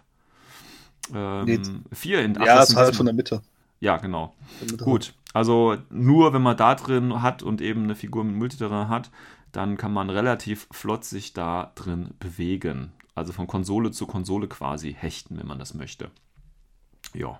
Ähm, 1.13 1.45
Nee, 1.45 1.59
vier 1.91 2.21
in 2.23 2.37
ach, 2.37 2.45
ja, 2.45 2.55
das 2.57 2.69
ist 2.69 2.75
halt 2.75 2.95
von 2.95 3.05
der 3.05 3.15
Mitte. 3.15 3.41
Ja, 3.79 3.97
genau. 3.97 4.33
Mitte. 4.61 4.77
Gut, 4.83 5.13
also 5.33 5.75
nur 5.89 6.33
wenn 6.33 6.41
man 6.41 6.55
da 6.55 6.75
drin 6.75 7.21
hat 7.21 7.43
und 7.43 7.59
eben 7.61 7.83
eine 7.83 7.95
Figur 7.95 8.23
mit 8.23 8.35
Multiterrain 8.35 8.87
hat, 8.87 9.09
dann 9.51 9.77
kann 9.77 9.91
man 9.93 10.09
relativ 10.09 10.67
flott 10.71 11.03
sich 11.03 11.33
da 11.33 11.71
drin 11.75 12.11
bewegen. 12.19 12.91
Also 13.15 13.33
von 13.33 13.45
Konsole 13.47 13.91
zu 13.91 14.07
Konsole 14.07 14.47
quasi 14.47 14.93
hechten, 14.97 15.37
wenn 15.37 15.45
man 15.47 15.59
das 15.59 15.73
möchte. 15.73 16.09
Ja. 17.13 17.39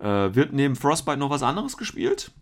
Äh, 0.00 0.34
wird 0.34 0.52
neben 0.52 0.74
Frostbite 0.74 1.18
noch 1.18 1.30
was 1.30 1.42
anderes 1.44 1.76
gespielt? 1.76 2.32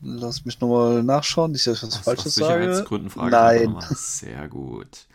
Lass 0.00 0.44
mich 0.44 0.58
nochmal 0.60 1.02
nachschauen, 1.02 1.52
nicht, 1.52 1.66
dass 1.66 1.78
ich 1.78 1.82
was 1.88 1.98
Aus- 1.98 2.04
Falsches 2.04 2.26
aus 2.26 2.34
sage. 2.48 2.62
Sicherheitsgründen 2.64 3.10
frage 3.10 3.30
Nein. 3.30 3.76
Sehr 3.90 4.48
gut. 4.48 5.06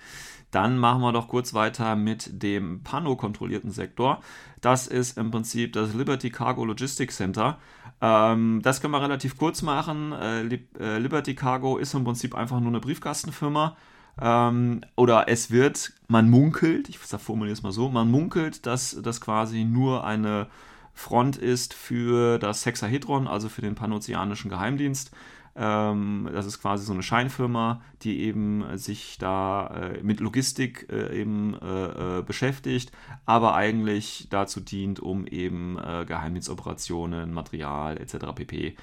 Dann 0.57 0.79
machen 0.79 1.03
wir 1.03 1.11
doch 1.11 1.27
kurz 1.27 1.53
weiter 1.53 1.95
mit 1.95 2.41
dem 2.41 2.81
Pano-kontrollierten 2.81 3.69
Sektor. 3.69 4.21
Das 4.59 4.87
ist 4.87 5.15
im 5.15 5.29
Prinzip 5.29 5.73
das 5.73 5.93
Liberty 5.93 6.31
Cargo 6.31 6.65
Logistics 6.65 7.17
Center. 7.17 7.59
Ähm, 8.01 8.61
das 8.63 8.81
können 8.81 8.91
wir 8.91 9.03
relativ 9.03 9.37
kurz 9.37 9.61
machen. 9.61 10.13
Äh, 10.13 10.41
äh, 10.79 10.97
Liberty 10.97 11.35
Cargo 11.35 11.77
ist 11.77 11.93
im 11.93 12.03
Prinzip 12.03 12.33
einfach 12.33 12.59
nur 12.59 12.69
eine 12.69 12.79
Briefkastenfirma. 12.79 13.77
Ähm, 14.19 14.81
oder 14.95 15.29
es 15.29 15.51
wird, 15.51 15.93
man 16.07 16.27
munkelt, 16.27 16.89
ich 16.89 16.97
formuliere 16.97 17.53
es 17.53 17.61
mal 17.61 17.71
so, 17.71 17.89
man 17.89 18.09
munkelt, 18.09 18.65
dass 18.65 18.99
das 18.99 19.21
quasi 19.21 19.63
nur 19.63 20.05
eine 20.05 20.47
Front 20.95 21.37
ist 21.37 21.75
für 21.75 22.39
das 22.39 22.65
Hexahedron, 22.65 23.27
also 23.27 23.47
für 23.47 23.61
den 23.61 23.75
panozeanischen 23.75 24.49
Geheimdienst. 24.49 25.11
Ähm, 25.57 26.29
das 26.31 26.45
ist 26.45 26.61
quasi 26.61 26.85
so 26.85 26.93
eine 26.93 27.01
Scheinfirma, 27.01 27.81
die 28.03 28.19
eben 28.19 28.77
sich 28.77 29.17
da 29.17 29.67
äh, 29.67 30.03
mit 30.03 30.19
Logistik 30.19 30.87
äh, 30.91 31.19
eben 31.19 31.55
äh, 31.55 32.21
beschäftigt, 32.25 32.91
aber 33.25 33.55
eigentlich 33.55 34.27
dazu 34.29 34.59
dient, 34.59 34.99
um 34.99 35.25
eben 35.25 35.77
Geheimdienstoperationen, 35.77 37.33
Material 37.33 37.97
etc. 37.97 38.17
pp. 38.35 38.75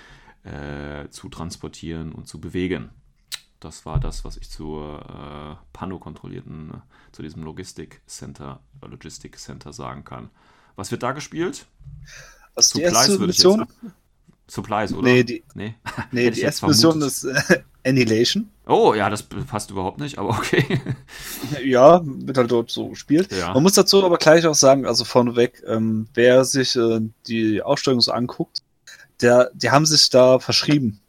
Zu 1.08 1.30
transportieren 1.30 2.12
und 2.12 2.28
zu 2.28 2.38
bewegen. 2.38 2.90
Das 3.60 3.86
war 3.86 3.98
das, 3.98 4.26
was 4.26 4.36
ich 4.36 4.50
zur 4.50 5.58
Pano-kontrollierten, 5.72 6.70
äh, 6.70 7.12
zu 7.12 7.22
diesem 7.22 7.42
Logistik 7.42 8.02
Center, 8.06 8.60
Logistik 8.82 9.38
Center 9.38 9.72
sagen 9.72 10.04
kann. 10.04 10.28
Was 10.76 10.90
wird 10.90 11.02
da 11.02 11.12
gespielt? 11.12 11.66
Also 12.54 12.78
die 12.78 12.84
Supplies 12.84 13.08
erste 13.08 13.26
Mission, 13.26 13.66
Supplies, 14.46 14.92
oder? 14.92 15.02
Nee, 15.02 15.24
die- 15.24 15.44
nee. 15.54 15.74
nee, 16.12 16.30
die 16.30 16.40
erste 16.42 16.66
Mission 16.66 17.00
ist 17.02 17.24
äh, 17.24 17.62
Annihilation. 17.86 18.50
Oh, 18.66 18.94
ja, 18.94 19.10
das 19.10 19.22
passt 19.22 19.70
überhaupt 19.70 19.98
nicht, 20.00 20.18
aber 20.18 20.30
okay. 20.30 20.80
Ja, 21.64 22.00
wird 22.04 22.36
halt 22.38 22.50
dort 22.50 22.70
so 22.70 22.88
gespielt. 22.88 23.30
Ja. 23.32 23.52
Man 23.54 23.62
muss 23.62 23.74
dazu 23.74 24.04
aber 24.04 24.16
gleich 24.18 24.46
auch 24.46 24.54
sagen, 24.54 24.86
also 24.86 25.04
vorneweg, 25.04 25.62
ähm, 25.66 26.08
wer 26.14 26.44
sich 26.44 26.76
äh, 26.76 27.00
die 27.26 27.62
Ausstellung 27.62 28.00
so 28.00 28.12
anguckt, 28.12 28.62
der, 29.20 29.50
die 29.54 29.70
haben 29.70 29.86
sich 29.86 30.08
da 30.10 30.38
verschrieben. 30.38 31.00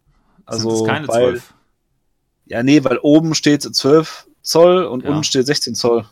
Also, 0.46 0.76
Sind 0.76 0.88
keine 0.88 1.08
weil, 1.08 1.30
12? 1.32 1.54
Ja, 2.48 2.62
nee, 2.64 2.84
weil 2.84 3.00
oben 3.02 3.34
steht 3.36 3.64
12 3.64 4.28
Zoll 4.42 4.84
und 4.86 5.04
Ja. 5.04 5.10
unten 5.10 5.24
steht 5.24 5.48
16 5.48 5.76
Zoll. 5.76 6.06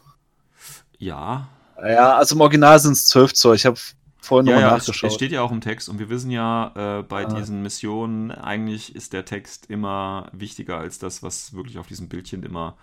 Ja. 0.97 1.47
Ja, 1.77 2.15
also 2.15 2.35
im 2.35 2.41
Original 2.41 2.79
sind 2.79 2.93
es 2.93 3.07
12 3.07 3.33
Zoll. 3.33 3.55
Ich 3.55 3.65
habe 3.65 3.77
vorhin 4.23 4.47
Ja, 4.47 4.55
nochmal 4.55 4.69
ja, 4.71 4.77
es, 4.77 4.87
nachgeschaut. 4.87 5.09
es 5.09 5.15
steht 5.15 5.31
ja 5.31 5.41
auch 5.41 5.51
im 5.51 5.61
Text 5.61 5.89
und 5.89 5.99
wir 5.99 6.09
wissen 6.09 6.31
ja, 6.31 6.99
äh, 6.99 7.03
bei 7.03 7.25
Ah. 7.25 7.33
diesen 7.33 7.61
Missionen, 7.61 8.31
eigentlich 8.31 8.95
ist 8.95 9.13
der 9.13 9.25
Text 9.25 9.65
immer 9.69 10.29
wichtiger 10.31 10.77
als 10.77 10.99
das, 10.99 11.21
was 11.23 11.53
wirklich 11.53 11.77
auf 11.77 11.87
diesem 11.87 12.09
Bildchen 12.09 12.43
immer 12.43 12.75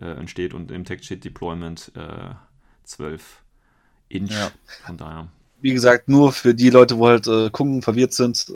äh, 0.00 0.06
entsteht 0.06 0.54
und 0.54 0.70
im 0.70 0.84
Text 0.84 1.06
steht 1.06 1.24
Deployment 1.24 1.92
äh, 1.96 2.34
12 2.84 3.42
Inch. 4.08 4.30
Ja. 4.32 4.50
Von 4.86 4.96
daher. 4.96 5.28
Wie 5.60 5.72
gesagt, 5.72 6.08
nur 6.08 6.32
für 6.32 6.54
die 6.54 6.70
Leute, 6.70 6.98
wo 6.98 7.08
halt 7.08 7.26
äh, 7.26 7.50
gucken, 7.50 7.82
verwirrt 7.82 8.12
sind. 8.12 8.54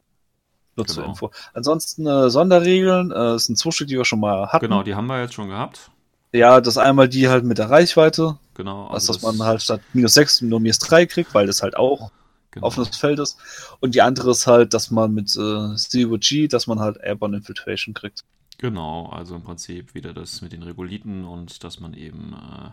Nur 0.76 0.86
zur 0.86 1.02
Genau. 1.02 1.12
Info. 1.12 1.30
Ansonsten 1.52 2.06
äh, 2.06 2.30
Sonderregeln, 2.30 3.10
äh, 3.10 3.34
es 3.34 3.46
sind 3.46 3.58
zwei 3.58 3.72
Stück, 3.72 3.88
die 3.88 3.96
wir 3.96 4.04
schon 4.06 4.20
mal 4.20 4.46
hatten. 4.48 4.64
Genau, 4.64 4.82
die 4.82 4.94
haben 4.94 5.06
wir 5.06 5.20
jetzt 5.20 5.34
schon 5.34 5.48
gehabt. 5.48 5.90
Ja, 6.32 6.62
das 6.62 6.78
einmal 6.78 7.08
die 7.10 7.28
halt 7.28 7.44
mit 7.44 7.58
der 7.58 7.68
Reichweite, 7.68 8.38
Genau. 8.54 8.84
also 8.86 9.12
also 9.12 9.28
dass 9.28 9.36
man 9.36 9.46
halt 9.46 9.60
statt 9.62 9.82
minus 9.92 10.14
6 10.14 10.40
nur 10.42 10.60
minus 10.60 10.78
3 10.78 11.04
kriegt, 11.04 11.34
weil 11.34 11.46
das 11.46 11.62
halt 11.62 11.76
auch 11.76 12.10
genau. 12.52 12.66
offenes 12.66 12.96
Feld 12.96 13.18
ist. 13.18 13.38
Und 13.80 13.94
die 13.94 14.02
andere 14.02 14.30
ist 14.30 14.46
halt, 14.46 14.72
dass 14.72 14.90
man 14.90 15.12
mit 15.12 15.34
äh, 15.36 15.74
Zero 15.74 16.18
G, 16.18 16.46
dass 16.46 16.66
man 16.66 16.78
halt 16.78 16.98
Airborne 17.02 17.38
Infiltration 17.38 17.94
kriegt. 17.94 18.24
Genau, 18.58 19.06
also 19.06 19.34
im 19.34 19.42
Prinzip 19.42 19.94
wieder 19.94 20.14
das 20.14 20.40
mit 20.40 20.52
den 20.52 20.62
Regolithen 20.62 21.24
und 21.24 21.64
dass 21.64 21.80
man 21.80 21.94
eben 21.94 22.34
äh, 22.34 22.70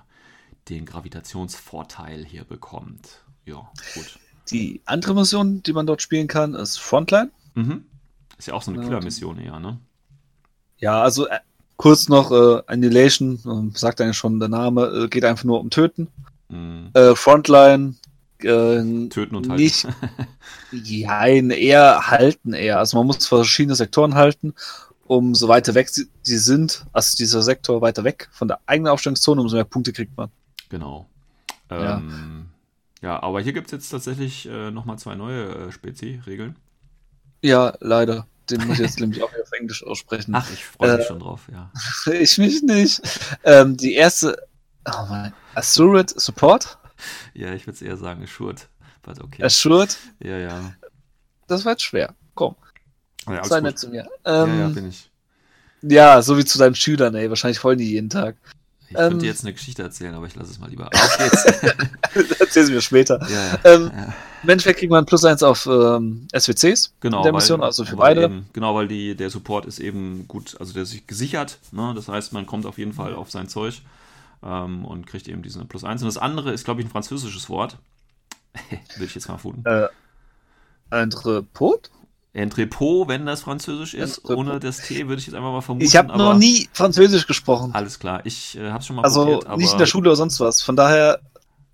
den 0.70 0.86
Gravitationsvorteil 0.86 2.24
hier 2.24 2.44
bekommt. 2.44 3.24
Ja, 3.46 3.72
gut. 3.96 4.20
Die 4.52 4.82
andere 4.86 5.16
Mission, 5.16 5.64
die 5.64 5.74
man 5.74 5.88
dort 5.88 6.02
spielen 6.02 6.28
kann, 6.28 6.54
ist 6.54 6.78
Frontline. 6.78 7.32
Mhm. 7.56 7.86
Ist 8.38 8.48
ja 8.48 8.54
auch 8.54 8.62
so 8.62 8.72
eine 8.72 8.82
Ja, 8.82 8.88
Killermission 8.88 9.40
eher, 9.40 9.60
ne? 9.60 9.80
Ja, 10.78 11.02
also 11.02 11.28
äh, 11.28 11.40
kurz 11.78 12.08
noch 12.08 12.32
äh, 12.32 12.62
Annihilation, 12.68 13.72
äh, 13.74 13.78
sagt 13.78 14.00
eigentlich 14.02 14.18
schon 14.18 14.40
der 14.40 14.50
Name, 14.50 14.86
äh, 14.86 15.08
geht 15.08 15.26
einfach 15.26 15.44
nur 15.44 15.60
um 15.60 15.70
Töten. 15.70 16.08
Mhm. 16.50 16.92
Äh, 16.94 17.16
Frontline 17.16 17.96
äh, 18.44 19.08
Töten 19.10 19.36
und 19.36 19.50
halten. 19.50 19.62
nicht, 19.62 19.88
ja, 20.72 21.26
eher 21.26 22.08
halten 22.08 22.54
eher. 22.54 22.80
Also 22.80 22.98
man 22.98 23.08
muss 23.08 23.28
verschiedene 23.28 23.76
Sektoren 23.76 24.16
halten, 24.16 24.54
um 25.06 25.36
so 25.36 25.48
weiter 25.48 25.74
weg 25.74 25.90
sie, 25.90 26.08
sind, 26.24 26.86
also 26.92 27.18
dieser 27.18 27.42
Sektor 27.42 27.82
weiter 27.82 28.04
weg 28.04 28.30
von 28.32 28.48
der 28.48 28.60
eigenen 28.66 28.92
Aufstellungszone, 28.92 29.42
umso 29.42 29.56
mehr 29.56 29.66
Punkte 29.66 29.94
kriegt 29.94 30.16
man. 30.18 30.30
Genau. 30.70 31.08
Ja. 31.70 31.98
Ähm, 31.98 32.48
ja. 33.02 33.22
aber 33.22 33.42
hier 33.42 33.54
gibt 33.54 33.68
es 33.68 33.72
jetzt 33.72 33.90
tatsächlich 33.90 34.48
äh, 34.48 34.72
nochmal 34.72 34.98
zwei 35.00 35.16
neue 35.16 35.68
äh, 35.68 35.72
Spezi-Regeln. 35.72 36.56
Ja, 37.42 37.74
leider. 37.80 38.28
Den 38.50 38.66
muss 38.66 38.80
ich 38.80 38.86
jetzt 38.86 39.00
nämlich 39.00 39.22
auch 39.22 39.30
auf 39.30 39.52
Englisch 39.52 39.84
aussprechen. 39.84 40.34
Ach, 40.36 40.50
ich 40.52 40.66
freue 40.66 40.98
mich 40.98 41.06
Äh, 41.06 41.08
schon 41.08 41.20
drauf, 41.20 41.48
ja. 41.52 41.72
Ich 42.14 42.38
mich 42.38 42.64
nicht. 42.64 43.02
Ähm, 43.44 43.78
die 43.78 43.94
erste, 43.94 44.48
oh 44.86 45.06
mein, 45.08 45.34
Assured 45.54 46.10
Support, 46.20 46.79
Ja, 47.34 47.54
ich 47.54 47.66
würde 47.66 47.76
es 47.76 47.82
eher 47.82 47.98
sagen, 47.98 48.24
Assured. 48.24 48.68
But 49.02 49.22
okay. 49.22 49.44
Assured, 49.44 49.98
ja, 50.20 50.38
ja. 50.38 50.74
das 51.48 51.66
war 51.66 51.74
jetzt 51.74 51.84
schwer. 51.84 52.16
Komm, 52.36 52.56
ja 53.28 53.44
sei 53.44 53.62
nett 53.62 53.80
zu 53.80 53.90
mir. 53.90 54.08
ja, 54.26 54.44
Ähm, 54.44 54.50
ja, 54.50 54.60
ja, 54.60 54.68
bin 54.70 54.90
ich. 54.90 55.10
so 56.24 56.38
wie 56.38 56.46
zu 56.46 56.58
deinen 56.58 56.76
Schülern, 56.76 57.16
ey. 57.16 57.30
Wahrscheinlich 57.30 57.64
wollen 57.64 57.78
die 57.78 57.90
jeden 57.90 58.10
Tag. 58.10 58.36
Ich 58.90 58.96
könnte 58.96 59.14
ähm, 59.14 59.20
dir 59.20 59.28
jetzt 59.28 59.44
eine 59.44 59.54
Geschichte 59.54 59.84
erzählen, 59.84 60.16
aber 60.16 60.26
ich 60.26 60.36
lasse 60.36 60.50
es 60.50 60.60
mal 60.60 60.70
lieber. 60.70 60.90
Auf 60.94 61.18
geht's. 61.18 61.44
Erzähl 62.40 62.66
sie 62.66 62.74
mir 62.74 62.82
später. 62.82 63.20
ja, 63.30 63.48
ja. 63.48 63.60
Ähm, 63.64 63.92
ja. 63.96 64.14
Im 64.42 64.50
Endeffekt 64.50 64.80
kriegt 64.80 64.92
man 64.92 65.06
plus 65.06 65.24
eins 65.26 65.44
auf 65.44 65.66
ähm, 65.68 66.28
SWCs 66.36 66.94
Genau, 67.02 67.24
der 67.24 67.34
Mission, 67.34 67.60
weil, 67.60 67.68
also 67.68 67.86
für 67.86 67.98
beide. 67.98 68.24
Eben, 68.24 68.46
genau, 68.54 68.74
weil 68.74 68.88
die, 68.88 69.14
der 69.14 69.30
Support 69.30 69.66
ist 69.66 69.80
eben 69.80 70.28
gut, 70.28 70.56
also 70.60 70.74
der 70.74 70.84
ist 70.84 71.08
gesichert. 71.08 71.60
Ne? 71.72 71.94
Das 71.96 72.08
heißt, 72.08 72.34
man 72.34 72.46
kommt 72.46 72.66
auf 72.66 72.78
jeden 72.78 72.94
Fall 72.94 73.14
auf 73.14 73.30
sein 73.30 73.48
Zeug 73.48 73.82
ähm, 74.44 74.86
und 74.86 75.08
kriegt 75.08 75.28
eben 75.28 75.42
diesen 75.42 75.68
Plus 75.68 75.84
1. 75.84 76.02
Und 76.02 76.08
das 76.08 76.18
andere 76.18 76.52
ist, 76.52 76.66
glaube 76.66 76.82
ich, 76.82 76.88
ein 76.88 76.92
französisches 76.92 77.50
Wort. 77.50 77.78
Will 78.98 79.06
ich 79.06 79.16
jetzt 79.16 79.28
mal 79.28 79.38
funden. 79.38 79.64
Äh, 79.66 79.88
Entrepot? 80.90 81.92
Entrepot, 82.34 83.08
wenn 83.08 83.26
das 83.26 83.42
französisch 83.42 83.94
ist. 83.94 84.20
Entrepot. 84.20 84.38
Ohne 84.38 84.60
das 84.60 84.78
T 84.78 85.08
würde 85.08 85.20
ich 85.20 85.28
jetzt 85.28 85.36
einfach 85.36 85.52
mal 85.52 85.62
vermuten. 85.62 85.86
Ich 85.86 85.96
habe 85.96 86.16
noch 86.16 86.38
nie 86.38 86.70
Französisch 86.74 87.26
gesprochen. 87.26 87.72
Alles 87.74 88.00
klar, 88.00 88.26
ich 88.26 88.58
äh, 88.58 88.70
habe 88.70 88.80
es 88.80 88.86
schon 88.86 88.96
mal 88.96 89.04
Also 89.04 89.24
probiert, 89.24 89.48
aber 89.48 89.58
nicht 89.58 89.72
in 89.72 89.80
der 89.80 89.86
Schule 89.88 90.10
oder 90.10 90.16
sonst 90.16 90.40
was. 90.40 90.62
Von 90.62 90.76
daher, 90.76 91.20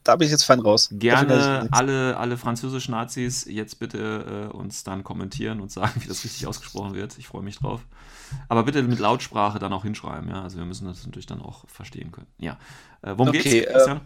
da 0.04 0.16
bin 0.16 0.28
ich 0.28 0.32
jetzt 0.32 0.44
fein 0.44 0.60
raus. 0.60 0.90
Gerne 0.92 1.68
alle, 1.72 2.16
alle 2.18 2.38
französischen 2.38 2.92
Nazis 2.92 3.46
jetzt 3.46 3.80
bitte 3.80 4.50
äh, 4.54 4.56
uns 4.56 4.84
dann 4.84 5.04
kommentieren 5.04 5.60
und 5.60 5.72
sagen, 5.72 6.02
wie 6.02 6.08
das 6.08 6.24
richtig 6.24 6.48
ausgesprochen 6.48 6.94
wird. 6.94 7.18
Ich 7.18 7.28
freue 7.28 7.44
mich 7.44 7.58
drauf. 7.58 7.82
Aber 8.50 8.64
bitte 8.64 8.82
mit 8.84 9.00
Lautsprache 9.00 9.60
dann 9.60 9.74
auch 9.74 9.84
hinschreiben, 9.84 10.30
ja. 10.30 10.42
Also 10.44 10.58
wir 10.58 10.66
müssen 10.66 10.86
das 10.88 11.06
natürlich 11.06 11.26
dann 11.26 11.42
auch 11.42 11.68
verstehen 11.68 12.12
können. 12.12 12.28
Ja. 12.38 12.54
Äh, 13.02 13.14
worum 13.18 13.30
Okay, 13.30 13.42
geht's, 13.42 13.70
äh, 13.70 13.74
Christian? 13.74 14.02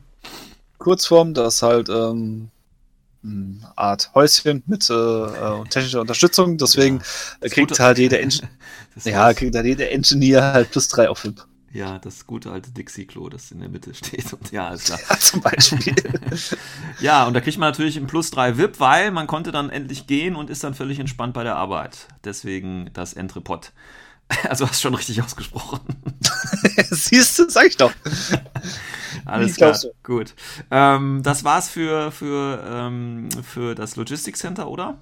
Kurzform, 0.78 1.34
das 1.34 1.56
ist 1.56 1.62
halt 1.62 1.90
ähm, 1.90 2.50
eine 3.24 3.72
Art 3.76 4.12
Häuschen 4.16 4.64
mit 4.68 4.90
äh, 4.90 4.94
äh, 4.94 5.64
technischer 5.70 6.02
Unterstützung. 6.02 6.58
Deswegen 6.58 7.00
Ja, 7.00 7.04
äh, 7.42 7.50
kriegt 7.50 7.70
Gute- 7.70 7.84
halt 7.84 7.98
jeder 7.98 8.20
Eng 8.22 8.32
ja, 9.04 9.34
kriegt 9.34 9.56
halt 9.56 9.66
jeder 9.66 9.92
Engineer 9.92 10.54
halt 10.54 10.72
plus 10.72 10.88
drei 10.90 11.10
auf 11.10 11.20
Flip. 11.20 11.46
Ja, 11.72 12.00
das 12.00 12.26
gute 12.26 12.52
alte 12.52 12.72
Dixie-Klo, 12.72 13.30
das 13.30 13.52
in 13.52 13.60
der 13.60 13.70
Mitte 13.70 13.94
steht. 13.94 14.34
Und 14.34 14.52
ja, 14.52 14.68
alles 14.70 14.86
klar. 14.86 15.00
Ja, 15.10 15.20
zum 15.20 15.42
Beispiel. 15.42 15.96
Ja, 17.00 17.26
und 17.28 17.34
da 17.34 17.42
kriegt 17.42 17.58
man 17.58 17.70
natürlich 17.70 17.98
ein 17.98 18.08
Plus 18.08 18.32
3 18.32 18.58
VIP, 18.58 18.80
weil 18.80 19.12
man 19.12 19.28
konnte 19.28 19.52
dann 19.52 19.70
endlich 19.70 20.08
gehen 20.08 20.36
und 20.36 20.50
ist 20.50 20.64
dann 20.64 20.74
völlig 20.74 21.00
entspannt 21.00 21.34
bei 21.34 21.44
der 21.44 21.56
Arbeit. 21.56 22.08
Deswegen 22.24 22.90
das 22.94 23.14
Entrepot. 23.14 23.72
Also 24.48 24.68
hast 24.68 24.82
schon 24.82 24.96
richtig 24.96 25.22
ausgesprochen. 25.22 25.80
Siehst 26.92 27.40
du, 27.40 27.50
sag 27.50 27.68
ich 27.68 27.78
doch. 27.78 27.92
Alles 29.26 29.52
Wie 29.52 29.56
klar, 29.56 29.78
gut. 30.04 30.34
Ähm, 30.72 31.22
das 31.24 31.44
war's 31.44 31.70
für, 31.70 32.12
für, 32.12 32.64
ähm, 32.66 33.30
für 33.44 33.76
das 33.76 33.96
Logistics 33.96 34.40
Center, 34.40 34.70
oder? 34.70 34.98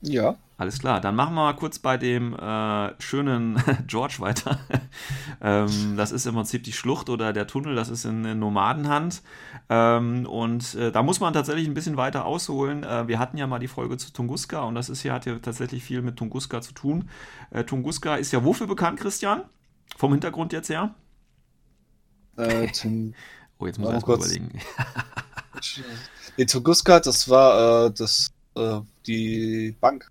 Ja. 0.00 0.36
Alles 0.58 0.80
klar, 0.80 1.00
dann 1.00 1.14
machen 1.14 1.36
wir 1.36 1.42
mal 1.44 1.52
kurz 1.54 1.78
bei 1.78 1.96
dem 1.96 2.34
äh, 2.34 3.00
schönen 3.00 3.62
George 3.86 4.16
weiter. 4.18 4.58
ähm, 5.40 5.94
das 5.96 6.10
ist 6.10 6.26
im 6.26 6.34
Prinzip 6.34 6.64
die 6.64 6.72
Schlucht 6.72 7.10
oder 7.10 7.32
der 7.32 7.46
Tunnel, 7.46 7.76
das 7.76 7.88
ist 7.88 8.04
in, 8.04 8.24
in 8.24 8.40
Nomadenhand. 8.40 9.22
Ähm, 9.68 10.26
und 10.26 10.74
äh, 10.74 10.90
da 10.90 11.04
muss 11.04 11.20
man 11.20 11.32
tatsächlich 11.32 11.68
ein 11.68 11.74
bisschen 11.74 11.96
weiter 11.96 12.24
ausholen. 12.24 12.82
Äh, 12.82 13.06
wir 13.06 13.20
hatten 13.20 13.38
ja 13.38 13.46
mal 13.46 13.60
die 13.60 13.68
Folge 13.68 13.98
zu 13.98 14.12
Tunguska 14.12 14.62
und 14.62 14.74
das 14.74 14.88
ist 14.88 15.02
hier, 15.02 15.12
hat 15.12 15.26
ja 15.26 15.38
tatsächlich 15.38 15.84
viel 15.84 16.02
mit 16.02 16.16
Tunguska 16.16 16.60
zu 16.60 16.72
tun. 16.72 17.08
Äh, 17.50 17.62
Tunguska 17.62 18.16
ist 18.16 18.32
ja 18.32 18.42
wofür 18.42 18.66
bekannt, 18.66 18.98
Christian? 18.98 19.42
Vom 19.96 20.10
Hintergrund 20.10 20.52
jetzt 20.52 20.70
her? 20.70 20.92
Äh, 22.36 22.66
Oh, 23.60 23.66
jetzt 23.66 23.78
muss 23.78 23.88
ich 23.88 23.94
erst 23.94 24.06
mal 24.06 24.14
kurz. 24.14 24.26
überlegen. 24.26 24.60
nee, 26.36 26.46
Tunguska, 26.46 27.00
das 27.00 27.28
war 27.28 27.86
äh, 27.86 27.92
das, 27.92 28.30
die 29.04 29.76
Bank. 29.80 30.08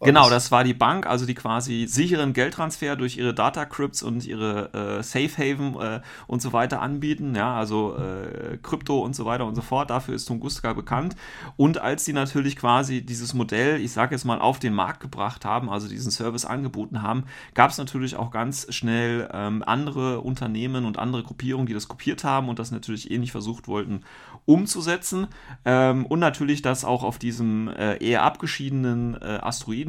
Genau, 0.00 0.30
das 0.30 0.52
war 0.52 0.62
die 0.62 0.74
Bank, 0.74 1.06
also 1.06 1.26
die 1.26 1.34
quasi 1.34 1.86
sicheren 1.88 2.32
Geldtransfer 2.32 2.94
durch 2.94 3.16
ihre 3.16 3.34
Data 3.34 3.64
Crypts 3.64 4.04
und 4.04 4.24
ihre 4.24 4.98
äh, 4.98 5.02
Safe 5.02 5.30
Haven 5.36 5.74
äh, 5.80 6.00
und 6.28 6.40
so 6.40 6.52
weiter 6.52 6.80
anbieten, 6.80 7.34
ja, 7.34 7.56
also 7.56 7.96
äh, 7.96 8.58
Krypto 8.62 9.00
und 9.00 9.16
so 9.16 9.24
weiter 9.24 9.44
und 9.44 9.56
so 9.56 9.62
fort. 9.62 9.90
Dafür 9.90 10.14
ist 10.14 10.26
Tunguska 10.26 10.72
bekannt. 10.72 11.16
Und 11.56 11.78
als 11.78 12.04
sie 12.04 12.12
natürlich 12.12 12.54
quasi 12.54 13.04
dieses 13.04 13.34
Modell, 13.34 13.80
ich 13.80 13.90
sage 13.90 14.14
jetzt 14.14 14.24
mal, 14.24 14.38
auf 14.38 14.60
den 14.60 14.72
Markt 14.72 15.00
gebracht 15.00 15.44
haben, 15.44 15.68
also 15.68 15.88
diesen 15.88 16.12
Service 16.12 16.44
angeboten 16.44 17.02
haben, 17.02 17.24
gab 17.54 17.72
es 17.72 17.78
natürlich 17.78 18.14
auch 18.14 18.30
ganz 18.30 18.72
schnell 18.72 19.28
ähm, 19.32 19.64
andere 19.66 20.20
Unternehmen 20.20 20.84
und 20.84 20.98
andere 20.98 21.24
Gruppierungen, 21.24 21.66
die 21.66 21.74
das 21.74 21.88
kopiert 21.88 22.22
haben 22.22 22.48
und 22.48 22.60
das 22.60 22.70
natürlich 22.70 23.10
ähnlich 23.10 23.32
versucht 23.32 23.66
wollten 23.66 24.02
umzusetzen. 24.44 25.26
Ähm, 25.64 26.06
und 26.06 26.20
natürlich 26.20 26.62
das 26.62 26.84
auch 26.84 27.02
auf 27.02 27.18
diesem 27.18 27.66
äh, 27.68 27.96
eher 27.96 28.22
abgeschiedenen 28.22 29.16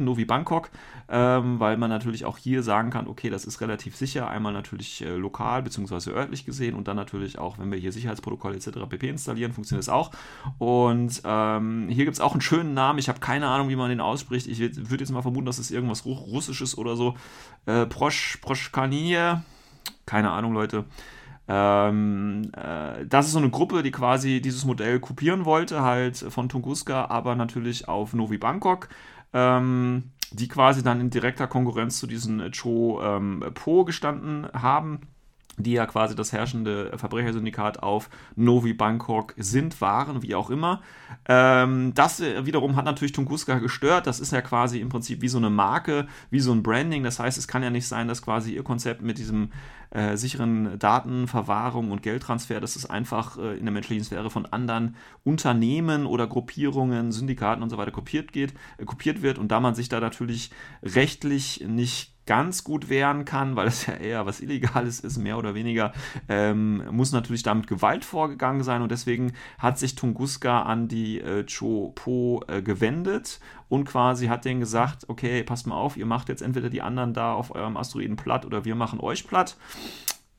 Asteroiden 0.00 0.04
Novi 0.04 0.24
Bangkok, 0.24 0.70
ähm, 1.08 1.60
weil 1.60 1.76
man 1.76 1.90
natürlich 1.90 2.24
auch 2.24 2.38
hier 2.38 2.62
sagen 2.62 2.90
kann, 2.90 3.06
okay, 3.06 3.30
das 3.30 3.44
ist 3.44 3.60
relativ 3.60 3.96
sicher, 3.96 4.28
einmal 4.28 4.52
natürlich 4.52 5.02
äh, 5.02 5.16
lokal 5.16 5.62
bzw. 5.62 6.10
örtlich 6.10 6.44
gesehen 6.44 6.74
und 6.74 6.88
dann 6.88 6.96
natürlich 6.96 7.38
auch, 7.38 7.58
wenn 7.58 7.70
wir 7.70 7.78
hier 7.78 7.92
Sicherheitsprotokolle 7.92 8.56
etc. 8.56 8.70
pp. 8.88 9.08
installieren, 9.08 9.52
funktioniert 9.52 9.86
das 9.86 9.92
auch. 9.92 10.10
Und 10.58 11.22
ähm, 11.24 11.88
hier 11.88 12.04
gibt 12.04 12.14
es 12.14 12.20
auch 12.20 12.32
einen 12.32 12.40
schönen 12.40 12.74
Namen, 12.74 12.98
ich 12.98 13.08
habe 13.08 13.20
keine 13.20 13.48
Ahnung, 13.48 13.68
wie 13.68 13.76
man 13.76 13.90
den 13.90 14.00
ausspricht. 14.00 14.46
Ich 14.46 14.60
würde 14.60 15.02
jetzt 15.02 15.12
mal 15.12 15.22
vermuten, 15.22 15.46
dass 15.46 15.58
es 15.58 15.70
irgendwas 15.70 16.04
Ru 16.04 16.12
Russisches 16.12 16.76
oder 16.76 16.96
so. 16.96 17.14
Äh, 17.66 17.86
Prosch, 17.86 18.38
Proschkanie, 18.40 19.36
keine 20.06 20.30
Ahnung, 20.30 20.52
Leute. 20.52 20.84
Ähm, 21.52 22.52
äh, 22.56 23.04
das 23.06 23.26
ist 23.26 23.32
so 23.32 23.38
eine 23.38 23.50
Gruppe, 23.50 23.82
die 23.82 23.90
quasi 23.90 24.40
dieses 24.40 24.64
Modell 24.64 25.00
kopieren 25.00 25.44
wollte, 25.44 25.82
halt 25.82 26.16
von 26.16 26.48
Tunguska, 26.48 27.06
aber 27.06 27.34
natürlich 27.34 27.88
auf 27.88 28.12
Novi 28.12 28.38
Bangkok. 28.38 28.88
Ähm, 29.32 30.10
die 30.32 30.48
quasi 30.48 30.82
dann 30.82 31.00
in 31.00 31.10
direkter 31.10 31.46
Konkurrenz 31.46 31.98
zu 31.98 32.06
diesen 32.06 32.52
Cho 32.52 33.00
ähm, 33.02 33.44
Po 33.54 33.84
gestanden 33.84 34.46
haben, 34.52 35.00
die 35.56 35.72
ja 35.72 35.86
quasi 35.86 36.14
das 36.14 36.32
herrschende 36.32 36.96
Verbrechersyndikat 36.96 37.82
auf 37.82 38.08
Novi 38.36 38.72
Bangkok 38.72 39.34
sind, 39.36 39.80
waren, 39.80 40.22
wie 40.22 40.34
auch 40.34 40.50
immer. 40.50 40.80
Ähm, 41.26 41.92
das 41.94 42.20
wiederum 42.20 42.76
hat 42.76 42.84
natürlich 42.84 43.12
Tunguska 43.12 43.58
gestört. 43.58 44.06
Das 44.06 44.20
ist 44.20 44.32
ja 44.32 44.40
quasi 44.40 44.80
im 44.80 44.88
Prinzip 44.88 45.20
wie 45.20 45.28
so 45.28 45.38
eine 45.38 45.50
Marke, 45.50 46.06
wie 46.30 46.40
so 46.40 46.52
ein 46.52 46.62
Branding. 46.62 47.02
Das 47.02 47.18
heißt, 47.18 47.36
es 47.36 47.48
kann 47.48 47.62
ja 47.62 47.70
nicht 47.70 47.86
sein, 47.86 48.08
dass 48.08 48.22
quasi 48.22 48.54
ihr 48.54 48.62
Konzept 48.62 49.02
mit 49.02 49.18
diesem 49.18 49.50
äh, 49.90 50.16
sicheren 50.16 50.78
Datenverwahrung 50.78 51.90
und 51.90 52.02
Geldtransfer, 52.02 52.60
dass 52.60 52.76
es 52.76 52.88
einfach 52.88 53.38
äh, 53.38 53.56
in 53.56 53.64
der 53.64 53.72
menschlichen 53.72 54.04
Sphäre 54.04 54.30
von 54.30 54.46
anderen 54.46 54.96
Unternehmen 55.24 56.06
oder 56.06 56.26
Gruppierungen, 56.26 57.12
Syndikaten 57.12 57.62
und 57.62 57.70
so 57.70 57.78
weiter 57.78 57.90
kopiert, 57.90 58.32
geht, 58.32 58.54
äh, 58.78 58.84
kopiert 58.84 59.22
wird. 59.22 59.38
Und 59.38 59.48
da 59.48 59.60
man 59.60 59.74
sich 59.74 59.88
da 59.88 60.00
natürlich 60.00 60.50
rechtlich 60.82 61.64
nicht 61.66 62.14
ganz 62.30 62.62
gut 62.62 62.88
wehren 62.88 63.24
kann, 63.24 63.56
weil 63.56 63.66
es 63.66 63.86
ja 63.86 63.94
eher 63.94 64.24
was 64.24 64.40
Illegales 64.40 65.00
ist, 65.00 65.18
mehr 65.18 65.36
oder 65.36 65.56
weniger, 65.56 65.92
ähm, 66.28 66.84
muss 66.92 67.10
natürlich 67.10 67.42
damit 67.42 67.66
Gewalt 67.66 68.04
vorgegangen 68.04 68.62
sein 68.62 68.82
und 68.82 68.92
deswegen 68.92 69.32
hat 69.58 69.80
sich 69.80 69.96
Tunguska 69.96 70.62
an 70.62 70.86
die 70.86 71.20
äh, 71.20 71.44
Cho 71.46 71.90
Po 71.96 72.44
äh, 72.46 72.62
gewendet 72.62 73.40
und 73.70 73.84
quasi 73.84 74.26
hat 74.26 74.44
denen 74.44 74.60
gesagt, 74.60 75.08
okay, 75.08 75.42
passt 75.44 75.66
mal 75.66 75.76
auf, 75.76 75.96
ihr 75.96 76.04
macht 76.04 76.28
jetzt 76.28 76.42
entweder 76.42 76.68
die 76.68 76.82
anderen 76.82 77.14
da 77.14 77.32
auf 77.32 77.54
eurem 77.54 77.76
Asteroiden 77.76 78.16
platt 78.16 78.44
oder 78.44 78.66
wir 78.66 78.74
machen 78.74 79.00
euch 79.00 79.26
platt. 79.26 79.56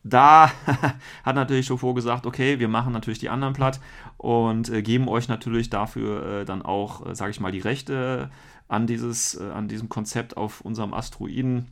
Da 0.04 0.52
hat 1.24 1.36
natürlich 1.36 1.66
Chauffour 1.68 1.96
gesagt, 1.96 2.26
okay, 2.26 2.60
wir 2.60 2.68
machen 2.68 2.92
natürlich 2.92 3.20
die 3.20 3.30
anderen 3.30 3.54
platt 3.54 3.80
und 4.18 4.70
äh, 4.70 4.82
geben 4.82 5.08
euch 5.08 5.30
natürlich 5.30 5.70
dafür 5.70 6.42
äh, 6.42 6.46
dann 6.46 6.62
auch, 6.62 7.06
äh, 7.06 7.16
sage 7.16 7.32
ich 7.32 7.40
mal, 7.40 7.52
die 7.52 7.60
Rechte 7.60 8.30
an, 8.68 8.86
dieses, 8.86 9.36
äh, 9.36 9.50
an 9.52 9.70
diesem 9.70 9.88
Konzept 9.88 10.36
auf 10.36 10.62
unserem 10.62 10.94
Asteroiden. 10.94 11.72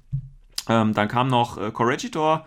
Ähm, 0.69 0.93
dann 0.93 1.09
kam 1.09 1.27
noch 1.27 1.57
äh, 1.57 1.71
Corregidor 1.71 2.45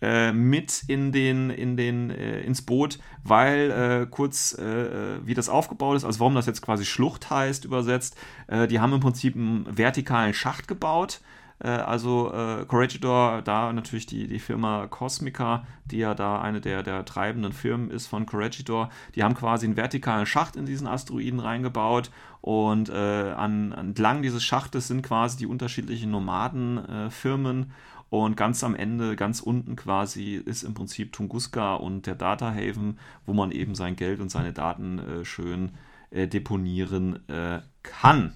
äh, 0.00 0.32
mit 0.32 0.84
in 0.86 1.12
den, 1.12 1.50
in 1.50 1.76
den, 1.76 2.10
äh, 2.10 2.40
ins 2.40 2.62
Boot, 2.62 2.98
weil 3.24 3.70
äh, 3.70 4.06
kurz 4.10 4.56
äh, 4.56 5.18
wie 5.24 5.34
das 5.34 5.48
aufgebaut 5.48 5.96
ist, 5.96 6.04
also 6.04 6.20
warum 6.20 6.34
das 6.34 6.46
jetzt 6.46 6.62
quasi 6.62 6.84
Schlucht 6.84 7.30
heißt, 7.30 7.64
übersetzt, 7.64 8.16
äh, 8.46 8.66
die 8.68 8.80
haben 8.80 8.92
im 8.92 9.00
Prinzip 9.00 9.34
einen 9.34 9.66
vertikalen 9.76 10.34
Schacht 10.34 10.68
gebaut. 10.68 11.20
Äh, 11.60 11.68
also 11.68 12.32
äh, 12.32 12.64
Corregidor, 12.66 13.42
da 13.42 13.72
natürlich 13.72 14.06
die, 14.06 14.28
die 14.28 14.38
Firma 14.38 14.86
Cosmica, 14.86 15.66
die 15.86 15.98
ja 15.98 16.14
da 16.14 16.40
eine 16.40 16.60
der, 16.60 16.82
der 16.82 17.04
treibenden 17.04 17.52
Firmen 17.52 17.90
ist 17.90 18.06
von 18.06 18.26
Corregidor, 18.26 18.90
die 19.14 19.22
haben 19.22 19.34
quasi 19.34 19.66
einen 19.66 19.76
vertikalen 19.76 20.26
Schacht 20.26 20.56
in 20.56 20.66
diesen 20.66 20.86
Asteroiden 20.86 21.40
reingebaut 21.40 22.10
und 22.40 22.88
äh, 22.88 23.32
an, 23.36 23.72
entlang 23.72 24.22
dieses 24.22 24.44
Schachtes 24.44 24.88
sind 24.88 25.02
quasi 25.02 25.38
die 25.38 25.46
unterschiedlichen 25.46 26.10
Nomadenfirmen 26.10 27.72
und 28.10 28.36
ganz 28.36 28.64
am 28.64 28.74
Ende, 28.74 29.16
ganz 29.16 29.40
unten 29.40 29.76
quasi, 29.76 30.34
ist 30.36 30.62
im 30.62 30.74
Prinzip 30.74 31.12
Tunguska 31.12 31.74
und 31.74 32.06
der 32.06 32.14
Data 32.14 32.50
Haven, 32.52 32.98
wo 33.26 33.34
man 33.34 33.50
eben 33.52 33.74
sein 33.74 33.96
Geld 33.96 34.20
und 34.20 34.30
seine 34.30 34.52
Daten 34.52 34.98
äh, 34.98 35.24
schön 35.24 35.72
äh, 36.10 36.26
deponieren 36.26 37.28
äh, 37.28 37.60
kann. 37.82 38.34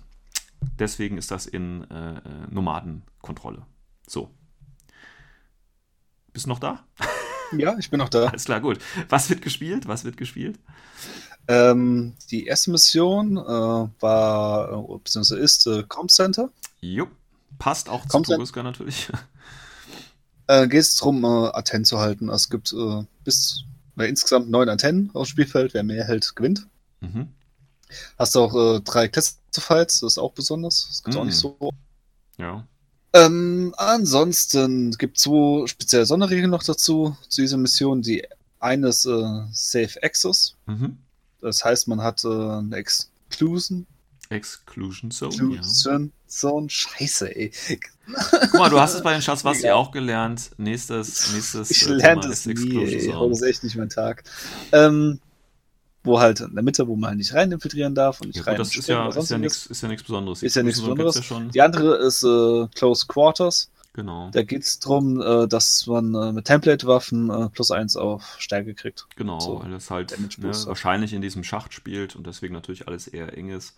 Deswegen 0.78 1.16
ist 1.18 1.30
das 1.30 1.46
in 1.46 1.90
äh, 1.90 2.16
äh, 2.18 2.20
Nomadenkontrolle. 2.50 3.64
So. 4.06 4.30
Bist 6.32 6.46
du 6.46 6.50
noch 6.50 6.58
da? 6.60 6.84
Ja, 7.58 7.76
ich 7.78 7.90
bin 7.90 7.98
noch 7.98 8.08
da. 8.08 8.28
Alles 8.28 8.46
klar, 8.46 8.62
gut. 8.62 8.78
Was 9.10 9.28
wird 9.28 9.42
gespielt? 9.42 9.86
Was 9.86 10.04
wird 10.04 10.16
gespielt? 10.16 10.58
Ähm, 11.48 12.14
die 12.30 12.46
erste 12.46 12.70
Mission 12.70 13.36
äh, 13.36 13.42
war, 14.00 14.88
beziehungsweise 15.04 15.38
ist 15.38 15.66
äh, 15.66 15.82
Com 15.86 16.08
Center. 16.08 16.48
Jupp. 16.80 17.10
Passt 17.58 17.90
auch 17.90 18.00
zu 18.04 18.08
Kommt 18.08 18.28
dann- 18.30 18.36
Tunguska 18.36 18.62
natürlich. 18.62 19.10
Äh, 20.52 20.68
Geht 20.68 20.80
es 20.80 20.96
darum, 20.96 21.24
äh, 21.24 21.50
Antennen 21.52 21.84
zu 21.84 21.98
halten. 21.98 22.28
Es 22.28 22.50
gibt 22.50 22.72
äh, 22.72 23.04
bis 23.24 23.64
äh, 23.98 24.08
insgesamt 24.08 24.50
neun 24.50 24.68
Antennen 24.68 25.10
aufs 25.14 25.30
Spielfeld. 25.30 25.72
Wer 25.72 25.82
mehr 25.82 26.04
hält, 26.04 26.36
gewinnt. 26.36 26.66
Mhm. 27.00 27.28
Hast 28.18 28.34
du 28.34 28.40
auch 28.40 28.76
äh, 28.76 28.80
drei 28.80 29.08
Classifieds, 29.08 30.00
das 30.00 30.14
ist 30.14 30.18
auch 30.18 30.32
besonders. 30.32 30.86
Das 30.88 31.02
gibt 31.02 31.16
auch 31.16 31.24
Mm. 31.24 31.26
nicht 31.26 31.36
so. 31.36 31.70
Ja. 32.38 32.66
Ähm, 33.14 33.74
ansonsten 33.76 34.92
gibt 34.92 35.18
es 35.18 35.24
zwei 35.24 35.66
spezielle 35.66 36.06
Sonderregeln 36.06 36.50
noch 36.50 36.62
dazu, 36.62 37.16
zu 37.28 37.42
dieser 37.42 37.58
Mission. 37.58 38.00
Die 38.02 38.26
eine 38.58 38.88
ist 38.88 39.04
äh, 39.04 39.42
Safe 39.52 40.02
Access. 40.02 40.56
Mhm. 40.66 40.98
Das 41.40 41.64
heißt, 41.64 41.88
man 41.88 42.00
hat 42.00 42.24
äh, 42.24 42.28
eine 42.28 42.76
Exclusion. 42.76 43.86
Exclusion 44.32 45.10
Zone. 45.10 45.34
Ja. 45.34 45.58
Exclusion 45.58 46.12
Zone. 46.26 46.68
Scheiße, 46.70 47.34
ey. 47.36 47.52
Guck 48.50 48.54
mal, 48.54 48.70
du 48.70 48.80
hast 48.80 48.94
es 48.94 49.02
bei 49.02 49.12
den 49.12 49.22
Schatzwasser 49.22 49.66
Ja. 49.68 49.74
auch 49.74 49.90
gelernt. 49.92 50.50
Nächstes, 50.56 51.32
nächstes 51.32 51.70
Ich 51.70 51.86
äh, 51.88 51.92
lerne 51.92 52.22
das 52.22 52.46
nie, 52.46 52.76
ey. 52.84 53.00
Zone. 53.06 53.18
Heute 53.18 53.32
ist 53.32 53.42
echt 53.42 53.64
nicht 53.64 53.76
mein 53.76 53.88
Tag. 53.88 54.24
Ähm, 54.72 55.20
wo 56.04 56.18
halt 56.18 56.40
in 56.40 56.54
der 56.54 56.64
Mitte, 56.64 56.88
wo 56.88 56.96
man 56.96 57.10
halt 57.10 57.18
nicht 57.18 57.32
rein 57.32 57.52
infiltrieren 57.52 57.94
darf 57.94 58.20
und 58.20 58.28
nicht 58.28 58.36
Ja, 58.38 58.42
rein 58.42 58.56
gut, 58.56 58.60
das 58.66 58.76
ist 58.76 58.88
ja, 58.88 59.08
ist 59.08 59.30
ja 59.30 59.38
nichts 59.38 59.66
ist 59.66 59.82
ja 59.82 59.88
nichts 59.88 60.02
Besonderes. 60.02 60.42
Ist 60.42 60.56
ja 60.56 60.62
nichts 60.64 60.80
Besonderes. 60.80 61.14
Ja 61.16 61.22
schon. 61.22 61.50
Die 61.50 61.60
andere 61.62 61.96
ist 61.98 62.24
äh, 62.24 62.66
Close 62.74 63.06
Quarters. 63.06 63.68
Genau, 63.94 64.30
Da 64.32 64.42
geht 64.42 64.62
es 64.62 64.78
darum, 64.78 65.20
äh, 65.20 65.46
dass 65.46 65.86
man 65.86 66.14
äh, 66.14 66.32
mit 66.32 66.46
Template-Waffen 66.46 67.28
äh, 67.28 67.48
plus 67.50 67.70
eins 67.70 67.94
auf 67.94 68.36
Stärke 68.38 68.72
kriegt. 68.74 69.06
genau, 69.16 69.38
so, 69.38 69.60
weil 69.62 69.74
es 69.74 69.90
halt 69.90 70.18
ne, 70.18 70.50
wahrscheinlich 70.64 71.12
in 71.12 71.20
diesem 71.20 71.44
Schacht 71.44 71.74
spielt 71.74 72.16
und 72.16 72.26
deswegen 72.26 72.54
natürlich 72.54 72.88
alles 72.88 73.06
eher 73.06 73.36
eng 73.36 73.50
ist. 73.50 73.74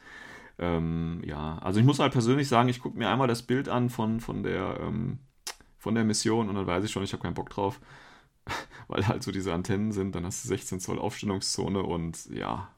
Ähm, 0.59 1.21
ja, 1.25 1.59
also 1.59 1.81
ich 1.81 1.87
muss 1.87 1.99
halt 1.99 2.13
persönlich 2.13 2.49
sagen, 2.49 2.69
ich 2.69 2.81
gucke 2.81 2.97
mir 2.97 3.09
einmal 3.09 3.29
das 3.29 3.43
Bild 3.43 3.69
an 3.69 3.91
von, 3.91 4.21
von 4.21 4.43
der 4.43 4.79
ähm, 4.81 5.19
von 5.79 5.95
der 5.95 6.05
Mission 6.05 6.49
und 6.49 6.55
dann 6.55 6.67
weiß 6.67 6.85
ich 6.85 6.91
schon, 6.93 7.03
ich 7.03 7.13
habe 7.13 7.23
keinen 7.23 7.35
Bock 7.35 7.51
drauf, 7.51 7.81
weil 8.89 9.07
halt 9.07 9.23
so 9.23 9.33
diese 9.33 9.53
Antennen 9.53 9.93
sind, 9.93 10.15
dann 10.15 10.25
hast 10.25 10.45
du 10.45 10.49
16 10.49 10.81
Zoll 10.81 10.99
Aufstellungszone 10.99 11.83
und 11.83 12.27
ja, 12.31 12.69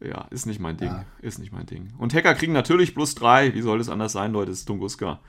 ja, 0.00 0.26
ist 0.30 0.46
nicht 0.46 0.58
mein 0.58 0.76
Ding, 0.76 0.88
Ja. 0.88 1.04
ist 1.20 1.38
nicht 1.38 1.52
mein 1.52 1.66
Ding. 1.66 1.92
Und 1.98 2.12
Hacker 2.14 2.34
kriegen 2.34 2.52
natürlich 2.52 2.94
plus 2.94 3.14
3, 3.14 3.54
wie 3.54 3.62
soll 3.62 3.78
das 3.78 3.88
anders 3.88 4.12
sein, 4.12 4.32
Leute, 4.32 4.50
das 4.50 4.60
ist 4.60 4.64
Tunguska. 4.64 5.20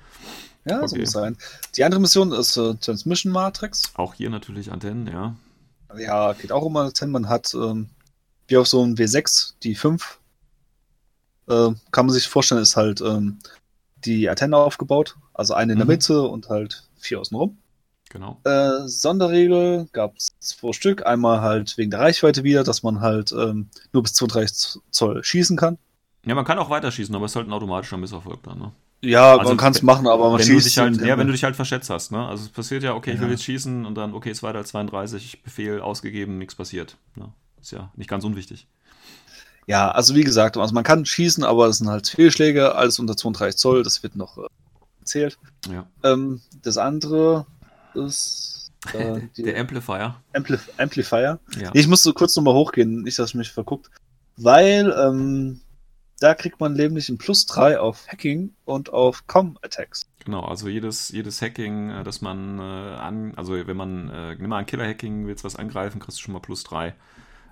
Ja, 0.65 0.79
so 0.87 0.95
Okay. 0.95 1.01
muss 1.01 1.11
sein. 1.11 1.37
Die 1.75 1.83
andere 1.83 2.01
Mission 2.01 2.31
ist 2.31 2.57
äh, 2.57 2.73
Transmission 2.75 3.31
Matrix. 3.33 3.91
Auch 3.95 4.13
hier 4.15 4.29
natürlich 4.29 4.71
Antennen, 4.71 5.07
ja. 5.07 5.35
Ja, 5.95 6.33
geht 6.33 6.51
auch 6.51 6.63
um 6.63 6.75
Antennen. 6.77 7.11
Man 7.11 7.29
hat 7.29 7.53
ähm, 7.53 7.89
wie 8.47 8.57
auf 8.57 8.67
so 8.67 8.81
einem 8.81 8.95
W6 8.95 9.53
die 9.61 9.75
5. 9.75 10.19
Äh, 11.47 11.71
kann 11.91 12.05
man 12.05 12.13
sich 12.13 12.27
vorstellen, 12.27 12.61
ist 12.61 12.75
halt 12.75 13.01
ähm, 13.01 13.39
die 14.05 14.29
Antenne 14.29 14.57
aufgebaut. 14.57 15.15
Also 15.33 15.53
eine 15.53 15.73
in 15.73 15.79
der 15.79 15.85
Mhm. 15.85 15.91
Mitte 15.91 16.21
und 16.21 16.49
halt 16.49 16.83
vier 16.97 17.19
außenrum. 17.19 17.57
Genau. 18.09 18.39
Äh, 18.43 18.87
Sonderregel 18.87 19.87
gab 19.91 20.15
es 20.17 20.35
zwei 20.39 20.71
Stück. 20.73 21.05
Einmal 21.05 21.41
halt 21.41 21.77
wegen 21.77 21.89
der 21.91 21.99
Reichweite 22.01 22.43
wieder, 22.43 22.63
dass 22.63 22.83
man 22.83 23.01
halt 23.01 23.31
ähm, 23.31 23.69
nur 23.91 24.03
bis 24.03 24.13
32 24.13 24.81
Zoll 24.91 25.23
schießen 25.23 25.57
kann. 25.57 25.77
Ja, 26.25 26.35
man 26.35 26.45
kann 26.45 26.59
auch 26.59 26.69
weiterschießen, 26.69 27.13
aber 27.15 27.25
es 27.25 27.31
ist 27.31 27.35
halt 27.35 27.47
ein 27.47 27.53
automatischer 27.53 27.97
Misserfolg 27.97 28.43
dann, 28.43 28.59
ne? 28.59 28.71
Ja, 29.01 29.35
Also, 29.35 29.49
man 29.49 29.57
kann 29.57 29.73
es 29.73 29.81
machen, 29.81 30.07
aber 30.07 30.29
man 30.29 30.39
wenn 30.39 30.47
du 30.47 30.53
schießt 30.53 30.65
dich 30.65 30.77
halt, 30.77 31.01
ja, 31.01 31.17
wenn 31.17 31.27
du 31.27 31.33
dich 31.33 31.43
halt 31.43 31.57
verschätzt 31.57 31.89
hast, 31.89 32.11
ne? 32.13 32.25
Also 32.25 32.43
es 32.45 32.49
passiert 32.49 32.83
ja, 32.83 32.93
okay, 32.93 33.11
ich 33.11 33.19
will 33.19 33.27
Ja. 33.27 33.31
jetzt 33.33 33.43
schießen 33.43 33.85
und 33.85 33.95
dann, 33.95 34.13
okay, 34.13 34.31
ist 34.31 34.43
weiter 34.43 34.59
als 34.59 34.69
32, 34.69 35.43
Befehl 35.43 35.81
ausgegeben, 35.81 36.37
nichts 36.37 36.55
passiert. 36.55 36.95
Ne? 37.15 37.33
Ist 37.61 37.71
ja 37.71 37.91
nicht 37.97 38.09
ganz 38.09 38.23
unwichtig. 38.23 38.67
Ja, 39.67 39.91
also 39.91 40.15
wie 40.15 40.23
gesagt, 40.23 40.57
also 40.57 40.73
man 40.73 40.83
kann 40.83 41.05
schießen, 41.05 41.43
aber 41.43 41.67
es 41.67 41.77
sind 41.77 41.89
halt 41.89 42.07
Fehlschläge, 42.07 42.75
alles 42.75 42.99
unter 42.99 43.15
32 43.15 43.57
Zoll, 43.57 43.83
das 43.83 44.03
wird 44.03 44.15
noch 44.15 44.37
äh, 44.37 44.47
gezählt. 44.99 45.37
Ja. 45.71 45.87
Ähm, 46.03 46.41
das 46.61 46.77
andere 46.77 47.45
ist 47.93 48.71
äh, 48.93 49.21
Der 49.37 49.59
Amplifier. 49.59 50.15
Amplif 50.33 50.69
Amplifier. 50.77 51.39
Ja. 51.59 51.71
Ich 51.73 51.87
musste 51.87 52.13
kurz 52.13 52.35
nochmal 52.35 52.53
hochgehen, 52.53 53.03
nicht, 53.03 53.17
dass 53.19 53.29
ich 53.29 53.35
mich 53.35 53.51
verguckt, 53.51 53.89
weil 54.37 54.93
ähm, 54.97 55.61
da 56.19 56.33
kriegt 56.35 56.59
man 56.59 56.73
nämlich 56.73 57.09
ein 57.09 57.17
Plus 57.17 57.45
3 57.45 57.79
auf 57.79 58.07
Hacking 58.07 58.53
und 58.65 58.91
auf 58.93 59.27
Com-Attacks. 59.27 60.07
Genau, 60.23 60.41
also 60.41 60.69
jedes, 60.69 61.09
jedes 61.09 61.41
Hacking, 61.41 61.89
äh, 61.89 62.03
das 62.03 62.21
man 62.21 62.59
äh, 62.59 62.61
an, 62.61 63.33
also 63.35 63.53
wenn 63.53 63.77
man, 63.77 64.09
äh, 64.09 64.35
nimm 64.35 64.49
mal 64.49 64.59
ein 64.59 64.65
Killer-Hacking, 64.65 65.27
willst 65.27 65.43
was 65.43 65.55
angreifen, 65.55 65.99
kriegst 65.99 66.19
du 66.19 66.23
schon 66.23 66.33
mal 66.33 66.39
plus 66.39 66.63
3. 66.63 66.95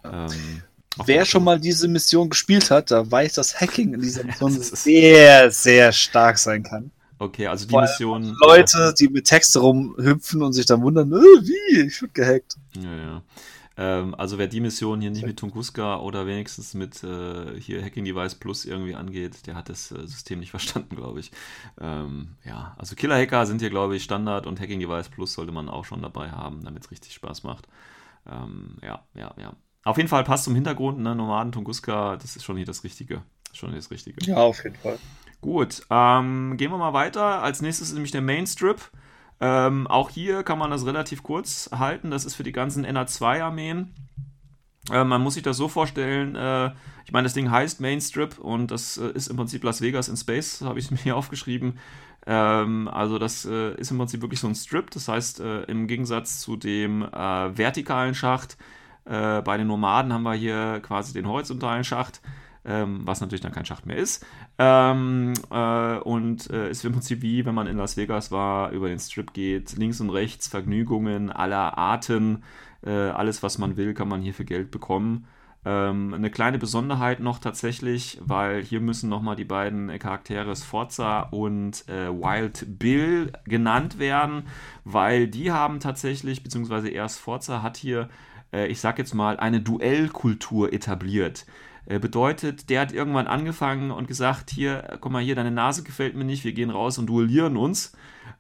Ähm, 0.04 0.64
Wer 1.06 1.26
schon 1.26 1.44
mal 1.44 1.60
diese 1.60 1.88
Mission 1.88 2.30
gespielt 2.30 2.70
hat, 2.70 2.92
da 2.92 3.10
weiß, 3.10 3.34
dass 3.34 3.60
Hacking 3.60 3.94
in 3.94 4.02
dieser 4.02 4.24
Mission 4.26 4.52
sehr, 4.52 5.52
sehr 5.52 5.92
stark 5.92 6.38
sein 6.38 6.64
kann. 6.64 6.92
Okay, 7.18 7.48
also 7.48 7.68
die 7.68 7.76
Mission. 7.76 8.36
Leute, 8.42 8.94
die 9.00 9.08
mit 9.08 9.26
Texte 9.26 9.60
rumhüpfen 9.60 10.42
und 10.42 10.54
sich 10.54 10.66
dann 10.66 10.82
wundern, 10.82 11.12
äh, 11.12 11.16
wie, 11.16 11.82
ich 11.82 12.02
wurde 12.02 12.14
gehackt. 12.14 12.56
Ja, 12.76 12.96
ja. 12.96 13.22
Ähm, 13.78 14.16
also 14.16 14.38
wer 14.38 14.48
die 14.48 14.60
Mission 14.60 15.00
hier 15.02 15.12
nicht 15.12 15.26
mit 15.26 15.38
Tunguska 15.38 16.00
oder 16.00 16.26
wenigstens 16.26 16.74
mit 16.74 17.04
äh, 17.04 17.60
hier 17.60 17.84
Hacking 17.84 18.06
Device 18.06 18.36
Plus 18.36 18.66
irgendwie 18.66 18.96
angeht, 18.96 19.48
der 19.48 19.56
hat 19.56 19.70
das 19.70 19.92
äh, 19.92 20.08
System 20.08 20.40
nicht 20.40 20.50
verstanden, 20.52 20.96
glaube 20.96 21.20
ich. 21.20 21.32
Ähm, 21.80 22.36
ja, 22.44 22.76
also 22.78 22.96
Killer 22.96 23.18
Hacker 23.18 23.46
sind 23.46 23.62
hier, 23.62 23.70
glaube 23.70 23.96
ich, 23.96 24.04
Standard 24.04 24.46
und 24.46 24.60
Hacking 24.60 24.80
Device 24.80 25.10
Plus 25.10 25.34
sollte 25.34 25.52
man 25.52 25.70
auch 25.70 25.86
schon 25.86 26.02
dabei 26.02 26.32
haben, 26.32 26.64
damit 26.64 26.84
es 26.84 26.92
richtig 26.92 27.14
Spaß 27.14 27.44
macht. 27.44 27.68
Ähm, 28.30 28.78
ja, 28.82 29.04
ja, 29.16 29.34
ja. 29.40 29.54
Auf 29.84 29.98
jeden 29.98 30.10
Fall 30.10 30.24
passt 30.24 30.44
zum 30.44 30.56
Hintergrund, 30.56 31.00
ne, 31.00 31.16
Nomaden, 31.16 31.52
Tunguska, 31.52 32.18
das 32.18 32.36
ist 32.36 32.44
schon 32.44 32.58
hier 32.58 32.66
das 32.66 32.84
Richtige. 32.84 33.24
Schon 33.54 33.70
hier 33.70 33.80
das 33.80 33.92
Richtige. 33.92 34.24
Ja, 34.26 34.38
auf 34.38 34.64
jeden 34.64 34.76
Fall. 34.76 35.00
Gut, 35.42 35.82
ähm, 35.90 36.56
gehen 36.58 36.72
wir 36.72 36.78
mal 36.78 36.94
weiter. 36.94 37.42
Als 37.42 37.62
nächstes 37.62 37.90
ist 37.90 37.94
nämlich 37.96 38.12
der 38.12 38.22
Mainstrip. 38.22 38.92
Ähm, 39.40 39.88
auch 39.88 40.12
hier 40.12 40.44
kann 40.44 40.60
man 40.60 40.70
das 40.70 40.86
relativ 40.86 41.24
kurz 41.24 41.70
halten. 41.72 42.12
Das 42.12 42.26
ist 42.26 42.36
für 42.36 42.44
die 42.44 42.52
ganzen 42.52 42.86
NA2-Armeen. 42.86 43.96
Äh, 44.92 45.04
man 45.04 45.22
muss 45.22 45.34
sich 45.34 45.44
das 45.44 45.58
so 45.58 45.68
vorstellen, 45.68 46.36
äh, 46.36 46.72
ich 47.06 47.12
meine, 47.12 47.26
das 47.26 47.34
Ding 47.34 47.52
heißt 47.52 47.82
Mainstrip 47.82 48.40
und 48.40 48.72
das 48.72 48.98
äh, 48.98 49.12
ist 49.12 49.28
im 49.28 49.38
Prinzip 49.38 49.64
Las 49.64 49.82
Vegas 49.82 50.10
in 50.10 50.18
Space, 50.18 50.62
habe 50.66 50.80
ich 50.80 50.92
mir 50.92 50.98
hier 50.98 51.16
aufgeschrieben. 51.16 51.80
Ähm, 52.26 52.88
also 52.88 53.18
das 53.18 53.46
äh, 53.46 53.76
ist 53.76 53.92
im 53.92 53.98
Prinzip 53.98 54.22
wirklich 54.22 54.40
so 54.40 54.48
ein 54.48 54.56
Strip, 54.56 54.92
das 54.92 55.08
heißt 55.08 55.40
äh, 55.40 55.64
im 55.64 55.88
Gegensatz 55.88 56.40
zu 56.40 56.56
dem 56.56 57.04
äh, 57.04 57.58
vertikalen 57.58 58.14
Schacht, 58.14 58.58
äh, 59.06 59.42
bei 59.42 59.58
den 59.58 59.68
Nomaden 59.68 60.14
haben 60.14 60.24
wir 60.24 60.34
hier 60.34 60.80
quasi 60.82 61.14
den 61.14 61.28
horizontalen 61.28 61.84
Schacht, 61.84 62.22
ähm, 62.64 63.02
was 63.06 63.22
natürlich 63.22 63.42
dann 63.42 63.52
kein 63.52 63.66
Schacht 63.66 63.86
mehr 63.86 63.98
ist. 63.98 64.26
Ähm, 64.58 65.34
äh, 65.50 65.98
und 65.98 66.50
äh, 66.50 66.70
ist 66.70 66.86
im 66.86 66.94
Prinzip 66.94 67.22
wie, 67.22 67.46
wenn 67.46 67.56
man 67.56 67.68
in 67.68 67.78
Las 67.78 67.98
Vegas 67.98 68.32
war, 68.32 68.72
über 68.72 68.90
den 68.90 69.00
Strip 69.00 69.34
geht, 69.34 69.78
links 69.78 70.02
und 70.02 70.10
rechts 70.10 70.48
Vergnügungen 70.48 71.32
aller 71.32 71.78
Arten, 71.78 72.44
äh, 72.86 72.92
alles 72.92 73.44
was 73.44 73.58
man 73.58 73.78
will, 73.78 73.94
kann 73.94 74.08
man 74.08 74.22
hier 74.22 74.34
für 74.34 74.46
Geld 74.46 74.72
bekommen. 74.72 75.28
Ähm, 75.64 76.14
eine 76.14 76.32
kleine 76.32 76.58
Besonderheit 76.58 77.20
noch 77.20 77.38
tatsächlich, 77.38 78.20
weil 78.24 78.64
hier 78.64 78.82
müssen 78.82 79.10
nochmal 79.10 79.36
die 79.36 79.46
beiden 79.46 79.90
Charaktere 80.00 80.56
Sforza 80.56 81.22
und 81.22 81.88
äh, 81.88 82.10
Wild 82.10 82.80
Bill 82.80 83.32
genannt 83.46 84.00
werden, 84.00 84.48
weil 84.86 85.28
die 85.28 85.52
haben 85.52 85.80
tatsächlich, 85.80 86.42
beziehungsweise 86.42 86.90
er 86.90 87.08
Sforza 87.10 87.62
hat 87.62 87.78
hier, 87.78 88.10
ich 88.52 88.80
sag 88.80 88.98
jetzt 89.00 89.14
mal, 89.14 89.38
eine 89.38 89.62
Duellkultur 89.62 90.74
etabliert. 90.74 91.46
Äh, 91.86 92.00
bedeutet, 92.00 92.70
der 92.70 92.82
hat 92.82 92.94
irgendwann 92.94 93.28
angefangen 93.28 93.92
und 93.92 94.08
gesagt, 94.08 94.52
hier, 94.52 94.84
äh, 94.90 94.98
guck 95.00 95.12
mal 95.12 95.22
hier, 95.22 95.36
deine 95.36 95.52
Nase 95.52 95.84
gefällt 95.84 96.16
mir 96.16 96.24
nicht, 96.24 96.44
wir 96.44 96.54
gehen 96.54 96.70
raus 96.70 96.98
und 96.98 97.08
duellieren 97.08 97.58
uns. 97.58 97.94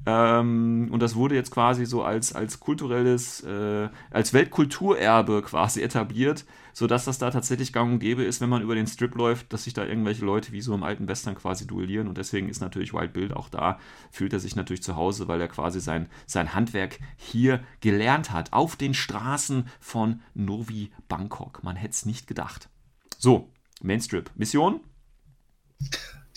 Ähm, 0.05 0.89
und 0.91 1.01
das 1.01 1.15
wurde 1.15 1.35
jetzt 1.35 1.51
quasi 1.51 1.85
so 1.85 2.03
als, 2.03 2.33
als 2.33 2.59
kulturelles, 2.59 3.43
äh, 3.43 3.89
als 4.11 4.33
Weltkulturerbe 4.33 5.41
quasi 5.41 5.81
etabliert, 5.81 6.45
sodass 6.73 7.05
das 7.05 7.17
da 7.17 7.31
tatsächlich 7.31 7.73
gang 7.73 7.93
und 7.93 7.99
gäbe 7.99 8.23
ist, 8.23 8.41
wenn 8.41 8.49
man 8.49 8.61
über 8.61 8.75
den 8.75 8.87
Strip 8.87 9.15
läuft, 9.15 9.51
dass 9.53 9.65
sich 9.65 9.73
da 9.73 9.85
irgendwelche 9.85 10.25
Leute 10.25 10.51
wie 10.51 10.61
so 10.61 10.73
im 10.73 10.83
alten 10.83 11.07
Western 11.07 11.35
quasi 11.35 11.67
duellieren. 11.67 12.07
Und 12.07 12.17
deswegen 12.17 12.49
ist 12.49 12.61
natürlich 12.61 12.93
Wild 12.93 13.13
Bill 13.13 13.33
auch 13.33 13.49
da, 13.49 13.79
fühlt 14.11 14.33
er 14.33 14.39
sich 14.39 14.55
natürlich 14.55 14.83
zu 14.83 14.95
Hause, 14.95 15.27
weil 15.27 15.41
er 15.41 15.47
quasi 15.47 15.79
sein, 15.79 16.09
sein 16.25 16.53
Handwerk 16.53 16.99
hier 17.17 17.63
gelernt 17.79 18.31
hat, 18.31 18.53
auf 18.53 18.75
den 18.75 18.93
Straßen 18.93 19.67
von 19.79 20.21
Novi 20.33 20.91
Bangkok. 21.07 21.63
Man 21.63 21.75
hätte 21.75 21.91
es 21.91 22.05
nicht 22.05 22.27
gedacht. 22.27 22.69
So, 23.17 23.49
Mainstrip. 23.81 24.31
Mission? 24.35 24.81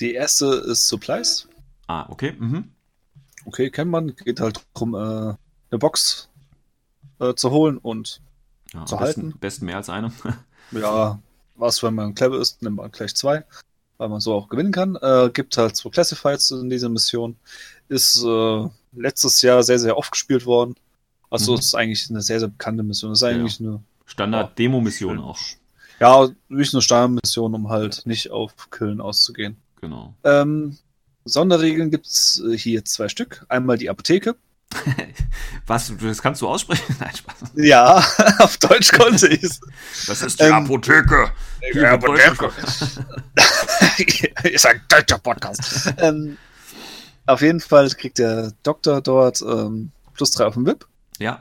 Die 0.01 0.15
erste 0.15 0.47
ist 0.47 0.89
Supplies. 0.89 1.48
Ah, 1.86 2.06
okay. 2.09 2.35
Mhm. 2.39 2.70
Okay, 3.47 3.70
kennt 3.70 3.90
man. 3.90 4.16
Geht 4.16 4.40
halt 4.40 4.65
darum, 4.74 4.94
äh, 4.94 4.98
eine 4.98 5.78
Box 5.78 6.28
äh, 7.20 7.35
zu 7.35 7.51
holen 7.51 7.78
und 7.78 8.20
Ja, 8.74 8.84
Zu 8.86 8.96
besten, 8.96 9.22
halten. 9.26 9.38
besten 9.38 9.66
mehr 9.66 9.76
als 9.76 9.88
eine. 9.88 10.12
ja, 10.72 11.18
was, 11.56 11.82
wenn 11.82 11.94
man 11.94 12.14
clever 12.14 12.38
ist, 12.40 12.62
nimmt 12.62 12.76
man 12.76 12.90
gleich 12.90 13.14
zwei, 13.14 13.44
weil 13.98 14.09
man 14.09 14.20
so 14.20 14.34
auch 14.34 14.48
gewinnen 14.48 14.72
kann. 14.72 14.96
Äh, 14.96 15.30
gibt 15.32 15.56
halt 15.56 15.76
zwei 15.76 15.90
Classifieds 15.90 16.51
in 16.51 16.68
dieser 16.70 16.88
Mission. 16.88 17.36
Ist 17.88 18.22
äh, 18.24 18.68
letztes 18.92 19.40
Jahr 19.42 19.62
sehr, 19.62 19.78
sehr 19.78 19.96
oft 19.96 20.10
gespielt 20.12 20.46
worden. 20.46 20.74
Also 21.30 21.52
Mhm. 21.52 21.59
ist 21.59 21.74
eigentlich 21.74 22.10
eine 22.10 22.20
sehr, 22.22 22.38
sehr 22.40 22.48
bekannte 22.48 22.82
Mission. 22.82 23.12
Ist 23.12 23.22
eigentlich 23.22 23.60
eine, 23.60 23.80
Standard-Demo-Mission 24.06 25.18
auch. 25.18 25.38
ja, 26.01 26.28
wirklich 26.48 26.74
eine 26.74 26.82
Standardmission, 26.82 27.55
um 27.55 27.68
halt 27.70 28.02
nicht 28.06 28.30
auf 28.30 28.52
Killen 28.70 29.01
auszugehen. 29.01 29.56
Genau. 29.80 30.14
Ähm, 30.24 30.76
Sonderregeln 31.24 31.90
gibt's 31.90 32.40
äh, 32.40 32.56
hier 32.56 32.84
zwei 32.84 33.09
Stück. 33.09 33.44
Einmal 33.48 33.78
die 33.78 33.88
Apotheke. 33.90 34.36
Was, 35.66 35.92
das 36.01 36.20
kannst 36.22 36.42
du 36.42 36.48
aussprechen? 36.48 36.96
Nein, 37.01 37.14
Spaß. 37.16 37.34
Ja, 37.55 38.05
auf 38.38 38.56
Deutsch 38.59 38.92
konnte 38.92 39.28
ich 39.28 39.42
es. 39.42 39.60
Das 40.06 40.22
ist 40.22 40.40
die 40.40 40.44
Apotheke. 40.44 41.30
Die 41.74 41.84
Apotheke. 41.84 42.51
ist 44.44 44.66
ein 44.66 44.80
deutscher 44.88 45.18
Podcast. 45.18 45.92
ähm, 45.98 46.36
auf 47.26 47.40
jeden 47.40 47.60
Fall 47.60 47.88
kriegt 47.90 48.18
der 48.18 48.52
Doktor 48.62 49.01
dort 49.01 49.40
ähm, 49.42 49.90
plus 50.14 50.30
drei 50.32 50.46
auf 50.46 50.55
dem 50.55 50.66
VIP. 50.66 50.86
Ja, 51.18 51.38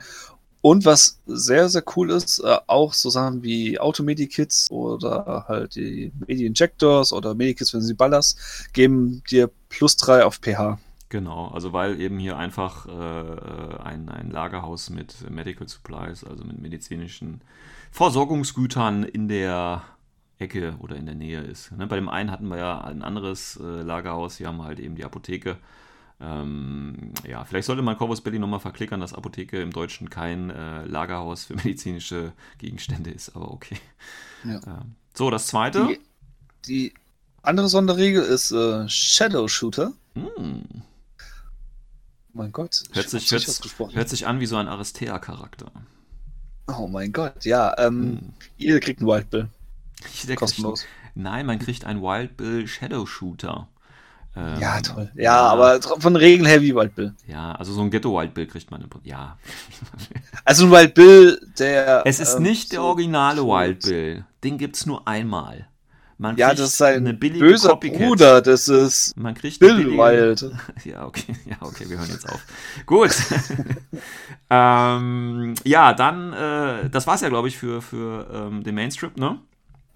Und 0.62 0.86
was 0.86 1.18
sehr, 1.26 1.68
sehr 1.68 1.82
cool 1.94 2.10
ist, 2.10 2.38
äh, 2.38 2.56
auch 2.68 2.94
so 2.94 3.10
Sachen 3.10 3.42
wie 3.42 3.78
Automedikits 3.78 4.70
oder 4.70 5.44
halt 5.46 5.74
die 5.74 6.10
Medi-Injectors 6.26 7.12
oder 7.12 7.34
Medikits, 7.34 7.74
wenn 7.74 7.80
du 7.80 7.86
sie 7.86 7.92
ballerst, 7.94 8.38
geben 8.72 9.22
dir 9.30 9.50
plus 9.68 9.96
drei 9.96 10.24
auf 10.24 10.36
pH. 10.36 10.78
Genau. 11.14 11.46
Also 11.46 11.72
weil 11.72 12.00
eben 12.00 12.18
hier 12.18 12.36
einfach 12.36 12.86
äh, 12.86 13.82
ein, 13.84 14.08
ein 14.08 14.32
Lagerhaus 14.32 14.90
mit 14.90 15.30
Medical 15.30 15.68
Supplies, 15.68 16.24
also 16.24 16.44
mit 16.44 16.60
medizinischen 16.60 17.40
Versorgungsgütern 17.92 19.04
in 19.04 19.28
der 19.28 19.84
Ecke 20.40 20.74
oder 20.80 20.96
in 20.96 21.06
der 21.06 21.14
Nähe 21.14 21.40
ist. 21.40 21.70
Ne, 21.70 21.86
bei 21.86 21.94
dem 21.94 22.08
einen 22.08 22.32
hatten 22.32 22.48
wir 22.48 22.56
ja 22.56 22.80
ein 22.80 23.02
anderes 23.02 23.60
äh, 23.62 23.82
Lagerhaus, 23.82 24.38
hier 24.38 24.48
haben 24.48 24.56
wir 24.56 24.64
halt 24.64 24.80
eben 24.80 24.96
die 24.96 25.04
Apotheke. 25.04 25.56
Ähm, 26.20 27.12
ja, 27.24 27.44
vielleicht 27.44 27.66
sollte 27.66 27.82
man 27.82 27.96
Corvus 27.96 28.20
Belli 28.20 28.40
nochmal 28.40 28.58
verklickern, 28.58 28.98
dass 28.98 29.14
Apotheke 29.14 29.62
im 29.62 29.70
Deutschen 29.70 30.10
kein 30.10 30.50
äh, 30.50 30.84
Lagerhaus 30.84 31.44
für 31.44 31.54
medizinische 31.64 32.32
Gegenstände 32.58 33.12
ist, 33.12 33.36
aber 33.36 33.52
okay. 33.52 33.78
Ja. 34.42 34.60
Ähm, 34.66 34.96
so, 35.14 35.30
das 35.30 35.46
zweite. 35.46 35.86
Die, 35.86 36.00
die 36.66 36.94
andere 37.42 37.68
Sonderregel 37.68 38.24
ist 38.24 38.50
äh, 38.50 38.88
Shadow 38.88 39.46
Shooter. 39.46 39.92
Hm, 40.14 40.82
mein 42.34 42.52
Gott. 42.52 42.82
Hört 42.92 43.08
sich, 43.10 43.30
hört, 43.30 43.94
hört 43.94 44.08
sich 44.08 44.26
an 44.26 44.40
wie 44.40 44.46
so 44.46 44.56
ein 44.56 44.68
Aristea-Charakter. 44.68 45.70
Oh 46.68 46.86
mein 46.86 47.12
Gott, 47.12 47.44
ja. 47.44 47.74
Ähm, 47.78 48.18
Hm. 48.20 48.32
Ihr 48.58 48.80
kriegt 48.80 49.00
einen 49.00 49.08
Wild 49.08 49.30
Bill. 49.30 49.48
Kostenlos. 50.36 50.84
Nein, 51.14 51.46
man 51.46 51.58
kriegt 51.58 51.84
einen 51.84 52.02
Wild 52.02 52.36
Bill 52.36 52.66
Shadow 52.66 53.06
Shooter. 53.06 53.68
Ähm, 54.36 54.58
Ja, 54.60 54.80
toll. 54.80 55.10
Ja, 55.14 55.40
aber 55.42 55.74
tr- 55.76 56.00
von 56.00 56.16
Regeln 56.16 56.46
her 56.46 56.60
wie 56.60 56.74
Wild 56.74 56.94
Bill. 56.94 57.14
Ja, 57.28 57.52
also 57.52 57.72
so 57.72 57.82
ein 57.82 57.90
Ghetto 57.90 58.12
Wild 58.18 58.34
Bill 58.34 58.46
kriegt 58.46 58.70
man 58.70 58.82
im 58.82 58.88
Prinzip. 58.88 59.10
Ja. 59.10 59.38
Also 60.46 60.66
ein 60.66 60.72
Wild 60.72 60.94
Bill, 60.94 61.40
der. 61.58 62.02
Es 62.04 62.20
ist 62.20 62.34
ähm, 62.36 62.42
nicht 62.42 62.72
der 62.72 62.82
originale 62.82 63.42
Wild 63.42 63.80
Bill. 63.84 64.24
Den 64.42 64.58
gibt's 64.58 64.84
nur 64.86 65.06
einmal. 65.08 65.68
Man 66.16 66.36
Ja, 66.36 66.48
kriegt 66.48 66.60
das 66.60 66.80
ist 66.80 67.18
billige 67.20 67.40
böser 67.44 67.70
Copycat. 67.70 67.98
Bruder. 67.98 68.40
Das 68.42 68.68
ist 68.68 69.16
Man 69.16 69.34
kriegt 69.34 69.60
eine 69.62 69.72
Bill 69.74 69.84
billige- 69.84 70.02
Wild. 70.02 70.50
Ja, 70.84 71.06
okay, 71.06 71.34
ja, 71.44 71.56
okay, 71.60 71.88
wir 71.88 71.98
hören 71.98 72.08
jetzt 72.10 72.28
auf. 72.28 72.40
Gut. 72.86 73.10
ähm, 74.50 75.54
ja, 75.64 75.92
dann, 75.92 76.32
äh, 76.32 76.90
das 76.90 77.06
war's 77.06 77.20
ja, 77.20 77.28
glaube 77.28 77.48
ich, 77.48 77.56
für, 77.58 77.82
für 77.82 78.28
ähm, 78.32 78.62
den 78.62 78.74
Mainstrip, 78.74 79.16
ne? 79.16 79.38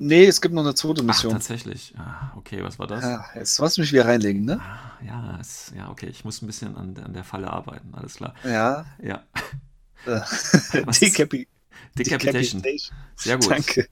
Nee, 0.01 0.27
es 0.27 0.41
gibt 0.41 0.55
noch 0.55 0.63
eine 0.63 0.75
zweite 0.75 1.01
Ach, 1.03 1.07
Mission. 1.07 1.33
tatsächlich. 1.33 1.93
Ah, 1.99 2.33
okay, 2.37 2.63
was 2.63 2.79
war 2.79 2.87
das? 2.87 3.03
ja, 3.03 3.25
jetzt 3.35 3.59
was 3.61 3.79
mich 3.79 3.93
wieder 3.93 4.07
reinlegen, 4.07 4.45
ne? 4.45 4.61
Ah, 4.61 5.05
ja, 5.05 5.39
es, 5.41 5.73
ja, 5.77 5.91
okay, 5.91 6.07
ich 6.07 6.25
muss 6.25 6.41
ein 6.41 6.47
bisschen 6.47 6.77
an, 6.77 6.97
an 7.05 7.13
der 7.15 7.25
Falle 7.25 7.51
arbeiten, 7.53 7.93
alles 7.95 8.15
klar. 8.15 8.35
Ja. 8.45 8.85
Ja, 9.03 9.25
Äh, 10.07 10.21
Decapi 11.01 11.49
Decapitation. 11.99 12.63
Sehr 13.17 13.37
gut. 13.39 13.51
Danke. 13.51 13.89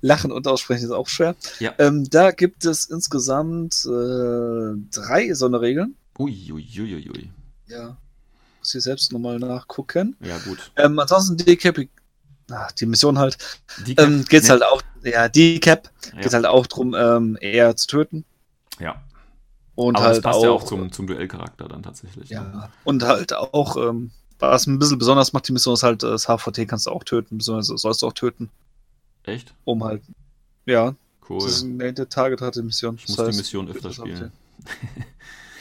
Lachen 0.00 0.32
und 0.32 0.46
aussprechen 0.46 0.84
ist 0.84 0.90
auch 0.90 1.08
schwer. 1.08 1.34
Ja. 1.58 1.72
Ähm, 1.78 2.08
da 2.08 2.30
gibt 2.30 2.64
es 2.64 2.86
insgesamt 2.86 3.84
äh, 3.86 4.74
drei 4.92 5.32
Sonderregeln. 5.34 5.96
Uiuiuiui. 6.18 7.30
Ja. 7.66 7.96
Muss 8.58 8.74
ich 8.74 8.82
selbst 8.82 9.12
nochmal 9.12 9.38
nachgucken. 9.38 10.16
Ja, 10.20 10.38
gut. 10.38 10.70
Ähm, 10.76 10.98
ansonsten 10.98 11.36
Decapi. 11.36 11.88
Ach, 12.50 12.72
die 12.72 12.86
Mission 12.86 13.18
halt. 13.18 13.38
Die 13.86 13.94
Ähm, 13.96 14.24
geht's 14.24 14.48
ne, 14.48 14.54
halt 14.54 14.64
auch, 14.64 14.82
ja, 15.04 15.28
Decap 15.28 15.90
ja, 16.14 16.20
geht 16.20 16.34
halt 16.34 16.46
auch 16.46 16.66
drum, 16.66 16.94
ähm, 16.98 17.38
eher 17.40 17.76
zu 17.76 17.86
töten. 17.86 18.24
ja. 18.78 19.02
Und 19.76 19.96
Aber 19.96 20.06
halt 20.06 20.16
das 20.16 20.22
passt 20.22 20.38
auch, 20.40 20.44
ja 20.44 20.50
auch 20.50 20.64
zum, 20.64 20.92
zum 20.92 21.06
Duellcharakter 21.06 21.66
dann 21.68 21.82
tatsächlich. 21.82 22.28
ne? 22.28 22.36
Ja, 22.36 22.70
und 22.84 23.02
halt 23.04 23.32
auch, 23.32 23.76
ähm, 23.76 24.10
was 24.38 24.66
ein 24.66 24.78
bisschen 24.78 24.98
besonders 24.98 25.32
macht, 25.32 25.48
die 25.48 25.52
Mission 25.52 25.72
ist 25.72 25.82
halt, 25.84 26.02
äh, 26.02 26.08
das 26.10 26.26
HVT 26.28 26.66
kannst 26.68 26.86
du 26.86 26.90
auch 26.90 27.02
töten, 27.04 27.38
beziehungsweise 27.38 27.78
sollst 27.78 28.02
du 28.02 28.06
auch 28.08 28.12
töten, 28.12 28.50
Echt? 29.24 29.54
um 29.64 29.84
halt, 29.84 30.02
ja, 30.66 30.94
Cool. 31.28 31.40
das 31.42 31.52
ist 31.58 31.64
eine 31.64 32.08
Target 32.08 32.40
hatte 32.40 32.62
Mission. 32.62 32.96
Ich 32.96 33.08
muss 33.08 33.16
die 33.16 33.36
Mission 33.36 33.68
öfter 33.68 33.92
spielen. 33.92 34.32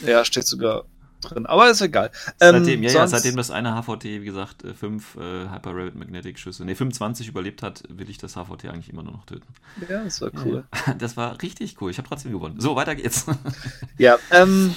Ja, 0.05 0.23
steht 0.25 0.45
sogar 0.47 0.85
drin, 1.21 1.45
aber 1.45 1.69
ist 1.69 1.81
egal. 1.81 2.09
Ähm, 2.39 2.55
Seitdem, 2.63 2.83
ja, 2.83 2.91
ja, 2.91 3.07
seitdem 3.07 3.35
das 3.35 3.51
eine 3.51 3.75
HVT, 3.75 4.03
wie 4.05 4.25
gesagt, 4.25 4.63
5 4.63 5.15
äh, 5.15 5.19
Hyper 5.49 5.71
Rabbit 5.75 5.95
Magnetic 5.95 6.39
Schüsse, 6.39 6.63
ne, 6.65 6.75
25 6.75 7.27
überlebt 7.27 7.61
hat, 7.61 7.83
will 7.89 8.09
ich 8.09 8.17
das 8.17 8.35
HVT 8.35 8.65
eigentlich 8.69 8.89
immer 8.89 9.03
nur 9.03 9.11
noch 9.13 9.25
töten. 9.25 9.47
Ja, 9.89 10.03
das 10.03 10.21
war 10.21 10.31
cool. 10.45 10.63
Das 10.97 11.17
war 11.17 11.41
richtig 11.41 11.81
cool. 11.81 11.91
Ich 11.91 11.97
habe 11.97 12.07
trotzdem 12.07 12.31
gewonnen. 12.31 12.59
So, 12.59 12.75
weiter 12.75 12.95
geht's. 12.95 13.25
Ja, 13.97 14.17
ähm, 14.31 14.73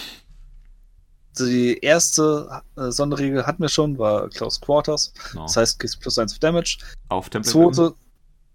die 1.38 1.78
erste 1.78 2.60
äh, 2.76 2.90
Sonderregel 2.90 3.46
hatten 3.46 3.62
wir 3.62 3.68
schon, 3.68 3.96
war 3.98 4.28
Close 4.28 4.60
Quarters. 4.60 5.14
Genau. 5.30 5.44
Das 5.44 5.56
heißt, 5.56 5.78
kriegst 5.78 6.00
plus 6.00 6.18
1 6.18 6.38
Damage. 6.40 6.78
Auf 7.08 7.30
Template 7.30 7.72
Zweite, 7.72 7.94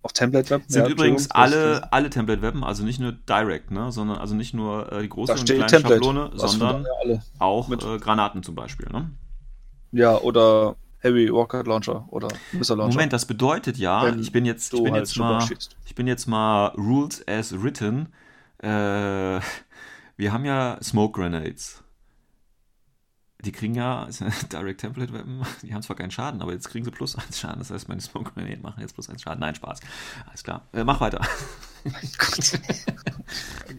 auf 0.08 0.14
Template 0.14 0.50
Web. 0.50 0.62
sind 0.68 0.86
ja, 0.86 0.90
übrigens 0.90 1.30
alle, 1.32 1.92
alle 1.92 2.10
Template-Weppen, 2.10 2.64
also 2.64 2.84
nicht 2.86 3.00
nur 3.02 3.12
Direct, 3.12 3.72
ne, 3.72 3.92
sondern 3.92 4.18
also 4.20 4.36
nicht 4.36 4.54
nur 4.54 4.90
äh, 4.92 5.02
die 5.02 5.10
große 5.10 5.34
und 5.34 5.44
kleine 5.46 5.66
Template. 5.66 5.96
Schablone, 6.02 6.32
sondern 6.36 6.88
auch 7.40 7.68
mit- 7.68 7.84
äh, 7.84 7.98
Granaten 8.00 8.42
zum 8.42 8.56
Beispiel. 8.56 8.88
Ne? 8.92 9.12
Ja, 9.92 10.18
oder 10.18 10.78
Heavy 11.00 11.28
Rocket 11.28 11.68
Launcher 11.68 12.06
oder 12.10 12.30
Missile 12.54 12.78
Launcher. 12.78 12.94
Moment, 12.94 13.12
das 13.12 13.26
bedeutet 13.26 13.78
ja, 13.78 14.04
Wenn 14.06 14.20
ich 14.20 14.32
bin 14.32 14.46
jetzt, 14.46 14.74
ich 14.74 14.82
bin 14.82 14.94
halt 14.94 15.04
jetzt 15.08 15.18
mal, 15.18 15.42
schießt. 15.42 15.76
ich 15.86 15.94
bin 15.96 16.08
jetzt 16.08 16.26
mal 16.26 16.68
Rules 16.78 17.28
as 17.28 17.62
written. 17.62 18.08
Äh, 18.60 18.68
wir 20.18 20.32
haben 20.32 20.46
ja 20.46 20.78
Smoke 20.82 21.20
Grenades. 21.20 21.84
Die 23.44 23.52
kriegen 23.52 23.76
ja 23.76 24.08
Direct 24.52 24.82
Template 24.82 25.14
Weapon, 25.14 25.46
die 25.62 25.74
haben 25.74 25.84
zwar 25.84 25.96
keinen 25.96 26.12
Schaden, 26.12 26.42
aber 26.42 26.54
jetzt 26.54 26.70
kriegen 26.70 26.86
sie 26.86 26.92
plus 26.92 27.16
1 27.16 27.40
Schaden. 27.40 27.60
Das 27.60 27.70
heißt, 27.70 27.88
meine 27.88 28.02
Smoke 28.02 28.32
Grenade 28.32 28.62
machen 28.62 28.82
jetzt 28.82 28.94
plus 28.94 29.10
1 29.10 29.22
Schaden. 29.22 29.40
Nein, 29.40 29.56
Spaß. 29.56 29.80
Alles 30.28 30.44
klar. 30.44 30.66
Äh, 30.74 30.84
mach 30.84 31.00
weiter. 31.00 31.22
Gott. 32.18 32.60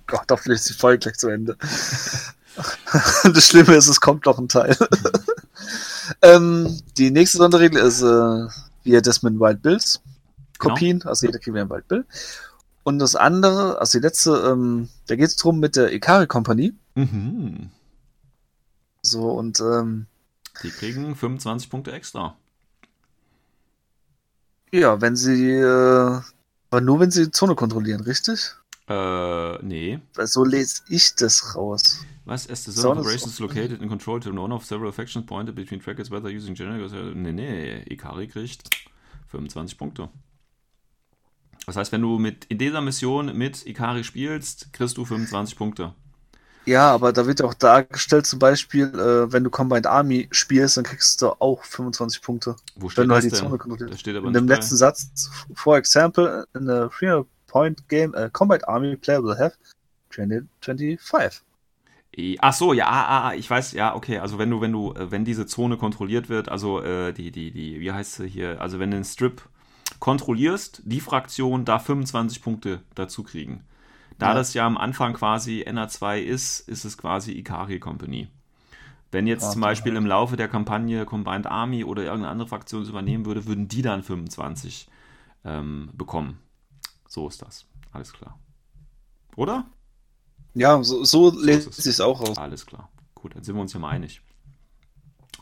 Gott, 0.06 0.24
hoffentlich 0.30 0.60
ist 0.60 0.68
die 0.70 0.74
Folge 0.74 0.98
gleich 1.00 1.16
zu 1.16 1.28
Ende. 1.28 1.56
das 3.24 3.46
Schlimme 3.46 3.74
ist, 3.74 3.88
es 3.88 4.00
kommt 4.00 4.26
noch 4.26 4.38
ein 4.38 4.48
Teil. 4.48 4.76
ähm, 6.22 6.80
die 6.96 7.10
nächste 7.10 7.38
Sonderregel 7.38 7.80
ist, 7.80 8.02
äh, 8.02 8.46
wir 8.84 9.02
das 9.02 9.22
mit 9.22 9.38
Wild 9.38 9.60
Bills 9.62 10.00
Kopien, 10.58 11.02
also 11.04 11.26
jeder 11.26 11.38
kriegt 11.38 11.56
einen 11.56 11.70
Wild 11.70 11.88
Bill. 11.88 12.04
Und 12.82 12.98
das 12.98 13.14
andere, 13.14 13.78
also 13.80 13.98
die 13.98 14.02
letzte, 14.02 14.30
ähm, 14.50 14.88
da 15.06 15.16
geht 15.16 15.28
es 15.28 15.36
drum 15.36 15.60
mit 15.60 15.76
der 15.76 15.92
Ikari-Kompanie. 15.92 16.74
Mhm. 16.94 17.70
So, 19.02 19.30
und 19.30 19.60
ähm, 19.60 20.06
Die 20.62 20.70
kriegen 20.70 21.14
25 21.14 21.70
Punkte 21.70 21.92
extra. 21.92 22.36
ja, 24.72 25.00
wenn 25.00 25.16
sie, 25.16 25.50
äh, 25.52 26.20
aber 26.70 26.80
nur 26.80 27.00
wenn 27.00 27.10
sie 27.10 27.24
die 27.26 27.30
Zone 27.30 27.54
kontrollieren, 27.54 28.00
richtig? 28.02 28.54
Äh, 28.88 29.58
nee. 29.64 29.98
Weil 30.14 30.26
so 30.26 30.44
lese 30.44 30.82
ich 30.88 31.14
das 31.14 31.54
raus. 31.54 32.04
Was? 32.24 32.48
As 32.48 32.64
the 32.64 32.72
Zone 32.72 33.00
of 33.00 33.06
operations 33.06 33.34
is 33.34 33.38
located 33.38 33.80
in 33.80 33.88
control 33.88 34.20
to 34.20 34.30
one 34.30 34.52
of 34.52 34.64
several 34.64 34.92
factions 34.92 35.24
pointed 35.26 35.54
between 35.54 35.80
trackers, 35.80 36.10
whether 36.10 36.28
using 36.28 36.54
general. 36.54 36.88
Nee, 37.14 37.32
nee. 37.32 37.82
Ikari 37.88 38.28
kriegt 38.28 38.68
25 39.28 39.78
Punkte. 39.78 40.10
Das 41.66 41.76
heißt, 41.76 41.92
wenn 41.92 42.02
du 42.02 42.18
mit 42.18 42.46
in 42.46 42.58
dieser 42.58 42.80
Mission 42.80 43.36
mit 43.36 43.66
Ikari 43.66 44.04
spielst, 44.04 44.72
kriegst 44.72 44.96
du 44.96 45.04
25 45.04 45.56
Punkte. 45.56 45.94
Ja, 46.68 46.92
aber 46.92 47.14
da 47.14 47.26
wird 47.26 47.40
ja 47.40 47.46
auch 47.46 47.54
dargestellt, 47.54 48.26
zum 48.26 48.38
Beispiel, 48.38 48.88
äh, 48.88 49.32
wenn 49.32 49.42
du 49.42 49.48
Combined 49.48 49.86
Army 49.86 50.28
spielst, 50.30 50.76
dann 50.76 50.84
kriegst 50.84 51.22
du 51.22 51.28
auch 51.40 51.64
25 51.64 52.20
Punkte. 52.20 52.56
Wo 52.76 52.90
steht 52.90 53.02
Wenn 53.02 53.08
du 53.08 53.14
halt 53.14 53.24
die? 53.24 53.30
Zone 53.30 53.56
kontrollierst. 53.56 53.94
Das 53.94 54.00
steht 54.00 54.14
aber 54.14 54.28
In 54.28 54.34
dem 54.34 54.46
letzten 54.46 54.76
Satz, 54.76 55.30
for 55.54 55.78
example, 55.78 56.46
in 56.54 56.68
a 56.68 56.84
300-point 56.88 57.88
game, 57.88 58.14
a 58.14 58.28
Combat 58.28 58.68
Army 58.68 58.96
player 58.96 59.24
will 59.24 59.38
have 59.38 59.54
20, 60.10 60.46
25. 60.60 61.42
Eh, 62.18 62.36
Ach 62.40 62.52
so, 62.52 62.74
ja, 62.74 62.86
ah, 62.86 63.28
ah, 63.28 63.34
ich 63.34 63.48
weiß, 63.48 63.72
ja, 63.72 63.94
okay, 63.94 64.18
also 64.18 64.38
wenn 64.38 64.50
du, 64.50 64.60
wenn 64.60 64.72
du, 64.72 64.92
äh, 64.92 65.10
wenn 65.10 65.24
diese 65.24 65.46
Zone 65.46 65.78
kontrolliert 65.78 66.28
wird, 66.28 66.50
also 66.50 66.82
äh, 66.82 67.14
die, 67.14 67.30
die, 67.30 67.50
die, 67.50 67.80
wie 67.80 67.92
heißt 67.92 68.16
sie 68.16 68.28
hier, 68.28 68.60
also 68.60 68.78
wenn 68.78 68.90
du 68.90 68.98
den 68.98 69.04
Strip 69.04 69.40
kontrollierst, 70.00 70.82
die 70.84 71.00
Fraktion 71.00 71.64
darf 71.64 71.86
25 71.86 72.42
Punkte 72.42 72.82
dazu 72.94 73.22
kriegen. 73.22 73.64
Da 74.18 74.34
Ja. 74.34 74.34
das 74.34 74.54
ja 74.54 74.66
am 74.66 74.76
Anfang 74.78 75.14
quasi 75.14 75.62
NA2 75.62 76.20
ist, 76.20 76.60
ist 76.60 76.84
es 76.84 76.98
quasi 76.98 77.32
Ikari 77.32 77.78
Company. 77.80 78.28
Wenn 79.10 79.26
jetzt 79.26 79.50
Ja, 79.50 79.52
zum 79.52 79.62
Beispiel 79.62 79.96
im 79.96 80.06
Laufe 80.06 80.36
der 80.36 80.48
Kampagne 80.48 81.06
Combined 81.06 81.46
Army 81.46 81.84
oder 81.84 82.02
irgendeine 82.04 82.30
andere 82.32 82.48
Fraktion 82.48 82.82
es 82.82 82.88
übernehmen 82.90 83.26
würde, 83.26 83.46
würden 83.46 83.68
die 83.68 83.82
dann 83.82 84.02
25 84.02 84.88
ähm, 85.44 85.90
bekommen. 85.94 86.40
So 87.08 87.28
ist 87.28 87.42
das. 87.42 87.66
Alles 87.92 88.12
klar. 88.12 88.38
Oder? 89.36 89.66
Ja, 90.54 90.82
so, 90.82 91.04
so 91.04 91.30
ist 91.46 91.66
lese 91.70 91.70
es. 91.70 91.78
ich 91.78 91.94
es 91.94 92.00
auch 92.00 92.20
aus. 92.20 92.36
Alles 92.36 92.66
klar. 92.66 92.90
Gut, 93.14 93.34
dann 93.36 93.44
sind 93.44 93.54
wir 93.56 93.62
uns 93.62 93.72
ja 93.74 93.80
mal 93.80 93.90
einig. 93.90 94.22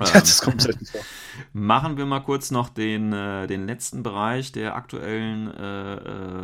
Ja, 0.05 0.13
Ähm, 0.13 0.21
das 0.21 0.41
kommt 0.43 0.63
selten 0.63 0.87
vor. 0.87 1.07
machen 1.53 1.97
wir 1.97 2.07
mal 2.07 2.21
kurz 2.21 2.51
noch 2.51 2.69
den, 2.69 3.13
äh, 3.13 3.47
den 3.47 3.67
letzten 3.67 4.03
Bereich 4.03 4.53
der 4.53 4.77
aktuellen 4.77 5.49
äh, 5.55 5.95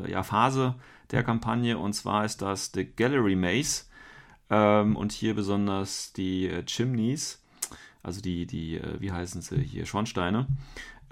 äh, 0.06 0.10
ja, 0.10 0.22
Phase 0.22 0.74
der 1.12 1.22
Kampagne 1.22 1.78
und 1.78 1.93
zwar 1.93 2.24
ist 2.24 2.43
das 2.43 2.72
The 2.74 2.84
Gallery 2.84 3.36
Maze 3.36 3.84
ähm, 4.51 4.97
und 4.97 5.12
hier 5.12 5.34
besonders 5.34 6.12
die 6.12 6.48
äh, 6.48 6.64
Chimneys, 6.64 7.43
also 8.02 8.20
die, 8.20 8.47
die 8.47 8.76
äh, 8.76 9.01
wie 9.01 9.12
heißen 9.12 9.43
sie 9.43 9.60
hier, 9.62 9.86
Schornsteine. 9.86 10.47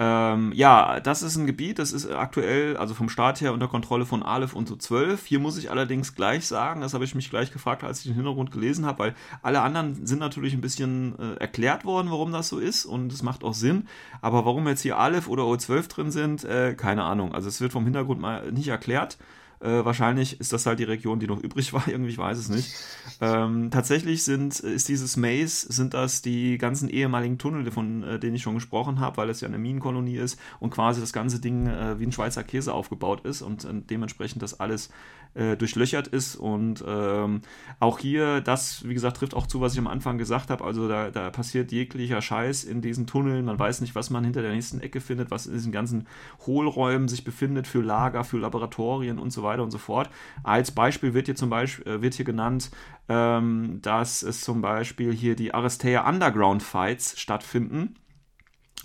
Ähm, 0.02 0.52
ja, 0.54 0.98
das 0.98 1.20
ist 1.20 1.36
ein 1.36 1.46
Gebiet, 1.46 1.78
das 1.78 1.92
ist 1.92 2.10
aktuell, 2.10 2.78
also 2.78 2.94
vom 2.94 3.10
Start 3.10 3.42
her 3.42 3.52
unter 3.52 3.68
Kontrolle 3.68 4.06
von 4.06 4.22
Aleph 4.22 4.54
und 4.54 4.66
so 4.66 4.74
12. 4.74 5.26
Hier 5.26 5.40
muss 5.40 5.58
ich 5.58 5.70
allerdings 5.70 6.14
gleich 6.14 6.46
sagen, 6.46 6.80
das 6.80 6.94
habe 6.94 7.04
ich 7.04 7.14
mich 7.14 7.28
gleich 7.28 7.52
gefragt, 7.52 7.84
als 7.84 7.98
ich 7.98 8.04
den 8.04 8.14
Hintergrund 8.14 8.50
gelesen 8.50 8.86
habe, 8.86 8.98
weil 8.98 9.14
alle 9.42 9.60
anderen 9.60 10.06
sind 10.06 10.18
natürlich 10.18 10.54
ein 10.54 10.62
bisschen 10.62 11.18
äh, 11.18 11.34
erklärt 11.34 11.84
worden, 11.84 12.10
warum 12.10 12.32
das 12.32 12.48
so 12.48 12.58
ist 12.58 12.86
und 12.86 13.12
es 13.12 13.22
macht 13.22 13.44
auch 13.44 13.52
Sinn. 13.52 13.88
Aber 14.22 14.46
warum 14.46 14.66
jetzt 14.68 14.80
hier 14.80 14.96
Aleph 14.96 15.28
oder 15.28 15.42
O12 15.42 15.88
drin 15.88 16.10
sind, 16.10 16.44
äh, 16.44 16.72
keine 16.74 17.02
Ahnung. 17.04 17.34
Also 17.34 17.50
es 17.50 17.60
wird 17.60 17.72
vom 17.72 17.84
Hintergrund 17.84 18.22
mal 18.22 18.50
nicht 18.52 18.68
erklärt. 18.68 19.18
Äh, 19.60 19.84
wahrscheinlich 19.84 20.40
ist 20.40 20.54
das 20.54 20.64
halt 20.64 20.78
die 20.78 20.84
Region, 20.84 21.20
die 21.20 21.26
noch 21.26 21.38
übrig 21.42 21.72
war, 21.72 21.86
irgendwie, 21.86 22.10
ich 22.10 22.18
weiß 22.18 22.38
es 22.38 22.48
nicht. 22.48 22.74
Ähm, 23.20 23.70
tatsächlich 23.70 24.24
sind, 24.24 24.58
ist 24.60 24.88
dieses 24.88 25.16
Maze, 25.16 25.70
sind 25.70 25.92
das 25.92 26.22
die 26.22 26.56
ganzen 26.56 26.88
ehemaligen 26.88 27.36
Tunnel, 27.36 27.70
von 27.70 28.02
äh, 28.02 28.18
denen 28.18 28.36
ich 28.36 28.42
schon 28.42 28.54
gesprochen 28.54 29.00
habe, 29.00 29.18
weil 29.18 29.28
es 29.28 29.42
ja 29.42 29.48
eine 29.48 29.58
Minenkolonie 29.58 30.16
ist 30.16 30.40
und 30.60 30.70
quasi 30.70 31.00
das 31.00 31.12
ganze 31.12 31.40
Ding 31.40 31.66
äh, 31.66 31.98
wie 31.98 32.06
ein 32.06 32.12
Schweizer 32.12 32.42
Käse 32.42 32.72
aufgebaut 32.72 33.26
ist 33.26 33.42
und 33.42 33.64
äh, 33.64 33.68
dementsprechend 33.74 34.42
das 34.42 34.60
alles 34.60 34.88
äh, 35.34 35.56
durchlöchert 35.56 36.08
ist. 36.08 36.36
Und 36.36 36.82
ähm, 36.86 37.42
auch 37.80 37.98
hier, 37.98 38.40
das, 38.40 38.88
wie 38.88 38.94
gesagt, 38.94 39.18
trifft 39.18 39.34
auch 39.34 39.46
zu, 39.46 39.60
was 39.60 39.74
ich 39.74 39.78
am 39.78 39.86
Anfang 39.86 40.16
gesagt 40.16 40.48
habe. 40.48 40.64
Also 40.64 40.88
da, 40.88 41.10
da 41.10 41.30
passiert 41.30 41.70
jeglicher 41.70 42.22
Scheiß 42.22 42.64
in 42.64 42.80
diesen 42.80 43.06
Tunneln. 43.06 43.44
Man 43.44 43.58
weiß 43.58 43.82
nicht, 43.82 43.94
was 43.94 44.08
man 44.08 44.24
hinter 44.24 44.40
der 44.40 44.52
nächsten 44.52 44.80
Ecke 44.80 45.00
findet, 45.00 45.30
was 45.30 45.46
in 45.46 45.52
diesen 45.52 45.72
ganzen 45.72 46.06
Hohlräumen 46.46 47.08
sich 47.08 47.24
befindet 47.24 47.66
für 47.66 47.82
Lager, 47.82 48.24
für 48.24 48.38
Laboratorien 48.38 49.18
und 49.18 49.30
so 49.30 49.42
weiter 49.42 49.49
weiter 49.50 49.62
und 49.62 49.70
so 49.70 49.78
fort. 49.78 50.08
Als 50.42 50.70
Beispiel 50.70 51.12
wird 51.12 51.26
hier 51.26 51.36
zum 51.36 51.50
Beispiel 51.50 51.86
äh, 51.86 52.02
wird 52.02 52.14
hier 52.14 52.24
genannt, 52.24 52.70
ähm, 53.08 53.80
dass 53.82 54.22
es 54.22 54.40
zum 54.40 54.62
Beispiel 54.62 55.12
hier 55.12 55.36
die 55.36 55.52
Aristea 55.52 56.08
Underground 56.08 56.62
Fights 56.62 57.20
stattfinden. 57.20 57.96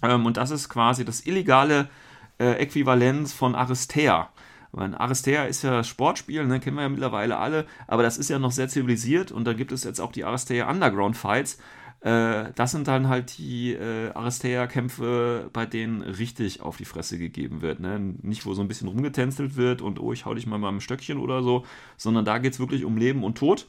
Ähm, 0.02 0.26
und 0.26 0.38
das 0.38 0.52
ist 0.52 0.68
quasi 0.68 1.06
das 1.06 1.26
illegale 1.26 1.90
äh, 2.40 2.54
Äquivalent 2.54 3.30
von 3.30 3.56
Aristea. 3.56 4.30
Weil 4.72 4.94
Aristea 4.94 5.46
ist 5.46 5.64
ja 5.64 5.72
das 5.72 5.88
Sportspiel, 5.88 6.46
ne, 6.46 6.60
kennen 6.60 6.76
wir 6.76 6.84
ja 6.84 6.90
mittlerweile 6.90 7.38
alle, 7.38 7.66
aber 7.88 8.04
das 8.04 8.18
ist 8.18 8.30
ja 8.30 8.40
noch 8.40 8.52
sehr 8.52 8.68
zivilisiert 8.68 9.32
und 9.32 9.46
da 9.46 9.54
gibt 9.54 9.72
es 9.72 9.86
jetzt 9.86 10.02
auch 10.02 10.12
die 10.12 10.26
Aristea 10.26 10.70
Underground 10.70 11.16
Fights. 11.16 11.60
Äh, 12.06 12.52
das 12.54 12.70
sind 12.70 12.88
dann 12.88 13.10
halt 13.10 13.40
die 13.40 13.74
äh, 13.74 14.12
Aristea-Kämpfe, 14.14 15.50
bei 15.52 15.66
denen 15.66 16.04
richtig 16.04 16.62
auf 16.62 16.78
die 16.78 16.86
Fresse 16.86 17.18
gegeben 17.18 17.64
wird. 17.64 17.80
Ne? 17.80 18.00
Nicht, 18.22 18.46
wo 18.46 18.54
so 18.54 18.62
ein 18.62 18.68
bisschen 18.68 18.88
rumgetänzelt 18.88 19.56
wird 19.56 19.82
und 19.82 20.00
oh, 20.00 20.14
ich 20.14 20.24
hau 20.26 20.36
dich 20.36 20.46
mal 20.46 20.60
mit 20.60 20.68
einem 20.68 20.82
Stöckchen 20.82 21.18
oder 21.18 21.42
so, 21.42 21.66
sondern 21.98 22.24
da 22.24 22.38
geht 22.38 22.54
es 22.54 22.60
wirklich 22.60 22.86
um 22.86 22.98
Leben 22.98 23.24
und 23.24 23.40
Tod. 23.40 23.66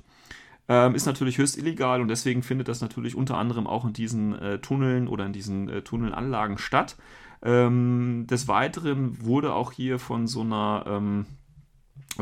Ähm, 0.68 0.94
ist 0.94 1.06
natürlich 1.06 1.38
höchst 1.38 1.56
illegal 1.56 2.02
und 2.02 2.08
deswegen 2.08 2.42
findet 2.42 2.68
das 2.68 2.82
natürlich 2.82 3.14
unter 3.14 3.38
anderem 3.38 3.66
auch 3.66 3.86
in 3.86 3.94
diesen 3.94 4.34
äh, 4.34 4.58
Tunneln 4.58 5.08
oder 5.08 5.24
in 5.24 5.32
diesen 5.32 5.70
äh, 5.70 5.80
Tunnelanlagen 5.80 6.58
statt. 6.58 6.96
Ähm, 7.42 8.26
des 8.28 8.48
Weiteren 8.48 9.24
wurde 9.24 9.54
auch 9.54 9.72
hier 9.72 9.98
von 9.98 10.26
so 10.26 10.42
einer, 10.42 10.84
ähm, 10.86 11.26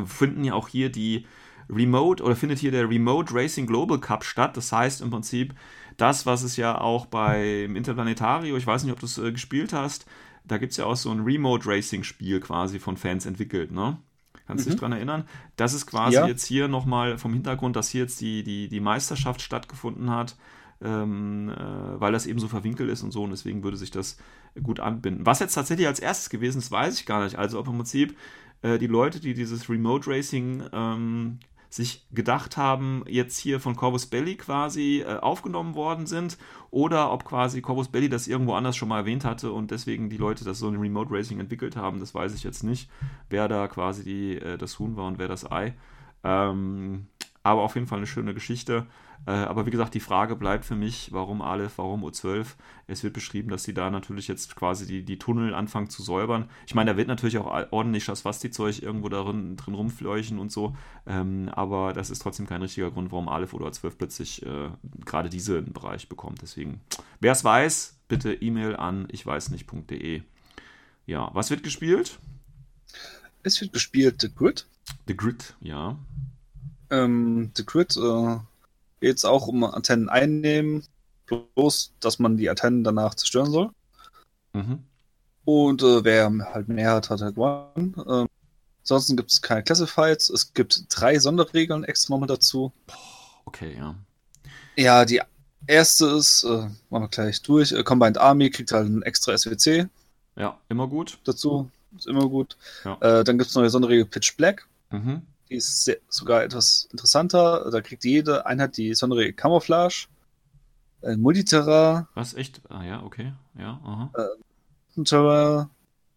finden 0.07 0.45
ja 0.45 0.55
auch 0.55 0.69
hier 0.69 0.93
die 0.93 1.27
Remote 1.69 2.23
oder 2.23 2.37
findet 2.37 2.59
hier 2.59 2.71
der 2.71 2.89
Remote 2.89 3.35
Racing 3.35 3.67
Global 3.67 3.99
Cup 3.99 4.25
statt. 4.25 4.57
Das 4.57 4.71
heißt 4.73 5.01
im 5.03 5.11
Prinzip, 5.11 5.55
das, 5.97 6.27
was 6.27 6.43
es 6.43 6.57
ja 6.57 6.81
auch 6.81 7.07
beim 7.07 7.77
Interplanetario, 7.77 8.57
ich 8.57 8.67
weiß 8.67 8.85
nicht, 8.85 8.93
ob 8.93 9.01
du 9.01 9.07
es 9.07 9.19
äh, 9.19 9.33
gespielt 9.33 9.73
hast, 9.73 10.07
da 10.45 10.59
gibt 10.59 10.73
es 10.73 10.77
ja 10.77 10.87
auch 10.87 10.97
so 10.97 11.11
ein 11.11 11.21
Remote 11.21 11.69
Racing-Spiel 11.69 12.41
quasi 12.41 12.79
von 12.79 12.97
Fans 12.97 13.27
entwickelt, 13.27 13.73
ne? 13.73 13.99
Kannst 14.47 14.67
du 14.67 14.69
mhm. 14.69 14.73
dich 14.73 14.81
dran 14.81 14.93
erinnern? 14.93 15.25
Das 15.57 15.73
ist 15.73 15.87
quasi 15.87 16.17
ja. 16.17 16.27
jetzt 16.27 16.45
hier 16.45 16.69
nochmal 16.69 17.17
vom 17.17 17.33
Hintergrund, 17.33 17.77
dass 17.77 17.89
hier 17.89 18.03
jetzt 18.03 18.21
die, 18.21 18.43
die, 18.43 18.69
die 18.69 18.81
Meisterschaft 18.81 19.41
stattgefunden 19.41 20.11
hat, 20.11 20.37
ähm, 20.83 21.49
äh, 21.49 22.01
weil 22.01 22.13
das 22.13 22.27
eben 22.27 22.39
so 22.39 22.49
verwinkelt 22.49 22.91
ist 22.91 23.03
und 23.03 23.11
so 23.11 23.23
und 23.23 23.31
deswegen 23.31 23.63
würde 23.63 23.79
sich 23.79 23.91
das 23.91 24.19
gut 24.63 24.81
anbinden. 24.81 25.25
Was 25.25 25.41
jetzt 25.41 25.55
tatsächlich 25.55 25.87
als 25.87 25.99
erstes 25.99 26.29
gewesen 26.29 26.59
ist, 26.59 26.71
weiß 26.71 27.01
ich 27.01 27.07
gar 27.07 27.25
nicht. 27.25 27.37
Also 27.37 27.59
ob 27.59 27.69
im 27.69 27.77
Prinzip 27.77 28.17
äh, 28.63 28.79
die 28.79 28.87
Leute, 28.87 29.19
die 29.19 29.33
dieses 29.33 29.69
Remote 29.71 30.11
Racing 30.11 30.63
ähm, 30.73 31.39
sich 31.75 32.07
gedacht 32.13 32.57
haben, 32.57 33.03
jetzt 33.09 33.37
hier 33.37 33.59
von 33.59 33.75
Corvus 33.75 34.07
Belli 34.07 34.37
quasi 34.37 35.01
äh, 35.01 35.17
aufgenommen 35.17 35.75
worden 35.75 36.07
sind 36.07 36.39
oder 36.71 37.11
ob 37.11 37.25
quasi 37.25 37.63
Corvus 37.63 37.89
Belli 37.89 38.09
das 38.09 38.29
irgendwo 38.29 38.55
anders 38.55 38.77
schon 38.77 38.89
mal 38.89 39.01
erwähnt 39.01 39.25
hatte 39.25 39.51
und 39.51 39.73
deswegen 39.73 40.09
die 40.09 40.17
Leute 40.17 40.45
das 40.45 40.61
so 40.61 40.69
in 40.69 40.77
Remote 40.77 41.13
Racing 41.13 41.41
entwickelt 41.41 41.75
haben, 41.75 41.99
das 41.99 42.15
weiß 42.15 42.33
ich 42.33 42.45
jetzt 42.45 42.63
nicht, 42.63 42.89
wer 43.29 43.49
da 43.49 43.67
quasi 43.67 44.05
die, 44.05 44.37
äh, 44.37 44.57
das 44.57 44.79
Huhn 44.79 44.97
war 44.97 45.09
und 45.09 45.19
wer 45.19 45.27
das 45.27 45.51
Ei. 45.51 45.75
Ähm, 46.23 47.09
aber 47.45 47.63
auf 47.63 47.75
jeden 47.75 47.87
Fall 47.87 47.99
eine 47.99 48.07
schöne 48.07 48.35
Geschichte. 48.35 48.87
Äh, 49.27 49.31
aber 49.31 49.67
wie 49.67 49.71
gesagt, 49.71 49.95
die 49.95 50.01
Frage 50.01 50.35
bleibt 50.35 50.65
für 50.65 50.75
mich, 50.75 51.13
warum 51.13 51.43
Aleph, 51.43 51.75
warum 51.77 52.03
U12? 52.05 52.47
Es 52.87 53.05
wird 53.05 53.13
beschrieben, 53.13 53.51
dass 53.51 53.65
sie 53.65 53.75
da 53.75 53.91
natürlich 53.91 54.29
jetzt 54.29 54.57
quasi 54.57 54.87
die, 54.87 55.05
die 55.05 55.19
Tunnel 55.19 55.55
anfangen 55.55 55.91
zu 55.91 56.03
säubern. 56.03 56.49
Ich 56.67 56.75
meine, 56.75 56.93
da 56.93 56.97
wird 56.97 57.09
natürlich 57.09 57.39
auch 57.39 57.71
ordentlich 57.71 58.07
das 58.07 58.23
Basti-Zeug 58.23 58.83
irgendwo 58.83 59.11
darin, 59.11 59.57
drin 59.57 59.75
rumfleuchen 59.75 60.39
und 60.39 60.53
so. 60.53 60.75
Ähm, 61.07 61.51
aber 61.51 61.93
das 61.93 62.11
ist 62.11 62.21
trotzdem 62.21 62.47
kein 62.47 62.63
richtiger 62.63 62.91
Grund, 62.91 63.13
warum 63.13 63.29
Aleph 63.29 63.53
oder 63.53 63.67
U12 63.67 63.93
plötzlich 63.97 64.45
äh, 64.45 64.71
gerade 65.05 65.29
diesen 65.29 65.73
Bereich 65.73 66.09
bekommt. 66.09 66.41
Deswegen, 66.41 66.81
wer 67.21 67.33
es 67.33 67.45
weiß, 67.45 68.01
bitte 68.09 68.33
E-Mail 68.33 68.75
an 68.75 69.07
ichweißnicht.de. 69.11 70.23
Ja, 71.07 71.31
was 71.35 71.51
wird 71.51 71.63
gespielt? 71.63 72.19
Es 73.43 73.61
wird 73.61 73.75
gespielt 73.75 74.23
The 74.23 74.35
Grid. 74.35 74.67
The 75.07 75.17
Grid, 75.17 75.55
ja. 75.61 75.99
Ähm, 76.91 77.51
The 77.57 77.65
Grid 77.65 77.97
äh, 77.97 78.37
geht 79.01 79.17
es 79.17 79.25
auch 79.25 79.47
um 79.47 79.65
Antennen 79.65 80.09
einnehmen, 80.09 80.85
bloß, 81.27 81.93
dass 82.01 82.19
man 82.19 82.37
die 82.37 82.49
Antennen 82.51 82.85
danach 82.85 83.15
zerstören 83.15 83.51
soll. 83.51 83.71
Mhm. 84.53 84.85
Und 85.45 85.83
äh, 85.83 86.05
wer 86.05 86.33
halt 86.53 86.69
mehr 86.69 86.93
hat, 86.93 87.11
hat 87.11 87.21
halt 87.21 87.35
gewonnen. 87.35 87.95
Ähm, 88.09 88.29
ansonsten 88.83 89.17
gibt 89.17 89.31
es 89.31 89.43
keine 89.43 89.63
Classifieds. 89.63 90.31
Es 90.31 90.55
gibt 90.55 90.87
drei 90.89 91.19
Sonderregeln 91.19 91.85
extra 91.85 92.15
nochmal 92.15 92.29
dazu. 92.29 92.73
Okay, 93.45 93.77
ja. 93.77 93.95
Ja, 94.77 95.05
die 95.05 95.21
erste 95.67 96.07
ist, 96.07 96.45
äh, 96.45 96.69
machen 96.91 97.03
wir 97.05 97.09
gleich 97.09 97.43
durch, 97.43 97.73
äh, 97.73 97.83
Combined 97.83 98.19
Army 98.19 98.51
kriegt 98.51 98.73
halt 98.73 98.89
ein 98.89 99.03
extra 99.03 99.37
SWC. 99.37 99.89
Ja, 100.37 100.59
immer 100.69 100.89
gut. 100.89 101.19
Dazu, 101.25 101.71
ist 101.97 102.07
immer 102.07 102.29
gut. 102.29 102.57
Ja. 102.85 102.99
Äh, 103.01 103.25
dann 103.25 103.39
gibt 103.39 103.51
es 103.51 103.55
noch 103.55 103.63
eine 103.63 103.71
Sonderregel 103.71 104.07
Pitch 104.07 104.37
Black. 104.37 104.67
Mhm. 104.91 105.23
Die 105.49 105.57
ist 105.57 105.85
sehr, 105.85 105.99
sogar 106.09 106.43
etwas 106.43 106.89
interessanter. 106.91 107.71
Da 107.71 107.81
kriegt 107.81 108.05
jede 108.05 108.47
Einheit 108.47 108.77
die 108.77 108.91
besondere 108.91 109.33
Camouflage, 109.33 110.07
äh, 111.03 111.17
Multiterra. 111.17 112.09
Was, 112.15 112.35
echt? 112.35 112.61
Ah 112.69 112.85
ja, 112.85 113.03
okay. 113.03 113.33
Ja, 113.59 113.81
aha. 113.85 114.11
Äh, 114.17 115.67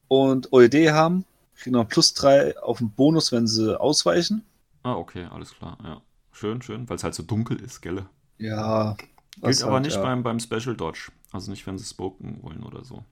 und 0.08 0.54
OED 0.54 0.92
haben. 0.92 1.26
Kriegen 1.56 1.76
noch 1.76 1.88
plus 1.88 2.14
3 2.14 2.60
auf 2.60 2.78
den 2.78 2.92
Bonus, 2.92 3.32
wenn 3.32 3.48
sie 3.48 3.80
ausweichen. 3.80 4.46
Ah, 4.84 4.94
okay, 4.94 5.26
alles 5.26 5.54
klar. 5.56 5.78
Ja. 5.84 6.02
Schön, 6.32 6.62
schön, 6.62 6.88
weil 6.88 6.98
es 6.98 7.04
halt 7.04 7.16
so 7.16 7.24
dunkel 7.24 7.60
ist, 7.60 7.82
gell? 7.82 8.06
Ja. 8.38 8.96
Gilt 9.42 9.64
aber 9.64 9.74
halt, 9.74 9.86
nicht 9.86 9.96
ja. 9.96 10.04
beim, 10.04 10.24
beim 10.24 10.40
Special 10.40 10.76
Dodge. 10.76 11.12
Also 11.32 11.52
nicht, 11.52 11.66
wenn 11.66 11.78
sie 11.78 11.86
spoken 11.86 12.40
wollen 12.44 12.64
oder 12.64 12.86
so. 12.86 13.04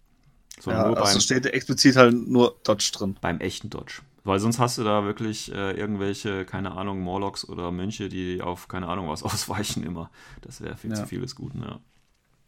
Sondern 0.60 0.84
ja, 0.84 0.88
nur 0.90 0.98
also 0.98 1.14
beim, 1.14 1.22
steht 1.22 1.46
explizit 1.48 1.96
halt 1.96 2.14
nur 2.14 2.56
Dodge 2.64 2.92
drin. 2.94 3.18
Beim 3.20 3.40
echten 3.40 3.70
Dodge. 3.70 4.02
Weil 4.26 4.40
sonst 4.40 4.58
hast 4.58 4.80
du 4.80 4.84
da 4.84 5.06
wirklich 5.06 5.52
äh, 5.54 5.74
irgendwelche, 5.74 6.46
keine 6.46 6.72
Ahnung, 6.72 7.00
Morlocks 7.00 7.48
oder 7.48 7.72
Mönche, 7.72 8.10
die 8.10 8.42
auf 8.42 8.68
keine 8.68 8.88
Ahnung 8.88 9.08
was 9.08 9.22
ausweichen 9.24 9.84
immer. 9.84 10.10
Das 10.42 10.62
wäre 10.62 10.76
viel 10.76 10.90
ja. 10.90 10.96
zu 10.98 11.06
vieles 11.06 11.36
Guten, 11.36 11.62
ja. 11.62 11.80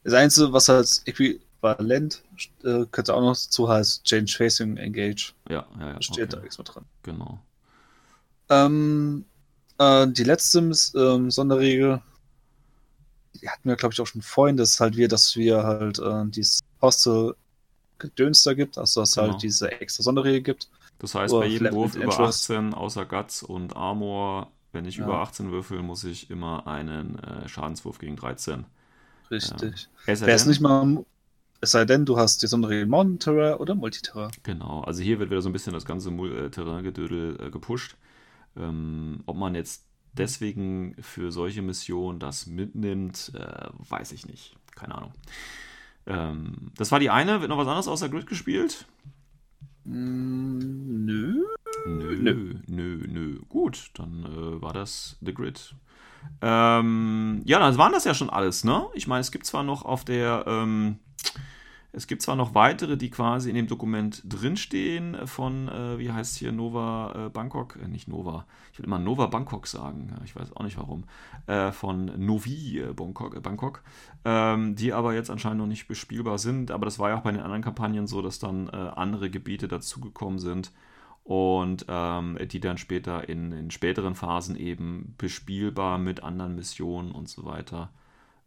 Das 0.03 0.13
Einzige, 0.15 0.51
was 0.51 0.69
als 0.71 1.03
Äquivalent 1.05 2.23
äh, 2.63 2.85
könnte 2.91 3.13
auch 3.13 3.21
noch 3.21 3.35
zu 3.35 3.69
heißt 3.69 4.03
Change 4.05 4.33
Facing 4.35 4.77
Engage. 4.77 5.33
Ja, 5.49 5.67
ja, 5.79 5.91
ja. 5.91 6.01
Steht 6.01 6.23
okay. 6.23 6.35
da 6.35 6.39
nichts 6.39 6.57
mehr 6.57 6.65
dran. 6.65 6.85
Genau. 7.03 7.39
Ähm, 8.49 9.25
äh, 9.77 10.07
die 10.07 10.23
letzte 10.23 10.59
ähm, 10.59 11.29
Sonderregel, 11.29 12.01
die 13.35 13.49
hatten 13.49 13.69
wir, 13.69 13.75
glaube 13.75 13.93
ich, 13.93 14.01
auch 14.01 14.07
schon 14.07 14.23
vorhin, 14.23 14.57
das 14.57 14.71
ist 14.71 14.79
halt 14.79 14.97
wir, 14.97 15.07
dass 15.07 15.35
wir 15.35 15.63
halt 15.63 15.99
äh, 15.99 16.25
dieses 16.25 16.59
Hostel 16.81 17.35
Gedöns 17.99 18.41
da 18.41 18.55
gibt, 18.55 18.79
also 18.79 19.01
dass 19.01 19.11
es 19.11 19.17
halt 19.17 19.25
genau. 19.25 19.33
halt 19.33 19.43
diese 19.43 19.71
extra 19.71 20.01
Sonderregel 20.01 20.41
gibt. 20.41 20.69
Das 20.99 21.15
heißt, 21.15 21.33
bei 21.33 21.45
jedem 21.45 21.73
Wurf 21.73 21.95
über 21.95 22.19
18 22.19 22.73
außer 22.73 23.05
Guts 23.05 23.43
und 23.43 23.75
Armor, 23.75 24.51
wenn 24.71 24.85
ich 24.85 24.97
ja. 24.97 25.05
über 25.05 25.19
18 25.19 25.51
würfel, 25.51 25.81
muss 25.81 26.03
ich 26.03 26.29
immer 26.29 26.67
einen 26.67 27.19
äh, 27.19 27.47
Schadenswurf 27.47 27.99
gegen 27.99 28.15
13. 28.15 28.65
Richtig. 29.29 29.89
Ja. 30.05 30.13
Es 30.13 30.45
nicht 30.45 30.61
mal, 30.61 31.05
es 31.59 31.71
sei 31.71 31.85
denn, 31.85 32.05
du 32.05 32.17
hast 32.17 32.41
die 32.43 32.47
Sonderregel 32.47 32.85
Mountain 32.85 33.55
oder 33.55 33.75
Multiterra. 33.75 34.31
Genau, 34.43 34.81
also 34.81 35.01
hier 35.01 35.19
wird 35.19 35.29
wieder 35.29 35.41
so 35.41 35.49
ein 35.49 35.53
bisschen 35.53 35.73
das 35.73 35.85
ganze 35.85 36.09
äh, 36.09 36.49
Terrain-Gedödel 36.49 37.47
äh, 37.47 37.49
gepusht. 37.49 37.97
Ähm, 38.55 39.21
ob 39.25 39.37
man 39.37 39.55
jetzt 39.55 39.85
deswegen 40.13 40.95
für 40.99 41.31
solche 41.31 41.61
Missionen 41.61 42.19
das 42.19 42.47
mitnimmt, 42.47 43.31
äh, 43.35 43.67
weiß 43.89 44.11
ich 44.13 44.25
nicht. 44.25 44.55
Keine 44.75 44.95
Ahnung. 44.95 45.13
Ähm, 46.05 46.71
das 46.75 46.91
war 46.91 46.99
die 46.99 47.09
eine. 47.09 47.41
Wird 47.41 47.49
noch 47.49 47.57
was 47.57 47.67
anderes 47.67 47.87
außer 47.87 48.09
Grid 48.09 48.27
gespielt? 48.27 48.85
Mm, 49.87 51.05
nö. 51.05 51.33
Nö, 51.85 52.15
nö, 52.17 52.53
nö, 52.67 52.97
nö. 53.07 53.39
Gut, 53.47 53.91
dann 53.93 54.25
äh, 54.25 54.61
war 54.61 54.73
das 54.73 55.17
The 55.21 55.33
Grid. 55.33 55.73
Ähm, 56.41 57.41
ja, 57.45 57.59
dann 57.59 57.77
waren 57.77 57.93
das 57.93 58.03
ja 58.03 58.13
schon 58.13 58.29
alles, 58.29 58.65
ne? 58.65 58.87
Ich 58.93 59.07
meine, 59.07 59.21
es 59.21 59.31
gibt 59.31 59.45
zwar 59.45 59.63
noch 59.63 59.85
auf 59.85 60.03
der 60.03 60.43
ähm, 60.45 60.99
es 61.97 62.05
gibt 62.05 62.21
zwar 62.21 62.35
noch 62.35 62.53
weitere, 62.53 62.95
die 62.95 63.09
quasi 63.09 63.49
in 63.49 63.55
dem 63.55 63.65
Dokument 63.65 64.21
drinstehen 64.23 65.17
von, 65.25 65.67
äh, 65.67 65.97
wie 65.97 66.11
heißt 66.11 66.37
hier, 66.37 66.51
Nova 66.51 67.25
äh, 67.25 67.29
Bangkok, 67.29 67.75
äh, 67.83 67.87
nicht 67.87 68.07
Nova, 68.07 68.45
ich 68.71 68.77
will 68.77 68.85
immer 68.85 68.99
Nova 68.99 69.25
Bangkok 69.25 69.65
sagen, 69.65 70.15
ich 70.23 70.35
weiß 70.35 70.55
auch 70.55 70.63
nicht 70.63 70.77
warum, 70.77 71.05
äh, 71.47 71.71
von 71.71 72.11
Novi 72.23 72.81
äh, 72.81 72.93
Bangkok, 72.93 73.35
äh, 73.35 73.39
Bangkok. 73.39 73.81
Ähm, 74.25 74.75
die 74.75 74.93
aber 74.93 75.15
jetzt 75.15 75.31
anscheinend 75.31 75.57
noch 75.57 75.65
nicht 75.65 75.87
bespielbar 75.87 76.37
sind, 76.37 76.69
aber 76.69 76.85
das 76.85 76.99
war 76.99 77.09
ja 77.09 77.17
auch 77.17 77.23
bei 77.23 77.31
den 77.31 77.41
anderen 77.41 77.63
Kampagnen 77.63 78.05
so, 78.05 78.21
dass 78.21 78.37
dann 78.37 78.69
andere 78.69 79.31
Gebiete 79.31 79.67
dazugekommen 79.67 80.37
sind 80.37 80.71
und 81.23 81.85
ähm, 81.87 82.37
die 82.51 82.59
dann 82.59 82.77
später 82.77 83.27
in, 83.27 83.51
in 83.51 83.71
späteren 83.71 84.13
Phasen 84.13 84.55
eben 84.55 85.15
bespielbar 85.17 85.97
mit 85.97 86.21
anderen 86.21 86.53
Missionen 86.53 87.11
und 87.11 87.27
so 87.27 87.45
weiter 87.45 87.89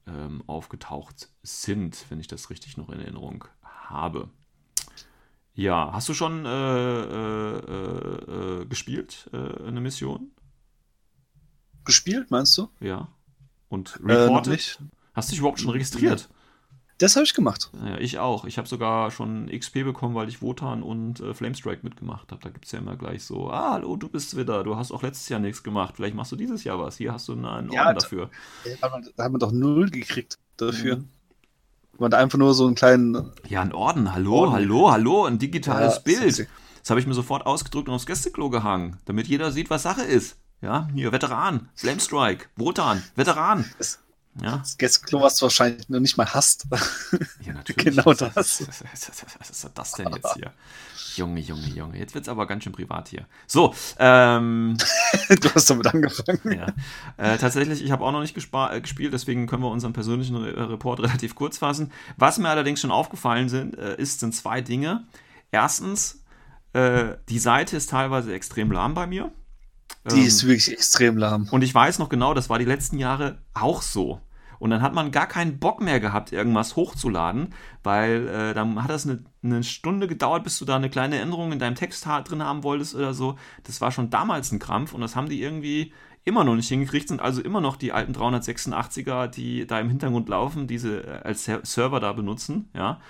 ähm, 0.06 0.42
aufgetaucht 0.46 1.28
sind, 1.42 2.06
wenn 2.08 2.20
ich 2.20 2.28
das 2.28 2.50
richtig 2.50 2.76
noch 2.76 2.88
in 2.90 3.00
Erinnerung 3.00 3.44
habe. 3.62 4.28
Ja, 5.54 5.90
hast 5.92 6.08
du 6.08 6.14
schon 6.14 6.46
äh, 6.46 6.48
äh, 6.48 7.58
äh, 7.58 8.62
äh 8.62 8.66
gespielt, 8.66 9.28
äh, 9.32 9.66
eine 9.66 9.80
Mission? 9.80 10.30
Gespielt, 11.84 12.30
meinst 12.30 12.56
du? 12.56 12.68
Ja. 12.80 13.08
Und 13.68 14.00
Äh, 14.06 14.12
reported? 14.12 14.52
nicht. 14.52 14.78
Hast 15.12 15.28
du 15.28 15.32
dich 15.32 15.40
überhaupt 15.40 15.60
schon 15.60 15.70
registriert? 15.70 16.28
Das 17.00 17.16
habe 17.16 17.24
ich 17.24 17.34
gemacht. 17.34 17.70
Ja, 17.84 17.96
ich 17.98 18.18
auch. 18.18 18.44
Ich 18.44 18.58
habe 18.58 18.68
sogar 18.68 19.10
schon 19.10 19.48
XP 19.50 19.84
bekommen, 19.84 20.14
weil 20.14 20.28
ich 20.28 20.42
Wotan 20.42 20.82
und 20.82 21.18
äh, 21.20 21.34
Flamestrike 21.34 21.80
mitgemacht 21.82 22.30
habe. 22.30 22.40
Da 22.42 22.50
gibt 22.50 22.66
es 22.66 22.72
ja 22.72 22.78
immer 22.78 22.94
gleich 22.96 23.24
so, 23.24 23.50
ah, 23.50 23.72
hallo, 23.72 23.96
du 23.96 24.08
bist 24.08 24.36
wieder, 24.36 24.62
du 24.64 24.76
hast 24.76 24.92
auch 24.92 25.02
letztes 25.02 25.28
Jahr 25.30 25.40
nichts 25.40 25.62
gemacht. 25.62 25.94
Vielleicht 25.96 26.14
machst 26.14 26.30
du 26.30 26.36
dieses 26.36 26.62
Jahr 26.62 26.78
was. 26.78 26.96
Hier 26.98 27.12
hast 27.12 27.26
du 27.28 27.32
einen 27.32 27.46
einen 27.46 27.72
Ja, 27.72 27.86
Orden 27.86 27.94
da- 27.96 28.00
dafür. 28.02 28.30
Da 28.64 28.86
hat 28.86 28.92
man, 28.92 29.08
da 29.16 29.24
hat 29.24 29.32
man 29.32 29.40
doch 29.40 29.50
null 29.52 29.88
gekriegt 29.90 30.38
dafür. 30.58 30.96
Mhm. 30.98 31.08
Man 31.98 32.14
einfach 32.14 32.38
nur 32.38 32.54
so 32.54 32.66
einen 32.66 32.74
kleinen. 32.74 33.32
Ja, 33.48 33.62
ein 33.62 33.72
Orden. 33.72 34.12
Hallo, 34.14 34.34
Orden. 34.40 34.52
hallo, 34.54 34.90
hallo. 34.90 35.24
Ein 35.24 35.38
digitales 35.38 35.96
Ja, 35.96 36.00
Bild. 36.02 36.34
sexy. 36.34 36.46
Das 36.80 36.90
habe 36.90 37.00
ich 37.00 37.06
mir 37.06 37.14
sofort 37.14 37.44
ausgedruckt 37.46 37.88
und 37.88 37.94
aufs 37.94 38.06
Gästeklo 38.06 38.48
gehangen, 38.50 38.98
damit 39.04 39.26
jeder 39.26 39.52
sieht, 39.52 39.68
was 39.70 39.82
Sache 39.82 40.02
ist. 40.02 40.36
Ja, 40.62 40.88
hier, 40.94 41.12
Veteran, 41.12 41.68
Flamestrike, 41.74 42.46
Wotan, 42.56 43.02
Veteran. 43.16 43.64
Das- 43.78 43.98
Ja, 44.40 44.58
Das 44.58 44.78
Gästeklo, 44.78 45.20
was 45.20 45.36
du 45.36 45.42
wahrscheinlich 45.44 45.88
noch 45.88 46.00
nicht 46.00 46.16
mal 46.16 46.26
hast. 46.32 46.66
ja 47.40 47.52
natürlich. 47.52 47.96
Genau 47.96 48.12
das. 48.12 48.34
Was, 48.34 48.68
was, 48.68 48.84
was, 49.38 49.50
ist 49.50 49.70
das 49.74 49.92
denn 49.92 50.08
jetzt 50.12 50.34
hier? 50.34 50.52
Junge, 51.16 51.40
Junge, 51.40 51.66
Junge. 51.66 51.98
Jetzt 51.98 52.14
wird 52.14 52.24
es 52.24 52.28
aber 52.28 52.46
ganz 52.46 52.64
schön 52.64 52.72
privat 52.72 53.08
hier. 53.08 53.26
So, 53.46 53.74
ähm, 53.98 54.76
du 55.28 55.54
hast 55.54 55.68
damit 55.68 55.86
angefangen. 55.88 56.40
ja. 56.44 56.66
Äh, 57.16 57.38
tatsächlich, 57.38 57.82
ich 57.82 57.90
habe 57.90 58.04
auch 58.04 58.12
noch 58.12 58.20
nicht 58.20 58.36
äh, 58.36 58.80
gespielt, 58.80 59.12
deswegen 59.12 59.46
können 59.46 59.62
wir 59.62 59.70
unseren 59.70 59.92
persönlichen 59.92 60.36
Re 60.36 60.54
äh, 60.54 60.62
Report 60.62 61.00
relativ 61.02 61.34
kurz 61.34 61.58
fassen. 61.58 61.90
Was 62.16 62.38
mir 62.38 62.48
allerdings 62.48 62.80
schon 62.80 62.92
aufgefallen 62.92 63.48
sind, 63.48 63.76
äh, 63.76 63.96
ist, 63.96 64.20
sind 64.20 64.34
zwei 64.34 64.60
Dinge. 64.60 65.04
Erstens, 65.50 66.22
äh, 66.72 67.16
die 67.28 67.40
Seite 67.40 67.76
ist 67.76 67.90
teilweise 67.90 68.32
extrem 68.32 68.70
lahm 68.70 68.94
bei 68.94 69.06
mir. 69.06 69.32
Die 70.10 70.20
Ähm, 70.20 70.26
ist 70.26 70.44
wirklich 70.44 70.72
extrem 70.72 71.16
lahm. 71.18 71.48
und 71.50 71.62
ich 71.62 71.74
weiß 71.74 71.98
noch 71.98 72.08
genau, 72.08 72.32
das 72.34 72.48
war 72.48 72.58
die 72.58 72.64
letzten 72.64 72.98
Jahre 72.98 73.38
auch 73.54 73.82
so. 73.82 74.20
Und 74.58 74.68
dann 74.68 74.82
hat 74.82 74.92
man 74.92 75.10
gar 75.10 75.26
keinen 75.26 75.58
Bock 75.58 75.80
mehr 75.80 76.00
gehabt, 76.00 76.32
irgendwas 76.32 76.76
hochzuladen, 76.76 77.54
weil 77.82 78.28
äh, 78.28 78.52
dann 78.54 78.82
hat 78.82 78.90
das 78.90 79.06
eine, 79.06 79.24
eine 79.42 79.62
Stunde 79.64 80.06
gedauert, 80.06 80.44
bis 80.44 80.58
du 80.58 80.66
da 80.66 80.76
eine 80.76 80.90
kleine 80.90 81.18
Änderung 81.18 81.50
in 81.52 81.58
deinem 81.58 81.76
Text 81.76 82.04
ha- 82.06 82.20
drin 82.20 82.42
haben 82.44 82.62
wolltest 82.62 82.94
oder 82.94 83.14
so. 83.14 83.36
Das 83.64 83.80
war 83.80 83.90
schon 83.90 84.10
damals 84.10 84.52
ein 84.52 84.58
Krampf 84.58 84.92
und 84.92 85.00
das 85.00 85.16
haben 85.16 85.30
die 85.30 85.40
irgendwie 85.42 85.94
immer 86.24 86.44
noch 86.44 86.56
nicht 86.56 86.68
hingekriegt, 86.68 87.08
sind 87.08 87.22
also 87.22 87.40
immer 87.40 87.62
noch 87.62 87.76
die 87.76 87.92
alten 87.92 88.12
386er, 88.12 89.28
die 89.28 89.66
da 89.66 89.80
im 89.80 89.88
Hintergrund 89.88 90.28
laufen, 90.28 90.66
diese 90.66 91.04
äh, 91.06 91.20
als 91.24 91.44
Ser- 91.44 91.64
Server 91.64 92.00
da 92.00 92.12
benutzen, 92.12 92.68
ja. 92.74 93.00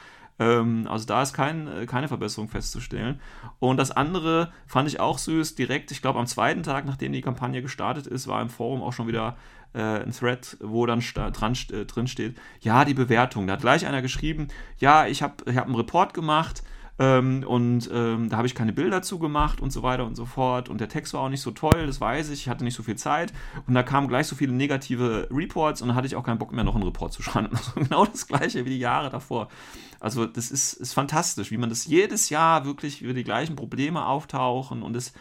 Ähm, 0.41 0.89
also 0.89 1.07
da 1.07 1.23
ist 1.23 1.35
kein, 1.35 1.69
äh, 1.69 1.87
keine 1.87 2.09
Verbesserung 2.09 2.49
festzustellen. 2.49 3.21
Und 3.61 3.77
das 3.77 3.93
andere 3.93 4.53
fand 4.67 4.89
ich 4.89 4.99
auch 4.99 5.19
süß. 5.19 5.55
Direkt, 5.55 5.93
ich 5.93 6.03
glaube, 6.03 6.19
am 6.19 6.27
zweiten 6.27 6.63
Tag, 6.63 6.87
nachdem 6.87 7.13
die 7.13 7.21
Kampagne 7.21 7.63
gestartet 7.63 8.07
ist, 8.07 8.27
war 8.27 8.41
im 8.43 8.49
Forum 8.49 8.83
auch 8.83 8.95
schon 8.95 9.07
wieder 9.07 9.37
äh, 9.75 10.03
ein 10.03 10.13
Thread, 10.13 10.57
wo 10.61 10.87
dann 10.87 11.01
dran, 11.01 11.57
äh, 11.73 11.85
drin 11.85 12.09
steht, 12.09 12.37
ja, 12.61 12.85
die 12.85 12.95
Bewertung. 12.95 13.47
Da 13.47 13.53
hat 13.53 13.61
gleich 13.61 13.87
einer 13.87 14.03
geschrieben, 14.03 14.49
ja, 14.79 15.07
ich 15.07 15.23
habe 15.23 15.35
ich 15.47 15.57
hab 15.57 15.67
einen 15.67 15.77
Report 15.77 16.15
gemacht 16.15 16.63
ähm, 17.01 17.43
und 17.47 17.91
ähm, 17.93 18.29
da 18.29 18.37
habe 18.37 18.47
ich 18.47 18.55
keine 18.55 18.73
Bilder 18.73 19.01
zu 19.03 19.19
gemacht 19.19 19.61
und 19.61 19.71
so 19.73 19.83
weiter 19.83 20.05
und 20.07 20.15
so 20.15 20.27
fort. 20.27 20.69
Und 20.69 20.81
der 20.81 20.89
Text 20.89 21.15
war 21.15 21.23
auch 21.23 21.29
nicht 21.31 21.41
so 21.41 21.51
toll, 21.51 21.87
das 21.87 22.01
weiß 22.01 22.29
ich. 22.29 22.43
Ich 22.43 22.49
hatte 22.49 22.63
nicht 22.63 22.75
so 22.77 22.83
viel 22.83 22.97
Zeit. 22.97 23.33
Und 23.67 23.75
da 23.75 23.83
kamen 23.83 24.07
gleich 24.07 24.27
so 24.27 24.37
viele 24.37 24.53
negative 24.53 25.27
Reports 25.31 25.81
und 25.83 25.89
dann 25.89 25.97
hatte 25.97 26.07
ich 26.07 26.15
auch 26.15 26.23
keinen 26.25 26.39
Bock 26.39 26.53
mehr, 26.53 26.63
noch 26.63 26.75
einen 26.75 26.85
Report 26.85 27.13
zu 27.13 27.23
schreiben. 27.25 27.49
Also 27.57 27.73
genau 27.75 28.05
das 28.05 28.27
gleiche 28.29 28.65
wie 28.67 28.71
die 28.71 28.79
Jahre 28.79 29.09
davor. 29.11 29.49
Also 29.99 30.27
das 30.27 30.51
ist, 30.51 30.75
ist 30.75 30.93
fantastisch, 30.93 31.51
wie 31.51 31.57
man 31.59 31.69
das 31.71 31.87
jedes 31.87 32.29
Jahr 32.31 32.65
wirklich 32.67 33.03
über 33.03 33.15
die 33.15 33.25
gleichen 33.25 33.57
Probleme 33.57 34.05
auftauchen 34.07 34.83
und 34.83 34.95
es 34.95 35.13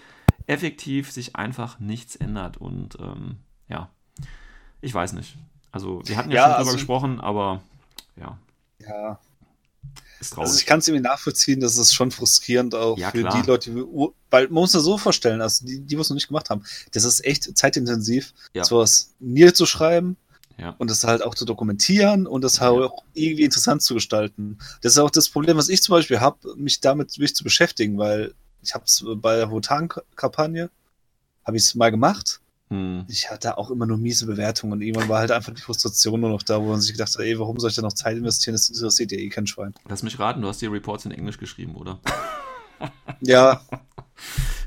effektiv 0.48 1.12
sich 1.12 1.36
einfach 1.36 1.80
nichts 1.80 2.16
ändert. 2.16 2.58
Und 2.58 2.98
ähm, 3.00 3.38
ja, 3.70 3.90
ich 4.82 4.94
weiß 4.94 5.14
nicht. 5.14 5.38
Also 5.72 6.02
wir 6.06 6.18
hatten 6.18 6.32
ja, 6.32 6.36
Ja, 6.36 6.42
schon 6.44 6.52
drüber 6.52 6.60
also- 6.60 6.72
gesprochen, 6.74 7.20
aber 7.22 7.62
ja, 8.16 8.38
Ja. 8.80 9.20
Ist 10.20 10.34
traurig. 10.34 10.48
Also 10.50 10.60
ich 10.60 10.66
kann 10.66 10.80
es 10.80 10.88
irgendwie 10.88 11.04
nachvollziehen, 11.08 11.60
das 11.60 11.78
ist 11.78 11.94
schon 11.94 12.12
frustrierend 12.12 12.76
auch 12.76 12.98
Ja, 12.98 13.12
für 13.12 13.22
klar. 13.22 13.42
die 13.42 13.48
Leute, 13.48 13.72
die, 13.72 13.84
weil 14.30 14.46
man 14.46 14.54
muss 14.54 14.72
das 14.74 14.84
so 14.84 14.98
vorstellen, 14.98 15.42
also 15.42 15.66
die, 15.66 15.80
die 15.80 15.96
es 15.96 16.10
noch 16.10 16.16
nicht 16.16 16.28
gemacht 16.28 16.50
haben, 16.50 16.64
das 16.92 17.04
ist 17.04 17.24
echt 17.26 17.58
zeitintensiv, 17.58 18.34
Ja. 18.54 18.64
sowas 18.64 19.12
niederzuschreiben 19.20 20.18
Ja. 20.58 20.76
und 20.78 20.90
das 20.90 21.04
halt 21.04 21.24
auch 21.24 21.36
zu 21.36 21.46
dokumentieren 21.46 22.28
und 22.28 22.44
das 22.44 22.60
halt 22.62 22.82
auch 22.84 23.04
irgendwie 23.14 23.44
interessant 23.44 23.82
zu 23.82 23.94
gestalten. 23.94 24.58
Das 24.82 24.94
ist 24.94 25.00
auch 25.00 25.10
das 25.12 25.30
Problem, 25.30 25.58
was 25.58 25.70
ich 25.70 25.82
zum 25.82 25.94
Beispiel 25.94 26.20
habe, 26.20 26.56
mich 26.56 26.80
damit 26.82 27.12
wirklich 27.18 27.36
zu 27.36 27.44
beschäftigen, 27.44 27.98
weil 27.98 28.34
ich 28.62 28.74
habe 28.74 28.84
es 28.86 29.04
bei 29.16 29.38
der 29.38 29.50
Wotan-Kampagne, 29.52 30.70
habe 31.46 31.58
ich 31.58 31.64
es 31.64 31.76
mal 31.76 31.92
gemacht. 31.92 32.42
Hm. 32.70 33.06
Ich 33.08 33.32
hatte 33.32 33.58
auch 33.58 33.72
immer 33.72 33.86
nur 33.86 33.98
miese 33.98 34.28
Bewertungen 34.28 34.74
und 34.74 34.82
irgendwann 34.82 35.10
war 35.10 35.20
halt 35.20 35.32
einfach 35.32 35.54
die 35.54 35.62
Frustration 35.62 36.20
nur 36.20 36.30
noch 36.30 36.44
da, 36.44 36.62
wo 36.62 36.68
man 36.68 36.82
sich 36.82 36.92
gedacht 36.92 37.14
hat, 37.14 37.22
ey, 37.22 37.40
warum 37.40 37.60
soll 37.60 37.72
ich 37.72 37.76
da 37.76 37.82
noch 37.82 37.94
Zeit 37.94 38.18
investieren? 38.18 38.54
Das 38.54 38.70
interessiert 38.70 39.12
ja 39.12 39.18
eh 39.18 39.30
kein 39.30 39.48
Schwein. 39.48 39.74
Lass 39.88 40.04
mich 40.04 40.20
raten, 40.20 40.42
du 40.42 40.48
hast 40.48 40.62
die 40.62 40.68
Reports 40.68 41.06
in 41.06 41.12
Englisch 41.12 41.38
geschrieben, 41.38 41.76
oder? 41.76 42.00
Ja, 43.22 43.62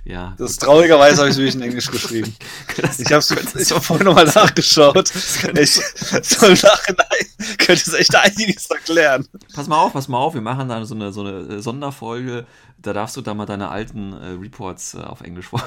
Ja. 0.04 0.34
Das 0.36 0.56
traurigerweise 0.56 1.18
habe 1.18 1.28
ich 1.28 1.34
es 1.34 1.38
wirklich 1.38 1.54
in 1.54 1.62
Englisch 1.62 1.90
geschrieben. 1.90 2.34
Das 2.76 2.98
Ich 2.98 3.12
habe 3.12 3.22
ich 3.58 3.70
hab 3.70 3.84
vorhin 3.84 4.06
nochmal 4.06 4.24
nachgeschaut. 4.24 5.10
Ich, 5.58 5.74
so 6.22 6.46
im 6.46 6.54
Nachhinein 6.54 7.56
könnte 7.58 7.82
es 7.86 7.92
echt 7.92 8.14
einiges 8.16 8.66
erklären. 8.66 9.28
Pass 9.54 9.68
mal 9.68 9.78
auf, 9.78 9.92
pass 9.92 10.08
mal 10.08 10.18
auf, 10.18 10.34
wir 10.34 10.40
machen 10.40 10.68
da 10.68 10.84
so 10.84 10.94
eine, 10.94 11.12
so 11.12 11.20
eine 11.20 11.56
äh, 11.56 11.62
Sonderfolge. 11.62 12.46
Da 12.78 12.92
darfst 12.92 13.16
du 13.16 13.20
da 13.20 13.34
mal 13.34 13.46
deine 13.46 13.68
alten 13.68 14.12
äh, 14.12 14.30
Reports 14.40 14.94
äh, 14.94 14.98
auf 14.98 15.20
Englisch 15.20 15.48
vor. 15.48 15.62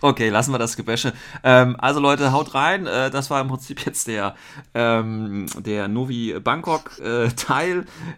Okay, 0.00 0.28
lassen 0.28 0.52
wir 0.52 0.58
das 0.58 0.76
Gebäsche. 0.76 1.12
Ähm, 1.42 1.76
also 1.78 1.98
Leute, 2.00 2.32
haut 2.32 2.54
rein. 2.54 2.86
Äh, 2.86 3.10
das 3.10 3.30
war 3.30 3.40
im 3.40 3.48
Prinzip 3.48 3.84
jetzt 3.84 4.06
der, 4.06 4.34
ähm, 4.74 5.46
der 5.58 5.88
Novi 5.88 6.38
Bangkok 6.40 6.98
äh. 7.00 7.28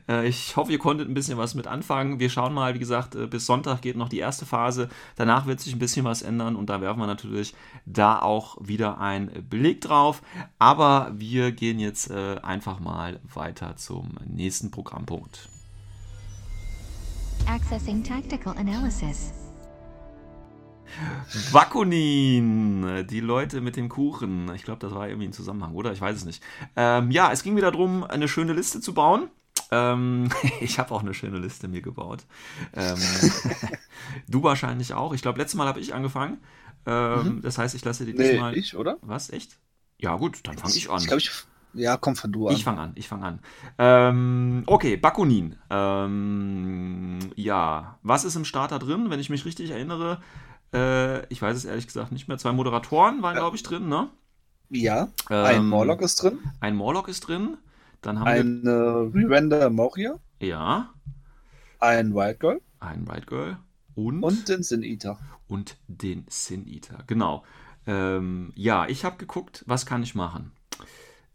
Äh, 0.08 0.28
ich 0.28 0.56
hoffe, 0.56 0.72
ihr 0.72 0.78
konntet 0.78 1.08
ein 1.08 1.14
bisschen 1.14 1.38
was 1.38 1.54
mit 1.54 1.66
anfangen. 1.66 2.20
Wir 2.20 2.30
schauen 2.30 2.52
mal, 2.52 2.74
wie 2.74 2.78
gesagt, 2.78 3.14
äh, 3.14 3.26
bis 3.26 3.46
Sonntag 3.46 3.80
geht 3.82 3.96
noch 3.96 4.08
die 4.08 4.18
erste 4.18 4.44
Phase. 4.44 4.88
Danach 5.16 5.46
wird 5.46 5.60
sich 5.60 5.72
ein 5.74 5.78
bisschen 5.78 6.04
was 6.04 6.22
ändern 6.22 6.56
und 6.56 6.68
da 6.68 6.80
werfen 6.80 7.00
wir 7.00 7.06
natürlich 7.06 7.54
da 7.86 8.18
auch 8.18 8.56
wieder 8.60 9.00
einen 9.00 9.28
Blick 9.48 9.80
drauf. 9.80 10.22
Aber 10.58 11.12
wir 11.14 11.52
gehen 11.52 11.78
jetzt 11.78 12.10
äh, 12.10 12.36
einfach 12.42 12.80
mal 12.80 13.20
weiter 13.32 13.76
zum 13.76 14.16
nächsten 14.26 14.70
Programmpunkt. 14.70 15.49
Accessing 17.46 18.02
tactical 18.04 18.56
analysis. 18.56 19.32
Bakunin, 21.52 23.06
die 23.06 23.20
Leute 23.20 23.60
mit 23.60 23.76
dem 23.76 23.88
Kuchen. 23.88 24.52
Ich 24.54 24.64
glaube, 24.64 24.80
das 24.80 24.92
war 24.94 25.08
irgendwie 25.08 25.28
ein 25.28 25.32
Zusammenhang, 25.32 25.74
oder? 25.74 25.92
Ich 25.92 26.00
weiß 26.00 26.16
es 26.16 26.24
nicht. 26.24 26.42
Ähm, 26.76 27.10
ja, 27.10 27.30
es 27.32 27.42
ging 27.42 27.56
wieder 27.56 27.70
darum, 27.70 28.02
eine 28.04 28.28
schöne 28.28 28.52
Liste 28.52 28.80
zu 28.80 28.92
bauen. 28.92 29.28
Ähm, 29.70 30.30
ich 30.60 30.78
habe 30.78 30.92
auch 30.92 31.00
eine 31.02 31.14
schöne 31.14 31.38
Liste 31.38 31.68
mir 31.68 31.80
gebaut. 31.80 32.24
Ähm, 32.74 32.98
du 34.28 34.42
wahrscheinlich 34.42 34.94
auch. 34.94 35.12
Ich 35.14 35.22
glaube, 35.22 35.38
letztes 35.38 35.56
Mal 35.56 35.66
habe 35.68 35.80
ich 35.80 35.94
angefangen. 35.94 36.38
Ähm, 36.86 37.40
Das 37.42 37.58
heißt, 37.58 37.74
ich 37.74 37.84
lasse 37.84 38.04
dir 38.04 38.14
Nee, 38.14 38.30
diesmal. 38.32 38.56
ich, 38.56 38.76
oder? 38.76 38.98
Was? 39.02 39.30
Echt? 39.30 39.58
Ja, 39.98 40.16
gut, 40.16 40.40
dann 40.44 40.58
fange 40.58 40.74
ich 40.74 40.90
an. 40.90 40.98
Ich 40.98 41.06
glaube, 41.06 41.20
ich. 41.20 41.30
Ja, 41.74 41.96
komm, 41.96 42.16
fang 42.16 42.32
du 42.32 42.48
an. 42.48 42.54
Ich 42.54 42.64
fange 42.64 42.80
an, 42.80 42.92
ich 42.96 43.08
fange 43.08 43.24
an. 43.26 43.40
Ähm, 43.78 44.62
okay, 44.66 44.96
Bakunin. 44.96 45.56
Ähm, 45.70 47.18
ja, 47.36 47.98
was 48.02 48.24
ist 48.24 48.36
im 48.36 48.44
Starter 48.44 48.78
drin, 48.78 49.10
wenn 49.10 49.20
ich 49.20 49.30
mich 49.30 49.44
richtig 49.44 49.70
erinnere? 49.70 50.20
Äh, 50.74 51.26
ich 51.32 51.40
weiß 51.42 51.56
es 51.56 51.64
ehrlich 51.64 51.86
gesagt 51.86 52.12
nicht 52.12 52.28
mehr. 52.28 52.38
Zwei 52.38 52.52
Moderatoren 52.52 53.22
waren, 53.22 53.34
Ja. 53.34 53.40
glaube 53.40 53.56
ich, 53.56 53.62
drin, 53.62 53.88
ne? 53.88 54.10
ja, 54.70 55.08
ein 55.42 55.64
Ähm, 55.64 55.68
Morlock 55.68 56.02
ist 56.02 56.22
drin. 56.22 56.38
Ein 56.60 56.76
Morlock 56.76 57.08
ist 57.08 57.20
drin. 57.22 57.58
Dann 58.02 58.18
haben 58.20 58.30
Ein 58.30 58.66
äh, 58.66 58.70
Re-Render 58.70 59.68
Moria. 59.68 60.18
wir, 60.40 60.48
ja, 60.48 60.94
Ein 61.78 62.14
Wild 62.14 62.40
Girl. 62.40 62.60
ein 62.80 63.04
Right 63.08 63.26
Girl 63.26 63.58
und, 63.94 64.24
Und 64.24 64.48
den 64.48 64.62
Sin 64.62 64.82
Eater. 64.82 65.18
und 65.48 65.76
den 65.88 66.24
Sin 66.28 66.66
Eater. 66.66 67.04
Genau. 67.06 67.44
Ähm, 67.86 68.52
ja, 68.54 68.86
ich 68.88 69.04
habe 69.04 69.16
geguckt, 69.16 69.64
was 69.66 69.86
kann 69.86 70.02
ich 70.02 70.14
machen. 70.14 70.52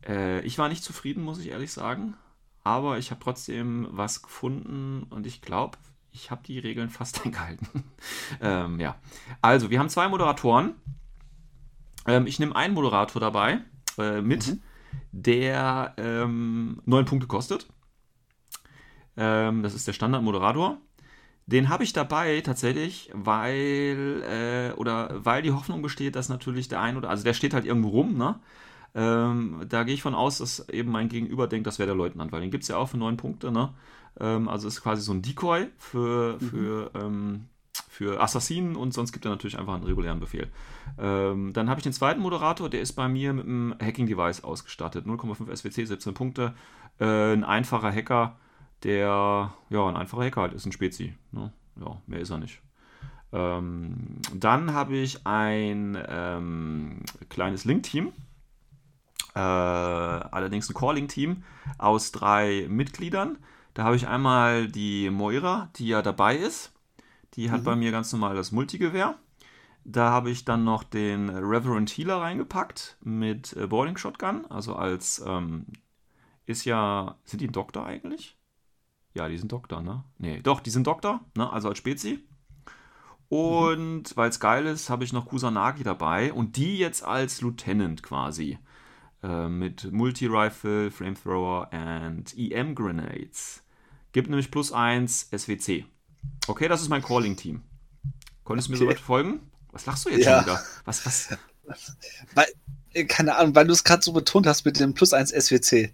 Äh, 0.08 0.42
ich 0.42 0.58
war 0.58 0.70
nicht 0.70 0.84
zufrieden, 0.84 1.24
muss 1.24 1.40
ich 1.40 1.50
ehrlich 1.50 1.72
sagen. 1.72 2.16
Aber 2.64 2.98
ich 2.98 3.12
habe 3.12 3.22
trotzdem 3.24 3.88
was 3.92 4.24
gefunden 4.24 5.04
und 5.10 5.28
ich 5.28 5.42
glaube, 5.42 5.78
ich 6.12 6.32
habe 6.32 6.42
die 6.46 6.60
Regeln 6.60 6.90
fast 6.90 7.22
eingehalten. 7.26 7.68
ähm, 8.42 8.80
ja. 8.80 8.96
Also, 9.42 9.70
wir 9.70 9.80
haben 9.80 9.90
zwei 9.90 10.08
Moderatoren. 10.08 10.76
Ähm, 12.08 12.28
ich 12.28 12.40
nehme 12.40 12.56
einen 12.56 12.74
Moderator 12.74 13.20
dabei 13.20 13.62
äh, 13.98 14.22
mit, 14.22 14.48
Mhm. 14.48 14.62
der 15.12 15.94
ähm, 15.98 16.82
neun 16.86 17.06
Punkte 17.06 17.28
kostet. 17.28 17.68
Ähm, 19.18 19.64
das 19.64 19.74
ist 19.74 19.88
der 19.88 19.94
Standardmoderator. 19.94 20.78
Den 21.48 21.70
habe 21.70 21.84
ich 21.84 21.94
dabei 21.94 22.42
tatsächlich, 22.42 23.12
weil 23.14 24.24
äh, 24.30 24.74
oder 24.78 25.26
weil 25.26 25.42
die 25.44 25.52
Hoffnung 25.52 25.82
besteht, 25.82 26.16
dass 26.16 26.30
natürlich 26.30 26.70
der 26.70 26.82
ein 26.82 26.98
oder 26.98 27.10
also 27.10 27.24
der 27.24 27.34
steht 27.36 27.54
halt 27.54 27.66
irgendwo 27.66 27.90
rum, 27.90 28.18
ne? 28.18 28.40
Ähm, 28.96 29.66
da 29.68 29.84
gehe 29.84 29.94
ich 29.94 30.02
von 30.02 30.16
aus, 30.16 30.38
dass 30.38 30.70
eben 30.70 30.90
mein 30.92 31.10
Gegenüber 31.10 31.48
denkt, 31.48 31.68
das 31.68 31.80
wäre 31.80 31.88
der 31.88 31.96
Leutnant, 31.96 32.32
weil 32.32 32.42
den 32.42 32.50
gibt 32.52 32.64
es 32.64 32.70
ja 32.70 32.78
auch 32.78 32.88
für 32.90 32.98
neun 32.98 33.18
Punkte, 33.18 33.52
ne? 33.52 33.74
Ähm, 34.20 34.48
also 34.48 34.68
ist 34.70 34.82
quasi 34.82 35.02
so 35.02 35.12
ein 35.12 35.22
Decoy 35.22 35.68
für, 35.78 36.38
Mhm. 36.40 36.40
für, 36.40 36.92
ähm, 36.96 37.46
für 37.90 38.22
Assassinen 38.22 38.76
und 38.78 38.94
sonst 38.94 39.12
gibt 39.12 39.26
er 39.26 39.32
natürlich 39.32 39.60
einfach 39.60 39.74
einen 39.76 39.84
regulären 39.84 40.20
Befehl. 40.22 40.50
Ähm, 40.98 41.52
dann 41.52 41.70
habe 41.70 41.80
ich 41.80 41.84
den 41.84 41.92
zweiten 41.94 42.22
Moderator, 42.22 42.70
der 42.70 42.80
ist 42.82 42.94
bei 42.94 43.08
mir 43.10 43.34
mit 43.34 43.46
einem 43.46 43.76
Hacking-Device 43.82 44.44
ausgestattet. 44.46 45.06
0,5 45.06 45.50
SWC, 45.54 45.86
17 45.86 46.14
Punkte. 46.14 46.54
Äh, 47.00 47.34
ein 47.34 47.44
einfacher 47.44 47.92
Hacker, 47.92 48.38
der, 48.84 49.54
ja, 49.70 49.88
ein 49.88 49.98
einfacher 49.98 50.24
Hacker 50.24 50.42
halt 50.42 50.54
ist, 50.54 50.66
ein 50.66 50.72
Spezi. 50.72 51.14
Ne? 51.32 51.52
Ja, 51.80 52.02
mehr 52.08 52.20
ist 52.22 52.30
er 52.30 52.38
nicht. 52.38 52.62
Ähm, 53.34 54.20
dann 54.34 54.74
habe 54.74 54.96
ich 54.96 55.26
ein 55.28 55.98
ähm, 56.08 57.00
kleines 57.28 57.66
Link-Team. 57.66 58.14
Äh, 59.36 59.40
allerdings 59.40 60.70
ein 60.70 60.74
Calling-Team 60.74 61.44
aus 61.78 62.12
drei 62.12 62.68
Mitgliedern. 62.70 63.38
Da 63.74 63.84
habe 63.84 63.98
ich 63.98 64.08
einmal 64.08 64.68
die 64.68 65.10
Moira, 65.10 65.70
die 65.76 65.88
ja 65.88 66.02
dabei 66.02 66.38
ist. 66.38 66.72
Die 67.34 67.52
hat 67.52 67.62
Mhm. 67.62 67.66
bei 67.66 67.76
mir 67.76 67.92
ganz 67.92 68.12
normal 68.14 68.36
das 68.36 68.52
Multigewehr. 68.54 69.16
Da 69.84 70.10
habe 70.10 70.30
ich 70.32 70.46
dann 70.46 70.64
noch 70.64 70.84
den 70.84 71.30
Reverend 71.30 71.90
Healer 71.92 72.22
reingepackt 72.22 72.98
mit 73.02 73.54
äh, 73.54 73.68
Boarding 73.68 73.98
Shotgun. 73.98 74.46
Also 74.50 74.76
als 74.76 75.22
ähm, 75.26 75.66
ist 76.46 76.66
ja. 76.66 77.18
Sind 77.26 77.42
die 77.42 77.48
ein 77.48 77.52
Doktor 77.52 77.86
eigentlich? 77.86 78.38
Ja, 79.14 79.28
die 79.28 79.38
sind 79.38 79.52
Doktor, 79.52 79.82
ne? 79.82 80.04
Nee, 80.18 80.42
doch, 80.42 80.60
die 80.62 80.70
sind 80.70 80.88
Doktor, 80.88 81.22
ne? 81.36 81.52
Also 81.52 81.70
als 81.70 81.78
Spezi. 81.78 82.24
Und 83.28 84.16
weil 84.16 84.30
es 84.30 84.40
geil 84.40 84.66
ist, 84.66 84.90
habe 84.90 85.04
ich 85.04 85.12
noch 85.14 85.26
Kusanagi 85.28 85.84
dabei 85.84 86.32
und 86.32 86.58
die 86.58 86.78
jetzt 86.78 87.04
als 87.04 87.42
Lieutenant 87.42 88.04
quasi. 88.04 88.60
Äh, 89.26 89.50
mit 89.50 89.92
Multi-Rifle, 89.92 90.92
Flamethrower 90.92 91.70
und 91.74 92.38
EM-Grenades. 92.38 93.64
Gibt 94.12 94.30
nämlich 94.30 94.52
plus 94.52 94.72
1 94.72 95.30
SWC. 95.36 95.86
Okay, 96.46 96.68
das 96.68 96.84
ist 96.84 96.90
mein 96.90 97.02
Calling-Team. 97.02 97.64
Konntest 98.44 98.68
du 98.68 98.74
mir 98.74 98.78
soweit 98.78 99.00
folgen? 99.00 99.40
Was 99.72 99.88
lachst 99.88 100.06
du 100.06 100.10
jetzt 100.10 100.26
Ja. 100.26 100.44
schon 100.44 100.46
wieder? 100.46 100.64
Was, 100.86 101.06
was? 101.08 101.30
Weil, 102.36 102.46
äh, 102.94 103.06
keine 103.06 103.36
Ahnung, 103.36 103.56
weil 103.56 103.66
du 103.66 103.74
es 103.74 103.84
gerade 103.84 104.04
so 104.04 104.14
betont 104.14 104.46
hast 104.46 104.64
mit 104.64 104.80
dem 104.80 104.94
Plus 104.94 105.12
1 105.12 105.32
SWC. 105.32 105.92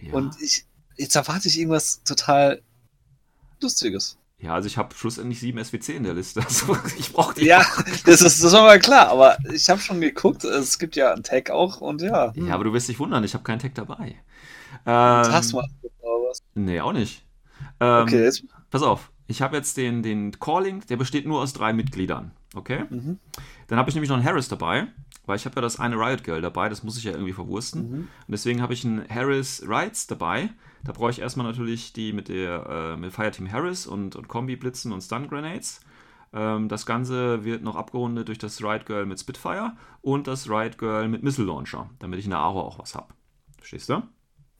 Ja. 0.00 0.12
Und 0.14 0.40
ich, 0.42 0.66
jetzt 0.96 1.14
erwarte 1.14 1.46
ich 1.46 1.56
irgendwas 1.60 2.02
total 2.02 2.60
Lustiges. 3.60 4.18
Ja, 4.42 4.54
also 4.54 4.66
ich 4.66 4.76
habe 4.76 4.94
schlussendlich 4.94 5.38
7 5.38 5.64
SWC 5.64 5.90
in 5.96 6.02
der 6.02 6.14
Liste. 6.14 6.40
Also 6.44 6.76
ich 6.98 7.12
brauche 7.12 7.34
die. 7.34 7.46
Ja, 7.46 7.64
das 8.04 8.20
ist, 8.22 8.42
das 8.42 8.52
war 8.52 8.62
mal 8.62 8.80
klar, 8.80 9.08
aber 9.08 9.36
ich 9.52 9.70
habe 9.70 9.80
schon 9.80 10.00
geguckt, 10.00 10.42
es 10.44 10.78
gibt 10.80 10.96
ja 10.96 11.12
einen 11.12 11.22
Tag 11.22 11.50
auch 11.50 11.80
und 11.80 12.02
ja. 12.02 12.32
Ja, 12.34 12.54
aber 12.54 12.64
du 12.64 12.72
wirst 12.72 12.88
dich 12.88 12.98
wundern, 12.98 13.22
ich 13.22 13.34
habe 13.34 13.44
keinen 13.44 13.60
Tag 13.60 13.74
dabei. 13.76 14.16
Ähm, 14.84 15.32
hast 15.32 15.52
du 15.52 15.56
mal. 15.56 15.68
aber 16.02 16.28
was. 16.28 16.42
Nee, 16.54 16.80
auch 16.80 16.92
nicht. 16.92 17.24
Ähm, 17.78 18.02
Okay, 18.02 18.24
jetzt. 18.24 18.44
Pass 18.70 18.82
auf, 18.82 19.12
ich 19.28 19.42
habe 19.42 19.56
jetzt 19.56 19.76
den, 19.76 20.02
den 20.02 20.38
Calling, 20.40 20.80
der 20.88 20.96
besteht 20.96 21.24
nur 21.24 21.40
aus 21.40 21.52
drei 21.52 21.72
Mitgliedern. 21.72 22.32
Okay? 22.54 22.84
Mhm. 22.90 23.18
Dann 23.68 23.78
habe 23.78 23.90
ich 23.90 23.94
nämlich 23.94 24.10
noch 24.10 24.16
einen 24.16 24.26
Harris 24.26 24.48
dabei, 24.48 24.88
weil 25.24 25.36
ich 25.36 25.44
habe 25.44 25.54
ja 25.56 25.62
das 25.62 25.78
eine 25.78 25.96
Riot 25.96 26.24
Girl 26.24 26.42
dabei, 26.42 26.68
das 26.68 26.82
muss 26.82 26.98
ich 26.98 27.04
ja 27.04 27.12
irgendwie 27.12 27.32
verwursten. 27.32 27.82
Mhm. 27.90 27.96
Und 27.98 28.08
deswegen 28.28 28.60
habe 28.60 28.74
ich 28.74 28.84
einen 28.84 29.08
Harris 29.08 29.62
Rights 29.66 30.08
dabei. 30.08 30.50
Da 30.84 30.92
brauche 30.92 31.10
ich 31.10 31.20
erstmal 31.20 31.46
natürlich 31.46 31.92
die 31.92 32.12
mit 32.12 32.28
der 32.28 32.66
äh, 32.68 32.96
mit 32.96 33.12
Fireteam 33.12 33.50
Harris 33.50 33.86
und, 33.86 34.16
und 34.16 34.28
Kombi-Blitzen 34.28 34.92
und 34.92 35.00
Stun 35.00 35.28
Grenades. 35.28 35.80
Ähm, 36.32 36.68
das 36.68 36.86
Ganze 36.86 37.44
wird 37.44 37.62
noch 37.62 37.76
abgerundet 37.76 38.28
durch 38.28 38.38
das 38.38 38.60
Riot 38.62 38.86
Girl 38.86 39.06
mit 39.06 39.20
Spitfire 39.20 39.76
und 40.00 40.26
das 40.26 40.48
Riot 40.48 40.78
Girl 40.78 41.08
mit 41.08 41.22
Missile 41.22 41.46
Launcher, 41.46 41.88
damit 41.98 42.18
ich 42.18 42.24
in 42.24 42.30
der 42.30 42.40
Aro 42.40 42.60
auch 42.60 42.78
was 42.78 42.94
habe. 42.94 43.12
Verstehst 43.58 43.88
du? 43.88 44.02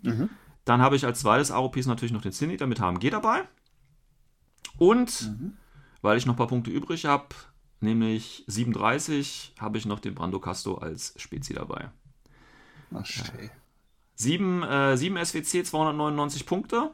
Mhm. 0.02 0.28
Dann 0.64 0.80
habe 0.80 0.94
ich 0.94 1.04
als 1.04 1.20
zweites 1.20 1.50
Aro-Piece 1.50 1.86
natürlich 1.86 2.12
noch 2.12 2.22
den 2.22 2.32
Cineater 2.32 2.66
mit 2.68 2.78
HMG 2.80 3.10
dabei. 3.10 3.42
Und 4.78 5.22
Mhm. 5.28 5.56
weil 6.02 6.18
ich 6.18 6.26
noch 6.26 6.34
ein 6.34 6.38
paar 6.38 6.46
Punkte 6.46 6.70
übrig 6.70 7.04
habe, 7.04 7.26
nämlich 7.80 8.44
37, 8.46 9.54
habe 9.58 9.78
ich 9.78 9.86
noch 9.86 9.98
den 10.00 10.14
Brando 10.14 10.38
Casto 10.40 10.76
als 10.76 11.14
Spezi 11.16 11.54
dabei. 11.54 11.90
Ach, 12.94 13.06
schön. 13.06 13.50
7, 14.14 14.62
äh, 14.62 14.96
7 14.96 15.16
SWC, 15.16 15.64
299 15.64 16.46
Punkte. 16.46 16.92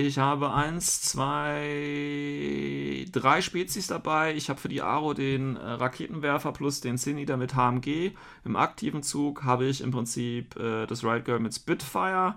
Ich 0.00 0.18
habe 0.18 0.54
1, 0.54 1.02
2, 1.02 3.06
3 3.10 3.42
Spezies 3.42 3.88
dabei. 3.88 4.32
Ich 4.34 4.48
habe 4.48 4.60
für 4.60 4.68
die 4.68 4.80
Aro 4.80 5.12
den 5.12 5.56
äh, 5.56 5.60
Raketenwerfer 5.60 6.52
plus 6.52 6.80
den 6.80 6.98
Cineater 6.98 7.36
mit 7.36 7.56
HMG. 7.56 8.12
Im 8.44 8.54
aktiven 8.54 9.02
Zug 9.02 9.42
habe 9.42 9.64
ich 9.64 9.80
im 9.80 9.90
Prinzip 9.90 10.54
äh, 10.54 10.86
das 10.86 11.02
Riot 11.02 11.24
Girl 11.24 11.40
mit 11.40 11.52
Spitfire. 11.52 12.36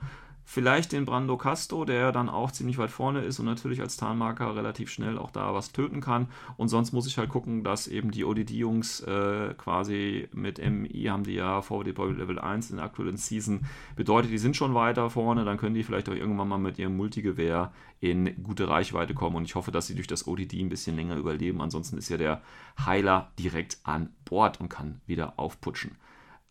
Vielleicht 0.53 0.91
den 0.91 1.05
Brando 1.05 1.37
Casto, 1.37 1.85
der 1.85 2.11
dann 2.11 2.27
auch 2.27 2.51
ziemlich 2.51 2.77
weit 2.77 2.91
vorne 2.91 3.21
ist 3.21 3.39
und 3.39 3.45
natürlich 3.45 3.79
als 3.79 3.95
Tarnmarker 3.95 4.53
relativ 4.53 4.89
schnell 4.89 5.17
auch 5.17 5.31
da 5.31 5.53
was 5.53 5.71
töten 5.71 6.01
kann. 6.01 6.27
Und 6.57 6.67
sonst 6.67 6.91
muss 6.91 7.07
ich 7.07 7.17
halt 7.17 7.29
gucken, 7.29 7.63
dass 7.63 7.87
eben 7.87 8.11
die 8.11 8.25
ODD-Jungs 8.25 8.99
äh, 8.99 9.53
quasi 9.57 10.27
mit 10.33 10.57
MI 10.59 11.05
haben 11.05 11.23
die 11.23 11.35
ja 11.35 11.61
Forward 11.61 11.87
Deploy 11.87 12.11
Level 12.11 12.37
1 12.37 12.69
in 12.69 12.75
der 12.75 12.85
aktuellen 12.85 13.15
Season. 13.15 13.61
Bedeutet, 13.95 14.29
die 14.29 14.37
sind 14.37 14.57
schon 14.57 14.73
weiter 14.73 15.09
vorne, 15.09 15.45
dann 15.45 15.55
können 15.55 15.73
die 15.73 15.83
vielleicht 15.83 16.09
auch 16.09 16.15
irgendwann 16.15 16.49
mal 16.49 16.57
mit 16.57 16.77
ihrem 16.77 16.97
Multigewehr 16.97 17.71
in 18.01 18.43
gute 18.43 18.67
Reichweite 18.67 19.13
kommen. 19.13 19.37
Und 19.37 19.45
ich 19.45 19.55
hoffe, 19.55 19.71
dass 19.71 19.87
sie 19.87 19.95
durch 19.95 20.07
das 20.07 20.27
ODD 20.27 20.55
ein 20.59 20.67
bisschen 20.67 20.97
länger 20.97 21.15
überleben. 21.15 21.61
Ansonsten 21.61 21.97
ist 21.97 22.09
ja 22.09 22.17
der 22.17 22.41
Heiler 22.85 23.31
direkt 23.39 23.77
an 23.83 24.09
Bord 24.25 24.59
und 24.59 24.67
kann 24.67 24.99
wieder 25.07 25.39
aufputschen. 25.39 25.95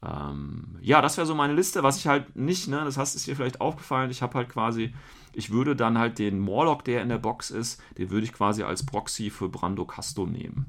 Ähm, 0.02 0.78
ja, 0.81 1.02
das 1.02 1.16
wäre 1.16 1.27
so 1.27 1.35
meine 1.35 1.52
Liste. 1.52 1.82
Was 1.82 1.98
ich 1.98 2.06
halt 2.06 2.35
nicht, 2.36 2.68
ne, 2.68 2.82
das 2.85 2.97
hast 2.97 3.14
ist 3.14 3.27
dir 3.27 3.36
vielleicht 3.36 3.60
aufgefallen, 3.60 4.10
ich 4.10 4.22
habe 4.22 4.35
halt 4.35 4.48
quasi, 4.48 4.94
ich 5.32 5.51
würde 5.51 5.77
dann 5.77 5.98
halt 5.98 6.18
den 6.18 6.39
Morlock, 6.39 6.85
der 6.85 7.02
in 7.02 7.09
der 7.09 7.18
Box 7.18 7.51
ist, 7.51 7.82
den 7.98 8.10
würde 8.10 8.24
ich 8.24 8.32
quasi 8.32 8.62
als 8.62 8.85
Proxy 8.85 9.31
für 9.31 9.48
Brando 9.48 9.85
Casto 9.85 10.27
nehmen. 10.27 10.66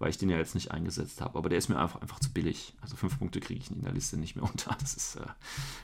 Weil 0.00 0.10
ich 0.10 0.18
den 0.18 0.28
ja 0.28 0.36
jetzt 0.36 0.56
nicht 0.56 0.72
eingesetzt 0.72 1.20
habe. 1.20 1.38
Aber 1.38 1.48
der 1.48 1.58
ist 1.58 1.68
mir 1.68 1.78
einfach, 1.78 2.00
einfach 2.02 2.18
zu 2.18 2.32
billig. 2.32 2.74
Also 2.82 2.96
fünf 2.96 3.16
Punkte 3.18 3.38
kriege 3.38 3.60
ich 3.60 3.70
in 3.70 3.82
der 3.82 3.92
Liste 3.92 4.16
nicht 4.16 4.34
mehr 4.34 4.44
unter. 4.50 4.76
Das 4.80 4.94
ist, 4.94 5.16
äh, 5.16 5.26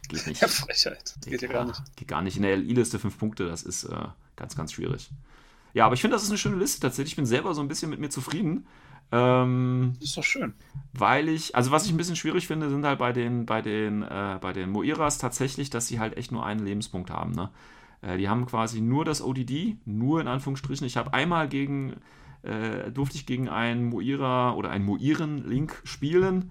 geht 0.08 0.26
nicht. 0.26 0.42
Ja, 0.42 0.48
Frechheit. 0.48 1.14
Das 1.16 1.30
geht 1.30 1.42
ja 1.42 1.48
gar 1.48 1.64
nicht. 1.64 1.80
Geht 1.96 2.08
gar 2.08 2.20
nicht. 2.20 2.36
In 2.36 2.42
der 2.42 2.56
LI-Liste 2.56 2.98
fünf 2.98 3.16
Punkte, 3.18 3.46
das 3.46 3.62
ist 3.62 3.84
äh, 3.84 4.08
ganz, 4.34 4.56
ganz 4.56 4.72
schwierig. 4.72 5.10
Ja, 5.72 5.86
aber 5.86 5.94
ich 5.94 6.00
finde, 6.00 6.16
das 6.16 6.24
ist 6.24 6.30
eine 6.30 6.38
schöne 6.38 6.56
Liste 6.56 6.80
tatsächlich. 6.80 7.12
Ich 7.12 7.16
bin 7.16 7.26
selber 7.26 7.54
so 7.54 7.60
ein 7.60 7.68
bisschen 7.68 7.88
mit 7.88 8.00
mir 8.00 8.10
zufrieden. 8.10 8.66
Ähm, 9.12 9.94
Das 9.98 10.08
ist 10.10 10.16
doch 10.16 10.24
schön. 10.24 10.54
weil 10.92 11.28
ich, 11.28 11.54
also 11.56 11.70
was 11.70 11.84
ich 11.84 11.90
ein 11.92 11.96
bisschen 11.96 12.16
schwierig 12.16 12.46
finde, 12.46 12.70
sind 12.70 12.84
halt 12.84 12.98
bei 12.98 13.12
den, 13.12 13.46
bei 13.46 13.62
den, 13.62 14.02
äh, 14.02 14.38
bei 14.40 14.52
den 14.52 14.70
Moiras 14.70 15.18
tatsächlich, 15.18 15.70
dass 15.70 15.88
sie 15.88 15.98
halt 16.00 16.16
echt 16.16 16.32
nur 16.32 16.44
einen 16.46 16.64
Lebenspunkt 16.64 17.10
haben. 17.10 17.32
Ne? 17.32 17.50
Äh, 18.02 18.18
die 18.18 18.28
haben 18.28 18.46
quasi 18.46 18.80
nur 18.80 19.04
das 19.04 19.22
ODD, 19.22 19.76
nur 19.84 20.20
in 20.20 20.28
Anführungsstrichen. 20.28 20.86
Ich 20.86 20.96
habe 20.96 21.12
einmal 21.14 21.48
gegen, 21.48 21.96
äh, 22.42 22.90
durfte 22.92 23.16
ich 23.16 23.26
gegen 23.26 23.48
einen 23.48 23.84
Moira 23.88 24.52
oder 24.54 24.70
einen 24.70 24.84
Moiren-Link 24.84 25.80
spielen. 25.84 26.50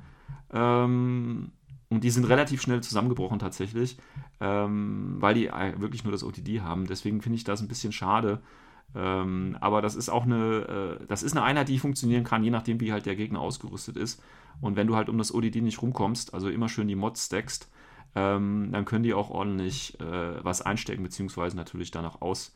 Ähm, 0.52 1.52
und 1.90 2.04
die 2.04 2.12
sind 2.12 2.26
relativ 2.26 2.62
schnell 2.62 2.82
zusammengebrochen 2.82 3.40
tatsächlich, 3.40 3.98
ähm, 4.40 5.16
weil 5.20 5.34
die 5.34 5.48
wirklich 5.78 6.04
nur 6.04 6.12
das 6.12 6.24
OTD 6.24 6.62
haben. 6.62 6.86
Deswegen 6.88 7.22
finde 7.22 7.38
ich 7.38 7.44
das 7.44 7.62
ein 7.62 7.68
bisschen 7.68 7.92
schade. 7.92 8.42
Ähm, 8.96 9.58
aber 9.62 9.82
das 9.82 9.96
ist 9.96 10.10
auch 10.10 10.24
eine, 10.24 11.00
äh, 11.02 11.06
das 11.08 11.24
ist 11.24 11.34
eine 11.34 11.44
Einheit, 11.44 11.70
die 11.70 11.80
funktionieren 11.80 12.24
kann, 12.24 12.44
je 12.44 12.50
nachdem, 12.50 12.80
wie 12.80 12.92
halt 12.92 13.06
der 13.06 13.16
Gegner 13.16 13.40
ausgerüstet 13.40 13.98
ist. 13.98 14.22
Und 14.62 14.76
wenn 14.76 14.88
du 14.88 14.96
halt 14.96 15.10
um 15.10 15.18
das 15.18 15.34
ODD 15.34 15.62
nicht 15.62 15.82
rumkommst, 15.82 16.34
also 16.34 16.50
immer 16.50 16.70
schön 16.70 16.88
die 16.88 16.96
Mods 16.96 17.28
stackst, 17.28 17.70
ähm, 18.16 18.70
dann 18.72 18.86
können 18.86 19.04
die 19.04 19.14
auch 19.14 19.30
ordentlich 19.30 20.00
äh, 20.00 20.44
was 20.44 20.62
einstecken, 20.62 21.04
beziehungsweise 21.04 21.56
natürlich 21.56 21.92
dann 21.92 22.06
auch 22.06 22.22
aus 22.22 22.56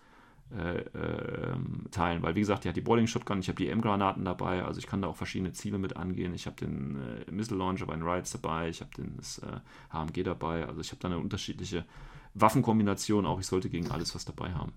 äh, 0.52 0.84
ähm. 0.96 1.86
Weil, 1.96 2.36
wie 2.36 2.42
gesagt, 2.42 2.64
die 2.64 2.70
hat 2.70 2.76
die 2.76 2.82
Boarding 2.82 3.08
Shotgun, 3.08 3.40
ich 3.40 3.48
habe 3.48 3.58
die 3.58 3.70
M-Granaten 3.70 4.26
dabei, 4.26 4.64
also 4.64 4.80
ich 4.80 4.88
kann 4.88 5.02
da 5.02 5.08
auch 5.08 5.16
verschiedene 5.16 5.52
Ziele 5.54 5.78
mit 5.78 5.96
angehen. 5.98 6.34
Ich 6.34 6.46
habe 6.46 6.56
den 6.56 6.98
äh, 7.28 7.32
Missile 7.32 7.58
Launcher 7.58 7.86
bei 7.86 7.96
den 7.96 8.04
Rides 8.04 8.32
dabei, 8.32 8.70
ich 8.70 8.82
habe 8.82 8.92
das 9.18 9.40
äh, 9.40 9.60
HMG 9.92 10.24
dabei, 10.24 10.66
also 10.68 10.82
ich 10.82 10.92
habe 10.92 11.00
da 11.02 11.08
eine 11.08 11.18
unterschiedliche 11.18 11.86
Waffenkombination 12.34 13.26
auch. 13.26 13.40
Ich 13.40 13.48
sollte 13.48 13.70
gegen 13.70 13.90
alles 13.92 14.14
was 14.16 14.26
dabei 14.26 14.54
haben. 14.54 14.74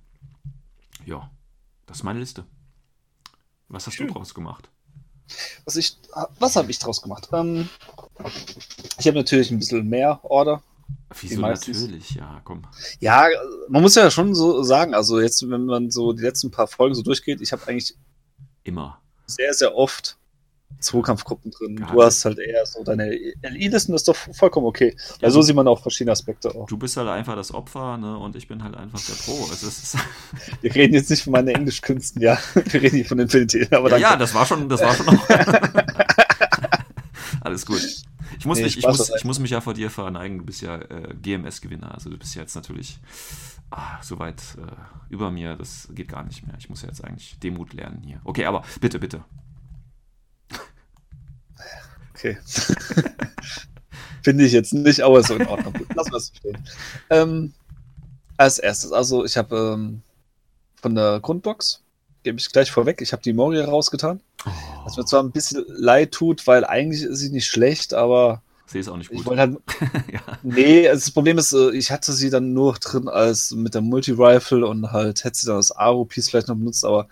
Ja, 1.04 1.30
das 1.86 1.98
ist 1.98 2.02
meine 2.02 2.20
Liste. 2.20 2.44
Was 3.68 3.86
hast 3.86 3.94
Schön. 3.94 4.08
du 4.08 4.14
draus 4.14 4.34
gemacht? 4.34 4.68
Was, 5.64 5.76
ich, 5.76 5.96
was 6.38 6.56
habe 6.56 6.70
ich 6.70 6.78
draus 6.78 7.02
gemacht? 7.02 7.28
Ähm, 7.32 7.68
ich 8.98 9.06
habe 9.06 9.16
natürlich 9.16 9.50
ein 9.50 9.58
bisschen 9.58 9.88
mehr 9.88 10.20
Order. 10.22 10.62
Wieso 11.20 11.40
natürlich? 11.40 12.10
Ja, 12.10 12.40
komm. 12.44 12.62
Ja, 13.00 13.26
man 13.68 13.82
muss 13.82 13.96
ja 13.96 14.10
schon 14.10 14.34
so 14.34 14.62
sagen, 14.62 14.94
also 14.94 15.20
jetzt, 15.20 15.48
wenn 15.48 15.66
man 15.66 15.90
so 15.90 16.12
die 16.12 16.22
letzten 16.22 16.50
paar 16.50 16.68
Folgen 16.68 16.94
so 16.94 17.02
durchgeht, 17.02 17.40
ich 17.40 17.52
habe 17.52 17.66
eigentlich 17.66 17.96
Immer. 18.62 19.00
sehr, 19.26 19.52
sehr 19.54 19.74
oft 19.74 20.16
Zweikampfgruppen 20.80 21.50
drin. 21.50 21.78
Ja, 21.80 21.92
du 21.92 22.02
hast 22.02 22.24
halt 22.24 22.38
eher 22.38 22.64
so 22.66 22.84
deine 22.84 23.10
LI-Listen, 23.10 23.92
das 23.92 24.02
ist 24.02 24.08
doch 24.08 24.16
vollkommen 24.16 24.66
okay. 24.66 24.96
Ja, 25.20 25.30
so 25.30 25.42
sieht 25.42 25.56
man 25.56 25.66
auch 25.66 25.80
verschiedene 25.80 26.12
Aspekte 26.12 26.54
auch. 26.54 26.66
Du 26.66 26.76
bist 26.76 26.96
halt 26.96 27.08
einfach 27.08 27.34
das 27.34 27.52
Opfer, 27.52 27.96
ne? 27.96 28.18
Und 28.18 28.36
ich 28.36 28.46
bin 28.46 28.62
halt 28.62 28.76
einfach 28.76 29.00
der 29.00 29.14
Pro. 29.14 29.48
Es 29.52 29.62
ist, 29.62 29.96
Wir 30.60 30.74
reden 30.74 30.94
jetzt 30.94 31.10
nicht 31.10 31.24
von 31.24 31.32
meinen 31.32 31.48
Englischkünsten, 31.48 32.20
ja. 32.20 32.38
Wir 32.54 32.82
reden 32.82 32.96
hier 32.96 33.06
von 33.06 33.18
Infinity. 33.18 33.66
Aber 33.70 33.90
ja, 33.90 33.98
ja, 33.98 34.16
das 34.16 34.34
war 34.34 34.46
schon, 34.46 34.68
das 34.68 34.82
war 34.82 34.94
schon 34.94 35.06
noch. 35.06 35.28
Alles 37.40 37.64
gut. 37.64 37.82
Ich 38.38 38.44
muss, 38.44 38.58
Nee, 38.58 38.64
mich, 38.64 38.78
ich, 38.78 38.86
muss, 38.86 39.10
ich 39.16 39.24
muss 39.24 39.38
mich 39.38 39.50
ja 39.50 39.60
vor 39.60 39.74
dir 39.74 39.90
verneigen. 39.90 40.38
Du 40.38 40.44
bist 40.44 40.60
ja 40.60 40.76
äh, 40.76 41.14
GMS-Gewinner. 41.22 41.94
Also 41.94 42.10
du 42.10 42.18
bist 42.18 42.34
ja 42.34 42.42
jetzt 42.42 42.54
natürlich 42.54 42.98
ah, 43.70 44.02
so 44.02 44.18
weit 44.18 44.42
äh, 44.58 45.12
über 45.12 45.30
mir. 45.30 45.56
Das 45.56 45.88
geht 45.92 46.08
gar 46.08 46.24
nicht 46.24 46.46
mehr. 46.46 46.56
Ich 46.58 46.68
muss 46.68 46.82
ja 46.82 46.88
jetzt 46.88 47.02
eigentlich 47.02 47.38
Demut 47.38 47.72
lernen 47.72 48.02
hier. 48.04 48.20
Okay, 48.24 48.44
aber 48.44 48.62
bitte, 48.80 48.98
bitte. 48.98 49.24
Okay. 52.16 52.38
Finde 54.22 54.44
ich 54.44 54.52
jetzt 54.52 54.72
nicht, 54.72 55.00
aber 55.02 55.22
so 55.22 55.34
in 55.34 55.46
Ordnung. 55.46 55.74
Gut, 55.74 55.94
Lassen 55.94 56.10
wir 56.12 56.16
es 56.16 56.26
so 56.28 56.34
stehen. 56.34 56.58
Ähm, 57.10 57.52
als 58.38 58.58
erstes, 58.58 58.90
also 58.92 59.24
ich 59.24 59.36
habe 59.36 59.74
ähm, 59.74 60.02
von 60.80 60.94
der 60.94 61.20
Grundbox, 61.20 61.82
gebe 62.22 62.38
ich 62.38 62.50
gleich 62.50 62.70
vorweg, 62.70 63.00
ich 63.02 63.12
habe 63.12 63.22
die 63.22 63.32
Moria 63.32 63.64
rausgetan. 63.66 64.20
Was 64.84 64.96
mir 64.96 65.04
zwar 65.04 65.22
ein 65.22 65.30
bisschen 65.30 65.64
leid 65.68 66.12
tut, 66.12 66.46
weil 66.46 66.64
eigentlich 66.64 67.02
ist 67.02 67.18
sie 67.18 67.30
nicht 67.30 67.46
schlecht, 67.46 67.94
aber 67.94 68.42
Sehe 68.66 68.80
es 68.80 68.88
auch 68.88 68.96
nicht 68.96 69.10
ich 69.12 69.18
gut. 69.18 69.26
wollte 69.26 69.40
halt. 69.42 69.58
ja. 70.12 70.20
Nee, 70.42 70.88
also 70.88 71.04
das 71.04 71.10
Problem 71.12 71.38
ist, 71.38 71.52
äh, 71.52 71.70
ich 71.70 71.90
hatte 71.92 72.12
sie 72.12 72.30
dann 72.30 72.52
nur 72.52 72.74
drin 72.74 73.08
als 73.08 73.52
mit 73.52 73.74
der 73.74 73.80
Multi-Rifle 73.80 74.66
und 74.66 74.90
halt 74.90 75.22
hätte 75.22 75.38
sie 75.38 75.46
dann 75.46 75.56
als 75.56 75.70
Aro-Piece 75.70 76.30
vielleicht 76.30 76.48
noch 76.48 76.56
benutzt, 76.56 76.84
aber 76.84 77.06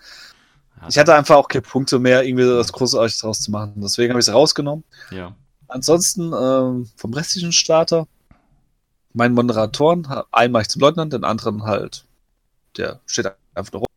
Ja, 0.85 0.89
ich 0.89 0.97
hatte 0.97 1.15
einfach 1.15 1.35
auch 1.35 1.47
keine 1.47 1.61
Punkte 1.61 1.99
mehr, 1.99 2.23
irgendwie 2.23 2.45
das 2.45 2.71
Großartig 2.71 3.19
draus 3.19 3.41
zu 3.41 3.51
machen. 3.51 3.73
Deswegen 3.77 4.11
habe 4.11 4.19
ich 4.19 4.25
sie 4.25 4.33
rausgenommen. 4.33 4.83
ja. 5.11 5.35
Ansonsten 5.67 6.31
ähm, 6.31 6.87
vom 6.95 7.13
restlichen 7.13 7.51
Starter, 7.51 8.07
meinen 9.13 9.33
Moderatoren, 9.33 10.07
einen 10.31 10.53
mache 10.53 10.61
ich 10.61 10.69
zum 10.69 10.81
Leutnant, 10.81 11.11
den 11.11 11.23
anderen 11.23 11.63
halt, 11.63 12.05
der 12.77 12.99
steht 13.07 13.31
einfach 13.55 13.73
nur 13.73 13.79
rum. 13.81 13.87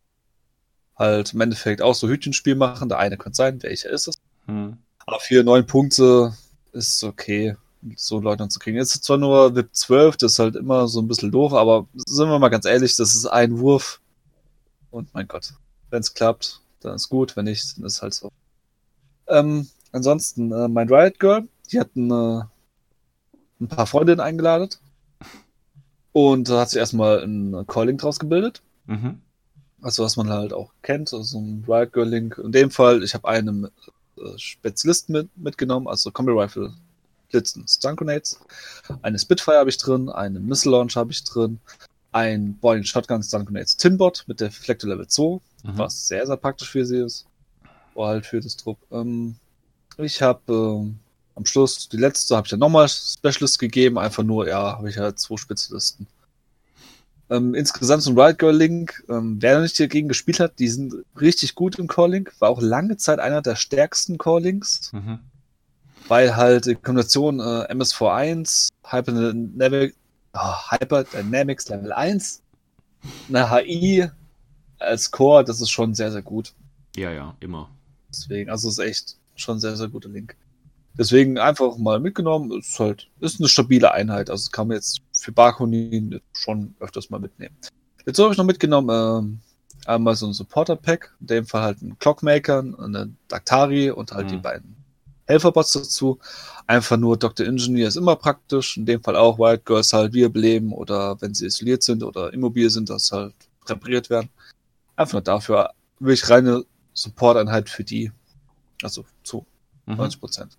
Halt 0.97 1.35
im 1.35 1.40
Endeffekt 1.43 1.82
auch 1.82 1.94
so 1.94 2.09
Hütchenspiel 2.09 2.55
machen. 2.55 2.89
Der 2.89 2.98
eine 2.98 3.19
könnte 3.19 3.36
sein, 3.36 3.62
welcher 3.62 3.90
ist 3.90 4.09
es. 4.09 4.19
Hm. 4.47 4.78
Aber 5.06 5.20
für 5.20 5.44
neun 5.44 5.66
Punkte 5.66 6.35
ist 6.73 7.05
okay, 7.05 7.56
so 7.97 8.20
Leutnant 8.20 8.52
zu 8.52 8.59
kriegen. 8.59 8.77
Jetzt 8.77 8.94
ist 8.94 9.05
zwar 9.05 9.19
nur 9.19 9.55
VIP 9.55 9.74
12, 9.74 10.16
das 10.16 10.32
ist 10.32 10.39
halt 10.39 10.56
immer 10.56 10.89
so 10.89 11.01
ein 11.01 11.09
bisschen 11.09 11.31
doof, 11.31 11.52
aber 11.52 11.86
sind 11.94 12.28
wir 12.28 12.39
mal 12.39 12.48
ganz 12.48 12.65
ehrlich, 12.65 12.97
das 12.97 13.15
ist 13.15 13.27
ein 13.27 13.59
Wurf. 13.59 14.01
Und 14.90 15.12
mein 15.15 15.28
Gott, 15.28 15.52
wenn 15.90 16.01
es 16.01 16.15
klappt, 16.15 16.60
dann 16.81 16.95
ist 16.95 17.09
gut, 17.09 17.37
wenn 17.37 17.45
nicht, 17.45 17.77
dann 17.77 17.85
ist 17.85 18.03
halt 18.03 18.15
so. 18.15 18.31
Ähm, 19.27 19.69
ansonsten, 19.93 20.53
äh, 20.53 20.69
mein 20.69 20.89
Riot 20.89 21.19
Girl, 21.19 21.49
die 21.71 21.81
hatten 21.81 22.11
äh, 22.11 22.43
ein 23.61 23.69
paar 23.69 23.87
Freundinnen 23.87 24.21
eingeladen. 24.21 24.71
Und 26.13 26.49
da 26.49 26.61
hat 26.61 26.71
sich 26.71 26.79
erstmal 26.79 27.23
ein 27.23 27.67
Calling 27.67 27.99
draus 27.99 28.19
gebildet. 28.19 28.63
Mhm. 28.87 29.21
Also 29.81 30.03
was 30.03 30.17
man 30.17 30.31
halt 30.31 30.53
auch 30.53 30.73
kennt, 30.83 31.13
also 31.13 31.23
so 31.23 31.39
ein 31.39 31.65
Riot 31.69 31.93
Girl 31.93 32.09
Link. 32.09 32.39
In 32.39 32.53
dem 32.53 32.71
Fall, 32.71 33.05
ich 33.05 33.15
habe 33.15 33.29
einen 33.29 33.67
äh, 34.17 34.39
Spezialisten 34.39 35.13
mit, 35.13 35.37
mitgenommen, 35.37 35.87
also 35.87 36.11
Combi 36.11 36.33
Rifle, 36.33 36.75
Blitzen, 37.31 37.67
Stun 37.69 37.95
Grenades. 37.95 38.41
Eine 39.03 39.19
Spitfire 39.19 39.59
habe 39.59 39.71
ich 39.71 39.77
drin, 39.77 40.09
einen 40.09 40.47
Missile 40.47 40.73
Launch 40.73 40.97
habe 40.97 41.13
ich 41.13 41.23
drin, 41.25 41.61
ein 42.11 42.55
Boeing 42.55 42.85
Shotgun 42.85 43.23
Stun 43.23 43.45
Grenades 43.45 43.77
Tinbot 43.77 44.25
mit 44.27 44.41
der 44.41 44.49
Deflector 44.49 44.91
Level 44.91 45.07
2, 45.07 45.41
Mhm. 45.65 45.79
was 45.79 46.09
sehr, 46.09 46.27
sehr 46.27 46.37
praktisch 46.37 46.71
für 46.71 46.85
sie 46.85 46.99
ist. 46.99 47.27
Oder 47.95 48.09
halt 48.09 48.27
für 48.27 48.41
das 48.41 48.57
Trupp. 48.57 48.79
Ähm, 48.93 49.37
ich 49.97 50.23
habe 50.23 50.41
ähm, 50.49 50.99
am 51.35 51.45
Schluss, 51.47 51.89
die 51.89 51.97
letzte, 51.97 52.37
habe 52.37 52.47
ich 52.47 52.51
dann 52.51 52.61
nochmal 52.61 52.89
Specialist 52.89 53.59
gegeben, 53.59 53.99
einfach 53.99 54.23
nur, 54.23 54.49
ja, 54.49 54.77
habe 54.77 54.89
ich 54.89 54.99
halt 54.99 55.19
zwei 55.19 55.37
Spezialisten. 55.37 56.07
Ähm, 57.31 57.55
insgesamt 57.55 58.03
so 58.03 58.11
ein 58.11 58.19
Riot 58.19 58.39
Girl 58.39 58.57
Link, 58.57 59.05
ähm, 59.09 59.37
wer 59.41 59.57
noch 59.57 59.63
nicht 59.63 59.79
dagegen 59.79 60.09
gespielt 60.09 60.41
hat, 60.41 60.59
die 60.59 60.69
sind 60.69 60.95
richtig 61.21 61.55
gut 61.55 61.79
im 61.79 61.87
Calling, 61.87 62.29
war 62.39 62.49
auch 62.49 62.63
lange 62.63 62.97
Zeit 62.97 63.19
einer 63.19 63.43
der 63.43 63.55
stärksten 63.57 64.17
Callings, 64.17 64.91
Mhm. 64.95 65.19
weil 66.09 66.37
halt 66.37 66.65
die 66.67 66.75
Kombination 66.75 67.39
äh, 67.41 67.71
MSV1, 67.71 68.69
Hyperdynamic, 68.85 69.95
oh, 70.33 70.55
Hyperdynamics 70.71 71.69
Level 71.69 71.93
1, 71.93 72.41
eine 73.29 73.51
HI 73.51 74.11
als 74.79 75.11
Core, 75.11 75.45
das 75.45 75.61
ist 75.61 75.71
schon 75.71 75.95
sehr, 75.95 76.13
sehr 76.13 76.23
gut. 76.23 76.53
Ja, 76.97 77.11
ja, 77.11 77.37
immer. 77.41 77.71
Deswegen, 78.11 78.51
also 78.51 78.69
ist 78.69 78.79
echt 78.79 79.17
schon 79.37 79.59
sehr, 79.61 79.77
sehr 79.77 79.89
guter 79.89 80.09
Link. 80.09 80.37
Deswegen 80.99 81.39
einfach 81.39 81.77
mal 81.79 82.01
mitgenommen, 82.01 82.51
ist 82.59 82.79
halt, 82.81 83.09
ist 83.21 83.39
eine 83.39 83.49
stabile 83.49 83.93
Einheit, 83.93 84.31
also 84.31 84.51
kann 84.51 84.69
man 84.69 84.77
jetzt 84.77 85.01
für 85.17 85.31
Barkonin 85.31 86.21
schon 86.33 86.75
öfters 86.81 87.09
mal 87.11 87.21
mitnehmen. 87.21 87.55
Jetzt 88.05 88.19
habe 88.19 88.33
ich 88.33 88.39
noch 88.39 88.45
mitgenommen, 88.45 88.91
ähm, 88.91 89.41
einmal 89.87 90.17
so 90.17 90.27
ein 90.27 90.33
Supporter-Pack, 90.33 91.15
in 91.21 91.27
dem 91.29 91.47
Fall 91.47 91.63
halt 91.63 91.83
ein 91.83 91.99
Clockmaker, 91.99 92.59
eine 92.61 93.13
Daktari 93.29 93.91
und 93.91 94.11
halt 94.13 94.27
Mhm. 94.27 94.31
die 94.31 94.37
beiden 94.39 94.77
Helferbots 95.27 95.73
dazu. 95.73 96.19
Einfach 96.67 96.97
nur 96.97 97.17
Dr. 97.17 97.47
Engineer 97.47 97.89
ist 97.89 97.97
immer 97.97 98.17
praktisch, 98.17 98.77
in 98.77 98.87
dem 98.87 99.03
Fall 99.03 99.15
auch 99.15 99.39
White 99.39 99.63
Girls 99.67 99.93
halt 99.93 100.15
wiederbeleben 100.15 100.73
oder 100.73 101.21
wenn 101.21 101.35
sie 101.35 101.47
isoliert 101.47 101.83
sind 101.83 102.03
oder 102.03 102.33
immobil 102.33 102.71
sind, 102.71 102.91
dass 102.91 103.13
halt 103.13 103.35
repariert 103.67 104.11
werden. 104.11 104.31
Einfach 104.99 105.12
nur 105.15 105.23
dafür 105.23 105.70
wirklich 106.01 106.29
reine 106.29 106.65
Support-Einheit 106.93 107.69
für 107.70 107.85
die. 107.85 108.12
Also 108.83 109.05
zu 109.23 109.47
Mhm. 109.87 109.97
90 109.97 110.20
Prozent. 110.20 110.59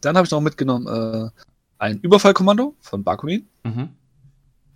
Dann 0.00 0.16
habe 0.16 0.24
ich 0.26 0.30
noch 0.30 0.40
mitgenommen 0.40 0.86
äh, 0.86 1.30
ein 1.78 2.00
Überfallkommando 2.00 2.74
von 2.80 3.04
Bakunin. 3.04 3.46
Mhm. 3.64 3.90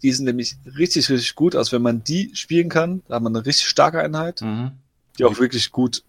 Die 0.02 0.12
sind 0.12 0.24
nämlich 0.26 0.56
richtig, 0.76 1.08
richtig 1.08 1.34
gut. 1.34 1.54
Also 1.56 1.72
wenn 1.72 1.82
man 1.82 2.04
die 2.04 2.30
spielen 2.34 2.68
kann, 2.68 3.02
da 3.08 3.16
hat 3.16 3.22
man 3.22 3.34
eine 3.34 3.46
richtig 3.46 3.68
starke 3.68 4.00
Einheit, 4.02 4.40
Mhm. 4.42 4.72
die 5.18 5.24
auch 5.24 5.38
wirklich 5.38 5.70
gut 5.70 6.02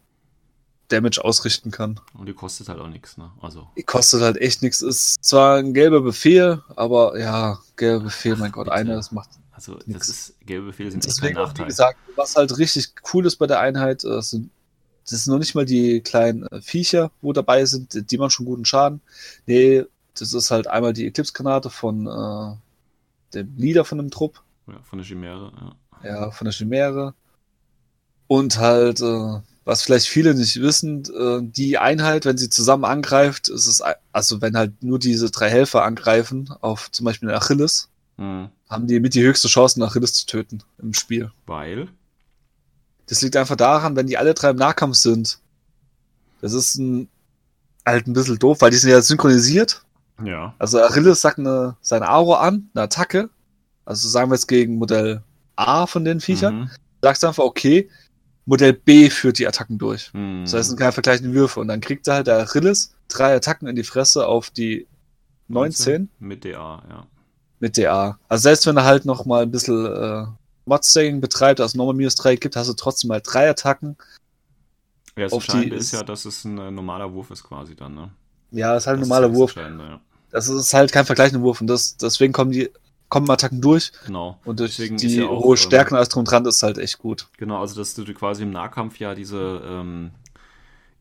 Damage 0.90 1.24
ausrichten 1.24 1.72
kann. 1.72 2.00
Und 2.16 2.26
die 2.26 2.34
kostet 2.34 2.68
halt 2.68 2.80
auch 2.80 2.88
nichts, 2.90 3.18
ne? 3.18 3.32
Also. 3.42 3.70
Die 3.78 3.84
kostet 3.84 4.22
halt 4.22 4.36
echt 4.38 4.62
nichts. 4.62 4.82
Ist 4.82 5.24
zwar 5.24 5.58
ein 5.58 5.74
gelber 5.74 6.02
Befehl, 6.02 6.62
aber 6.76 7.18
ja, 7.18 7.60
gelber 7.78 8.04
Befehl, 8.06 8.36
mein 8.36 8.52
Gott, 8.52 8.66
bitte. 8.66 8.76
einer, 8.76 8.96
das 8.96 9.12
macht 9.14 9.30
Also, 9.68 9.80
das 9.88 9.88
Nix. 9.88 10.10
ist, 10.10 10.36
gelbe 10.46 10.68
Befehle 10.68 10.92
sind 10.92 11.06
echt 11.06 11.20
kein 11.20 11.34
Deswegen, 11.34 11.38
auch, 11.38 11.54
wie 11.58 11.64
Nachteil. 11.64 11.66
gesagt, 11.66 12.00
was 12.16 12.36
halt 12.36 12.58
richtig 12.58 12.94
cool 13.14 13.26
ist 13.26 13.38
bei 13.38 13.48
der 13.48 13.60
Einheit, 13.60 14.04
äh, 14.04 14.22
sind, 14.22 14.52
das 15.10 15.24
sind 15.26 15.32
noch 15.34 15.40
nicht 15.40 15.56
mal 15.56 15.66
die 15.66 16.02
kleinen 16.02 16.44
äh, 16.48 16.62
Viecher, 16.62 17.12
wo 17.22 17.34
dabei 17.34 17.66
sind, 17.66 18.12
die, 18.12 18.18
machen 18.18 18.32
schon 18.32 18.46
guten 18.46 18.66
Schaden. 18.66 19.02
Nee, 19.46 19.86
das 20.16 20.34
ist 20.34 20.52
halt 20.52 20.68
einmal 20.68 20.94
die 20.94 21.08
Eclipse-Granate 21.08 21.70
von 21.70 22.08
äh, 22.08 22.56
dem 23.34 23.56
Leader 23.58 23.86
von 23.86 23.98
dem 24.00 24.12
Trupp, 24.12 24.42
Ja, 24.68 24.82
von 24.84 25.00
der 25.00 25.06
Chimäre, 25.06 25.52
ja. 26.04 26.10
ja, 26.10 26.32
von 26.32 26.46
der 26.46 26.54
Chimäre. 26.54 27.14
Und 28.28 28.58
halt, 28.60 29.02
äh, 29.02 29.40
was 29.66 29.84
vielleicht 29.84 30.08
viele 30.08 30.34
nicht 30.34 30.62
wissen, 30.62 31.04
äh, 31.06 31.40
die 31.44 31.78
Einheit, 31.78 32.26
wenn 32.26 32.38
sie 32.38 32.50
zusammen 32.50 32.86
angreift, 32.86 33.50
ist 33.50 33.68
es, 33.68 33.84
also 34.12 34.42
wenn 34.42 34.58
halt 34.58 34.82
nur 34.84 35.00
diese 35.00 35.30
drei 35.32 35.50
Helfer 35.50 35.84
angreifen, 35.84 36.50
auf 36.62 36.92
zum 36.92 37.06
Beispiel 37.06 37.30
den 37.30 37.38
Achilles, 37.38 37.90
Mhm. 38.22 38.50
haben 38.70 38.86
die 38.86 39.00
mit 39.00 39.16
die 39.16 39.24
höchste 39.24 39.48
Chance, 39.48 39.78
einen 39.78 39.90
Achilles 39.90 40.14
zu 40.14 40.28
töten 40.28 40.62
im 40.78 40.94
Spiel. 40.94 41.32
Weil. 41.48 41.88
Das 43.08 43.22
liegt 43.22 43.36
einfach 43.36 43.56
daran, 43.56 43.96
wenn 43.96 44.06
die 44.06 44.18
alle 44.18 44.36
drei 44.36 44.52
im 44.52 44.58
Nahkampf 44.58 44.96
sind. 44.96 45.40
Das 46.40 46.54
ist 46.54 46.76
ein, 46.76 47.10
halt 47.84 48.08
ein 48.08 48.14
bisschen 48.14 48.38
doof, 48.38 48.62
weil 48.62 48.70
die 48.70 48.78
sind 48.78 48.92
ja 48.92 49.02
synchronisiert. 49.02 49.84
Ja. 50.24 50.54
Also 50.60 50.80
Achilles 50.82 51.22
sagt 51.22 51.40
eine, 51.40 51.76
seine 51.82 52.08
Aro 52.08 52.36
an, 52.36 52.70
eine 52.74 52.84
Attacke. 52.84 53.30
Also 53.86 54.08
sagen 54.08 54.30
wir 54.30 54.36
jetzt 54.36 54.48
gegen 54.48 54.76
Modell 54.76 55.24
A 55.56 55.88
von 55.88 56.06
den 56.06 56.20
Viechern. 56.20 56.62
Mhm. 56.62 56.70
Sagst 57.02 57.24
du 57.24 57.28
einfach, 57.28 57.44
okay, 57.44 57.90
Modell 58.46 58.74
B 58.74 59.10
führt 59.10 59.40
die 59.40 59.48
Attacken 59.48 59.80
durch. 59.80 60.14
Mhm. 60.14 60.44
Das 60.44 60.54
heißt, 60.54 60.62
es 60.62 60.68
sind 60.68 60.80
keine 60.80 60.92
vergleichenden 60.92 61.34
Würfe. 61.34 61.60
Und 61.60 61.70
dann 61.70 61.82
kriegt 61.82 62.08
er 62.08 62.16
halt 62.16 62.28
der 62.28 62.38
Achilles 62.38 62.94
drei 63.08 63.36
Attacken 63.36 63.68
in 63.68 63.76
die 63.76 63.84
Fresse 63.84 64.28
auf 64.28 64.52
die 64.52 64.88
19 65.48 66.10
Mit 66.20 66.46
DA, 66.46 66.84
ja. 66.88 67.08
Mit 67.62 67.78
DA. 67.78 68.18
Also 68.28 68.42
selbst 68.42 68.66
wenn 68.68 68.76
er 68.76 68.84
halt 68.84 69.06
noch 69.06 69.26
mal 69.26 69.44
ein 69.44 69.52
bisschen 69.52 69.86
äh, 69.86 70.26
Mod-Stacking 70.66 71.22
betreibt, 71.22 71.62
also 71.62 71.78
nochmal 71.78 71.94
minus 71.94 72.16
3 72.16 72.36
gibt, 72.36 72.56
hast 72.56 72.68
du 72.68 72.74
trotzdem 72.74 73.12
halt 73.12 73.24
drei 73.26 73.50
Attacken. 73.50 73.96
Ja, 75.16 75.26
das 75.26 75.34
Entscheidende 75.34 75.76
ist 75.76 75.94
ja, 75.94 76.04
dass 76.04 76.26
es 76.26 76.44
ein 76.44 76.58
äh, 76.58 76.72
normaler 76.72 77.14
Wurf 77.14 77.32
ist 77.32 77.44
quasi 77.44 77.76
dann, 77.76 77.96
ne? 77.96 78.10
Ja, 78.52 78.76
ist 78.76 78.88
halt 78.88 78.98
ein 78.98 79.02
normaler 79.02 79.34
Wurf. 79.34 79.56
Ja. 79.56 80.02
Das 80.32 80.48
ist 80.48 80.74
halt 80.74 80.92
kein 80.92 81.06
vergleichender 81.06 81.44
Wurf 81.44 81.62
und 81.62 81.68
das, 81.68 81.96
deswegen 81.98 82.34
kommen 82.34 82.52
die 82.52 82.70
kommen 83.10 83.30
Attacken 83.30 83.60
durch 83.60 83.92
Genau. 84.06 84.40
und 84.46 84.62
durch 84.62 84.78
Deswegen 84.78 84.96
die 84.96 85.18
ja 85.18 85.26
auch, 85.28 85.44
hohe 85.44 85.58
ähm, 85.58 85.58
Stärke 85.58 85.92
und 85.92 85.98
alles 85.98 86.08
drum 86.10 86.24
dran 86.24 86.46
ist 86.46 86.64
halt 86.64 86.78
echt 86.78 86.98
gut. 86.98 87.28
Genau, 87.38 87.60
also 87.60 87.76
dass 87.76 87.94
du 87.94 88.06
quasi 88.14 88.44
im 88.44 88.52
Nahkampf 88.52 89.00
ja 89.00 89.14
diese, 89.14 89.62
ähm, 89.66 90.12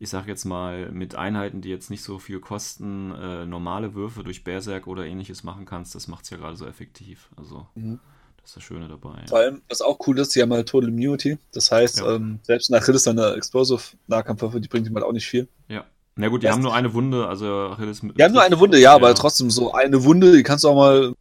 ich 0.01 0.09
sag 0.09 0.27
jetzt 0.27 0.45
mal, 0.45 0.91
mit 0.91 1.13
Einheiten, 1.13 1.61
die 1.61 1.69
jetzt 1.69 1.91
nicht 1.91 2.01
so 2.03 2.17
viel 2.17 2.39
kosten, 2.39 3.13
äh, 3.13 3.45
normale 3.45 3.93
Würfe 3.93 4.23
durch 4.23 4.43
Berserk 4.43 4.87
oder 4.87 5.05
ähnliches 5.05 5.43
machen 5.43 5.65
kannst, 5.65 5.93
das 5.93 6.07
macht 6.07 6.23
es 6.23 6.31
ja 6.31 6.37
gerade 6.37 6.55
so 6.57 6.65
effektiv. 6.65 7.29
Also 7.37 7.67
Mhm. 7.75 7.99
ist 8.43 8.55
das 8.55 8.63
Schöne 8.63 8.87
dabei. 8.87 9.23
Vor 9.29 9.37
allem, 9.37 9.61
was 9.69 9.83
auch 9.83 9.99
cool 10.07 10.17
ist, 10.17 10.35
die 10.35 10.41
haben 10.41 10.51
halt 10.51 10.67
Total 10.67 10.89
Immunity. 10.89 11.37
Das 11.53 11.71
heißt, 11.71 11.99
Ja. 11.99 12.15
ähm, 12.15 12.39
selbst 12.41 12.71
nach 12.71 12.79
Achilles 12.79 13.07
eine 13.07 13.33
Explosive 13.35 13.79
Nahkampfwaffe, 14.07 14.59
die 14.59 14.67
bringt 14.67 14.87
ihm 14.87 14.95
halt 14.95 15.05
auch 15.05 15.11
nicht 15.13 15.27
viel. 15.27 15.47
Ja. 15.67 15.85
Na 16.15 16.29
gut, 16.29 16.41
die 16.41 16.47
Das- 16.47 16.55
haben 16.55 16.63
nur 16.63 16.73
eine 16.73 16.93
Wunde, 16.95 17.27
also 17.27 17.45
Achilles. 17.45 18.01
Die 18.01 18.23
haben 18.23 18.33
nur 18.33 18.41
eine 18.41 18.59
Wunde, 18.59 18.79
ja, 18.79 18.95
aber 18.95 19.13
trotzdem 19.13 19.51
so 19.51 19.71
eine 19.71 20.03
Wunde, 20.03 20.31
die 20.35 20.41
kannst 20.41 20.63
du 20.63 20.69
auch 20.69 20.75
mal 20.75 21.13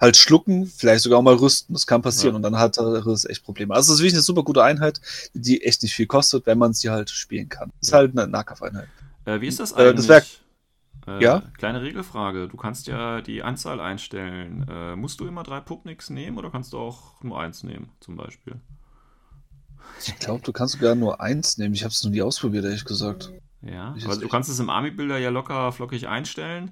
halt 0.00 0.16
schlucken, 0.16 0.66
vielleicht 0.66 1.02
sogar 1.02 1.18
auch 1.18 1.22
mal 1.22 1.34
rüsten. 1.34 1.74
Das 1.74 1.86
kann 1.86 2.00
passieren 2.02 2.32
Ja. 2.34 2.36
und 2.36 2.42
dann 2.42 2.56
hat 2.56 2.78
Achilles 2.78 3.24
echt 3.26 3.44
Probleme. 3.44 3.74
Also, 3.74 3.92
es 3.92 3.98
ist 3.98 4.02
wirklich 4.02 4.14
eine 4.14 4.22
super 4.22 4.42
gute 4.42 4.62
Einheit, 4.64 5.00
die 5.34 5.62
echt 5.62 5.82
nicht 5.82 5.94
viel 5.94 6.06
kostet, 6.06 6.46
wenn 6.46 6.58
man 6.58 6.72
sie 6.72 6.90
halt 6.90 7.10
spielen 7.10 7.48
kann. 7.48 7.70
Ist 7.80 7.90
Ja. 7.90 7.98
halt 7.98 8.16
eine 8.16 8.26
Nahkampfeinheit. 8.26 8.88
Äh, 9.26 9.40
wie 9.40 9.46
ist 9.48 9.60
das 9.60 9.72
Äh, 9.72 9.90
eigentlich? 9.90 10.06
das 10.06 10.08
wär- 11.06 11.18
äh, 11.18 11.22
Ja? 11.22 11.42
Kleine 11.58 11.82
Regelfrage. 11.82 12.48
Du 12.48 12.56
kannst 12.56 12.86
ja 12.86 13.20
die 13.20 13.42
Anzahl 13.42 13.80
einstellen. 13.80 14.64
Äh, 14.68 14.96
musst 14.96 15.20
du 15.20 15.26
immer 15.26 15.42
drei 15.42 15.60
Pupniks 15.60 16.08
nehmen 16.10 16.38
oder 16.38 16.50
kannst 16.50 16.72
du 16.72 16.78
auch 16.78 17.22
nur 17.22 17.38
eins 17.40 17.62
nehmen, 17.62 17.90
zum 18.00 18.16
Beispiel? 18.16 18.56
Ich 20.06 20.16
glaube, 20.18 20.42
du 20.44 20.52
kannst 20.52 20.74
sogar 20.74 20.94
nur 20.94 21.20
eins 21.20 21.58
nehmen. 21.58 21.74
Ich 21.74 21.82
habe 21.84 21.92
es 21.92 22.02
noch 22.04 22.10
nie 22.10 22.22
ausprobiert, 22.22 22.64
ehrlich 22.64 22.84
gesagt. 22.84 23.32
Ja, 23.62 23.94
Ich 23.96 24.04
aber 24.04 24.14
jetzt 24.14 24.22
du 24.22 24.28
kannst 24.28 24.48
es 24.48 24.58
im 24.58 24.70
Army-Builder 24.70 25.18
ja 25.18 25.28
locker 25.30 25.72
flockig 25.72 26.08
einstellen. 26.08 26.70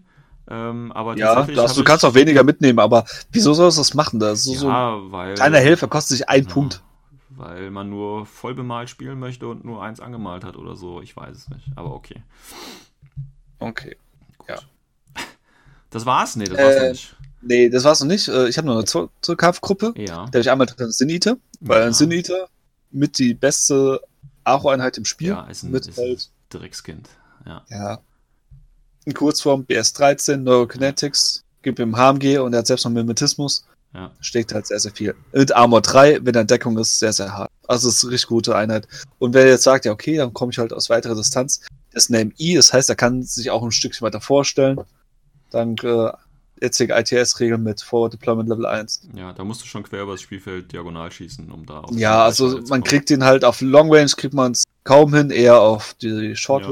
Ähm, 0.50 0.92
aber 0.92 1.16
Ja, 1.16 1.42
das, 1.44 1.74
du 1.74 1.84
kannst 1.84 2.04
auch 2.04 2.14
weniger 2.14 2.42
mitnehmen, 2.42 2.78
aber 2.78 3.04
wieso 3.32 3.52
sollst 3.54 3.76
du 3.76 3.80
das 3.80 3.94
machen? 3.94 4.18
Das 4.18 4.40
ist 4.40 4.44
so, 4.44 4.54
so 4.54 4.68
ja, 4.68 4.98
weil. 5.10 5.30
ein 5.30 5.34
kleiner 5.34 5.58
Helfer 5.58 5.88
kostet 5.88 6.16
sich 6.18 6.28
ein 6.28 6.44
Ja, 6.44 6.50
Punkt. 6.52 6.82
Weil 7.30 7.70
man 7.70 7.88
nur 7.90 8.26
voll 8.26 8.54
bemalt 8.54 8.90
spielen 8.90 9.18
möchte 9.18 9.46
und 9.46 9.64
nur 9.64 9.82
eins 9.82 10.00
angemalt 10.00 10.42
hat 10.44 10.56
oder 10.56 10.74
so. 10.74 11.00
Ich 11.02 11.16
weiß 11.16 11.36
es 11.36 11.48
nicht. 11.50 11.66
Aber 11.76 11.94
okay. 11.94 12.22
Okay. 13.58 13.96
Gut. 14.38 14.48
Ja. 14.48 14.58
Das 15.90 16.04
war's? 16.04 16.36
Nee, 16.36 16.44
das 16.44 16.58
war's 16.58 16.74
Äh, 16.76 16.80
noch 16.82 16.88
nicht. 16.90 17.16
Nee, 17.40 17.68
das 17.70 17.84
war's 17.84 18.00
noch 18.00 18.08
nicht. 18.08 18.28
Äh, 18.28 18.48
Ich 18.48 18.58
habe 18.58 18.66
noch 18.66 18.74
eine 18.74 18.84
Zur- 18.84 19.10
zur 19.22 19.36
Kampfgruppe. 19.38 19.94
Ja. 19.96 20.16
Da 20.16 20.22
habe 20.26 20.40
ich 20.40 20.50
einmal 20.50 20.66
Eater, 20.66 21.36
weil 21.60 21.90
Ja. 21.92 22.06
Eater 22.10 22.48
mit 22.90 23.18
die 23.18 23.32
beste 23.32 24.02
Aro-Einheit 24.44 24.98
im 24.98 25.04
Spiel. 25.06 25.28
Ja, 25.28 25.46
ist 25.46 25.62
ein, 25.62 25.70
mit 25.70 25.86
ist 25.86 25.96
halt, 25.96 26.28
ein 26.52 26.58
Dreckskind. 26.58 27.08
Ja. 27.46 27.62
ja. 27.70 27.98
In 29.08 29.14
Kurzform 29.14 29.62
BS13, 29.62 30.36
Neurokinetics, 30.36 31.42
gibt 31.62 31.78
ihm 31.78 31.96
HMG 31.96 32.40
und 32.40 32.52
er 32.52 32.58
hat 32.58 32.66
selbst 32.66 32.84
noch 32.84 32.92
Mimetismus. 32.92 33.64
Ja. 33.94 34.10
Steckt 34.20 34.52
halt 34.52 34.66
sehr, 34.66 34.78
sehr 34.80 34.92
viel. 34.92 35.14
Und 35.32 35.56
Armor 35.56 35.80
3, 35.80 36.18
wenn 36.26 36.34
er 36.34 36.44
Deckung 36.44 36.76
ist, 36.76 36.98
sehr, 36.98 37.14
sehr 37.14 37.32
hart. 37.32 37.50
Also 37.66 37.88
es 37.88 37.96
ist 37.96 38.04
eine 38.04 38.12
richtig 38.12 38.28
gute 38.28 38.54
Einheit. 38.54 38.86
Und 39.18 39.32
wer 39.32 39.46
jetzt 39.46 39.62
sagt, 39.62 39.86
ja, 39.86 39.92
okay, 39.92 40.18
dann 40.18 40.34
komme 40.34 40.52
ich 40.52 40.58
halt 40.58 40.74
aus 40.74 40.90
weiterer 40.90 41.14
Distanz, 41.14 41.62
das 41.94 42.10
Name 42.10 42.32
I, 42.38 42.56
das 42.56 42.70
heißt, 42.74 42.90
er 42.90 42.96
kann 42.96 43.22
sich 43.22 43.50
auch 43.50 43.62
ein 43.62 43.70
Stückchen 43.70 44.04
weiter 44.04 44.20
vorstellen. 44.20 44.78
Dank 45.48 45.82
äh, 45.84 46.10
jetziger 46.60 47.00
ITS-Regeln 47.00 47.62
mit 47.62 47.80
Forward 47.80 48.12
Deployment 48.12 48.50
Level 48.50 48.66
1. 48.66 49.08
ja, 49.16 49.32
da 49.32 49.42
musst 49.42 49.62
du 49.62 49.66
schon 49.66 49.84
quer 49.84 50.02
über 50.02 50.12
das 50.12 50.20
Spielfeld 50.20 50.70
diagonal 50.70 51.10
schießen, 51.10 51.50
um 51.50 51.64
da 51.64 51.80
auf 51.80 51.96
Ja, 51.96 52.24
also 52.26 52.48
man 52.48 52.66
kommen. 52.68 52.84
kriegt 52.84 53.08
ihn 53.10 53.24
halt 53.24 53.42
auf 53.42 53.62
Long 53.62 53.90
Range, 53.90 54.10
kriegt 54.14 54.34
man 54.34 54.52
es 54.52 54.64
kaum 54.84 55.14
hin, 55.14 55.30
eher 55.30 55.62
auf 55.62 55.94
die 55.94 56.36
Short 56.36 56.64
Ja. 56.64 56.68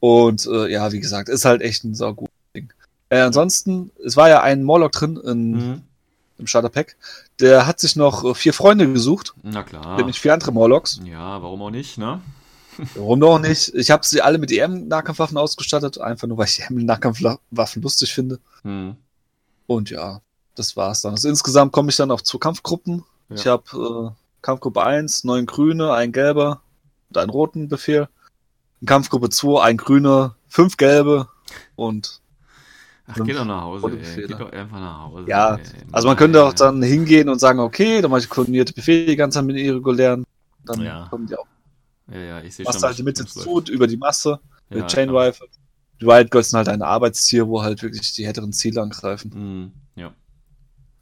Und 0.00 0.46
äh, 0.46 0.70
ja, 0.70 0.92
wie 0.92 1.00
gesagt, 1.00 1.28
ist 1.28 1.44
halt 1.44 1.62
echt 1.62 1.84
ein 1.84 1.94
saugutes 1.94 2.34
Ding. 2.54 2.72
Äh, 3.08 3.20
ansonsten, 3.20 3.90
es 4.04 4.16
war 4.16 4.28
ja 4.28 4.42
ein 4.42 4.62
Morlock 4.62 4.92
drin 4.92 5.16
in, 5.16 5.50
Mhm. 5.52 5.82
im 6.38 6.46
Starter 6.46 6.68
Pack. 6.68 6.96
Der 7.40 7.66
hat 7.66 7.80
sich 7.80 7.96
noch 7.96 8.24
äh, 8.24 8.34
vier 8.34 8.52
Freunde 8.52 8.90
gesucht, 8.92 9.34
Na 9.42 9.62
klar. 9.62 9.96
nämlich 9.96 10.20
vier 10.20 10.34
andere 10.34 10.52
Morlocks. 10.52 11.00
Ja, 11.04 11.42
warum 11.42 11.62
auch 11.62 11.70
nicht, 11.70 11.98
ne? 11.98 12.20
Warum 12.94 13.20
doch 13.20 13.38
nicht? 13.38 13.74
Ich 13.74 13.90
habe 13.90 14.04
sie 14.04 14.20
alle 14.20 14.36
mit 14.36 14.52
EM-Nahkampfwaffen 14.52 15.38
ausgestattet, 15.38 15.98
einfach 15.98 16.28
nur, 16.28 16.36
weil 16.36 16.44
ich 16.46 16.60
EM-Nahkampfwaffen 16.60 17.80
lustig 17.82 18.12
finde. 18.12 18.38
Hm. 18.64 18.96
Und 19.66 19.88
ja, 19.88 20.20
das 20.56 20.76
war's 20.76 21.00
dann. 21.00 21.12
Also 21.12 21.26
insgesamt 21.30 21.72
komme 21.72 21.88
ich 21.88 21.96
dann 21.96 22.10
auf 22.10 22.22
zwei 22.22 22.36
Kampfgruppen. 22.38 23.02
Ja. 23.30 23.36
Ich 23.36 23.46
habe 23.46 24.12
äh, 24.12 24.14
Kampfgruppe 24.42 24.82
1, 24.82 25.24
neun 25.24 25.46
grüne, 25.46 25.94
ein 25.94 26.12
gelber 26.12 26.60
und 27.08 27.16
einen 27.16 27.30
roten 27.30 27.68
Befehl. 27.68 28.08
In 28.80 28.86
Kampfgruppe 28.86 29.30
2, 29.30 29.62
ein 29.62 29.76
grüner, 29.76 30.36
fünf 30.48 30.76
gelbe 30.76 31.28
und 31.76 32.20
Ach, 33.08 33.14
Fünf 33.14 33.28
geh 33.28 33.34
doch 33.34 33.44
nach 33.44 33.62
Hause, 33.62 33.86
ey. 33.88 33.96
Befehle. 33.98 34.26
Geh 34.26 34.34
doch 34.34 34.50
einfach 34.50 34.80
nach 34.80 35.00
Hause. 35.04 35.24
Ja, 35.28 35.54
ey. 35.54 35.62
also 35.92 36.08
man 36.08 36.16
könnte 36.16 36.44
auch 36.44 36.52
dann 36.52 36.82
hingehen 36.82 37.28
und 37.28 37.38
sagen, 37.38 37.60
okay, 37.60 38.00
dann 38.02 38.10
mache 38.10 38.20
ich 38.22 38.28
koordinierte 38.28 38.72
Befehle 38.72 39.06
die 39.06 39.14
ganze 39.16 39.38
Zeit 39.38 39.44
mit 39.46 39.56
irregulären. 39.56 40.24
Dann 40.64 40.82
Ja. 40.82 41.06
kommen 41.08 41.26
die 41.28 41.36
auch. 41.36 41.46
Ja, 42.10 42.18
ja, 42.18 42.40
ich 42.40 42.56
sehe 42.56 42.64
Machst 42.64 42.80
schon. 42.80 42.88
halt 42.88 42.98
die 42.98 43.04
Mitte 43.04 43.24
zu 43.24 43.60
über 43.70 43.86
die 43.86 43.96
Masse 43.96 44.40
Ja, 44.70 44.78
mit 44.78 44.88
Chain. 44.88 45.10
Rifle. 45.10 45.46
Die 46.00 46.06
Wild 46.06 46.30
Girls 46.32 46.50
sind 46.50 46.56
halt 46.58 46.68
ein 46.68 46.82
Arbeitstier, 46.82 47.46
wo 47.46 47.62
halt 47.62 47.80
wirklich 47.82 48.12
die 48.12 48.26
härteren 48.26 48.52
Ziele 48.52 48.82
angreifen. 48.82 49.30
Hm, 49.32 49.72
ja. 49.94 50.12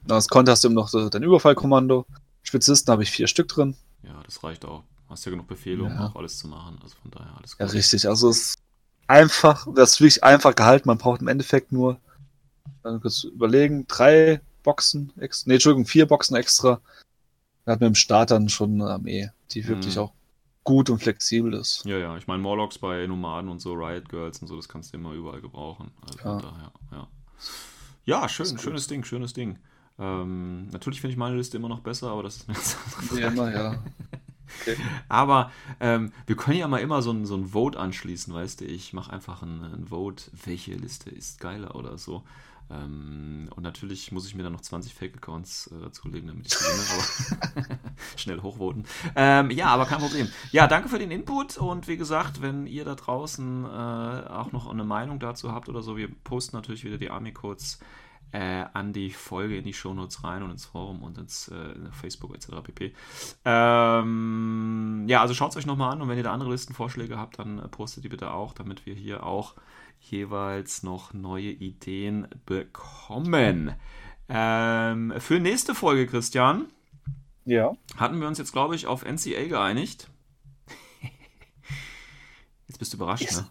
Dann 0.07 0.17
als 0.17 0.29
Konter 0.29 0.53
hast 0.53 0.63
du 0.63 0.69
eben 0.69 0.75
noch 0.75 0.89
so 0.89 1.09
dein 1.09 1.23
Überfallkommando. 1.23 2.05
Spezialisten 2.43 2.93
habe 2.93 3.03
ich 3.03 3.11
vier 3.11 3.27
Stück 3.29 3.49
drin. 3.49 3.77
ja, 4.03 4.23
das 4.27 4.45
reicht 4.45 4.67
auch. 4.67 4.83
Hast 5.15 5.24
ja 5.27 5.31
genug 5.31 5.47
Befehle, 5.47 5.85
um 5.85 5.93
Ja. 5.93 6.07
auch 6.09 6.16
alles 6.16 6.39
zu 6.39 6.49
machen. 6.49 6.77
Also 6.82 6.97
von 7.01 7.09
daher 7.12 7.36
alles 7.36 7.55
Ja, 7.57 7.66
gut. 7.66 7.74
richtig. 7.77 8.09
Also 8.09 8.31
es 8.31 8.39
ist 8.49 8.59
einfach, 9.07 9.65
das 9.73 9.93
ist 9.93 10.01
wirklich 10.01 10.24
einfach 10.24 10.57
gehalten. 10.57 10.89
Man 10.89 10.99
braucht 10.99 11.20
im 11.20 11.28
Endeffekt 11.28 11.70
nur, 11.70 12.01
dann 12.82 13.01
kurz 13.01 13.23
überlegen, 13.23 13.86
drei 13.86 14.41
Boxen 14.65 15.12
extra, 15.20 15.49
nee, 15.49 15.55
Entschuldigung, 15.55 15.86
vier 15.86 16.07
Boxen 16.07 16.35
extra. 16.35 16.81
Da 17.65 17.73
hat 17.73 17.81
man 17.81 17.89
im 17.91 17.95
Start 17.95 18.32
dann 18.32 18.49
schon 18.49 18.73
eine 18.74 18.91
Armee, 18.91 19.31
die 19.53 19.69
wirklich 19.69 19.95
Mhm. 19.95 20.03
auch 20.03 20.12
gut 20.65 20.91
und 20.91 20.99
flexibel 20.99 21.55
ist. 21.55 21.85
Ja, 21.85 21.97
ja, 21.97 22.16
ich 22.16 22.27
meine, 22.27 22.43
Morlocks 22.43 22.78
bei 22.78 23.07
Nomaden 23.07 23.49
und 23.49 23.61
so, 23.61 23.74
Riot 23.74 24.09
Girls 24.09 24.43
und 24.43 24.49
so, 24.49 24.57
das 24.57 24.69
kannst 24.69 24.93
du 24.93 24.97
immer 24.97 25.12
überall 25.12 25.41
gebrauchen. 25.41 25.93
Also 26.05 26.19
Ja. 26.24 26.41
daher, 26.41 26.73
ja. 26.91 27.09
Ja, 28.05 28.28
schön, 28.28 28.59
schönes 28.59 28.89
Ding, 28.89 29.05
schönes 29.05 29.32
Ding. 29.32 29.61
Ähm, 29.97 30.66
natürlich 30.70 31.01
finde 31.01 31.12
ich 31.12 31.16
meine 31.19 31.36
Liste 31.36 31.57
immer 31.57 31.69
noch 31.69 31.82
besser, 31.82 32.09
aber 32.11 32.24
das 32.24 32.39
ist 32.39 32.49
eine 32.49 32.57
ganz 32.57 32.77
andere 32.99 33.07
Frage. 33.20 33.27
immer, 33.32 33.53
ja. 33.55 33.78
Okay. 34.61 34.77
Aber 35.09 35.51
ähm, 35.81 36.12
wir 36.27 36.37
können 36.37 36.59
ja 36.59 36.69
mal 36.69 36.79
immer 36.79 37.03
so 37.03 37.11
ein, 37.11 37.27
so 37.27 37.37
ein 37.37 37.49
Vote 37.49 37.79
anschließen, 37.79 38.33
weißt 38.33 38.61
du? 38.61 38.65
Ich 38.65 38.93
mache 38.93 39.12
einfach 39.12 39.43
ein, 39.43 39.62
ein 39.62 39.87
Vote, 39.89 40.25
welche 40.45 40.75
Liste 40.75 41.11
ist 41.11 41.41
geiler 41.41 41.75
oder 41.75 41.99
so. 41.99 42.23
Ähm, 42.71 43.51
und 43.55 43.62
natürlich 43.62 44.11
muss 44.11 44.27
ich 44.27 44.35
mir 44.35 44.43
dann 44.43 44.53
noch 44.53 44.62
20 44.62 44.95
Fake-Accounts 44.95 45.66
äh, 45.66 45.81
dazulegen, 45.83 46.29
damit 46.29 46.47
ich 46.47 46.59
gewinne, 46.59 47.65
aber 47.65 47.79
schnell 48.16 48.41
hochvoten. 48.41 48.87
Ähm, 49.15 49.51
ja, 49.51 49.66
aber 49.66 49.85
kein 49.85 49.99
Problem. 49.99 50.29
Ja, 50.51 50.66
danke 50.66 50.89
für 50.89 50.99
den 50.99 51.11
Input 51.11 51.59
und 51.59 51.89
wie 51.89 51.99
gesagt, 51.99 52.41
wenn 52.41 52.66
ihr 52.66 52.85
da 52.85 52.95
draußen 52.95 53.65
äh, 53.65 53.69
auch 53.69 54.53
noch 54.53 54.71
eine 54.71 54.85
Meinung 54.85 55.19
dazu 55.19 55.53
habt 55.53 55.69
oder 55.69 55.83
so, 55.83 55.97
wir 55.97 56.09
posten 56.25 56.57
natürlich 56.57 56.85
wieder 56.85 56.97
die 56.97 57.11
Army-Codes 57.11 57.81
äh, 58.33 58.65
an 58.73 58.93
die 58.93 59.11
Folge 59.11 59.57
in 59.57 59.65
die 59.65 59.73
Shownotes 59.73 60.25
rein 60.25 60.43
und 60.43 60.51
ins 60.51 60.65
Forum 60.65 61.03
und 61.03 61.19
ins 61.19 61.49
äh, 61.49 61.75
Facebook 61.93 62.35
etc. 62.35 62.49
pp. 62.65 62.95
Ähm, 63.45 65.05
ja, 65.09 65.21
also 65.21 65.35
schaut 65.35 65.51
es 65.53 65.57
euch 65.57 65.67
nochmal 65.67 65.93
an 65.93 66.03
und 66.03 66.09
wenn 66.09 66.17
ihr 66.17 66.25
da 66.25 66.33
andere 66.33 66.51
Listenvorschläge 66.51 67.17
habt, 67.19 67.39
dann 67.39 67.59
äh, 67.59 67.69
postet 67.69 68.05
die 68.05 68.09
bitte 68.09 68.33
auch, 68.33 68.53
damit 68.53 68.87
wir 68.87 68.95
hier 68.95 69.25
auch 69.25 69.55
jeweils 70.01 70.83
noch 70.83 71.13
neue 71.15 71.51
Ideen 71.51 72.27
bekommen. 72.47 73.75
Ähm, 74.29 75.15
für 75.19 75.39
nächste 75.41 75.75
Folge, 75.75 76.07
Christian, 76.07 76.67
Ja. 77.45 77.73
hatten 77.97 78.21
wir 78.21 78.27
uns 78.29 78.39
jetzt, 78.39 78.53
glaube 78.53 78.75
ich, 78.75 78.87
auf 78.87 79.05
NCA 79.05 79.47
geeinigt. 79.47 80.09
Jetzt 82.69 82.79
bist 82.79 82.93
du 82.93 82.97
überrascht, 82.97 83.23
Yes. 83.25 83.43
ne? 83.43 83.47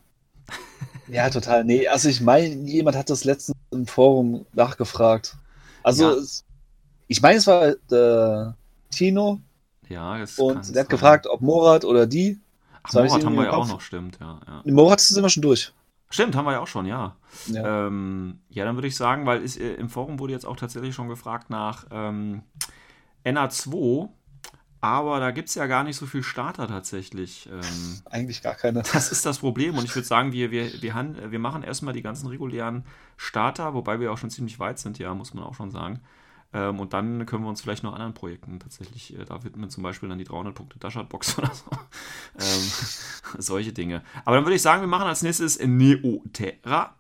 Ja, 1.08 1.30
total. 1.30 1.64
Nee, 1.66 1.88
also 1.88 2.10
ich 2.10 2.22
meine, 2.22 2.48
jemand 2.70 2.96
hat 2.98 3.10
das 3.10 3.24
letztens 3.24 3.58
im 3.72 3.88
Forum 3.88 4.46
nachgefragt. 4.54 5.36
Also, 5.84 6.18
Ja. 6.18 6.24
ich 7.08 7.22
meine, 7.22 7.38
es 7.38 7.48
war 7.48 7.76
der 7.90 8.56
Tino 8.90 9.40
Ja, 9.90 10.18
das 10.18 10.38
und 10.40 10.74
der 10.74 10.84
hat 10.84 10.90
gefragt, 10.90 11.28
ob 11.28 11.42
Morat 11.42 11.84
oder 11.86 12.08
die. 12.08 12.40
Ach, 12.84 12.94
Morat 12.94 13.26
haben 13.26 13.36
wir 13.36 13.46
ja 13.46 13.52
auch 13.52 13.68
noch, 13.68 13.82
stimmt, 13.82 14.18
ja. 14.20 14.40
ja. 14.48 14.72
Morat 14.72 15.02
ist 15.02 15.16
immer 15.18 15.30
schon 15.30 15.42
durch. 15.44 15.74
Stimmt, 16.10 16.36
haben 16.36 16.46
wir 16.46 16.52
ja 16.54 16.60
auch 16.60 16.68
schon, 16.68 16.86
ja. 16.86 17.16
Ja. 17.48 17.88
Ähm, 17.88 18.40
ja, 18.50 18.66
dann 18.66 18.76
würde 18.76 18.88
ich 18.88 18.96
sagen, 18.96 19.26
weil 19.26 19.44
es, 19.44 19.58
äh, 19.58 19.74
im 19.74 19.90
Forum 19.90 20.20
wurde 20.20 20.34
jetzt 20.34 20.46
auch 20.46 20.56
tatsächlich 20.56 20.94
schon 20.94 21.08
gefragt 21.10 21.50
nach 21.50 21.88
ähm, 21.92 22.44
NA2, 23.26 24.10
aber 24.84 25.22
da 25.22 25.32
gibt 25.32 25.48
es 25.48 25.56
ja 25.56 25.66
gar 25.66 25.86
nicht 25.86 25.96
so 25.96 26.06
viel 26.06 26.24
Starter 26.24 26.68
tatsächlich. 26.68 27.48
Ähm, 27.50 28.02
Eigentlich 28.06 28.42
gar 28.42 28.54
keine. 28.56 28.84
das 28.84 29.14
ist 29.14 29.26
das 29.26 29.40
Problem 29.40 29.78
und 29.78 29.86
ich 29.86 29.96
würde 29.96 30.06
sagen, 30.06 30.34
wir, 30.34 30.52
wir, 30.52 30.82
wir, 30.82 30.94
han- 30.94 31.32
wir 31.32 31.40
machen 31.40 31.64
erstmal 31.64 31.94
die 31.94 32.02
ganzen 32.02 32.28
regulären 32.28 32.84
Starter, 33.16 33.74
wobei 33.74 34.02
wir 34.02 34.12
auch 34.12 34.18
schon 34.18 34.30
ziemlich 34.30 34.60
weit 34.60 34.80
sind, 34.80 35.00
ja, 35.00 35.14
muss 35.16 35.34
man 35.34 35.46
auch 35.46 35.56
schon 35.56 35.72
sagen. 35.72 36.02
Ähm, 36.52 36.82
und 36.82 36.92
dann 36.92 37.26
können 37.26 37.44
wir 37.44 37.50
uns 37.50 37.62
vielleicht 37.62 37.84
noch 37.84 37.94
anderen 37.94 38.14
Projekten 38.14 38.60
tatsächlich, 38.60 39.18
äh, 39.18 39.24
da 39.24 39.44
widmen, 39.46 39.70
zum 39.70 39.84
Beispiel 39.84 40.10
dann 40.10 40.18
die 40.18 40.26
300 40.26 40.54
Punkte 40.54 40.78
Dashard-Box 40.80 41.38
oder 41.40 41.52
so. 41.54 41.66
ähm, 42.40 42.72
solche 43.42 43.72
Dinge. 43.72 44.04
Aber 44.26 44.36
dann 44.36 44.44
würde 44.46 44.56
ich 44.56 44.62
sagen, 44.62 44.82
wir 44.82 44.88
machen 44.90 45.08
als 45.08 45.22
nächstes 45.22 45.60
Neoterra. 45.66 46.96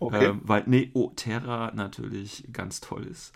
Okay. 0.00 0.26
Ähm, 0.26 0.40
weil 0.42 0.64
Neoterra 0.66 1.70
natürlich 1.72 2.48
ganz 2.52 2.80
toll 2.80 3.04
ist. 3.06 3.32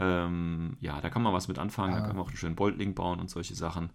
Ähm, 0.00 0.76
ja, 0.80 1.00
da 1.00 1.10
kann 1.10 1.22
man 1.22 1.32
was 1.32 1.48
mit 1.48 1.58
anfangen, 1.58 1.92
da 1.92 2.00
Ja. 2.00 2.06
kann 2.06 2.16
man 2.16 2.24
auch 2.24 2.28
einen 2.28 2.36
schönen 2.36 2.56
Boltling 2.56 2.94
bauen 2.94 3.20
und 3.20 3.28
solche 3.30 3.54
Sachen. 3.54 3.90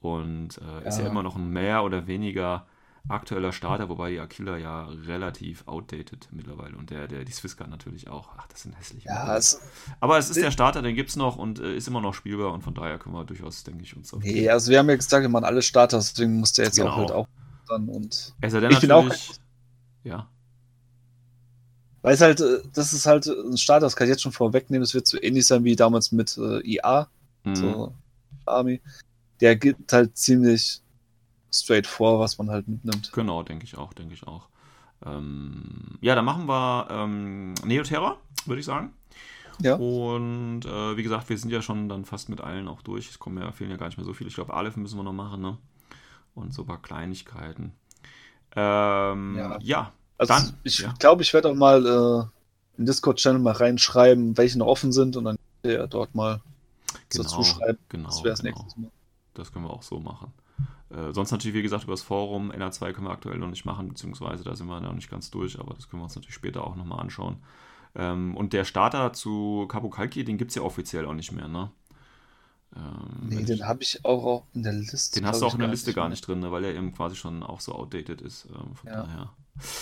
Und 0.00 0.58
äh, 0.58 0.86
ist 0.88 0.98
ja 0.98 1.04
Ja. 1.04 1.10
immer 1.10 1.22
noch 1.22 1.36
ein 1.36 1.48
mehr 1.50 1.82
oder 1.84 2.06
weniger 2.06 2.66
aktueller 3.06 3.52
Starter, 3.52 3.90
wobei 3.90 4.12
die 4.12 4.20
Aquila 4.20 4.56
ja 4.56 4.84
relativ 4.86 5.66
outdated 5.68 6.26
mittlerweile 6.32 6.74
und 6.76 6.88
der, 6.88 7.06
der 7.06 7.24
die 7.24 7.32
Swisscard 7.32 7.68
natürlich 7.68 8.08
auch. 8.08 8.30
Ach, 8.38 8.46
das 8.48 8.62
sind 8.62 8.78
hässliche. 8.78 9.08
Ja, 9.08 9.36
es, 9.36 9.60
Aber 10.00 10.16
es 10.16 10.30
ist 10.30 10.40
der 10.40 10.50
Starter, 10.50 10.80
den 10.80 10.94
gibt 10.94 11.10
es 11.10 11.16
noch 11.16 11.36
und 11.36 11.58
äh, 11.58 11.76
ist 11.76 11.86
immer 11.86 12.00
noch 12.00 12.14
spielbar 12.14 12.52
und 12.54 12.62
von 12.62 12.72
daher 12.72 12.98
können 12.98 13.14
wir 13.14 13.24
durchaus, 13.24 13.62
denke 13.62 13.82
ich, 13.82 13.94
uns 13.94 14.14
auf 14.14 14.22
nee, 14.22 14.48
also 14.48 14.70
wir 14.70 14.78
haben 14.78 14.88
ja 14.88 14.96
gesagt, 14.96 15.20
wir 15.22 15.28
machen 15.28 15.44
alle 15.44 15.60
Starter, 15.60 15.98
deswegen 15.98 16.40
muss 16.40 16.54
der 16.54 16.64
jetzt 16.64 16.76
Genau. 16.76 16.92
auch 16.92 16.96
halt 16.96 17.12
auch 17.12 17.28
dann 17.68 17.88
und 17.90 18.34
denn 18.40 18.70
Ich 18.70 18.80
bin 18.80 18.90
auch- 18.92 19.02
natürlich. 19.04 19.32
Ja, 20.02 20.28
weil 22.04 22.12
es 22.12 22.20
halt, 22.20 22.38
äh, 22.40 22.60
das 22.74 22.92
ist 22.92 23.06
halt 23.06 23.26
ein 23.26 23.56
Starter, 23.56 23.86
das 23.86 23.96
kann 23.96 24.06
ich 24.06 24.10
jetzt 24.10 24.22
schon 24.22 24.30
vorwegnehmen, 24.30 24.82
es 24.82 24.92
wird 24.92 25.06
so 25.06 25.20
ähnlich 25.20 25.46
sein 25.46 25.64
wie 25.64 25.74
damals 25.74 26.12
mit 26.12 26.36
äh, 26.36 26.60
IA, 26.60 27.08
mhm. 27.44 27.56
so 27.56 27.94
Army. 28.44 28.82
Der 29.40 29.56
gibt 29.56 29.90
halt 29.90 30.14
ziemlich 30.16 30.82
straight 31.50 31.86
vor, 31.86 32.20
was 32.20 32.36
man 32.36 32.50
halt 32.50 32.68
mitnimmt. 32.68 33.10
Genau, 33.12 33.42
denke 33.42 33.64
ich 33.64 33.78
auch, 33.78 33.94
denke 33.94 34.12
ich 34.12 34.26
auch. 34.26 34.48
Ähm, 35.06 35.96
ja, 36.02 36.14
dann 36.14 36.26
machen 36.26 36.46
wir 36.46 36.88
ähm, 36.90 37.54
Neoterra, 37.64 38.18
würde 38.44 38.60
ich 38.60 38.66
sagen. 38.66 38.92
Ja. 39.62 39.76
Und 39.76 40.66
äh, 40.66 40.96
wie 40.98 41.02
gesagt, 41.02 41.30
wir 41.30 41.38
sind 41.38 41.50
ja 41.50 41.62
schon 41.62 41.88
dann 41.88 42.04
fast 42.04 42.28
mit 42.28 42.42
allen 42.42 42.68
auch 42.68 42.82
durch. 42.82 43.08
Es 43.08 43.18
kommen 43.18 43.38
ja, 43.38 43.50
fehlen 43.50 43.70
ja 43.70 43.78
gar 43.78 43.86
nicht 43.86 43.96
mehr 43.96 44.04
so 44.04 44.12
viele. 44.12 44.28
Ich 44.28 44.34
glaube, 44.34 44.52
Aleph 44.52 44.76
müssen 44.76 44.98
wir 44.98 45.04
noch 45.04 45.14
machen, 45.14 45.40
ne? 45.40 45.56
Und 46.34 46.52
so 46.52 46.62
ein 46.62 46.66
paar 46.66 46.82
Kleinigkeiten. 46.82 47.72
Ähm, 48.54 49.36
Ja. 49.38 49.58
ja. 49.62 49.92
Also 50.18 50.32
Dann, 50.32 50.54
ich 50.62 50.78
ja. 50.78 50.92
glaube, 50.98 51.22
ich 51.22 51.32
werde 51.34 51.50
auch 51.50 51.54
mal 51.54 51.84
äh, 51.86 52.78
im 52.78 52.86
Discord-Channel 52.86 53.40
mal 53.40 53.52
reinschreiben, 53.52 54.36
welche 54.36 54.58
noch 54.58 54.66
offen 54.66 54.92
sind 54.92 55.16
und 55.16 55.24
dann 55.24 55.38
der 55.64 55.86
dort 55.86 56.14
mal 56.14 56.40
genau, 57.08 57.24
dazu 57.24 57.42
schreiben. 57.42 57.78
genau, 57.88 58.08
das 58.08 58.22
wäre 58.22 58.30
das 58.34 58.42
genau. 58.42 58.58
nächste 58.62 58.80
Mal. 58.80 58.90
Das 59.34 59.52
können 59.52 59.64
wir 59.64 59.72
auch 59.72 59.82
so 59.82 59.98
machen. 59.98 60.32
Äh, 60.90 61.12
sonst 61.12 61.32
natürlich, 61.32 61.54
wie 61.56 61.62
gesagt, 61.62 61.84
über 61.84 61.92
das 61.94 62.02
Forum 62.02 62.52
NA2 62.52 62.92
können 62.92 63.06
wir 63.06 63.12
aktuell 63.12 63.38
noch 63.38 63.48
nicht 63.48 63.64
machen, 63.64 63.88
beziehungsweise 63.88 64.44
da 64.44 64.54
sind 64.54 64.66
wir 64.66 64.80
noch 64.80 64.92
nicht 64.92 65.10
ganz 65.10 65.30
durch, 65.30 65.58
aber 65.58 65.74
das 65.74 65.88
können 65.88 66.00
wir 66.00 66.04
uns 66.04 66.14
natürlich 66.14 66.34
später 66.34 66.64
auch 66.64 66.76
nochmal 66.76 67.00
anschauen. 67.00 67.38
Ähm, 67.96 68.36
und 68.36 68.52
der 68.52 68.64
Starter 68.64 69.12
zu 69.12 69.66
Kabukalki, 69.68 70.24
den 70.24 70.38
gibt 70.38 70.50
es 70.50 70.54
ja 70.56 70.62
offiziell 70.62 71.06
auch 71.06 71.14
nicht 71.14 71.32
mehr, 71.32 71.48
ne? 71.48 71.70
Ähm, 72.76 73.28
Nee, 73.28 73.44
den 73.44 73.66
habe 73.66 73.82
ich 73.82 74.04
auch, 74.04 74.44
in 74.52 74.62
der 74.62 74.72
Liste. 74.72 75.18
den 75.20 75.26
hast 75.26 75.40
du 75.42 75.46
auch 75.46 75.54
in 75.54 75.60
der 75.60 75.68
Liste 75.68 75.92
gar 75.94 76.08
nicht 76.08 76.26
drin, 76.26 76.40
ne, 76.40 76.50
weil 76.52 76.64
er 76.64 76.74
eben 76.74 76.92
quasi 76.92 77.16
schon 77.16 77.42
auch 77.42 77.60
so 77.60 77.72
outdated 77.72 78.20
ist. 78.20 78.46
Ähm, 78.46 78.74
von 78.74 78.90
Ja. 78.90 79.02
daher. 79.02 79.32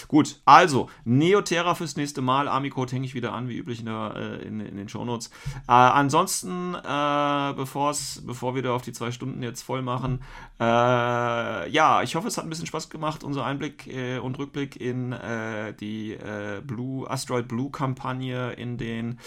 Gut, 0.09 0.41
also 0.45 0.91
Neoterra 1.05 1.75
fürs 1.75 1.97
nächste 1.97 2.21
Mal. 2.21 2.47
Army-Code 2.47 2.93
hänge 2.93 3.07
ich 3.07 3.15
wieder 3.15 3.33
an, 3.33 3.49
wie 3.49 3.57
üblich 3.57 3.81
in, 3.81 3.87
der, 3.87 4.15
äh, 4.17 4.47
in, 4.47 4.61
in 4.61 4.77
den 4.77 4.89
Shownotes. 4.89 5.29
Äh, 5.67 5.73
ansonsten, 5.73 6.75
äh, 6.75 7.53
bevor 7.55 8.55
wir 8.55 8.63
da 8.63 8.75
auf 8.75 8.83
die 8.83 8.93
zwei 8.93 9.11
Stunden 9.11 9.43
jetzt 9.43 9.63
voll 9.63 9.81
machen, 9.81 10.23
äh, 10.61 11.71
ja, 11.71 12.03
ich 12.03 12.15
hoffe, 12.15 12.29
es 12.29 12.37
hat 12.37 12.45
ein 12.45 12.51
bisschen 12.51 12.67
Spaß 12.67 12.91
gemacht, 12.91 13.25
unser 13.25 13.47
Einblick 13.47 13.87
äh, 13.87 14.19
und 14.19 14.39
Rückblick 14.39 14.77
in 14.77 15.13
äh, 15.13 15.73
die 15.75 16.19
Blue, 16.65 17.11
Asteroid 17.11 17.49
Blue-Kampagne, 17.49 18.53
in 18.53 18.77
den 18.77 19.19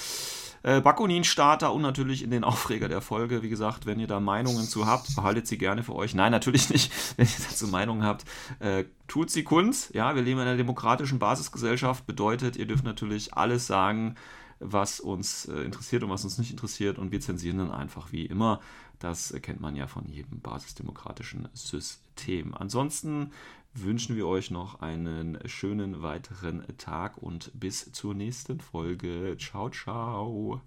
äh, 0.66 0.82
Bakunin-Starter 0.82 1.72
und 1.72 1.84
natürlich 1.84 2.24
in 2.24 2.32
den 2.32 2.44
Aufreger 2.44 2.90
der 2.90 3.02
Folge. 3.02 3.44
Wie 3.44 3.50
gesagt, 3.50 3.86
wenn 3.86 4.00
ihr 4.00 4.08
da 4.08 4.20
Meinungen 4.20 4.64
zu 4.64 4.88
habt, 4.88 5.16
behaltet 5.16 5.46
sie 5.46 5.60
gerne 5.60 5.84
für 5.84 5.94
euch. 5.94 6.16
Nein, 6.16 6.32
natürlich 6.32 6.72
nicht. 6.72 6.92
Wenn 7.18 7.28
ihr 7.28 7.46
dazu 7.48 7.68
Meinungen 7.68 8.04
habt, 8.04 8.26
äh, 8.60 8.86
tut 9.08 9.30
sie 9.30 9.44
Kunst. 9.44 9.94
Ja, 9.94 10.16
wir 10.16 10.24
leben 10.24 10.40
in 10.40 10.48
einer 10.48 10.58
demokratischen 10.58 11.20
Basisgesellschaft. 11.20 12.08
Bedeutet, 12.08 12.58
ihr 12.58 12.66
dürft 12.66 12.84
natürlich 12.84 13.36
alles 13.36 13.68
sagen, 13.68 14.16
was 14.60 15.00
uns 15.00 15.46
äh, 15.46 15.62
interessiert 15.62 16.04
und 16.04 16.10
was 16.10 16.24
uns 16.24 16.40
nicht 16.40 16.50
interessiert. 16.50 16.98
Und 16.98 17.12
wir 17.12 17.22
zensieren 17.22 17.60
dann 17.60 17.72
einfach 17.72 18.12
wie 18.12 18.26
immer. 18.26 18.60
Das 18.98 19.36
kennt 19.44 19.60
man 19.60 19.76
ja 19.76 19.86
von 19.86 20.08
jedem 20.08 20.40
basisdemokratischen 20.40 21.48
System. 21.54 22.56
Ansonsten 22.56 23.32
wünschen 23.76 24.15
wir 24.15 24.27
euch 24.27 24.52
noch 24.52 24.81
einen 24.81 25.38
schönen 25.45 26.02
weiteren 26.02 26.65
Tag 26.77 27.18
und 27.18 27.52
bis 27.53 27.91
zur 27.91 28.14
nächsten 28.14 28.60
Folge. 28.60 29.35
Ciao, 29.38 29.69
ciao. 29.69 30.61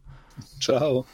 Ciao. 0.61 1.05